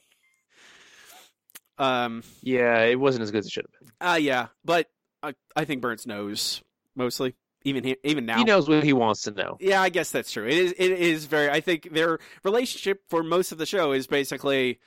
Um, 1.75 2.21
yeah, 2.43 2.83
it 2.83 2.99
wasn't 2.99 3.23
as 3.23 3.31
good 3.31 3.39
as 3.39 3.47
it 3.47 3.51
should 3.51 3.65
have 3.65 3.71
been. 3.99 4.07
Uh 4.07 4.15
yeah, 4.17 4.47
but 4.63 4.87
I 5.23 5.33
I 5.55 5.65
think 5.65 5.81
Burns 5.81 6.05
knows 6.05 6.61
mostly. 6.95 7.33
Even 7.65 7.83
he, 7.83 7.95
even 8.03 8.25
now, 8.25 8.37
he 8.37 8.43
knows 8.43 8.67
what 8.67 8.83
he 8.83 8.93
wants 8.93 9.21
to 9.23 9.31
know. 9.31 9.57
Yeah, 9.59 9.81
I 9.81 9.89
guess 9.89 10.11
that's 10.11 10.31
true. 10.31 10.45
It 10.45 10.57
is 10.57 10.73
it 10.77 10.91
is 10.91 11.25
very. 11.25 11.49
I 11.49 11.61
think 11.61 11.93
their 11.93 12.19
relationship 12.43 13.01
for 13.09 13.23
most 13.23 13.51
of 13.51 13.57
the 13.57 13.65
show 13.65 13.93
is 13.93 14.05
basically 14.05 14.79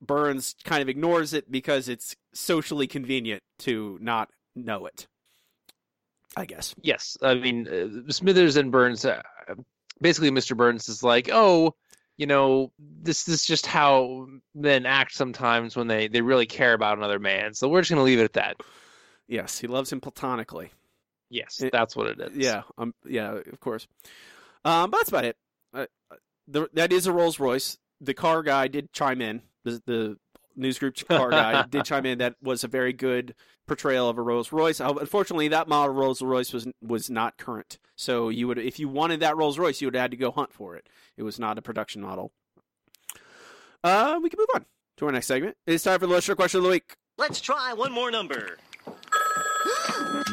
Burns 0.00 0.56
kind 0.64 0.82
of 0.82 0.88
ignores 0.88 1.32
it 1.32 1.50
because 1.50 1.88
it's 1.88 2.16
socially 2.32 2.86
convenient 2.86 3.42
to 3.60 3.98
not 4.00 4.30
know 4.56 4.86
it. 4.86 5.06
I 6.36 6.44
guess. 6.44 6.74
Yes, 6.82 7.16
I 7.22 7.34
mean 7.34 7.68
uh, 7.68 8.10
Smithers 8.12 8.56
and 8.56 8.72
Burns. 8.72 9.04
Uh, 9.04 9.22
basically, 10.00 10.30
Mr. 10.30 10.56
Burns 10.56 10.88
is 10.88 11.04
like, 11.04 11.30
oh, 11.32 11.74
you 12.16 12.26
know, 12.26 12.72
this, 12.78 13.24
this 13.24 13.40
is 13.40 13.46
just 13.46 13.66
how 13.66 14.26
men 14.54 14.86
act 14.86 15.14
sometimes 15.14 15.76
when 15.76 15.88
they, 15.88 16.08
they 16.08 16.20
really 16.20 16.46
care 16.46 16.74
about 16.74 16.98
another 16.98 17.18
man. 17.18 17.54
So 17.54 17.68
we're 17.68 17.80
just 17.80 17.90
going 17.90 17.98
to 18.00 18.04
leave 18.04 18.20
it 18.20 18.24
at 18.24 18.32
that. 18.34 18.56
Yes, 19.26 19.58
he 19.58 19.66
loves 19.66 19.92
him 19.92 20.00
platonically. 20.00 20.70
Yes, 21.30 21.60
it, 21.60 21.72
that's 21.72 21.96
what 21.96 22.06
it 22.06 22.20
is. 22.20 22.36
Yeah, 22.36 22.62
um, 22.78 22.94
yeah, 23.06 23.32
of 23.34 23.60
course. 23.60 23.86
Um, 24.64 24.90
but 24.90 24.98
that's 24.98 25.08
about 25.08 25.24
it. 25.24 25.36
Uh, 25.72 25.86
the, 26.46 26.68
that 26.74 26.92
is 26.92 27.06
a 27.06 27.12
Rolls 27.12 27.38
Royce. 27.38 27.78
The 28.00 28.14
car 28.14 28.42
guy 28.42 28.68
did 28.68 28.92
chime 28.92 29.20
in. 29.20 29.42
The, 29.64 29.82
the 29.86 30.18
news 30.56 30.78
group 30.78 30.96
car 31.08 31.30
guy 31.30 31.62
did 31.62 31.84
chime 31.84 32.06
in. 32.06 32.18
That 32.18 32.36
was 32.42 32.64
a 32.64 32.68
very 32.68 32.92
good 32.92 33.34
portrayal 33.66 34.08
of 34.08 34.18
a 34.18 34.22
Rolls 34.22 34.52
Royce. 34.52 34.80
Uh, 34.80 34.94
unfortunately, 35.00 35.48
that 35.48 35.68
model 35.68 35.94
Rolls 35.94 36.22
Royce 36.22 36.52
was 36.52 36.66
was 36.82 37.10
not 37.10 37.36
current. 37.38 37.78
So 37.96 38.28
you 38.28 38.48
would, 38.48 38.58
if 38.58 38.78
you 38.78 38.88
wanted 38.88 39.20
that 39.20 39.36
Rolls 39.36 39.58
Royce, 39.58 39.80
you 39.80 39.86
would 39.86 39.94
have 39.94 40.02
had 40.02 40.10
to 40.10 40.16
go 40.16 40.30
hunt 40.30 40.52
for 40.52 40.76
it. 40.76 40.88
It 41.16 41.22
was 41.22 41.38
not 41.38 41.58
a 41.58 41.62
production 41.62 42.02
model. 42.02 42.32
Uh, 43.82 44.18
we 44.22 44.30
can 44.30 44.38
move 44.38 44.48
on 44.54 44.64
to 44.96 45.06
our 45.06 45.12
next 45.12 45.26
segment. 45.26 45.56
It's 45.66 45.84
time 45.84 46.00
for 46.00 46.06
the 46.06 46.12
listener 46.12 46.34
question 46.34 46.58
of 46.58 46.64
the 46.64 46.70
week. 46.70 46.96
Let's 47.18 47.40
try 47.40 47.72
one 47.72 47.92
more 47.92 48.10
number. 48.10 48.58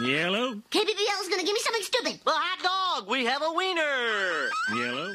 Yellow. 0.01 0.55
KBBL 0.69 1.21
is 1.21 1.27
going 1.27 1.39
to 1.39 1.45
give 1.45 1.53
me 1.53 1.59
something 1.59 1.83
stupid. 1.83 2.19
Well, 2.25 2.35
hot 2.37 2.99
dog. 2.99 3.09
We 3.09 3.25
have 3.25 3.41
a 3.41 3.51
wiener. 3.51 4.49
Yellow. 4.75 5.11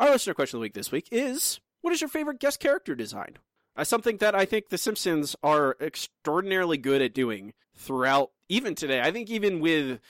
Our 0.00 0.10
listener 0.10 0.34
question 0.34 0.56
of 0.56 0.60
the 0.60 0.64
week 0.64 0.74
this 0.74 0.92
week 0.92 1.08
is: 1.10 1.60
What 1.80 1.92
is 1.92 2.00
your 2.00 2.08
favorite 2.08 2.40
guest 2.40 2.60
character 2.60 2.94
design? 2.94 3.38
Uh, 3.76 3.84
something 3.84 4.16
that 4.18 4.34
I 4.34 4.44
think 4.44 4.68
The 4.68 4.78
Simpsons 4.78 5.36
are 5.42 5.76
extraordinarily 5.80 6.78
good 6.78 7.00
at 7.00 7.14
doing 7.14 7.54
throughout, 7.76 8.32
even 8.48 8.74
today. 8.74 9.00
I 9.00 9.12
think 9.12 9.30
even 9.30 9.60
with 9.60 10.00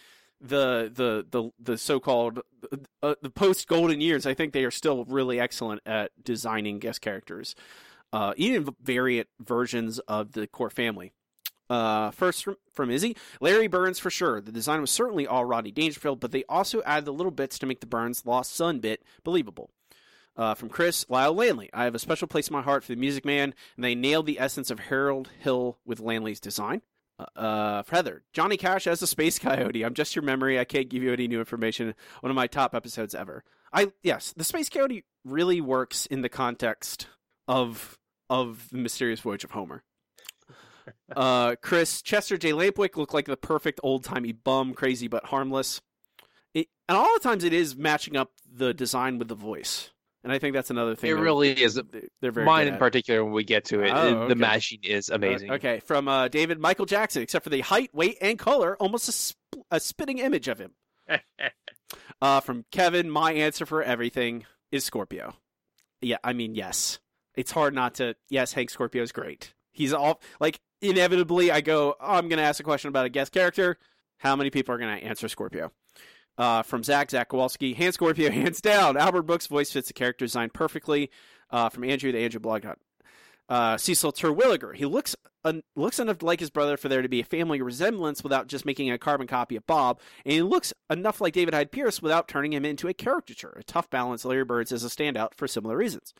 the 0.40 0.90
the 0.94 1.26
the 1.30 1.50
the 1.58 1.78
so-called 1.78 2.40
uh, 3.02 3.14
the 3.22 3.30
post 3.30 3.66
golden 3.66 4.00
years 4.00 4.24
i 4.24 4.34
think 4.34 4.52
they 4.52 4.64
are 4.64 4.70
still 4.70 5.04
really 5.06 5.40
excellent 5.40 5.80
at 5.84 6.12
designing 6.22 6.78
guest 6.78 7.00
characters 7.00 7.56
uh, 8.12 8.32
even 8.36 8.68
variant 8.80 9.28
versions 9.40 9.98
of 10.00 10.32
the 10.32 10.46
core 10.46 10.70
family 10.70 11.12
uh, 11.70 12.10
first 12.10 12.44
from, 12.44 12.56
from 12.72 12.90
Izzy, 12.90 13.16
Larry 13.40 13.66
Burns 13.66 13.98
for 13.98 14.10
sure. 14.10 14.40
The 14.40 14.52
design 14.52 14.80
was 14.80 14.90
certainly 14.90 15.26
all 15.26 15.44
Rodney 15.44 15.70
Dangerfield, 15.70 16.20
but 16.20 16.32
they 16.32 16.44
also 16.48 16.82
added 16.82 17.04
the 17.04 17.12
little 17.12 17.32
bits 17.32 17.58
to 17.58 17.66
make 17.66 17.80
the 17.80 17.86
Burns 17.86 18.26
lost 18.26 18.54
son 18.54 18.78
bit 18.80 19.02
believable. 19.24 19.70
Uh, 20.36 20.54
from 20.54 20.68
Chris, 20.68 21.04
Lyle 21.08 21.34
Lanley. 21.34 21.68
I 21.74 21.82
have 21.82 21.96
a 21.96 21.98
special 21.98 22.28
place 22.28 22.46
in 22.46 22.52
my 22.52 22.62
heart 22.62 22.84
for 22.84 22.92
the 22.92 23.00
Music 23.00 23.24
Man, 23.24 23.52
and 23.74 23.84
they 23.84 23.96
nailed 23.96 24.26
the 24.26 24.38
essence 24.38 24.70
of 24.70 24.78
Harold 24.78 25.30
Hill 25.40 25.78
with 25.84 25.98
Lanley's 25.98 26.38
design. 26.38 26.82
Uh, 27.18 27.24
uh, 27.36 27.82
Heather, 27.90 28.22
Johnny 28.32 28.56
Cash 28.56 28.86
as 28.86 29.02
a 29.02 29.06
space 29.08 29.36
coyote. 29.40 29.84
I'm 29.84 29.94
just 29.94 30.14
your 30.14 30.22
memory. 30.22 30.60
I 30.60 30.64
can't 30.64 30.88
give 30.88 31.02
you 31.02 31.12
any 31.12 31.26
new 31.26 31.40
information. 31.40 31.92
One 32.20 32.30
of 32.30 32.36
my 32.36 32.46
top 32.46 32.72
episodes 32.72 33.16
ever. 33.16 33.42
I 33.72 33.90
yes, 34.02 34.32
the 34.36 34.44
space 34.44 34.68
coyote 34.68 35.04
really 35.24 35.60
works 35.60 36.06
in 36.06 36.22
the 36.22 36.28
context 36.28 37.08
of 37.48 37.98
of 38.30 38.68
the 38.70 38.78
mysterious 38.78 39.20
voyage 39.20 39.42
of 39.42 39.50
Homer. 39.50 39.82
Uh, 41.14 41.56
Chris 41.62 42.02
Chester 42.02 42.36
J. 42.36 42.52
Lampwick 42.52 42.96
looked 42.96 43.14
like 43.14 43.26
the 43.26 43.36
perfect 43.36 43.80
old 43.82 44.04
timey 44.04 44.32
bum, 44.32 44.74
crazy 44.74 45.08
but 45.08 45.24
harmless. 45.26 45.80
It, 46.54 46.68
and 46.88 46.96
all 46.96 47.12
the 47.14 47.20
times 47.20 47.44
it 47.44 47.52
is 47.52 47.76
matching 47.76 48.16
up 48.16 48.30
the 48.50 48.72
design 48.74 49.18
with 49.18 49.28
the 49.28 49.34
voice. 49.34 49.90
And 50.24 50.32
I 50.32 50.38
think 50.40 50.52
that's 50.54 50.70
another 50.70 50.96
thing. 50.96 51.10
It 51.10 51.14
really 51.14 51.50
is. 51.52 51.80
They're 52.20 52.32
very 52.32 52.44
Mine 52.44 52.66
in 52.66 52.74
at. 52.74 52.78
particular, 52.80 53.22
when 53.24 53.32
we 53.32 53.44
get 53.44 53.66
to 53.66 53.82
it, 53.82 53.90
Oh, 53.90 54.08
okay. 54.08 54.28
the 54.28 54.34
matching 54.34 54.80
is 54.82 55.08
amazing. 55.10 55.50
Uh, 55.50 55.54
okay, 55.54 55.80
from 55.80 56.08
uh, 56.08 56.26
David 56.28 56.58
Michael 56.58 56.86
Jackson, 56.86 57.22
except 57.22 57.44
for 57.44 57.50
the 57.50 57.60
height, 57.60 57.94
weight, 57.94 58.18
and 58.20 58.36
color, 58.38 58.76
almost 58.78 59.08
a, 59.08 59.12
sp- 59.14 59.38
a 59.70 59.78
spitting 59.78 60.18
image 60.18 60.48
of 60.48 60.58
him. 60.58 60.72
uh, 62.20 62.40
from 62.40 62.64
Kevin, 62.72 63.10
my 63.10 63.32
answer 63.32 63.64
for 63.64 63.82
everything 63.82 64.44
is 64.72 64.84
Scorpio. 64.84 65.34
Yeah, 66.00 66.18
I 66.22 66.32
mean, 66.32 66.54
yes. 66.54 66.98
It's 67.34 67.52
hard 67.52 67.74
not 67.74 67.94
to. 67.96 68.16
Yes, 68.28 68.52
Hank 68.52 68.70
Scorpio 68.70 69.02
is 69.02 69.12
great. 69.12 69.54
He's 69.72 69.92
all 69.92 70.20
like 70.40 70.60
inevitably. 70.80 71.50
I 71.50 71.60
go, 71.60 71.96
oh, 72.00 72.14
I'm 72.14 72.28
going 72.28 72.38
to 72.38 72.44
ask 72.44 72.60
a 72.60 72.64
question 72.64 72.88
about 72.88 73.06
a 73.06 73.10
guest 73.10 73.32
character. 73.32 73.78
How 74.18 74.36
many 74.36 74.50
people 74.50 74.74
are 74.74 74.78
going 74.78 74.98
to 74.98 75.04
answer 75.04 75.28
Scorpio? 75.28 75.72
Uh, 76.36 76.62
from 76.62 76.84
Zach, 76.84 77.10
Zach 77.10 77.28
Kowalski, 77.28 77.74
hand 77.74 77.94
Scorpio, 77.94 78.30
hands 78.32 78.60
down. 78.60 78.96
Albert 78.96 79.22
Brooks' 79.22 79.46
voice 79.46 79.72
fits 79.72 79.88
the 79.88 79.94
character 79.94 80.24
design 80.24 80.50
perfectly. 80.52 81.10
Uh, 81.50 81.68
from 81.70 81.84
Andrew 81.84 82.12
the 82.12 82.18
Andrew 82.18 82.40
Blogdot. 82.40 82.76
Uh, 83.48 83.78
Cecil 83.78 84.12
Terwilliger. 84.12 84.74
He 84.74 84.84
looks 84.84 85.16
un- 85.44 85.62
looks 85.74 85.98
enough 85.98 86.22
like 86.22 86.40
his 86.40 86.50
brother 86.50 86.76
for 86.76 86.88
there 86.88 87.00
to 87.00 87.08
be 87.08 87.20
a 87.20 87.24
family 87.24 87.62
resemblance 87.62 88.22
without 88.22 88.48
just 88.48 88.66
making 88.66 88.90
a 88.90 88.98
carbon 88.98 89.26
copy 89.26 89.56
of 89.56 89.66
Bob, 89.66 90.00
and 90.26 90.32
he 90.32 90.42
looks 90.42 90.74
enough 90.90 91.20
like 91.22 91.32
David 91.32 91.54
Hyde 91.54 91.72
Pierce 91.72 92.02
without 92.02 92.28
turning 92.28 92.52
him 92.52 92.66
into 92.66 92.88
a 92.88 92.94
caricature. 92.94 93.56
A 93.58 93.64
tough 93.64 93.88
balance. 93.88 94.26
Larry 94.26 94.44
Burns 94.44 94.72
is 94.72 94.84
a 94.84 94.88
standout 94.88 95.34
for 95.34 95.48
similar 95.48 95.76
reasons. 95.78 96.12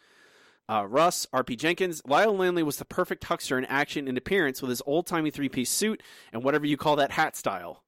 Uh, 0.69 0.87
Russ, 0.87 1.27
R.P. 1.33 1.57
Jenkins, 1.57 2.03
Lyle 2.07 2.37
Lanley 2.37 2.63
was 2.63 2.77
the 2.77 2.85
perfect 2.85 3.25
huckster 3.25 3.57
in 3.57 3.65
action 3.65 4.07
and 4.07 4.19
appearance 4.19 4.61
with 4.61 4.69
his 4.69 4.83
old 4.85 5.07
timey 5.07 5.31
three 5.31 5.49
piece 5.49 5.71
suit 5.71 6.03
and 6.33 6.45
whatever 6.45 6.67
you 6.67 6.77
call 6.77 6.97
that 6.97 7.13
hat 7.13 7.37
style. 7.37 7.83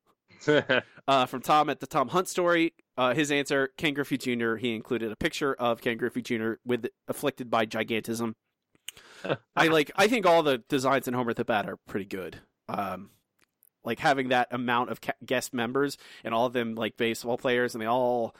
uh, 1.09 1.26
from 1.26 1.43
Tom 1.43 1.68
at 1.68 1.81
the 1.81 1.87
Tom 1.87 2.09
Hunt 2.09 2.28
story, 2.28 2.72
uh, 2.97 3.12
his 3.12 3.31
answer: 3.31 3.68
Ken 3.76 3.93
Griffey 3.93 4.16
Jr. 4.16 4.57
He 4.57 4.74
included 4.74 5.12
a 5.12 5.16
picture 5.16 5.55
of 5.55 5.83
Ken 5.83 5.99
Griffey 5.99 6.22
Jr. 6.22 6.53
with 6.64 6.87
afflicted 7.09 7.51
by 7.51 7.66
gigantism. 7.66 8.35
I 9.55 9.66
like. 9.68 9.91
I 9.97 10.09
think 10.09 10.24
all 10.24 10.43
the 10.43 10.59
designs 10.68 11.07
in 11.07 11.14
Homer 11.14 11.35
the 11.35 11.45
Bat 11.45 11.68
are 11.68 11.76
pretty 11.87 12.07
good. 12.07 12.41
Um, 12.68 13.11
like 13.85 13.99
having 13.99 14.28
that 14.28 14.49
amount 14.51 14.91
of 14.91 15.01
ca- 15.01 15.12
guest 15.24 15.53
members 15.53 15.97
and 16.24 16.35
all 16.35 16.47
of 16.47 16.53
them 16.53 16.74
like 16.74 16.97
baseball 16.97 17.37
players, 17.37 17.74
and 17.74 17.83
they 17.83 17.87
all 17.87 18.35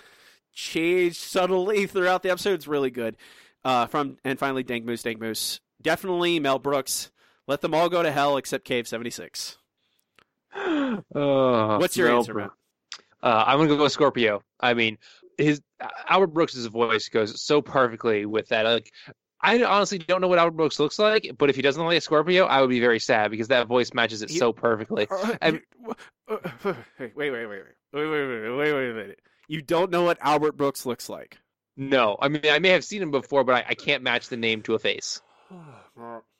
change 0.53 1.18
subtly 1.18 1.86
throughout 1.86 2.22
the 2.22 2.30
episode. 2.30 2.55
It's 2.55 2.68
really 2.68 2.91
good. 2.91 3.16
Uh, 3.64 3.86
from 3.86 4.16
and 4.24 4.38
finally, 4.38 4.62
Dank 4.62 4.84
Moose, 4.84 5.02
Dank 5.02 5.20
Moose, 5.20 5.61
definitely 5.82 6.40
Mel 6.40 6.58
Brooks. 6.58 7.11
Let 7.46 7.61
them 7.61 7.74
all 7.74 7.88
go 7.88 8.02
to 8.02 8.11
hell 8.11 8.36
except 8.36 8.64
Cave 8.64 8.86
seventy 8.88 9.11
six. 9.11 9.58
Oh, 10.54 11.78
What's 11.78 11.96
your 11.96 12.08
Mel 12.08 12.18
answer, 12.18 12.34
Matt? 12.34 12.50
Uh, 13.22 13.44
I'm 13.46 13.58
gonna 13.58 13.76
go 13.76 13.82
with 13.82 13.92
Scorpio. 13.92 14.42
I 14.58 14.74
mean, 14.74 14.98
his 15.36 15.61
Albert 16.08 16.28
Brooks' 16.28 16.56
voice 16.66 17.08
goes 17.08 17.40
so 17.42 17.61
perfectly 17.61 18.24
with 18.26 18.48
that. 18.48 18.64
Like, 18.64 18.90
I 19.42 19.62
honestly 19.62 19.98
don't 19.98 20.20
know 20.20 20.28
what 20.28 20.38
Albert 20.38 20.56
Brooks 20.56 20.78
looks 20.80 20.98
like, 20.98 21.30
but 21.38 21.50
if 21.50 21.56
he 21.56 21.62
doesn't 21.62 21.82
look 21.82 21.92
like 21.92 22.02
Scorpio, 22.02 22.46
I 22.46 22.61
would 22.61 22.70
be 22.70 22.80
very 22.80 22.98
sad 22.98 23.30
because 23.30 23.48
that 23.48 23.66
voice 23.66 23.92
matches 23.94 24.22
it 24.22 24.30
You- 24.30 24.38
so 24.38 24.52
perfectly. 24.52 25.06
I- 25.11 25.61
wait, 26.28 26.44
wait, 27.14 27.14
wait, 27.16 27.46
wait, 27.46 27.48
wait, 27.92 28.06
wait, 28.06 28.06
wait, 28.06 28.06
wait, 28.06 28.50
wait, 28.56 28.72
wait 28.72 28.90
a 28.90 28.94
minute. 28.94 29.20
You 29.48 29.62
don't 29.62 29.90
know 29.90 30.04
what 30.04 30.18
Albert 30.20 30.56
Brooks 30.56 30.86
looks 30.86 31.08
like. 31.08 31.38
No, 31.76 32.16
I 32.20 32.28
mean, 32.28 32.42
I 32.50 32.58
may 32.58 32.70
have 32.70 32.84
seen 32.84 33.02
him 33.02 33.10
before, 33.10 33.44
but 33.44 33.54
I, 33.54 33.64
I 33.70 33.74
can't 33.74 34.02
match 34.02 34.28
the 34.28 34.36
name 34.36 34.62
to 34.62 34.74
a 34.74 34.78
face. 34.78 35.20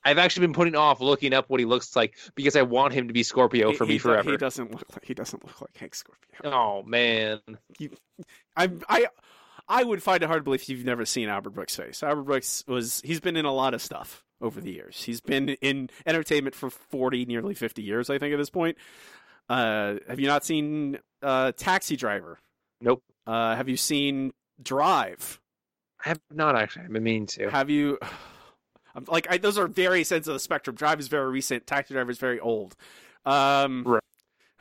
I've 0.05 0.19
actually 0.19 0.47
been 0.47 0.55
putting 0.55 0.77
off 0.77 1.01
looking 1.01 1.35
up 1.35 1.51
what 1.51 1.61
he 1.61 1.67
looks 1.67 1.95
like 1.95 2.17
because 2.35 2.57
I 2.57 2.63
want 2.63 2.95
him 2.95 3.09
to 3.09 3.13
be 3.13 3.23
Scorpio 3.23 3.73
for 3.73 3.85
he, 3.85 3.89
me 3.89 3.95
he, 3.95 3.99
forever. 3.99 4.31
He 4.31 4.37
doesn't 4.37 4.71
look 4.71 4.87
like 4.93 5.05
he 5.05 5.15
doesn't 5.15 5.45
look 5.45 5.61
like 5.61 5.77
Hank 5.77 5.95
Scorpio. 5.95 6.41
Oh 6.45 6.83
man, 6.85 7.41
I 8.57 8.71
I 8.89 9.07
I 9.69 9.85
would 9.85 10.03
find 10.03 10.23
it 10.23 10.27
hard 10.27 10.41
to 10.41 10.45
believe 10.45 10.65
you've 10.69 10.87
never 10.87 11.05
seen 11.05 11.29
Albert 11.29 11.51
Brooks' 11.51 11.77
face. 11.77 12.03
Albert 12.03 12.23
Brooks 12.23 12.65
was 12.67 13.03
he's 13.05 13.21
been 13.21 13.37
in 13.37 13.45
a 13.45 13.53
lot 13.53 13.75
of 13.75 13.83
stuff 13.83 14.25
over 14.41 14.61
the 14.61 14.73
years. 14.73 15.03
He's 15.03 15.21
been 15.21 15.51
in 15.51 15.91
entertainment 16.07 16.55
for 16.55 16.71
forty, 16.71 17.27
nearly 17.27 17.55
fifty 17.55 17.83
years, 17.83 18.09
I 18.09 18.19
think, 18.19 18.33
at 18.33 18.39
this 18.39 18.51
point. 18.51 18.79
Uh, 19.51 19.97
have 20.09 20.19
you 20.19 20.29
not 20.29 20.45
seen 20.45 20.99
uh, 21.23 21.53
Taxi 21.53 21.97
Driver? 21.97 22.39
Nope. 22.81 23.03
Uh, 23.27 23.55
have 23.55 23.69
you 23.69 23.77
seen 23.77 24.33
Drive? 24.63 25.41
I 26.05 26.09
have 26.11 26.21
not 26.31 26.57
actually. 26.57 26.85
I've 26.87 26.93
been 26.93 27.03
meaning 27.03 27.27
to. 27.27 27.51
Have 27.51 27.71
you? 27.71 27.99
I'm, 28.95 29.05
like 29.07 29.27
I, 29.31 29.39
those 29.39 29.57
are 29.57 29.69
various 29.69 30.11
ends 30.11 30.27
of 30.27 30.35
the 30.35 30.41
spectrum. 30.41 30.75
Drive 30.75 30.99
is 30.99 31.09
very 31.09 31.31
recent. 31.31 31.67
Taxi 31.67 31.95
Driver 31.95 32.11
is 32.11 32.19
very 32.19 32.41
old. 32.41 32.75
Um, 33.25 33.85
Right. 33.87 34.03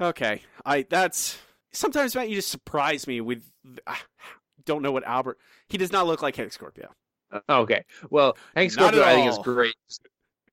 Okay, 0.02 0.41
I 0.66 0.84
that's 0.89 1.38
sometimes 1.74 2.16
Matt, 2.16 2.30
you 2.30 2.36
just 2.36 2.50
surprise 2.50 3.06
me 3.08 3.20
with. 3.22 3.43
I 3.86 3.97
don't 4.66 4.82
know 4.82 4.91
what 4.91 5.04
Albert. 5.04 5.39
He 5.68 5.78
does 5.78 5.91
not 5.91 6.08
look 6.08 6.22
like 6.22 6.36
Hank 6.36 6.54
Scorpio. 6.54 6.89
Okay. 7.50 7.84
Well, 8.10 8.38
Hank 8.56 8.72
Scorpio, 8.72 9.04
I 9.04 9.16
think 9.16 9.30
is 9.32 9.38
great. 9.39 9.76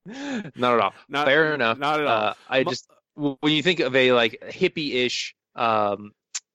Not 0.57 0.75
at 0.75 0.81
all. 0.81 0.95
Not- 1.09 1.27
Fair 1.27 1.55
enough. 1.55 1.79
not 1.79 2.01
at 2.01 2.07
all. 2.07 2.23
Uh, 2.29 2.35
I 2.49 2.65
just 2.65 2.89
when 3.15 3.37
you 3.53 3.63
think 3.63 3.81
of 3.81 3.95
a 3.97 4.13
like 4.13 4.43
hippie-ish, 4.49 5.35
um, 5.55 6.13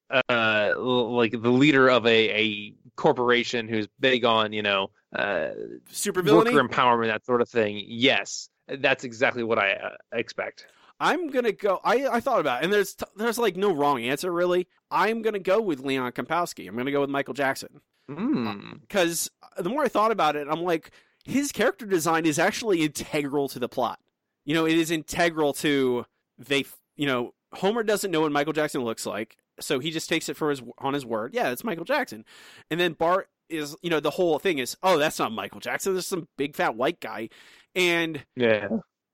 uh, 0.10 0.74
like 0.78 1.32
the 1.32 1.50
leader 1.50 1.90
of 1.90 2.06
a, 2.06 2.30
a 2.30 2.74
corporation 2.96 3.68
who's 3.68 3.88
big 4.00 4.26
on 4.26 4.54
you 4.54 4.62
know 4.62 4.90
uh, 5.16 5.50
Super 5.90 6.22
worker 6.22 6.52
empowerment, 6.52 7.08
that 7.08 7.26
sort 7.26 7.42
of 7.42 7.50
thing. 7.50 7.84
Yes, 7.88 8.50
that's 8.68 9.04
exactly 9.04 9.44
what 9.44 9.60
I 9.60 9.74
uh, 9.74 9.90
expect. 10.14 10.68
I'm 11.00 11.30
gonna 11.30 11.52
go. 11.52 11.80
I 11.84 12.08
I 12.08 12.20
thought 12.20 12.40
about, 12.40 12.62
it, 12.62 12.66
and 12.66 12.74
there's 12.74 12.96
there's 13.16 13.38
like 13.38 13.58
no 13.58 13.74
wrong 13.74 14.02
answer 14.02 14.32
really. 14.32 14.68
I'm 14.90 15.22
gonna 15.22 15.40
go 15.40 15.60
with 15.60 15.82
Leon 15.82 16.12
Kompowski. 16.14 16.68
I'm 16.68 16.78
gonna 16.78 16.92
go 16.92 17.02
with 17.02 17.10
Michael 17.10 17.34
Jackson. 17.34 17.82
Mm. 18.10 18.82
because 18.82 19.32
the 19.58 19.70
more 19.70 19.84
I 19.84 19.88
thought 19.88 20.12
about 20.12 20.36
it, 20.36 20.48
I'm 20.50 20.64
like, 20.64 20.92
his 21.24 21.54
character 21.54 21.86
design 21.86 22.26
is 22.26 22.40
actually 22.40 22.82
integral 22.82 23.48
to 23.50 23.60
the 23.60 23.70
plot. 23.70 24.00
You 24.44 24.54
know, 24.54 24.66
it 24.66 24.78
is 24.78 24.92
integral 24.92 25.54
to 25.56 26.06
they. 26.38 26.66
You 26.96 27.08
know, 27.08 27.34
Homer 27.54 27.84
doesn't 27.84 28.12
know 28.12 28.22
what 28.22 28.32
Michael 28.32 28.54
Jackson 28.54 28.84
looks 28.84 29.06
like, 29.06 29.38
so 29.62 29.80
he 29.80 29.92
just 29.92 30.10
takes 30.10 30.28
it 30.30 30.36
for 30.38 30.50
his 30.50 30.62
on 30.80 30.94
his 30.94 31.06
word. 31.06 31.34
Yeah, 31.34 31.52
it's 31.52 31.64
Michael 31.64 31.86
Jackson, 31.86 32.26
and 32.70 32.80
then 32.80 32.94
Bart 32.94 33.30
is. 33.50 33.76
You 33.82 33.90
know, 33.90 34.00
the 34.00 34.12
whole 34.12 34.40
thing 34.40 34.58
is, 34.60 34.76
oh, 34.84 34.98
that's 34.98 35.20
not 35.20 35.32
Michael 35.32 35.60
Jackson. 35.60 35.94
This 35.94 36.04
is 36.06 36.10
some 36.10 36.28
big 36.38 36.56
fat 36.56 36.76
white 36.76 37.00
guy, 37.00 37.30
and 37.76 38.26
Yeah. 38.36 38.68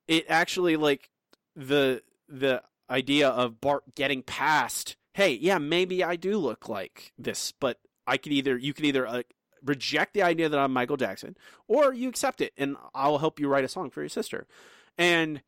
it 0.07 0.25
actually 0.29 0.75
like 0.77 1.09
the 1.55 2.01
the 2.29 2.61
idea 2.89 3.29
of 3.29 3.59
Bart 3.61 3.83
getting 3.95 4.21
past, 4.23 4.95
hey, 5.13 5.33
yeah, 5.33 5.57
maybe 5.57 6.03
I 6.03 6.15
do 6.15 6.37
look 6.37 6.69
like 6.69 7.11
this, 7.17 7.51
but 7.59 7.79
I 8.05 8.17
could 8.17 8.31
either 8.31 8.57
you 8.57 8.73
could 8.73 8.85
either 8.85 9.05
uh, 9.07 9.23
reject 9.63 10.13
the 10.13 10.21
idea 10.23 10.47
that 10.49 10.59
I'm 10.59 10.71
Michael 10.71 10.97
Jackson 10.97 11.35
or 11.67 11.93
you 11.93 12.07
accept 12.09 12.39
it 12.41 12.53
and 12.57 12.77
I'll 12.95 13.17
help 13.17 13.39
you 13.39 13.49
write 13.49 13.65
a 13.65 13.67
song 13.67 13.89
for 13.89 14.01
your 14.01 14.07
sister. 14.09 14.47
And 14.97 15.41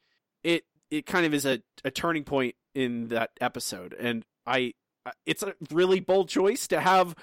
it 0.43 0.65
it 0.91 1.05
kind 1.05 1.25
of 1.25 1.33
is 1.33 1.45
a, 1.45 1.61
a 1.85 1.91
turning 1.91 2.23
point 2.23 2.55
in 2.75 3.07
that 3.09 3.29
episode 3.39 3.93
and 3.93 4.25
I 4.45 4.73
Uh, 5.05 5.11
it's 5.25 5.43
a 5.43 5.55
really 5.71 5.99
bold 5.99 6.29
choice 6.29 6.67
to 6.67 6.79
have 6.79 7.15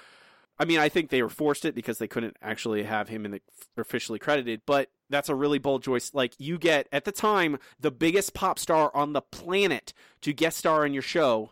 I 0.59 0.65
mean, 0.65 0.79
I 0.79 0.89
think 0.89 1.09
they 1.09 1.21
were 1.21 1.29
forced 1.29 1.65
it 1.65 1.75
because 1.75 1.99
they 1.99 2.07
couldn't 2.07 2.35
actually 2.41 2.83
have 2.83 3.09
him 3.09 3.25
in 3.25 3.31
the 3.31 3.41
officially 3.77 4.17
credited, 4.17 4.61
but 4.65 4.89
that's 5.09 5.29
a 5.29 5.35
really 5.35 5.59
bold 5.59 5.83
choice. 5.83 6.13
Like 6.13 6.33
you 6.39 6.57
get 6.57 6.87
at 6.91 7.05
the 7.05 7.11
time 7.11 7.59
the 7.79 7.91
biggest 7.91 8.33
pop 8.33 8.57
star 8.57 8.91
on 8.95 9.13
the 9.13 9.21
planet 9.21 9.93
to 10.21 10.33
guest 10.33 10.57
star 10.57 10.83
on 10.83 10.93
your 10.93 11.03
show, 11.03 11.51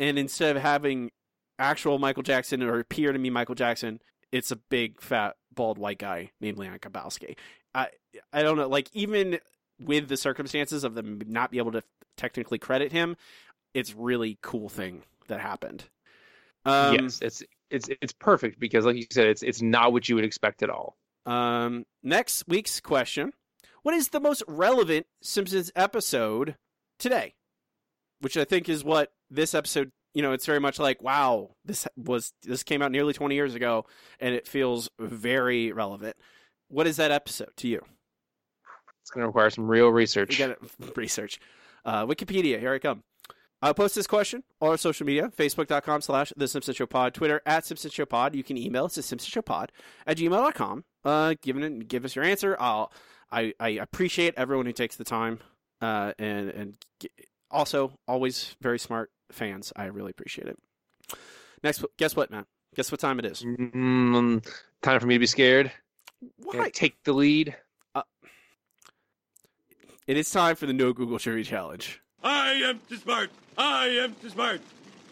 and 0.00 0.18
instead 0.18 0.56
of 0.56 0.62
having 0.62 1.12
actual 1.58 1.98
Michael 1.98 2.24
Jackson 2.24 2.62
or 2.62 2.80
appear 2.80 3.12
to 3.12 3.18
be 3.18 3.30
Michael 3.30 3.54
Jackson, 3.54 4.00
it's 4.32 4.50
a 4.50 4.56
big 4.56 5.00
fat 5.00 5.36
bald 5.54 5.78
white 5.78 5.98
guy 5.98 6.32
named 6.40 6.58
Leon 6.58 6.80
Kompowski. 6.80 7.36
I 7.72 7.88
I 8.32 8.42
don't 8.42 8.56
know. 8.56 8.68
Like 8.68 8.90
even 8.92 9.38
with 9.78 10.08
the 10.08 10.16
circumstances 10.16 10.82
of 10.82 10.94
them 10.94 11.20
not 11.26 11.52
be 11.52 11.58
able 11.58 11.72
to 11.72 11.84
technically 12.16 12.58
credit 12.58 12.90
him, 12.90 13.16
it's 13.74 13.94
really 13.94 14.38
cool 14.42 14.68
thing 14.68 15.02
that 15.28 15.40
happened. 15.40 15.84
Um, 16.64 16.94
yes, 16.94 17.20
it's 17.20 17.42
it's 17.70 17.88
it's 18.00 18.12
perfect 18.12 18.58
because, 18.58 18.84
like 18.84 18.96
you 18.96 19.06
said, 19.10 19.26
it's 19.26 19.42
it's 19.42 19.62
not 19.62 19.92
what 19.92 20.08
you 20.08 20.14
would 20.14 20.24
expect 20.24 20.62
at 20.62 20.70
all. 20.70 20.96
Um, 21.26 21.84
next 22.02 22.44
week's 22.48 22.80
question: 22.80 23.32
What 23.82 23.94
is 23.94 24.08
the 24.08 24.20
most 24.20 24.42
relevant 24.48 25.06
Simpsons 25.22 25.70
episode 25.76 26.56
today? 26.98 27.34
Which 28.20 28.36
I 28.36 28.44
think 28.44 28.68
is 28.68 28.84
what 28.84 29.12
this 29.30 29.54
episode. 29.54 29.90
You 30.14 30.22
know, 30.22 30.32
it's 30.32 30.46
very 30.46 30.60
much 30.60 30.78
like, 30.78 31.02
wow, 31.02 31.50
this 31.64 31.88
was 31.96 32.32
this 32.44 32.62
came 32.62 32.82
out 32.82 32.92
nearly 32.92 33.12
twenty 33.12 33.34
years 33.34 33.54
ago, 33.54 33.86
and 34.20 34.34
it 34.34 34.46
feels 34.46 34.88
very 34.98 35.72
relevant. 35.72 36.16
What 36.68 36.86
is 36.86 36.96
that 36.96 37.10
episode 37.10 37.50
to 37.58 37.68
you? 37.68 37.82
It's 39.02 39.10
going 39.10 39.22
to 39.22 39.26
require 39.26 39.50
some 39.50 39.66
real 39.68 39.88
research. 39.88 40.38
You 40.38 40.46
got 40.46 40.56
it. 40.56 40.96
Research. 40.96 41.38
Uh, 41.84 42.06
Wikipedia. 42.06 42.58
Here 42.58 42.72
I 42.72 42.78
come. 42.78 43.02
I'll 43.64 43.72
post 43.72 43.94
this 43.94 44.06
question 44.06 44.42
on 44.60 44.68
our 44.68 44.76
social 44.76 45.06
media, 45.06 45.32
facebook.com 45.34 46.02
slash 46.02 46.34
The 46.36 46.46
Simpson 46.46 46.74
Show 46.74 46.84
Pod, 46.84 47.14
Twitter 47.14 47.40
at 47.46 47.64
Simpson 47.64 47.90
Show 47.90 48.04
Pod. 48.04 48.34
You 48.34 48.44
can 48.44 48.58
email 48.58 48.84
us 48.84 48.98
at 48.98 49.04
Simpson 49.04 49.30
Show 49.30 49.40
Pod 49.40 49.72
at 50.06 50.18
gmail.com. 50.18 50.84
Uh, 51.02 51.34
give, 51.40 51.56
it, 51.56 51.88
give 51.88 52.04
us 52.04 52.14
your 52.14 52.26
answer. 52.26 52.58
I'll, 52.60 52.92
I, 53.32 53.54
I 53.58 53.70
appreciate 53.70 54.34
everyone 54.36 54.66
who 54.66 54.72
takes 54.72 54.96
the 54.96 55.04
time 55.04 55.40
uh, 55.80 56.12
and, 56.18 56.50
and 56.50 56.74
also 57.50 57.92
always 58.06 58.54
very 58.60 58.78
smart 58.78 59.10
fans. 59.32 59.72
I 59.74 59.86
really 59.86 60.10
appreciate 60.10 60.46
it. 60.46 60.58
Next, 61.62 61.82
guess 61.96 62.14
what, 62.14 62.30
Matt? 62.30 62.46
Guess 62.76 62.92
what 62.92 63.00
time 63.00 63.18
it 63.18 63.24
is? 63.24 63.42
Mm, 63.42 64.46
time 64.82 65.00
for 65.00 65.06
me 65.06 65.14
to 65.14 65.20
be 65.20 65.26
scared. 65.26 65.72
Why? 66.36 66.68
Take 66.68 67.02
the 67.04 67.14
lead. 67.14 67.56
Uh, 67.94 68.02
it 70.06 70.18
is 70.18 70.28
time 70.28 70.54
for 70.54 70.66
the 70.66 70.74
No 70.74 70.92
Google 70.92 71.18
Trivia 71.18 71.44
Challenge. 71.44 72.02
I 72.24 72.52
am 72.64 72.80
too 72.88 72.96
smart. 72.96 73.30
I 73.58 73.86
am 73.88 74.14
too 74.14 74.30
smart. 74.30 74.62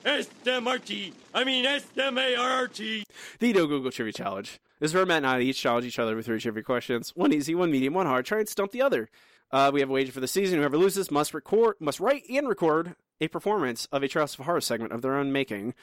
S-M-R-T. 0.05 1.13
I 1.35 1.45
mean 1.45 1.67
S-M-A-R-T. 1.67 3.05
The 3.39 3.53
No 3.53 3.67
Google 3.67 3.91
Trivia 3.91 4.13
Challenge. 4.15 4.59
This 4.81 4.91
is 4.91 4.95
where 4.95 5.07
Matt 5.07 5.19
and 5.19 5.27
I 5.27 5.41
each 5.41 5.61
challenge 5.61 5.85
each 5.85 5.99
other 5.99 6.17
with 6.17 6.27
three 6.27 6.41
trivia 6.41 6.63
questions. 6.63 7.13
One 7.15 7.33
easy, 7.33 7.55
one 7.55 7.71
medium, 7.71 7.95
one 7.95 8.07
hard. 8.07 8.25
Try 8.25 8.39
and 8.39 8.49
stump 8.49 8.73
the 8.73 8.83
other. 8.83 9.11
Uh, 9.51 9.71
we 9.73 9.81
have 9.81 9.91
a 9.91 9.93
wager 9.93 10.11
for 10.11 10.21
the 10.21 10.27
season. 10.27 10.59
Whoever 10.59 10.79
loses 10.79 11.11
must 11.11 11.35
record, 11.35 11.77
must 11.79 12.01
write 12.01 12.25
and 12.31 12.49
record 12.49 12.97
a 13.21 13.29
performance 13.29 13.87
of 13.93 14.03
a 14.03 14.09
Treehouse 14.09 14.39
of 14.39 14.47
Horror 14.47 14.63
segment 14.63 14.93
of 14.93 15.03
their 15.03 15.15
own 15.15 15.31
making. 15.31 15.75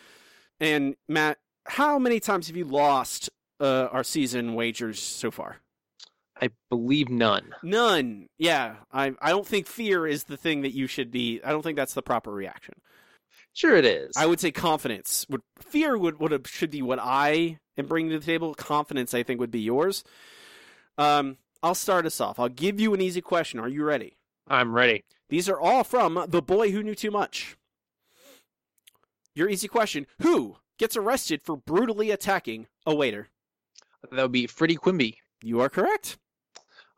And 0.60 0.96
Matt, 1.08 1.38
how 1.66 2.00
many 2.00 2.20
times 2.20 2.48
have 2.48 2.58
you 2.58 2.66
lost 2.66 3.30
uh, 3.60 3.88
our 3.92 4.04
season 4.04 4.56
wagers 4.56 5.00
so 5.00 5.30
far? 5.30 5.58
I 6.42 6.50
believe 6.70 7.10
none. 7.10 7.54
None. 7.64 8.28
Yeah, 8.38 8.76
I 8.92 9.14
I 9.22 9.30
don't 9.30 9.48
think 9.48 9.68
fear 9.68 10.08
is 10.08 10.26
the 10.26 10.38
thing 10.38 10.62
that 10.62 10.74
you 10.74 10.88
should 10.88 11.12
be. 11.12 11.42
I 11.44 11.52
don't 11.52 11.62
think 11.62 11.76
that's 11.76 11.94
the 11.94 12.02
proper 12.02 12.32
reaction. 12.32 12.76
Sure, 13.54 13.76
it 13.76 13.86
is. 13.86 14.14
I 14.16 14.26
would 14.26 14.40
say 14.40 14.52
confidence 14.52 15.26
would 15.30 15.42
fear 15.60 15.98
would 15.98 16.20
would 16.20 16.32
have, 16.32 16.48
should 16.48 16.72
be 16.72 16.82
what 16.82 17.00
I 17.02 17.60
am 17.78 17.88
bringing 17.88 18.12
to 18.12 18.20
the 18.20 18.26
table. 18.26 18.54
Confidence, 18.54 19.14
I 19.14 19.24
think, 19.24 19.40
would 19.40 19.52
be 19.52 19.60
yours. 19.60 20.04
Um, 20.98 21.38
I'll 21.62 21.76
start 21.76 22.06
us 22.06 22.22
off. 22.22 22.40
I'll 22.40 22.50
give 22.50 22.80
you 22.80 22.94
an 22.94 23.02
easy 23.02 23.22
question. 23.22 23.60
Are 23.60 23.68
you 23.68 23.84
ready? 23.84 24.18
I'm 24.48 24.74
ready. 24.74 25.04
These 25.30 25.50
are 25.50 25.60
all 25.60 25.84
from 25.84 26.26
the 26.28 26.42
boy 26.42 26.72
who 26.72 26.84
knew 26.84 26.96
too 26.96 27.12
much. 27.12 27.58
Your 29.36 29.50
easy 29.50 29.68
question: 29.68 30.08
Who 30.22 30.58
gets 30.78 30.96
arrested 30.96 31.42
for 31.44 31.58
brutally 31.58 32.12
attacking 32.12 32.68
a 32.86 32.96
waiter? 32.96 33.28
That 34.12 34.22
would 34.22 34.32
be 34.32 34.48
Freddie 34.48 34.78
Quimby. 34.78 35.18
You 35.44 35.60
are 35.62 35.70
correct. 35.70 36.18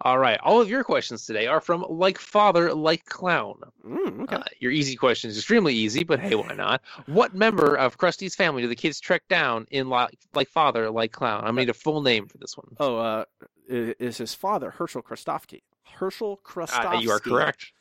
All 0.04 0.18
right. 0.18 0.40
All 0.42 0.60
of 0.60 0.70
your 0.70 0.84
questions 0.84 1.26
today 1.26 1.46
are 1.46 1.62
from 1.62 1.86
Like 1.88 2.18
Father, 2.18 2.74
Like 2.74 3.06
Clown. 3.06 3.60
Mm, 3.86 4.24
okay. 4.24 4.38
Uh, 4.38 4.44
your 4.60 4.72
easy 4.72 4.96
question 4.96 5.30
is 5.30 5.38
extremely 5.38 5.76
easy, 5.76 6.04
but 6.04 6.20
hey, 6.20 6.34
why 6.36 6.54
not? 6.56 6.82
What 7.06 7.36
member 7.36 7.76
of 7.76 7.98
Krusty's 7.98 8.36
family 8.36 8.64
do 8.64 8.68
the 8.68 8.76
kids 8.76 9.00
track 9.00 9.24
down 9.30 9.68
in 9.70 9.90
Like, 9.90 10.18
like 10.34 10.50
Father, 10.50 10.90
Like 10.90 11.12
Clown? 11.12 11.40
I'm 11.42 11.56
going 11.56 11.56
to 11.56 11.62
need 11.62 11.70
a 11.70 11.74
full 11.76 12.02
name 12.02 12.28
for 12.28 12.40
this 12.40 12.58
one. 12.58 12.76
Oh, 12.80 12.98
uh, 12.98 13.26
is 13.68 14.18
his 14.18 14.34
father 14.34 14.72
Herschel 14.72 15.04
Krustofski? 15.04 15.62
Herschel 15.84 16.40
Krustofski. 16.44 16.98
Uh, 16.98 17.00
you 17.00 17.12
are 17.12 17.20
correct. 17.20 17.72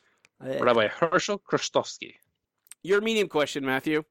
Uh, 0.45 0.63
Rabbi 0.63 0.89
Herschel 0.89 1.39
Krustofski. 1.39 2.15
Your 2.83 3.01
medium 3.01 3.29
question, 3.29 3.65
Matthew. 3.65 4.05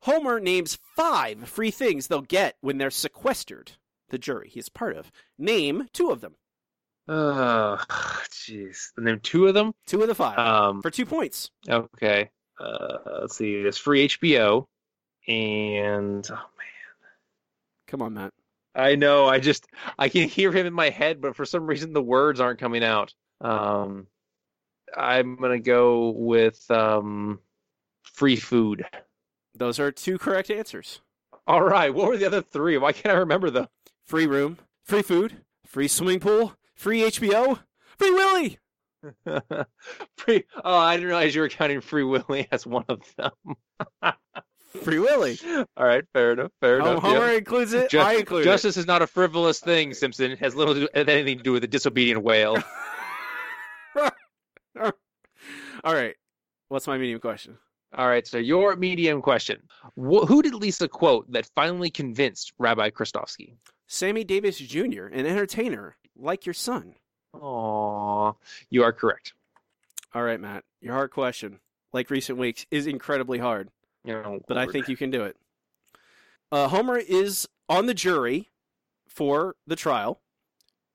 Homer 0.00 0.38
names 0.38 0.78
five 0.96 1.48
free 1.48 1.72
things 1.72 2.06
they'll 2.06 2.20
get 2.22 2.56
when 2.60 2.78
they're 2.78 2.90
sequestered. 2.90 3.72
The 4.10 4.18
jury 4.18 4.48
he's 4.48 4.68
part 4.68 4.96
of. 4.96 5.10
Name 5.36 5.88
two 5.92 6.10
of 6.10 6.20
them. 6.20 6.36
Oh, 7.08 7.78
jeez. 8.30 8.88
And 8.96 9.06
then 9.06 9.20
two 9.20 9.46
of 9.46 9.54
them? 9.54 9.72
Two 9.86 10.02
of 10.02 10.08
the 10.08 10.14
five. 10.14 10.38
Um, 10.38 10.82
for 10.82 10.90
two 10.90 11.06
points. 11.06 11.50
Okay. 11.68 12.30
Uh, 12.60 12.98
let's 13.20 13.36
see. 13.36 13.62
There's 13.62 13.78
free 13.78 14.08
HBO. 14.08 14.66
And, 15.26 16.26
oh, 16.30 16.34
man. 16.34 16.42
Come 17.86 18.02
on, 18.02 18.14
Matt. 18.14 18.32
I 18.74 18.94
know. 18.94 19.26
I 19.26 19.40
just, 19.40 19.66
I 19.98 20.08
can 20.08 20.28
hear 20.28 20.52
him 20.52 20.66
in 20.66 20.74
my 20.74 20.90
head, 20.90 21.20
but 21.20 21.34
for 21.34 21.46
some 21.46 21.66
reason 21.66 21.92
the 21.92 22.02
words 22.02 22.40
aren't 22.40 22.60
coming 22.60 22.84
out. 22.84 23.14
Um, 23.40 24.06
I'm 24.96 25.36
going 25.36 25.52
to 25.52 25.64
go 25.64 26.10
with 26.10 26.70
um, 26.70 27.40
free 28.02 28.36
food. 28.36 28.84
Those 29.54 29.80
are 29.80 29.90
two 29.90 30.18
correct 30.18 30.50
answers. 30.50 31.00
All 31.46 31.62
right. 31.62 31.92
What 31.92 32.08
were 32.08 32.16
the 32.18 32.26
other 32.26 32.42
three? 32.42 32.76
Why 32.76 32.92
can't 32.92 33.14
I 33.14 33.18
remember 33.18 33.48
them? 33.50 33.68
Free 34.06 34.26
room, 34.26 34.58
free 34.84 35.02
food, 35.02 35.38
free 35.66 35.88
swimming 35.88 36.20
pool, 36.20 36.54
Free 36.78 37.00
HBO? 37.02 37.58
Free 37.98 38.10
Willy! 38.12 38.58
free. 40.16 40.44
Oh, 40.64 40.76
I 40.76 40.96
didn't 40.96 41.08
realize 41.08 41.34
you 41.34 41.40
were 41.40 41.48
counting 41.48 41.80
Free 41.80 42.04
Willy 42.04 42.46
as 42.52 42.64
one 42.66 42.84
of 42.88 43.02
them. 43.16 43.32
Free 44.84 45.00
Willy. 45.00 45.38
All 45.76 45.84
right, 45.84 46.04
fair 46.12 46.32
enough. 46.32 46.52
Fair 46.60 46.80
oh, 46.80 46.92
enough. 46.92 47.02
Homer 47.02 47.32
yeah. 47.32 47.38
includes 47.38 47.72
it. 47.72 47.90
Just, 47.90 48.06
I 48.06 48.14
include 48.14 48.44
justice 48.44 48.76
it. 48.76 48.80
is 48.80 48.86
not 48.86 49.02
a 49.02 49.08
frivolous 49.08 49.58
thing, 49.58 49.92
Simpson. 49.92 50.30
It 50.30 50.38
has 50.38 50.54
little 50.54 50.74
to 50.74 50.80
do, 50.80 50.88
anything 50.94 51.38
to 51.38 51.42
do 51.42 51.52
with 51.52 51.64
a 51.64 51.68
disobedient 51.68 52.22
whale. 52.22 52.56
All 54.76 54.92
right. 55.84 56.14
What's 56.68 56.86
my 56.86 56.96
medium 56.96 57.18
question? 57.18 57.58
All 57.96 58.06
right, 58.06 58.26
so 58.26 58.38
your 58.38 58.76
medium 58.76 59.20
question. 59.20 59.62
Wh- 59.96 60.26
who 60.28 60.42
did 60.42 60.54
Lisa 60.54 60.86
quote 60.86 61.32
that 61.32 61.48
finally 61.56 61.90
convinced 61.90 62.52
Rabbi 62.58 62.90
Krustofski? 62.90 63.54
Sammy 63.88 64.22
Davis 64.22 64.58
Jr., 64.58 65.06
an 65.06 65.24
entertainer 65.24 65.96
like 66.18 66.46
your 66.46 66.54
son. 66.54 66.94
Aw, 67.34 68.32
you 68.70 68.82
are 68.82 68.92
correct. 68.92 69.32
All 70.14 70.22
right, 70.22 70.40
Matt. 70.40 70.64
Your 70.80 70.94
hard 70.94 71.10
question, 71.10 71.60
like 71.92 72.10
recent 72.10 72.38
weeks, 72.38 72.66
is 72.70 72.86
incredibly 72.86 73.38
hard. 73.38 73.70
You 74.04 74.42
but 74.46 74.56
I 74.56 74.66
think 74.66 74.88
you 74.88 74.96
can 74.96 75.10
do 75.10 75.24
it. 75.24 75.36
Uh, 76.50 76.68
Homer 76.68 76.96
is 76.96 77.46
on 77.68 77.86
the 77.86 77.94
jury 77.94 78.48
for 79.08 79.56
the 79.66 79.76
trial 79.76 80.20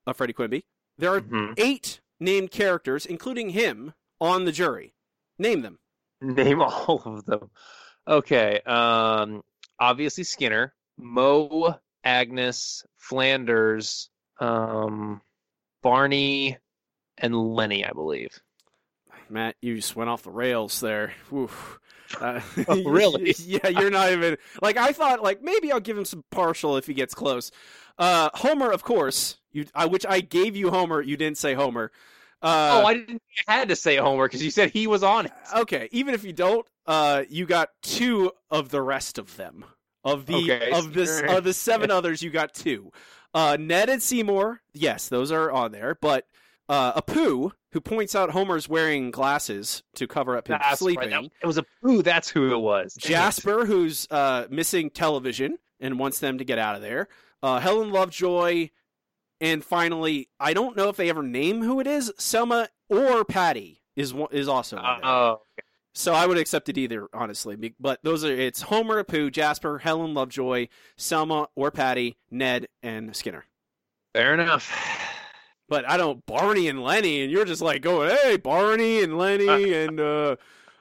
of 0.06 0.16
Freddie 0.16 0.32
Quimby. 0.32 0.64
There 0.98 1.14
are 1.14 1.20
mm-hmm. 1.20 1.52
eight 1.56 2.00
named 2.18 2.50
characters, 2.50 3.06
including 3.06 3.50
him, 3.50 3.94
on 4.20 4.44
the 4.44 4.52
jury. 4.52 4.94
Name 5.38 5.62
them. 5.62 5.78
Name 6.20 6.60
all 6.62 7.02
of 7.04 7.24
them. 7.24 7.50
Okay. 8.08 8.60
Um, 8.66 9.42
obviously 9.78 10.24
Skinner, 10.24 10.74
Moe, 10.98 11.76
Agnes, 12.02 12.84
Flanders, 12.96 14.10
um, 14.40 15.20
Barney, 15.82 16.58
and 17.18 17.54
Lenny, 17.54 17.84
I 17.84 17.92
believe. 17.92 18.40
Matt, 19.30 19.56
you 19.62 19.76
just 19.76 19.96
went 19.96 20.10
off 20.10 20.22
the 20.22 20.30
rails 20.30 20.80
there. 20.80 21.12
Uh, 21.32 21.44
oh, 22.68 22.84
really? 22.84 23.34
yeah, 23.38 23.68
you're 23.68 23.90
not 23.90 24.12
even 24.12 24.36
like 24.62 24.76
I 24.76 24.92
thought. 24.92 25.22
Like 25.22 25.42
maybe 25.42 25.72
I'll 25.72 25.80
give 25.80 25.96
him 25.96 26.04
some 26.04 26.24
partial 26.30 26.76
if 26.76 26.86
he 26.86 26.94
gets 26.94 27.14
close. 27.14 27.50
Uh, 27.98 28.30
Homer, 28.34 28.70
of 28.70 28.82
course. 28.82 29.38
You, 29.52 29.66
I, 29.74 29.86
which 29.86 30.04
I 30.06 30.20
gave 30.20 30.56
you 30.56 30.70
Homer. 30.70 31.00
You 31.00 31.16
didn't 31.16 31.38
say 31.38 31.54
Homer. 31.54 31.92
Uh, 32.42 32.82
oh, 32.82 32.86
I 32.86 32.94
didn't. 32.94 33.22
I 33.48 33.54
had 33.54 33.68
to 33.68 33.76
say 33.76 33.96
Homer 33.96 34.26
because 34.26 34.42
you 34.42 34.50
said 34.50 34.70
he 34.70 34.86
was 34.86 35.02
on 35.02 35.26
it. 35.26 35.32
Okay, 35.56 35.88
even 35.92 36.14
if 36.14 36.24
you 36.24 36.32
don't, 36.32 36.66
uh, 36.86 37.22
you 37.28 37.46
got 37.46 37.70
two 37.82 38.32
of 38.50 38.68
the 38.68 38.82
rest 38.82 39.18
of 39.18 39.36
them. 39.36 39.64
Of 40.02 40.26
the 40.26 40.34
okay, 40.34 40.70
of 40.70 40.92
this 40.92 41.22
of 41.22 41.44
the 41.44 41.54
seven 41.54 41.90
others, 41.90 42.22
you 42.22 42.28
got 42.28 42.52
two. 42.52 42.92
Uh, 43.34 43.56
Ned 43.58 43.88
and 43.88 44.02
Seymour, 44.02 44.60
yes, 44.72 45.08
those 45.08 45.32
are 45.32 45.50
on 45.50 45.72
there. 45.72 45.98
But 46.00 46.26
uh, 46.68 47.00
Apu, 47.00 47.50
who 47.72 47.80
points 47.80 48.14
out 48.14 48.30
Homer's 48.30 48.68
wearing 48.68 49.10
glasses 49.10 49.82
to 49.96 50.06
cover 50.06 50.36
up 50.36 50.48
him 50.48 50.58
that's 50.60 50.78
sleeping. 50.78 51.10
Right. 51.10 51.32
It 51.42 51.46
was 51.46 51.58
Apu. 51.58 52.02
That's 52.04 52.28
who 52.28 52.52
it 52.52 52.58
was. 52.58 52.94
Jasper, 52.94 53.66
who's 53.66 54.06
uh, 54.10 54.46
missing 54.48 54.90
television 54.90 55.58
and 55.80 55.98
wants 55.98 56.20
them 56.20 56.38
to 56.38 56.44
get 56.44 56.58
out 56.58 56.76
of 56.76 56.82
there. 56.82 57.08
Uh, 57.42 57.58
Helen 57.58 57.90
Lovejoy, 57.90 58.70
and 59.40 59.64
finally, 59.64 60.28
I 60.38 60.54
don't 60.54 60.76
know 60.76 60.88
if 60.88 60.96
they 60.96 61.10
ever 61.10 61.22
name 61.22 61.62
who 61.62 61.80
it 61.80 61.86
is. 61.86 62.12
Selma 62.16 62.68
or 62.88 63.24
Patty 63.24 63.82
is 63.96 64.14
is 64.30 64.48
also. 64.48 64.78
Oh, 64.78 64.80
uh, 64.80 65.32
okay. 65.32 65.63
So 65.96 66.12
I 66.12 66.26
would 66.26 66.38
accept 66.38 66.68
it 66.68 66.76
either, 66.76 67.08
honestly. 67.14 67.72
But 67.78 68.00
those 68.02 68.24
are 68.24 68.32
it's 68.32 68.62
Homer, 68.62 69.02
Apu, 69.02 69.30
Jasper, 69.30 69.78
Helen 69.78 70.12
Lovejoy, 70.12 70.66
Selma 70.96 71.48
or 71.54 71.70
Patty, 71.70 72.16
Ned, 72.30 72.66
and 72.82 73.14
Skinner. 73.14 73.44
Fair 74.12 74.34
enough. 74.34 74.72
but 75.68 75.88
I 75.88 75.96
don't 75.96 76.24
Barney 76.26 76.68
and 76.68 76.82
Lenny, 76.82 77.22
and 77.22 77.30
you're 77.30 77.44
just 77.44 77.62
like 77.62 77.82
going, 77.82 78.10
hey, 78.22 78.36
Barney 78.36 79.02
and 79.02 79.16
Lenny, 79.16 79.72
and 79.72 80.00
uh, 80.00 80.36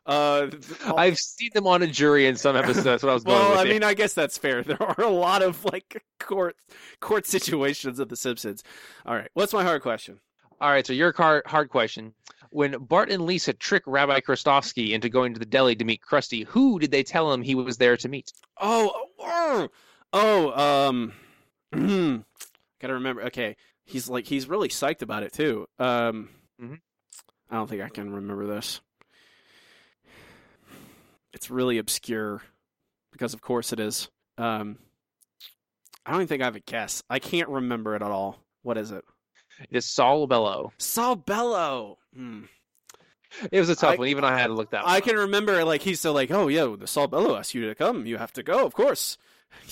uh, 0.06 0.49
I've 0.98 1.18
seen 1.19 1.52
them 1.53 1.68
on 1.68 1.84
a 1.84 1.88
jury 1.88 2.26
in 2.26 2.35
some 2.35 2.56
episodes. 2.56 2.84
That's 2.84 3.03
what 3.03 3.10
I 3.11 3.14
was 3.14 3.23
going 3.23 3.40
well. 3.40 3.57
I 3.60 3.65
here. 3.65 3.73
mean, 3.73 3.84
I 3.84 3.94
guess 3.94 4.14
that's 4.14 4.38
fair. 4.38 4.64
There 4.73 4.81
are 4.81 5.02
a 5.02 5.10
lot 5.10 5.44
of 5.44 5.64
like 5.65 6.03
court 6.19 6.57
court 6.99 7.27
situations 7.27 7.99
of 7.99 8.10
The 8.10 8.15
Simpsons. 8.15 8.64
All 9.06 9.15
right, 9.15 9.30
what's 9.35 9.53
my 9.53 9.64
hard 9.64 9.84
question? 9.84 10.19
All 10.60 10.69
right, 10.69 10.85
so 10.85 10.94
your 10.94 11.14
hard, 11.14 11.45
hard 11.45 11.69
question. 11.69 12.14
When 12.53 12.77
Bart 12.77 13.09
and 13.09 13.25
Lisa 13.25 13.51
trick 13.51 13.81
Rabbi 13.88 14.19
Krustofski 14.19 14.91
into 14.91 15.09
going 15.09 15.34
to 15.34 15.39
the 15.39 15.45
deli 15.45 15.75
to 15.75 15.84
meet 15.84 16.01
Krusty, 16.07 16.45
who 16.45 16.77
did 16.77 16.91
they 16.91 17.01
tell 17.01 17.34
him 17.34 17.41
he 17.41 17.55
was 17.55 17.77
there 17.77 17.97
to 17.97 18.07
meet? 18.07 18.31
Oh, 18.61 19.07
oh, 19.19 19.69
oh 20.13 20.88
um, 20.88 21.13
gotta 22.80 22.93
remember. 22.93 23.23
Okay, 23.23 23.55
he's 23.85 24.07
like 24.07 24.27
he's 24.27 24.47
really 24.47 24.69
psyched 24.69 25.01
about 25.01 25.23
it 25.23 25.34
too. 25.34 25.65
Um, 25.80 26.30
Mhm. 26.61 26.80
I 27.49 27.55
don't 27.55 27.67
think 27.67 27.81
I 27.81 27.89
can 27.89 28.13
remember 28.13 28.45
this. 28.45 28.81
It's 31.34 31.49
really 31.49 31.80
obscure 31.80 32.43
because, 33.11 33.34
of 33.34 33.41
course, 33.41 33.73
it 33.73 33.80
is. 33.80 34.09
Um, 34.38 34.77
I 36.05 36.11
don't 36.11 36.21
even 36.21 36.27
think 36.27 36.43
I 36.43 36.45
have 36.45 36.55
a 36.55 36.59
guess. 36.59 37.01
I 37.09 37.17
can't 37.17 37.49
remember 37.49 37.95
it 37.95 38.03
at 38.03 38.11
all. 38.11 38.38
What 38.61 38.77
is 38.77 38.91
it? 38.91 39.03
It 39.61 39.77
is 39.77 39.85
Saul 39.85 40.27
Bellow. 40.27 40.73
Saul 40.77 41.15
Bellow. 41.15 41.97
Hmm. 42.15 42.41
It 43.51 43.59
was 43.59 43.69
a 43.69 43.75
tough 43.75 43.93
I- 43.93 43.97
one. 43.97 44.07
Even 44.09 44.23
I 44.23 44.38
had 44.38 44.47
to 44.47 44.53
look 44.53 44.71
that. 44.71 44.88
I 44.88 44.99
can 45.01 45.15
remember 45.15 45.63
like 45.63 45.81
he's 45.81 45.99
so 45.99 46.11
like, 46.13 46.30
oh 46.31 46.47
yeah, 46.47 46.75
the 46.77 46.88
Saul 46.88 47.07
Bellow 47.07 47.35
asked 47.35 47.53
you 47.55 47.67
to 47.67 47.75
come. 47.75 48.05
You 48.05 48.17
have 48.17 48.34
to 48.34 48.43
go, 48.43 48.65
of 48.65 48.73
course. 48.73 49.17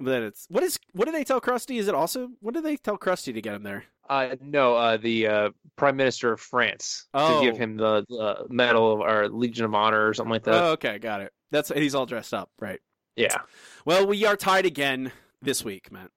but 0.00 0.10
then 0.10 0.22
it's 0.22 0.46
what 0.48 0.62
is 0.62 0.78
what 0.92 1.06
do 1.06 1.12
they 1.12 1.24
tell 1.24 1.40
Krusty? 1.40 1.78
Is 1.78 1.88
it 1.88 1.94
also 1.94 2.30
what 2.40 2.54
do 2.54 2.60
they 2.60 2.76
tell 2.76 2.96
Krusty 2.98 3.34
to 3.34 3.40
get 3.42 3.54
him 3.54 3.62
there? 3.62 3.84
Uh, 4.08 4.36
no, 4.40 4.74
uh, 4.74 4.96
the 4.96 5.26
uh, 5.26 5.50
Prime 5.76 5.96
Minister 5.96 6.32
of 6.32 6.40
France 6.40 7.06
Oh. 7.12 7.40
to 7.40 7.46
give 7.46 7.58
him 7.58 7.76
the, 7.76 8.06
the 8.08 8.46
Medal 8.48 8.94
of, 8.94 9.00
or 9.00 9.28
Legion 9.28 9.66
of 9.66 9.74
Honor 9.74 10.08
or 10.08 10.14
something 10.14 10.32
like 10.32 10.44
that. 10.44 10.54
Oh, 10.54 10.70
okay, 10.72 10.98
got 10.98 11.20
it. 11.20 11.30
That's 11.50 11.68
he's 11.68 11.94
all 11.94 12.06
dressed 12.06 12.32
up, 12.32 12.50
right? 12.58 12.80
yeah, 13.16 13.36
Well, 13.84 14.06
we 14.06 14.24
are 14.24 14.34
tied 14.36 14.64
again 14.64 15.12
this 15.42 15.62
week, 15.64 15.90
man. 15.92 16.08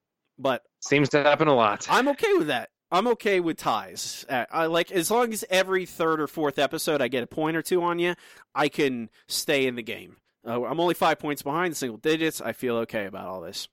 But 0.41 0.63
seems 0.80 1.09
to 1.09 1.22
happen 1.22 1.47
a 1.47 1.53
lot. 1.53 1.88
I'm 1.89 2.07
okay 2.09 2.34
with 2.34 2.47
that. 2.47 2.69
I'm 2.91 3.07
okay 3.09 3.39
with 3.39 3.57
ties. 3.57 4.26
Uh, 4.27 4.45
I 4.51 4.65
like 4.65 4.91
as 4.91 5.09
long 5.09 5.31
as 5.31 5.45
every 5.49 5.85
third 5.85 6.19
or 6.19 6.27
fourth 6.27 6.59
episode 6.59 7.01
I 7.01 7.07
get 7.07 7.23
a 7.23 7.27
point 7.27 7.55
or 7.55 7.61
two 7.61 7.81
on 7.84 7.99
you, 7.99 8.15
I 8.53 8.68
can 8.68 9.09
stay 9.27 9.65
in 9.65 9.76
the 9.76 9.84
game. 9.84 10.18
Uh, 10.45 10.63
I'm 10.63 10.80
only 10.80 10.95
five 10.95 11.19
points 11.19 11.41
behind, 11.41 11.77
single 11.77 11.97
digits. 11.97 12.41
I 12.41 12.51
feel 12.53 12.77
okay 12.77 13.05
about 13.05 13.27
all 13.27 13.41
this. 13.41 13.69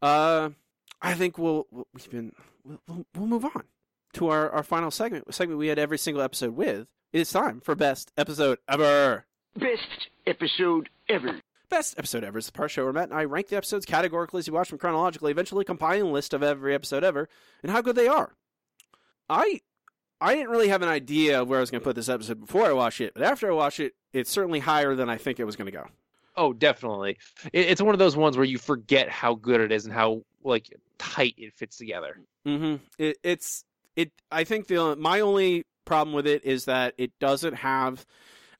Uh, 0.00 0.50
I 1.02 1.14
think 1.14 1.36
we'll 1.36 1.66
we've 1.72 2.10
been 2.10 2.32
we'll, 2.64 2.80
we'll, 2.86 3.06
we'll 3.14 3.26
move 3.26 3.44
on 3.44 3.64
to 4.14 4.28
our, 4.28 4.48
our 4.50 4.62
final 4.62 4.90
segment. 4.90 5.32
Segment 5.34 5.58
we 5.58 5.66
had 5.66 5.78
every 5.78 5.98
single 5.98 6.22
episode 6.22 6.56
with. 6.56 6.86
It's 7.12 7.32
time 7.32 7.60
for 7.60 7.74
best 7.74 8.12
episode 8.16 8.58
ever. 8.68 9.26
Best 9.56 10.08
episode 10.26 10.88
ever. 11.08 11.39
Best 11.70 11.94
episode 11.98 12.24
ever 12.24 12.38
is 12.38 12.46
the 12.46 12.52
part 12.52 12.72
show 12.72 12.82
where 12.82 12.92
Matt 12.92 13.10
and 13.10 13.18
I 13.18 13.24
rank 13.24 13.46
the 13.46 13.56
episodes 13.56 13.86
categorically 13.86 14.40
as 14.40 14.48
you 14.48 14.52
watch 14.52 14.70
them 14.70 14.78
chronologically, 14.78 15.30
eventually 15.30 15.64
compiling 15.64 16.02
a 16.02 16.10
list 16.10 16.34
of 16.34 16.42
every 16.42 16.74
episode 16.74 17.04
ever 17.04 17.28
and 17.62 17.70
how 17.70 17.80
good 17.80 17.94
they 17.94 18.08
are. 18.08 18.34
I 19.28 19.60
I 20.20 20.34
didn't 20.34 20.50
really 20.50 20.68
have 20.68 20.82
an 20.82 20.88
idea 20.88 21.40
of 21.40 21.48
where 21.48 21.58
I 21.58 21.60
was 21.60 21.70
going 21.70 21.80
to 21.80 21.84
put 21.84 21.94
this 21.94 22.08
episode 22.08 22.40
before 22.40 22.66
I 22.66 22.72
watched 22.72 23.00
it, 23.00 23.14
but 23.14 23.22
after 23.22 23.48
I 23.48 23.54
watched 23.54 23.78
it, 23.78 23.94
it's 24.12 24.30
certainly 24.30 24.58
higher 24.58 24.96
than 24.96 25.08
I 25.08 25.16
think 25.16 25.38
it 25.38 25.44
was 25.44 25.54
going 25.54 25.66
to 25.66 25.72
go. 25.72 25.86
Oh, 26.36 26.52
definitely. 26.52 27.18
It, 27.52 27.66
it's 27.66 27.80
one 27.80 27.94
of 27.94 28.00
those 28.00 28.16
ones 28.16 28.36
where 28.36 28.44
you 28.44 28.58
forget 28.58 29.08
how 29.08 29.36
good 29.36 29.60
it 29.60 29.70
is 29.70 29.84
and 29.84 29.94
how 29.94 30.24
like 30.42 30.76
tight 30.98 31.34
it 31.38 31.54
fits 31.54 31.78
together. 31.78 32.18
Mm-hmm. 32.46 32.82
It, 32.98 33.16
it's 33.22 33.64
it. 33.94 34.10
I 34.32 34.42
think 34.42 34.66
the 34.66 34.96
my 34.96 35.20
only 35.20 35.66
problem 35.84 36.14
with 36.14 36.26
it 36.26 36.44
is 36.44 36.64
that 36.64 36.94
it 36.98 37.12
doesn't 37.20 37.54
have 37.54 38.04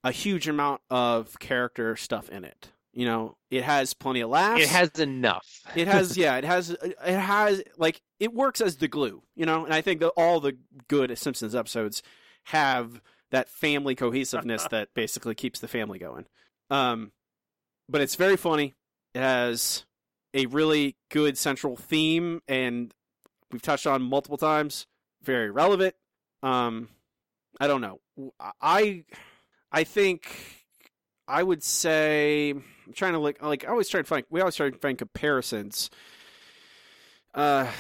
a 0.05 0.13
huge 0.13 0.47
amount 0.47 0.81
of 0.91 1.37
character 1.41 1.97
stuff 1.97 2.29
in 2.29 2.45
it. 2.45 2.71
You 2.93 3.05
know, 3.07 3.37
it 3.51 3.63
has 3.63 3.95
plenty 3.95 4.21
of 4.21 4.31
laughs. 4.31 4.63
It 4.63 4.69
has 4.69 4.91
enough. 4.99 5.47
it 5.77 5.87
has 5.87 6.17
yeah 6.17 6.37
it 6.37 6.45
has 6.45 6.71
it 6.71 6.97
has 7.05 7.63
like 7.79 8.01
it 8.19 8.35
works 8.35 8.61
as 8.61 8.77
the 8.77 8.89
glue 8.89 9.23
you 9.37 9.47
know? 9.47 9.65
And 9.65 9.73
i 9.73 9.81
think 9.81 10.01
that 10.01 10.09
all 10.11 10.41
the 10.41 10.57
good 10.89 11.17
simpsons 11.17 11.55
episodes 11.55 12.03
have 12.45 13.01
that 13.31 13.49
family 13.49 13.95
cohesiveness 13.95 14.67
that 14.71 14.89
basically 14.95 15.35
keeps 15.37 15.61
the 15.61 15.69
family 15.69 15.99
going. 15.99 16.27
Um 16.69 17.13
but 17.89 18.01
it's 18.01 18.17
very 18.17 18.37
funny. 18.37 18.75
It 19.15 19.21
has 19.21 19.85
a 20.35 20.47
really 20.47 20.97
good 21.11 21.37
central 21.39 21.77
theme 21.77 22.41
and 22.49 22.93
we've 23.53 23.63
touched 23.63 23.87
on 23.87 24.03
multiple 24.03 24.39
times. 24.39 24.87
Very 25.23 25.51
relevant. 25.51 25.95
Um 26.43 26.89
i 27.61 27.67
don't 27.69 27.81
know. 27.83 28.01
I 28.61 29.05
i 29.71 29.85
think 29.85 30.57
I 31.29 31.45
would 31.45 31.63
say 31.63 32.55
I'm 32.91 32.95
trying 32.95 33.13
to 33.13 33.21
look 33.21 33.41
like 33.41 33.65
I 33.65 33.69
always 33.69 33.89
try 33.89 34.01
to 34.01 34.07
find 34.07 34.25
we 34.31 34.41
always 34.41 34.57
try 34.57 34.69
to 34.69 34.77
find 34.79 34.99
comparisons. 34.99 35.91
Uh 37.33 37.71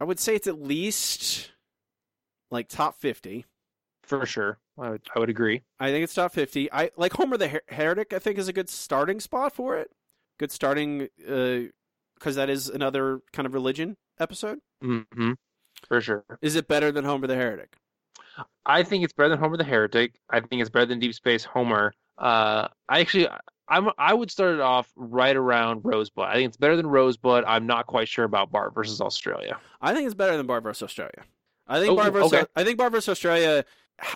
I 0.00 0.04
would 0.04 0.20
say 0.20 0.36
it's 0.36 0.46
at 0.46 0.60
least 0.62 1.50
like 2.52 2.68
top 2.68 2.96
50. 3.00 3.44
For 4.04 4.24
sure. 4.24 4.58
I 4.78 4.90
would, 4.90 5.02
I 5.16 5.18
would 5.18 5.30
agree. 5.30 5.62
I 5.80 5.90
think 5.90 6.04
it's 6.04 6.14
top 6.14 6.32
50. 6.32 6.72
I 6.72 6.90
like 6.96 7.12
Homer 7.14 7.36
the 7.36 7.48
Her- 7.48 7.62
Heretic 7.68 8.12
I 8.12 8.20
think 8.20 8.38
is 8.38 8.46
a 8.46 8.52
good 8.52 8.68
starting 8.68 9.18
spot 9.18 9.52
for 9.52 9.76
it. 9.76 9.90
Good 10.38 10.52
starting 10.52 11.08
uh 11.28 11.70
cuz 12.20 12.36
that 12.36 12.48
is 12.50 12.68
another 12.68 13.20
kind 13.32 13.46
of 13.46 13.52
religion 13.54 13.96
episode. 14.20 14.60
hmm 14.80 15.32
For 15.88 16.00
sure. 16.00 16.24
Is 16.40 16.54
it 16.54 16.68
better 16.68 16.92
than 16.92 17.04
Homer 17.04 17.26
the 17.26 17.34
Heretic? 17.34 17.78
I 18.64 18.84
think 18.84 19.02
it's 19.02 19.12
better 19.12 19.30
than 19.30 19.40
Homer 19.40 19.56
the 19.56 19.64
Heretic. 19.64 20.14
I 20.30 20.38
think 20.38 20.60
it's 20.60 20.70
better 20.70 20.86
than 20.86 21.00
Deep 21.00 21.14
Space 21.14 21.42
Homer. 21.44 21.92
Uh, 22.16 22.68
I 22.88 23.00
actually, 23.00 23.26
I'm, 23.68 23.90
I 23.96 24.12
would 24.12 24.30
start 24.30 24.54
it 24.54 24.60
off 24.60 24.90
right 24.96 25.36
around 25.36 25.82
Rosebud. 25.84 26.26
I 26.26 26.34
think 26.34 26.48
it's 26.48 26.56
better 26.56 26.76
than 26.76 26.86
Rosebud. 26.86 27.44
I'm 27.46 27.66
not 27.66 27.86
quite 27.86 28.08
sure 28.08 28.24
about 28.24 28.50
Bart 28.50 28.74
versus 28.74 29.00
Australia. 29.00 29.58
I 29.80 29.94
think 29.94 30.06
it's 30.06 30.14
better 30.14 30.36
than 30.36 30.46
Bart 30.46 30.62
versus 30.62 30.82
Australia. 30.82 31.24
I 31.66 31.78
think 31.78 31.92
Oh, 31.92 31.96
Bart 31.96 32.12
vs. 32.12 32.32
okay. 32.32 32.46
I 32.56 32.64
think 32.64 32.76
Bart 32.76 32.92
vs 32.92 33.08
Australia, 33.08 33.64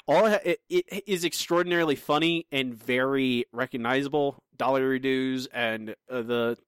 all 0.06 0.26
it, 0.26 0.60
it, 0.68 1.04
is 1.06 1.24
extraordinarily 1.24 1.96
funny 1.96 2.46
and 2.50 2.74
very 2.74 3.46
recognizable. 3.52 4.42
Dollarydoos 4.58 5.48
and 5.52 5.90
uh, 6.10 6.22
the, 6.22 6.58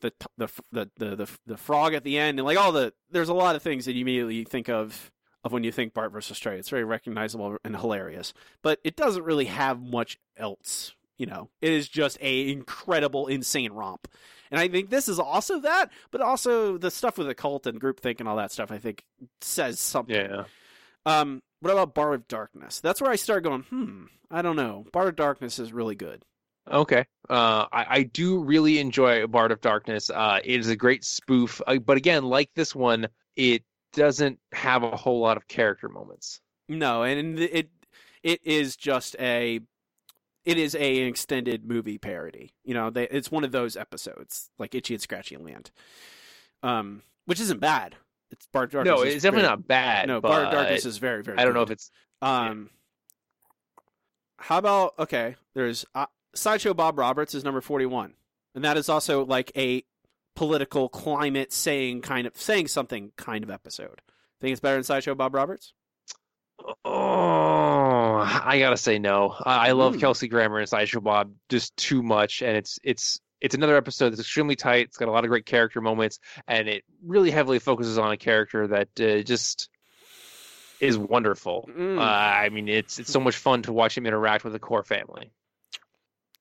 the 0.00 0.12
the 0.36 0.48
the 0.70 0.90
the 0.98 1.16
the 1.16 1.30
the 1.46 1.56
frog 1.56 1.94
at 1.94 2.04
the 2.04 2.18
end 2.18 2.38
and 2.38 2.46
like 2.46 2.58
all 2.58 2.72
the 2.72 2.92
there's 3.10 3.30
a 3.30 3.34
lot 3.34 3.56
of 3.56 3.62
things 3.62 3.86
that 3.86 3.94
you 3.94 4.02
immediately 4.02 4.44
think 4.44 4.68
of 4.68 5.10
of 5.44 5.52
when 5.52 5.64
you 5.64 5.72
think 5.72 5.92
Bart 5.92 6.12
versus 6.12 6.32
Australia. 6.32 6.60
It's 6.60 6.68
very 6.68 6.84
recognizable 6.84 7.56
and 7.64 7.76
hilarious, 7.76 8.32
but 8.62 8.78
it 8.84 8.96
doesn't 8.96 9.24
really 9.24 9.46
have 9.46 9.82
much 9.82 10.18
else. 10.36 10.94
You 11.22 11.26
know, 11.26 11.50
it 11.60 11.72
is 11.72 11.88
just 11.88 12.18
a 12.20 12.50
incredible, 12.50 13.28
insane 13.28 13.70
romp. 13.70 14.08
And 14.50 14.58
I 14.58 14.66
think 14.66 14.90
this 14.90 15.06
is 15.06 15.20
also 15.20 15.60
that, 15.60 15.92
but 16.10 16.20
also 16.20 16.78
the 16.78 16.90
stuff 16.90 17.16
with 17.16 17.28
the 17.28 17.34
cult 17.36 17.64
and 17.68 17.80
groupthink 17.80 18.18
and 18.18 18.28
all 18.28 18.34
that 18.38 18.50
stuff. 18.50 18.72
I 18.72 18.78
think 18.78 19.04
says 19.40 19.78
something. 19.78 20.16
Yeah. 20.16 20.46
Um, 21.06 21.40
what 21.60 21.70
about 21.70 21.94
Bart 21.94 22.14
of 22.16 22.26
Darkness? 22.26 22.80
That's 22.80 23.00
where 23.00 23.12
I 23.12 23.14
start 23.14 23.44
going. 23.44 23.62
Hmm, 23.62 24.06
I 24.32 24.42
don't 24.42 24.56
know. 24.56 24.84
Bart 24.92 25.06
of 25.06 25.14
Darkness 25.14 25.60
is 25.60 25.72
really 25.72 25.94
good. 25.94 26.24
Okay. 26.68 27.04
Uh, 27.30 27.66
I, 27.70 27.86
I 27.88 28.02
do 28.02 28.42
really 28.42 28.80
enjoy 28.80 29.24
Bart 29.28 29.52
of 29.52 29.60
Darkness. 29.60 30.10
Uh, 30.10 30.40
it 30.42 30.58
is 30.58 30.70
a 30.70 30.76
great 30.76 31.04
spoof, 31.04 31.62
uh, 31.68 31.76
but 31.76 31.98
again, 31.98 32.24
like 32.24 32.50
this 32.56 32.74
one, 32.74 33.06
it 33.36 33.62
doesn't 33.92 34.40
have 34.50 34.82
a 34.82 34.96
whole 34.96 35.20
lot 35.20 35.36
of 35.36 35.46
character 35.46 35.88
moments. 35.88 36.40
No, 36.68 37.04
and 37.04 37.38
it 37.38 37.70
it 38.24 38.40
is 38.44 38.74
just 38.76 39.14
a 39.20 39.60
it 40.44 40.58
is 40.58 40.74
a 40.74 41.00
an 41.02 41.06
extended 41.08 41.64
movie 41.64 41.98
parody. 41.98 42.52
You 42.64 42.74
know, 42.74 42.90
they, 42.90 43.08
it's 43.08 43.30
one 43.30 43.44
of 43.44 43.52
those 43.52 43.76
episodes 43.76 44.50
like 44.58 44.74
Itchy 44.74 44.94
and 44.94 45.02
Scratchy 45.02 45.36
Land, 45.36 45.70
um, 46.62 47.02
which 47.26 47.40
isn't 47.40 47.60
bad. 47.60 47.96
It's 48.30 48.46
Bar 48.46 48.66
Darkness. 48.66 48.96
No, 48.96 49.02
it's 49.02 49.22
definitely 49.22 49.42
very- 49.42 49.50
not 49.50 49.66
bad. 49.68 50.08
No, 50.08 50.20
Bart 50.20 50.46
of 50.46 50.52
Darkness 50.52 50.86
is 50.86 50.98
very 50.98 51.22
very. 51.22 51.38
I 51.38 51.44
don't 51.44 51.54
know 51.54 51.62
if 51.62 51.70
it's 51.70 51.90
Um, 52.22 52.70
how 54.38 54.58
about 54.58 54.94
okay? 54.98 55.36
There's 55.54 55.84
uh, 55.94 56.06
sideshow 56.34 56.74
Bob 56.74 56.98
Roberts 56.98 57.34
is 57.34 57.44
number 57.44 57.60
forty 57.60 57.86
one, 57.86 58.14
and 58.54 58.64
that 58.64 58.76
is 58.76 58.88
also 58.88 59.24
like 59.24 59.52
a 59.56 59.84
political 60.34 60.88
climate 60.88 61.52
saying 61.52 62.00
kind 62.00 62.26
of 62.26 62.34
saying 62.40 62.68
something 62.68 63.12
kind 63.16 63.44
of 63.44 63.50
episode. 63.50 64.00
Think 64.40 64.52
it's 64.52 64.60
better 64.60 64.76
than 64.76 64.84
sideshow 64.84 65.14
Bob 65.14 65.34
Roberts? 65.34 65.74
Oh, 66.58 66.80
I 68.22 68.58
gotta 68.58 68.76
say 68.76 68.98
no. 68.98 69.34
I, 69.44 69.68
I 69.68 69.72
love 69.72 69.94
Hmm. 69.94 70.00
Kelsey 70.00 70.28
Grammer 70.28 70.58
and 70.58 70.68
Sideshow 70.68 71.00
Bob 71.00 71.32
just 71.48 71.76
too 71.76 72.02
much, 72.02 72.42
and 72.42 72.56
it's 72.56 72.78
it's 72.82 73.20
it's 73.40 73.54
another 73.54 73.76
episode 73.76 74.10
that's 74.10 74.20
extremely 74.20 74.56
tight. 74.56 74.86
It's 74.86 74.96
got 74.96 75.08
a 75.08 75.10
lot 75.10 75.24
of 75.24 75.28
great 75.30 75.46
character 75.46 75.80
moments, 75.80 76.18
and 76.46 76.68
it 76.68 76.84
really 77.04 77.30
heavily 77.30 77.58
focuses 77.58 77.98
on 77.98 78.12
a 78.12 78.16
character 78.16 78.68
that 78.68 78.88
uh, 79.00 79.22
just 79.22 79.68
is 80.80 80.96
wonderful. 80.98 81.68
Mm. 81.72 81.98
Uh, 81.98 82.02
I 82.02 82.48
mean, 82.48 82.68
it's 82.68 82.98
it's 82.98 83.10
so 83.12 83.20
much 83.20 83.36
fun 83.36 83.62
to 83.62 83.72
watch 83.72 83.96
him 83.96 84.06
interact 84.06 84.44
with 84.44 84.52
the 84.52 84.58
core 84.58 84.82
family. 84.84 85.32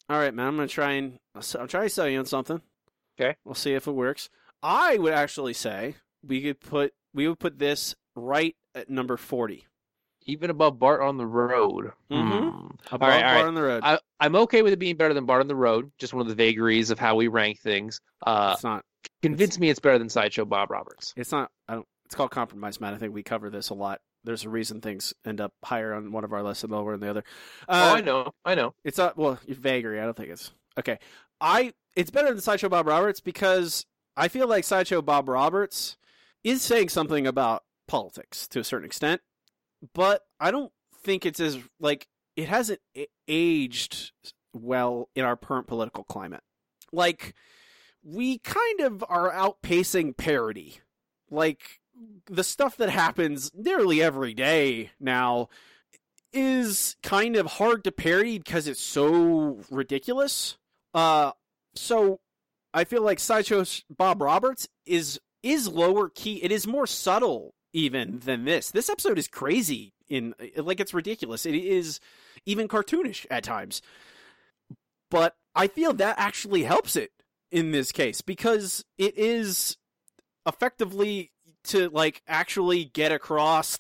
All 0.09 0.17
right, 0.19 0.33
man. 0.33 0.47
I'm 0.47 0.55
gonna 0.55 0.67
try 0.67 0.93
and 0.93 1.19
I'm 1.35 1.67
trying 1.67 1.85
to 1.85 1.89
sell 1.89 2.07
you 2.07 2.19
on 2.19 2.25
something. 2.25 2.61
Okay, 3.19 3.35
we'll 3.45 3.55
see 3.55 3.73
if 3.73 3.87
it 3.87 3.91
works. 3.91 4.29
I 4.63 4.97
would 4.97 5.13
actually 5.13 5.53
say 5.53 5.95
we 6.25 6.41
could 6.41 6.59
put 6.59 6.93
we 7.13 7.27
would 7.27 7.39
put 7.39 7.59
this 7.59 7.95
right 8.15 8.55
at 8.75 8.89
number 8.89 9.17
forty. 9.17 9.65
Even 10.25 10.49
above 10.49 10.77
Bart 10.77 11.01
on 11.01 11.17
the 11.17 11.25
Road. 11.25 11.91
Mhm. 12.11 12.51
Hmm. 12.51 12.67
Above 12.91 13.01
all 13.01 13.09
right, 13.09 13.15
all 13.15 13.21
Bart 13.21 13.35
right. 13.35 13.45
on 13.45 13.55
the 13.55 13.61
Road. 13.61 13.81
I, 13.83 13.99
I'm 14.19 14.35
okay 14.35 14.61
with 14.61 14.73
it 14.73 14.79
being 14.79 14.95
better 14.95 15.13
than 15.13 15.25
Bart 15.25 15.41
on 15.41 15.47
the 15.47 15.55
Road. 15.55 15.91
Just 15.97 16.13
one 16.13 16.21
of 16.21 16.27
the 16.27 16.35
vagaries 16.35 16.91
of 16.91 16.99
how 16.99 17.15
we 17.15 17.27
rank 17.27 17.59
things. 17.59 17.99
Uh, 18.25 18.51
it's 18.53 18.63
not. 18.63 18.85
Convince 19.21 19.57
me 19.59 19.69
it's 19.69 19.79
better 19.79 19.97
than 19.97 20.09
Sideshow 20.09 20.45
Bob 20.45 20.69
Roberts. 20.71 21.13
It's 21.17 21.31
not. 21.31 21.49
I 21.67 21.73
don't. 21.75 21.87
It's 22.05 22.15
called 22.15 22.31
compromise, 22.31 22.79
man. 22.81 22.93
I 22.93 22.97
think 22.97 23.13
we 23.13 23.23
cover 23.23 23.49
this 23.49 23.69
a 23.69 23.73
lot. 23.73 24.01
There's 24.23 24.43
a 24.43 24.49
reason 24.49 24.81
things 24.81 25.13
end 25.25 25.41
up 25.41 25.53
higher 25.63 25.93
on 25.93 26.11
one 26.11 26.23
of 26.23 26.33
our 26.33 26.43
lists 26.43 26.63
and 26.63 26.71
lower 26.71 26.93
on 26.93 26.99
the 26.99 27.09
other. 27.09 27.23
Uh, 27.67 27.91
oh, 27.91 27.97
I 27.97 28.01
know. 28.01 28.31
I 28.45 28.55
know. 28.55 28.73
It's 28.83 28.97
not. 28.97 29.17
Well, 29.17 29.39
vagary. 29.47 29.99
I 29.99 30.03
don't 30.05 30.15
think 30.15 30.29
it's 30.29 30.51
okay. 30.77 30.99
I. 31.39 31.73
It's 31.95 32.11
better 32.11 32.29
than 32.29 32.39
Sideshow 32.41 32.69
Bob 32.69 32.87
Roberts 32.87 33.19
because 33.19 33.85
I 34.15 34.27
feel 34.27 34.47
like 34.47 34.63
Sideshow 34.63 35.01
Bob 35.01 35.27
Roberts 35.27 35.97
is 36.43 36.61
saying 36.61 36.89
something 36.89 37.25
about 37.27 37.63
politics 37.87 38.47
to 38.49 38.59
a 38.59 38.63
certain 38.63 38.85
extent, 38.85 39.21
but 39.93 40.23
I 40.39 40.51
don't 40.51 40.71
think 41.03 41.25
it's 41.25 41.39
as 41.39 41.59
like 41.79 42.07
it 42.35 42.47
hasn't 42.47 42.79
aged 43.27 44.11
well 44.53 45.09
in 45.15 45.25
our 45.25 45.35
current 45.35 45.67
political 45.67 46.03
climate. 46.03 46.43
Like 46.91 47.33
we 48.03 48.39
kind 48.39 48.81
of 48.81 49.03
are 49.07 49.31
outpacing 49.31 50.17
parody. 50.17 50.79
Like 51.29 51.79
the 52.27 52.43
stuff 52.43 52.77
that 52.77 52.89
happens 52.89 53.51
nearly 53.53 54.01
every 54.01 54.33
day 54.33 54.91
now 54.99 55.49
is 56.33 56.95
kind 57.03 57.35
of 57.35 57.45
hard 57.45 57.83
to 57.83 57.91
parody 57.91 58.37
because 58.37 58.67
it's 58.67 58.81
so 58.81 59.59
ridiculous. 59.69 60.57
Uh 60.93 61.31
so 61.75 62.19
I 62.73 62.83
feel 62.85 63.01
like 63.01 63.19
Sideshow 63.19 63.65
Bob 63.89 64.21
Roberts 64.21 64.67
is 64.85 65.19
is 65.43 65.67
lower 65.67 66.09
key. 66.09 66.43
It 66.43 66.51
is 66.51 66.67
more 66.67 66.87
subtle 66.87 67.53
even 67.73 68.19
than 68.19 68.45
this. 68.45 68.71
This 68.71 68.89
episode 68.89 69.17
is 69.17 69.27
crazy 69.27 69.93
in 70.09 70.33
like 70.55 70.79
it's 70.79 70.93
ridiculous. 70.93 71.45
It 71.45 71.55
is 71.55 71.99
even 72.45 72.67
cartoonish 72.67 73.25
at 73.29 73.43
times. 73.43 73.81
But 75.09 75.35
I 75.55 75.67
feel 75.67 75.93
that 75.93 76.15
actually 76.17 76.63
helps 76.63 76.95
it 76.95 77.11
in 77.51 77.71
this 77.71 77.91
case 77.91 78.21
because 78.21 78.85
it 78.97 79.17
is 79.17 79.77
effectively 80.45 81.31
to 81.65 81.89
like 81.89 82.21
actually 82.27 82.85
get 82.85 83.11
across 83.11 83.77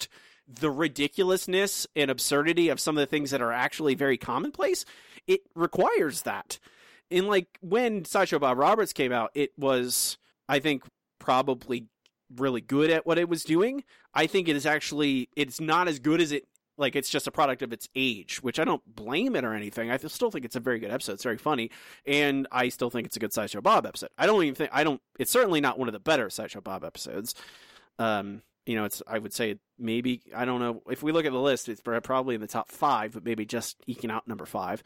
the 0.47 0.69
ridiculousness 0.69 1.87
and 1.95 2.11
absurdity 2.11 2.69
of 2.69 2.79
some 2.79 2.97
of 2.97 3.01
the 3.01 3.05
things 3.05 3.31
that 3.31 3.41
are 3.41 3.53
actually 3.53 3.95
very 3.95 4.17
commonplace. 4.17 4.83
It 5.27 5.41
requires 5.55 6.23
that. 6.23 6.59
And 7.09 7.27
like 7.27 7.47
when 7.61 8.05
Sideshow 8.05 8.39
Bob 8.39 8.57
Roberts 8.57 8.93
came 8.93 9.11
out, 9.11 9.31
it 9.33 9.51
was 9.57 10.17
I 10.49 10.59
think 10.59 10.83
probably 11.19 11.87
really 12.37 12.61
good 12.61 12.89
at 12.89 13.05
what 13.05 13.17
it 13.17 13.29
was 13.29 13.43
doing. 13.43 13.83
I 14.13 14.27
think 14.27 14.47
it 14.47 14.55
is 14.55 14.65
actually 14.65 15.29
it's 15.35 15.59
not 15.59 15.87
as 15.87 15.99
good 15.99 16.21
as 16.21 16.31
it 16.31 16.45
like 16.77 16.95
it's 16.95 17.09
just 17.09 17.27
a 17.27 17.31
product 17.31 17.61
of 17.61 17.71
its 17.71 17.87
age, 17.95 18.41
which 18.41 18.59
I 18.59 18.63
don't 18.63 18.83
blame 18.95 19.35
it 19.35 19.43
or 19.43 19.53
anything. 19.53 19.91
I 19.91 19.97
still 19.97 20.31
think 20.31 20.45
it's 20.45 20.55
a 20.55 20.59
very 20.59 20.79
good 20.79 20.91
episode. 20.91 21.13
It's 21.13 21.23
very 21.23 21.37
funny, 21.37 21.69
and 22.05 22.47
I 22.51 22.69
still 22.69 22.89
think 22.89 23.07
it's 23.07 23.15
a 23.15 23.19
good 23.19 23.33
Sideshow 23.33 23.61
Bob 23.61 23.85
episode. 23.85 24.09
I 24.17 24.25
don't 24.25 24.43
even 24.43 24.55
think 24.55 24.71
I 24.73 24.83
don't. 24.83 25.01
It's 25.19 25.31
certainly 25.31 25.61
not 25.61 25.77
one 25.77 25.87
of 25.87 25.93
the 25.93 25.99
better 25.99 26.29
Sideshow 26.29 26.61
Bob 26.61 26.83
episodes. 26.83 27.35
Um, 27.99 28.41
you 28.65 28.75
know, 28.75 28.85
it's 28.85 29.01
I 29.07 29.19
would 29.19 29.33
say 29.33 29.57
maybe 29.77 30.21
I 30.35 30.45
don't 30.45 30.59
know 30.59 30.81
if 30.89 31.03
we 31.03 31.11
look 31.11 31.25
at 31.25 31.31
the 31.31 31.39
list, 31.39 31.69
it's 31.69 31.81
probably 31.81 32.35
in 32.35 32.41
the 32.41 32.47
top 32.47 32.71
five, 32.71 33.13
but 33.13 33.23
maybe 33.25 33.45
just 33.45 33.77
eking 33.87 34.11
out 34.11 34.27
number 34.27 34.45
five. 34.45 34.83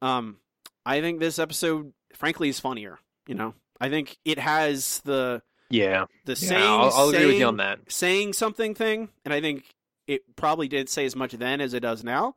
Um, 0.00 0.38
I 0.86 1.00
think 1.00 1.20
this 1.20 1.38
episode, 1.38 1.92
frankly, 2.14 2.48
is 2.48 2.60
funnier. 2.60 2.98
You 3.26 3.34
know, 3.34 3.54
I 3.80 3.90
think 3.90 4.16
it 4.24 4.38
has 4.38 5.00
the 5.04 5.42
Yeah. 5.70 6.06
the 6.24 6.32
Yeah, 6.32 6.36
saying 6.48 6.62
I'll- 6.62 6.90
I'll 6.94 7.08
agree 7.10 7.26
with 7.26 7.36
you 7.36 7.46
on 7.46 7.58
that. 7.58 7.80
saying 7.90 8.32
something 8.32 8.74
thing, 8.74 9.10
and 9.24 9.34
I 9.34 9.40
think 9.40 9.64
it 10.06 10.22
probably 10.36 10.68
didn't 10.68 10.88
say 10.88 11.04
as 11.04 11.14
much 11.14 11.32
then 11.32 11.60
as 11.60 11.74
it 11.74 11.80
does 11.80 12.02
now. 12.02 12.34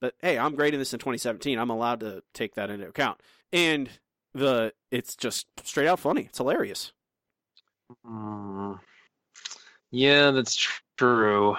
But 0.00 0.14
hey, 0.20 0.38
I'm 0.38 0.54
grading 0.56 0.80
this 0.80 0.92
in 0.92 0.98
2017. 0.98 1.58
I'm 1.58 1.70
allowed 1.70 2.00
to 2.00 2.22
take 2.34 2.54
that 2.54 2.70
into 2.70 2.88
account. 2.88 3.20
And 3.52 3.88
the 4.34 4.72
it's 4.90 5.14
just 5.14 5.46
straight 5.62 5.86
out 5.86 6.00
funny. 6.00 6.22
It's 6.22 6.38
hilarious. 6.38 6.92
Mm. 8.06 8.80
Yeah, 9.90 10.30
that's 10.30 10.56
true. 10.96 11.56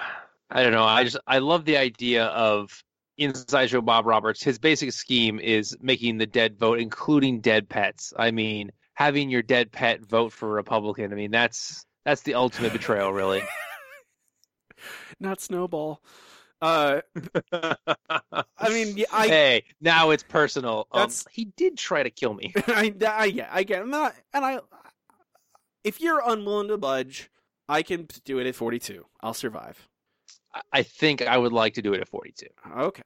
I 0.50 0.62
don't 0.62 0.72
know. 0.72 0.84
I 0.84 1.04
just 1.04 1.16
I 1.26 1.38
love 1.38 1.64
the 1.64 1.76
idea 1.76 2.26
of 2.26 2.82
inside 3.16 3.70
show 3.70 3.80
Bob 3.80 4.06
Roberts. 4.06 4.42
His 4.42 4.58
basic 4.58 4.92
scheme 4.92 5.38
is 5.38 5.76
making 5.80 6.18
the 6.18 6.26
dead 6.26 6.58
vote, 6.58 6.80
including 6.80 7.40
dead 7.40 7.68
pets. 7.68 8.12
I 8.18 8.30
mean, 8.32 8.72
having 8.94 9.30
your 9.30 9.42
dead 9.42 9.72
pet 9.72 10.00
vote 10.00 10.32
for 10.32 10.48
Republican. 10.48 11.12
I 11.12 11.16
mean, 11.16 11.30
that's 11.30 11.84
that's 12.04 12.22
the 12.22 12.34
ultimate 12.34 12.72
betrayal, 12.72 13.12
really. 13.12 13.42
Not 15.20 15.40
Snowball. 15.40 16.00
Uh, 16.62 17.00
I 17.52 18.68
mean, 18.68 18.96
yeah, 18.96 19.06
I 19.12 19.26
hey, 19.26 19.64
now 19.80 20.10
it's 20.10 20.22
personal. 20.22 20.86
Um, 20.92 21.10
he 21.30 21.46
did 21.56 21.76
try 21.76 22.02
to 22.02 22.10
kill 22.10 22.32
me. 22.32 22.52
I, 22.66 22.94
I 23.06 23.24
yeah, 23.26 23.48
I 23.50 23.64
get. 23.64 23.86
Not, 23.86 24.14
and 24.32 24.44
I. 24.44 24.60
If 25.82 26.00
you're 26.00 26.22
unwilling 26.24 26.68
to 26.68 26.78
budge, 26.78 27.30
I 27.68 27.82
can 27.82 28.08
do 28.24 28.38
it 28.38 28.46
at 28.46 28.54
42. 28.54 29.04
I'll 29.20 29.34
survive. 29.34 29.88
I 30.72 30.82
think 30.82 31.20
I 31.20 31.36
would 31.36 31.52
like 31.52 31.74
to 31.74 31.82
do 31.82 31.92
it 31.92 32.00
at 32.00 32.08
42. 32.08 32.46
Okay. 32.78 33.02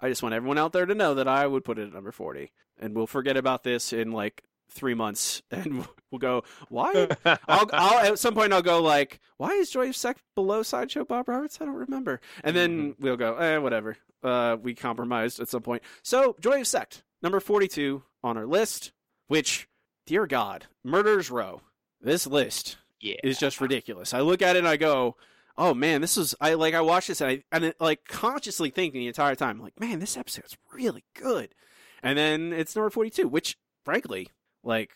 I 0.00 0.08
just 0.08 0.22
want 0.22 0.34
everyone 0.34 0.56
out 0.56 0.72
there 0.72 0.86
to 0.86 0.94
know 0.94 1.14
that 1.14 1.28
I 1.28 1.46
would 1.46 1.64
put 1.64 1.78
it 1.78 1.88
at 1.88 1.92
number 1.92 2.12
40. 2.12 2.52
And 2.78 2.94
we'll 2.94 3.06
forget 3.06 3.36
about 3.36 3.64
this 3.64 3.92
in 3.92 4.12
like 4.12 4.42
three 4.70 4.94
months 4.94 5.42
and 5.50 5.86
we'll 6.10 6.18
go, 6.18 6.44
why? 6.68 7.08
I'll, 7.24 7.70
I'll, 7.72 8.12
at 8.12 8.18
some 8.18 8.34
point, 8.34 8.52
I'll 8.52 8.62
go 8.62 8.82
like, 8.82 9.20
why 9.36 9.50
is 9.50 9.70
Joy 9.70 9.88
of 9.88 9.96
Sect 9.96 10.22
below 10.34 10.62
Sideshow 10.62 11.04
Bob 11.04 11.28
Roberts? 11.28 11.58
I 11.60 11.64
don't 11.64 11.74
remember. 11.74 12.20
And 12.44 12.56
then 12.56 12.94
we'll 12.98 13.16
go, 13.16 13.36
eh, 13.36 13.58
whatever. 13.58 13.96
Uh, 14.22 14.56
we 14.60 14.74
compromised 14.74 15.40
at 15.40 15.48
some 15.48 15.62
point. 15.62 15.82
So, 16.02 16.36
Joy 16.40 16.60
of 16.60 16.66
Sect, 16.66 17.04
number 17.22 17.38
42 17.40 18.02
on 18.24 18.36
our 18.36 18.46
list, 18.46 18.92
which, 19.28 19.68
dear 20.06 20.26
God, 20.26 20.66
Murder's 20.84 21.30
Row. 21.30 21.60
This 22.00 22.26
list 22.26 22.76
yeah. 23.00 23.16
is 23.22 23.38
just 23.38 23.60
ridiculous. 23.60 24.14
I 24.14 24.20
look 24.20 24.42
at 24.42 24.56
it 24.56 24.60
and 24.60 24.68
I 24.68 24.76
go, 24.76 25.16
"Oh 25.56 25.74
man, 25.74 26.00
this 26.00 26.16
is." 26.16 26.34
I 26.40 26.54
like 26.54 26.74
I 26.74 26.80
watch 26.80 27.06
this 27.06 27.20
and 27.20 27.30
I 27.30 27.42
and 27.52 27.64
it, 27.64 27.80
like 27.80 28.04
consciously 28.06 28.70
thinking 28.70 29.00
the 29.00 29.06
entire 29.08 29.34
time, 29.34 29.60
like, 29.60 29.78
"Man, 29.80 29.98
this 29.98 30.16
episode's 30.16 30.56
really 30.72 31.04
good." 31.14 31.54
And 32.02 32.18
then 32.18 32.52
it's 32.52 32.76
number 32.76 32.90
forty-two, 32.90 33.28
which, 33.28 33.56
frankly, 33.84 34.28
like 34.66 34.90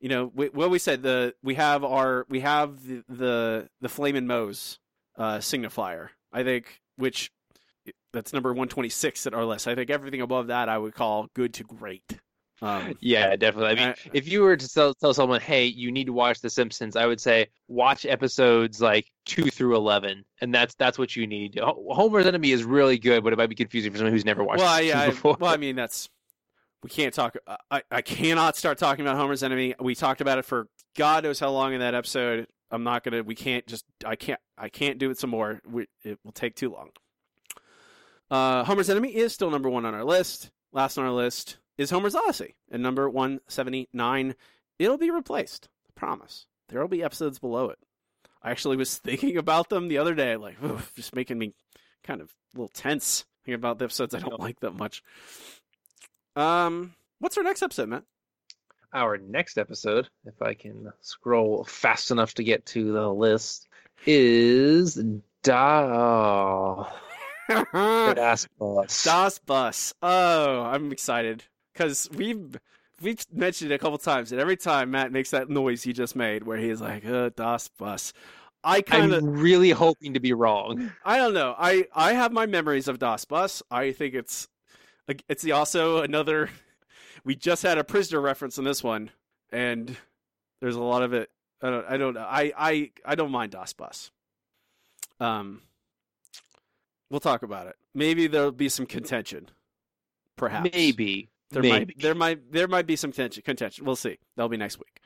you 0.00 0.08
know, 0.08 0.30
we, 0.34 0.48
what 0.48 0.68
we 0.68 0.78
said 0.78 1.02
the 1.02 1.34
we 1.42 1.54
have 1.54 1.84
our 1.84 2.26
we 2.28 2.40
have 2.40 2.84
the 2.86 3.04
the, 3.08 3.68
the 3.80 3.88
Flamin' 3.88 4.26
Moe's 4.26 4.78
uh, 5.16 5.38
signifier. 5.38 6.08
I 6.32 6.42
think 6.42 6.80
which 6.96 7.30
that's 8.12 8.32
number 8.32 8.52
one 8.52 8.68
twenty-six 8.68 9.26
at 9.26 9.32
our 9.32 9.44
list. 9.44 9.68
I 9.68 9.76
think 9.76 9.90
everything 9.90 10.20
above 10.20 10.48
that 10.48 10.68
I 10.68 10.76
would 10.76 10.94
call 10.94 11.28
good 11.34 11.54
to 11.54 11.64
great. 11.64 12.02
Um, 12.60 12.94
Yeah, 13.00 13.36
definitely. 13.36 13.70
I 13.70 13.86
mean, 13.86 13.94
if 14.12 14.26
you 14.28 14.42
were 14.42 14.56
to 14.56 14.68
tell, 14.68 14.92
tell 14.94 15.14
someone, 15.14 15.40
"Hey, 15.40 15.66
you 15.66 15.92
need 15.92 16.06
to 16.06 16.12
watch 16.12 16.40
The 16.40 16.50
Simpsons," 16.50 16.96
I 16.96 17.06
would 17.06 17.20
say 17.20 17.46
watch 17.68 18.04
episodes 18.04 18.80
like 18.80 19.06
two 19.24 19.50
through 19.50 19.76
eleven, 19.76 20.24
and 20.40 20.52
that's 20.52 20.74
that's 20.74 20.98
what 20.98 21.14
you 21.14 21.28
need. 21.28 21.60
Homer's 21.62 22.26
Enemy 22.26 22.50
is 22.50 22.64
really 22.64 22.98
good, 22.98 23.22
but 23.22 23.32
it 23.32 23.36
might 23.36 23.48
be 23.48 23.54
confusing 23.54 23.92
for 23.92 23.98
someone 23.98 24.12
who's 24.12 24.24
never 24.24 24.42
watched 24.42 24.60
well, 24.60 24.82
yeah, 24.82 25.02
I, 25.02 25.10
before. 25.10 25.36
well, 25.38 25.52
I 25.52 25.58
mean 25.58 25.76
that's 25.76 26.08
we 26.82 26.90
can't 26.90 27.14
talk. 27.14 27.36
I 27.70 27.82
I 27.90 28.02
cannot 28.02 28.56
start 28.56 28.78
talking 28.78 29.04
about 29.04 29.16
Homer's 29.16 29.42
Enemy. 29.42 29.74
We 29.80 29.94
talked 29.94 30.20
about 30.20 30.38
it 30.38 30.44
for 30.44 30.68
God 30.96 31.24
knows 31.24 31.38
how 31.38 31.50
long 31.50 31.72
in 31.74 31.80
that 31.80 31.94
episode. 31.94 32.46
I'm 32.70 32.84
not 32.84 33.04
gonna. 33.04 33.22
We 33.22 33.34
can't 33.34 33.66
just. 33.66 33.84
I 34.04 34.16
can't. 34.16 34.40
I 34.58 34.68
can't 34.68 34.98
do 34.98 35.10
it 35.10 35.18
some 35.18 35.30
more. 35.30 35.60
We, 35.68 35.86
it 36.04 36.18
will 36.24 36.32
take 36.32 36.56
too 36.56 36.70
long. 36.70 36.90
Uh, 38.30 38.64
Homer's 38.64 38.90
Enemy 38.90 39.14
is 39.14 39.32
still 39.32 39.50
number 39.50 39.68
one 39.68 39.84
on 39.84 39.94
our 39.94 40.04
list. 40.04 40.50
Last 40.72 40.96
on 40.96 41.04
our 41.04 41.12
list 41.12 41.58
is 41.76 41.90
Homer's 41.90 42.14
Odyssey, 42.14 42.56
at 42.70 42.80
number 42.80 43.08
179. 43.08 44.34
It'll 44.78 44.98
be 44.98 45.10
replaced. 45.10 45.68
I 45.86 45.90
promise. 45.94 46.46
There 46.68 46.80
will 46.80 46.88
be 46.88 47.02
episodes 47.02 47.38
below 47.38 47.68
it. 47.68 47.78
I 48.42 48.50
actually 48.50 48.78
was 48.78 48.96
thinking 48.98 49.36
about 49.36 49.68
them 49.68 49.88
the 49.88 49.98
other 49.98 50.14
day, 50.14 50.36
like, 50.36 50.62
oof, 50.62 50.92
just 50.96 51.14
making 51.14 51.38
me 51.38 51.52
kind 52.02 52.22
of 52.22 52.28
a 52.54 52.58
little 52.58 52.68
tense 52.68 53.26
thinking 53.44 53.54
about 53.54 53.78
the 53.78 53.84
episodes 53.84 54.14
I 54.14 54.20
don't 54.20 54.40
like 54.40 54.60
that 54.60 54.74
much. 54.74 55.02
Um, 56.36 56.94
what's 57.18 57.36
our 57.36 57.44
next 57.44 57.62
episode, 57.62 57.88
Matt? 57.88 58.04
Our 58.94 59.16
next 59.18 59.56
episode, 59.58 60.08
if 60.26 60.40
I 60.42 60.54
can 60.54 60.92
scroll 61.00 61.64
fast 61.64 62.10
enough 62.10 62.34
to 62.34 62.44
get 62.44 62.66
to 62.66 62.92
the 62.92 63.08
list, 63.08 63.68
is 64.06 65.02
Da. 65.42 66.88
Das 67.48 68.46
Bus. 68.58 69.04
Das 69.04 69.38
Bus. 69.38 69.94
Oh, 70.02 70.62
I'm 70.62 70.92
excited 70.92 71.44
because 71.72 72.08
we've 72.14 72.58
we've 73.00 73.24
mentioned 73.32 73.72
it 73.72 73.74
a 73.74 73.78
couple 73.78 73.98
times, 73.98 74.30
and 74.32 74.40
every 74.40 74.56
time 74.56 74.90
Matt 74.90 75.10
makes 75.10 75.30
that 75.30 75.48
noise 75.48 75.82
he 75.82 75.92
just 75.92 76.14
made, 76.14 76.44
where 76.44 76.58
he's 76.58 76.80
like, 76.80 77.04
uh, 77.06 77.30
"Das 77.34 77.68
Bus," 77.68 78.12
I 78.62 78.82
kind 78.82 79.12
of 79.12 79.22
I'm 79.22 79.30
really 79.30 79.70
hoping 79.70 80.14
to 80.14 80.20
be 80.20 80.32
wrong. 80.32 80.92
I 81.04 81.16
don't 81.16 81.34
know. 81.34 81.54
I 81.58 81.86
I 81.94 82.12
have 82.12 82.32
my 82.32 82.46
memories 82.46 82.88
of 82.88 82.98
Das 82.98 83.24
Bus. 83.24 83.62
I 83.70 83.92
think 83.92 84.14
it's 84.14 84.48
it's 85.28 85.48
also 85.50 86.02
another. 86.02 86.50
We 87.24 87.36
just 87.36 87.62
had 87.62 87.78
a 87.78 87.84
prisoner 87.84 88.20
reference 88.20 88.58
in 88.58 88.64
this 88.64 88.82
one, 88.82 89.10
and 89.52 89.96
there's 90.60 90.74
a 90.74 90.82
lot 90.82 91.04
of 91.04 91.12
it 91.12 91.30
I 91.62 91.70
don't. 91.70 91.86
I 91.88 91.96
don't 91.96 92.14
know. 92.14 92.26
I 92.28 92.52
I 92.56 92.90
I 93.04 93.14
don't 93.14 93.30
mind 93.30 93.52
Das 93.52 93.72
Bus. 93.72 94.10
Um, 95.20 95.62
we'll 97.08 97.20
talk 97.20 97.44
about 97.44 97.68
it. 97.68 97.76
Maybe 97.94 98.26
there'll 98.26 98.50
be 98.50 98.68
some 98.68 98.86
contention. 98.86 99.48
Perhaps. 100.36 100.70
Maybe. 100.72 101.28
There 101.50 101.62
Maybe. 101.62 101.72
might 101.72 102.00
there 102.00 102.14
might 102.14 102.52
there 102.52 102.68
might 102.68 102.86
be 102.86 102.96
some 102.96 103.12
contention. 103.12 103.42
contention. 103.44 103.84
We'll 103.84 103.96
see. 103.96 104.18
That'll 104.36 104.48
be 104.48 104.56
next 104.56 104.78
week. 104.78 105.00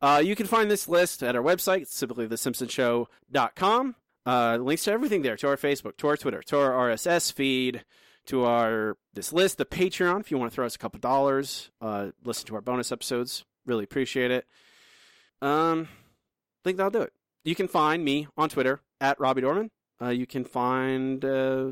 Uh, 0.00 0.20
you 0.24 0.34
can 0.34 0.46
find 0.46 0.68
this 0.68 0.88
list 0.88 1.22
at 1.22 1.36
our 1.36 1.42
website, 1.42 1.86
simply 1.86 2.26
thesimpsonshow.com. 2.26 3.94
Uh, 4.26 4.56
links 4.60 4.84
to 4.84 4.90
everything 4.90 5.22
there, 5.22 5.36
to 5.36 5.46
our 5.46 5.56
Facebook, 5.56 5.96
to 5.98 6.08
our 6.08 6.16
Twitter, 6.16 6.42
to 6.42 6.58
our 6.58 6.90
RSS 6.90 7.32
feed, 7.32 7.84
to 8.26 8.44
our 8.44 8.96
this 9.14 9.32
list, 9.32 9.58
the 9.58 9.64
Patreon. 9.64 10.20
If 10.20 10.30
you 10.30 10.38
want 10.38 10.52
to 10.52 10.54
throw 10.54 10.66
us 10.66 10.74
a 10.74 10.78
couple 10.78 11.00
dollars, 11.00 11.70
uh, 11.80 12.10
listen 12.24 12.46
to 12.46 12.54
our 12.54 12.60
bonus 12.60 12.92
episodes. 12.92 13.44
Really 13.66 13.84
appreciate 13.84 14.30
it. 14.30 14.46
Um, 15.40 15.88
think 16.64 16.76
that'll 16.76 16.90
do 16.90 17.02
it. 17.02 17.12
You 17.44 17.54
can 17.54 17.68
find 17.68 18.04
me 18.04 18.28
on 18.36 18.48
Twitter 18.48 18.80
at 19.00 19.18
Robbie 19.18 19.42
Dorman. 19.42 19.70
Uh, 20.00 20.08
you 20.08 20.26
can 20.26 20.44
find 20.44 21.24
uh, 21.24 21.70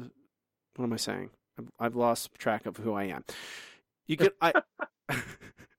what 0.77 0.85
am 0.85 0.93
I 0.93 0.97
saying? 0.97 1.31
I've, 1.59 1.70
I've 1.78 1.97
lost 1.97 2.35
track 2.39 2.66
of 2.66 2.78
who 2.78 2.94
I 2.94 3.05
am. 3.05 3.24
You 4.06 4.16
can 4.16 4.31
I. 4.40 4.52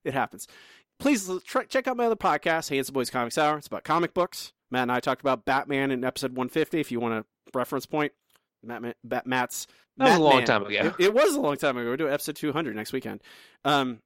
it 0.06 0.14
happens. 0.14 0.48
Please 1.00 1.30
try, 1.46 1.64
check 1.66 1.88
out 1.88 1.98
my 1.98 2.06
other 2.06 2.16
podcast, 2.16 2.70
the 2.70 2.92
Boys 2.92 3.10
Comics 3.10 3.38
Hour. 3.38 3.58
It's 3.58 3.68
about 3.68 3.84
comic 3.84 4.14
books. 4.14 4.54
Matt 4.70 4.84
and 4.84 4.92
I 4.92 5.00
talked 5.00 5.22
about 5.22 5.46
Batman 5.46 5.92
in 5.92 6.04
episode 6.04 6.32
150. 6.32 6.80
If 6.80 6.92
you 6.92 7.00
want 7.00 7.14
a 7.14 7.26
reference 7.58 7.86
point, 7.86 8.14
Matt, 8.64 8.96
Bat, 9.04 9.28
Matt's 9.28 9.68
That 9.98 10.06
was 10.10 10.16
a 10.18 10.20
long 10.22 10.40
Batman. 10.46 10.48
time 10.48 10.66
ago. 10.66 10.96
It, 11.00 11.06
it 11.06 11.14
was 11.14 11.36
a 11.36 11.42
long 11.42 11.58
time 11.58 11.78
ago. 11.78 11.90
We're 11.90 11.98
doing 11.98 12.14
episode 12.14 12.36
200 12.36 12.76
next 12.76 12.94
weekend. 12.94 13.22
Um, 13.66 14.00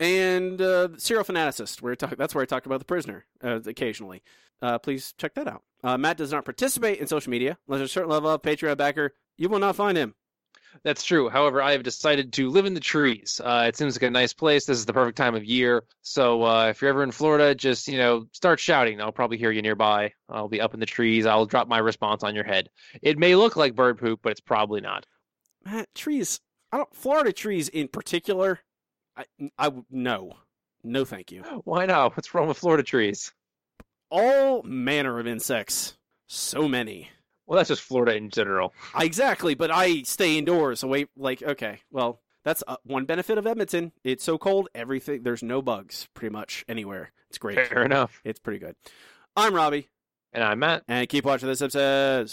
and 0.00 0.60
uh, 0.60 0.88
Serial 0.96 1.24
Fanaticist, 1.24 1.80
where 1.82 1.94
talk, 1.94 2.16
that's 2.16 2.34
where 2.34 2.42
I 2.42 2.46
talk 2.46 2.66
about 2.66 2.80
the 2.80 2.84
prisoner 2.84 3.24
uh, 3.42 3.60
occasionally. 3.66 4.22
Uh, 4.60 4.78
please 4.78 5.14
check 5.18 5.34
that 5.34 5.46
out. 5.46 5.62
Uh, 5.82 5.98
Matt 5.98 6.16
does 6.16 6.32
not 6.32 6.44
participate 6.44 6.98
in 6.98 7.06
social 7.06 7.30
media. 7.30 7.58
Unless 7.68 7.80
there's 7.80 7.90
a 7.90 7.92
certain 7.92 8.10
level 8.10 8.30
of 8.30 8.42
Patreon 8.42 8.76
backer, 8.76 9.12
you 9.36 9.48
will 9.48 9.58
not 9.58 9.76
find 9.76 9.96
him. 9.96 10.14
That's 10.82 11.04
true. 11.04 11.28
However, 11.28 11.62
I 11.62 11.72
have 11.72 11.82
decided 11.82 12.32
to 12.34 12.50
live 12.50 12.66
in 12.66 12.74
the 12.74 12.80
trees. 12.80 13.40
Uh, 13.42 13.64
it 13.68 13.76
seems 13.76 13.94
like 13.94 14.02
a 14.02 14.10
nice 14.10 14.32
place. 14.32 14.66
This 14.66 14.78
is 14.78 14.86
the 14.86 14.92
perfect 14.92 15.16
time 15.16 15.34
of 15.34 15.44
year. 15.44 15.84
So 16.02 16.42
uh, 16.42 16.68
if 16.68 16.82
you're 16.82 16.90
ever 16.90 17.02
in 17.02 17.10
Florida, 17.10 17.54
just 17.54 17.88
you 17.88 17.98
know, 17.98 18.26
start 18.32 18.60
shouting. 18.60 19.00
I'll 19.00 19.12
probably 19.12 19.38
hear 19.38 19.50
you 19.50 19.62
nearby. 19.62 20.12
I'll 20.28 20.48
be 20.48 20.60
up 20.60 20.74
in 20.74 20.80
the 20.80 20.86
trees. 20.86 21.26
I'll 21.26 21.46
drop 21.46 21.68
my 21.68 21.78
response 21.78 22.22
on 22.22 22.34
your 22.34 22.44
head. 22.44 22.68
It 23.02 23.18
may 23.18 23.36
look 23.36 23.56
like 23.56 23.74
bird 23.74 23.98
poop, 23.98 24.20
but 24.22 24.32
it's 24.32 24.40
probably 24.40 24.80
not. 24.80 25.06
Matt, 25.64 25.88
trees. 25.94 26.40
I 26.72 26.78
don't. 26.78 26.94
Florida 26.94 27.32
trees 27.32 27.68
in 27.68 27.88
particular. 27.88 28.60
I, 29.16 29.24
I 29.58 29.70
no, 29.90 30.32
no, 30.82 31.04
thank 31.04 31.32
you. 31.32 31.42
Why 31.64 31.86
not? 31.86 32.16
What's 32.16 32.34
wrong 32.34 32.48
with 32.48 32.58
Florida 32.58 32.82
trees? 32.82 33.32
All 34.10 34.62
manner 34.62 35.18
of 35.18 35.26
insects. 35.26 35.96
So 36.26 36.68
many. 36.68 37.10
Well, 37.46 37.56
that's 37.58 37.68
just 37.68 37.82
Florida 37.82 38.14
in 38.16 38.30
general. 38.30 38.72
Exactly, 38.98 39.54
but 39.54 39.70
I 39.70 40.02
stay 40.02 40.38
indoors. 40.38 40.82
Away, 40.82 41.06
like 41.16 41.42
okay, 41.42 41.80
well, 41.90 42.20
that's 42.44 42.62
uh, 42.66 42.76
one 42.84 43.04
benefit 43.04 43.36
of 43.38 43.46
Edmonton. 43.46 43.92
It's 44.02 44.24
so 44.24 44.38
cold, 44.38 44.68
everything. 44.74 45.22
There's 45.22 45.42
no 45.42 45.60
bugs, 45.62 46.08
pretty 46.14 46.32
much 46.32 46.64
anywhere. 46.68 47.12
It's 47.28 47.38
great. 47.38 47.56
Fair 47.68 47.84
enough. 47.84 48.20
It's 48.24 48.40
pretty 48.40 48.60
good. 48.60 48.76
I'm 49.36 49.54
Robbie, 49.54 49.88
And 50.32 50.44
I'm 50.44 50.58
Matt. 50.60 50.84
and 50.88 51.08
keep 51.08 51.24
watching 51.24 51.48
this 51.48 51.60
episode. 51.60 52.30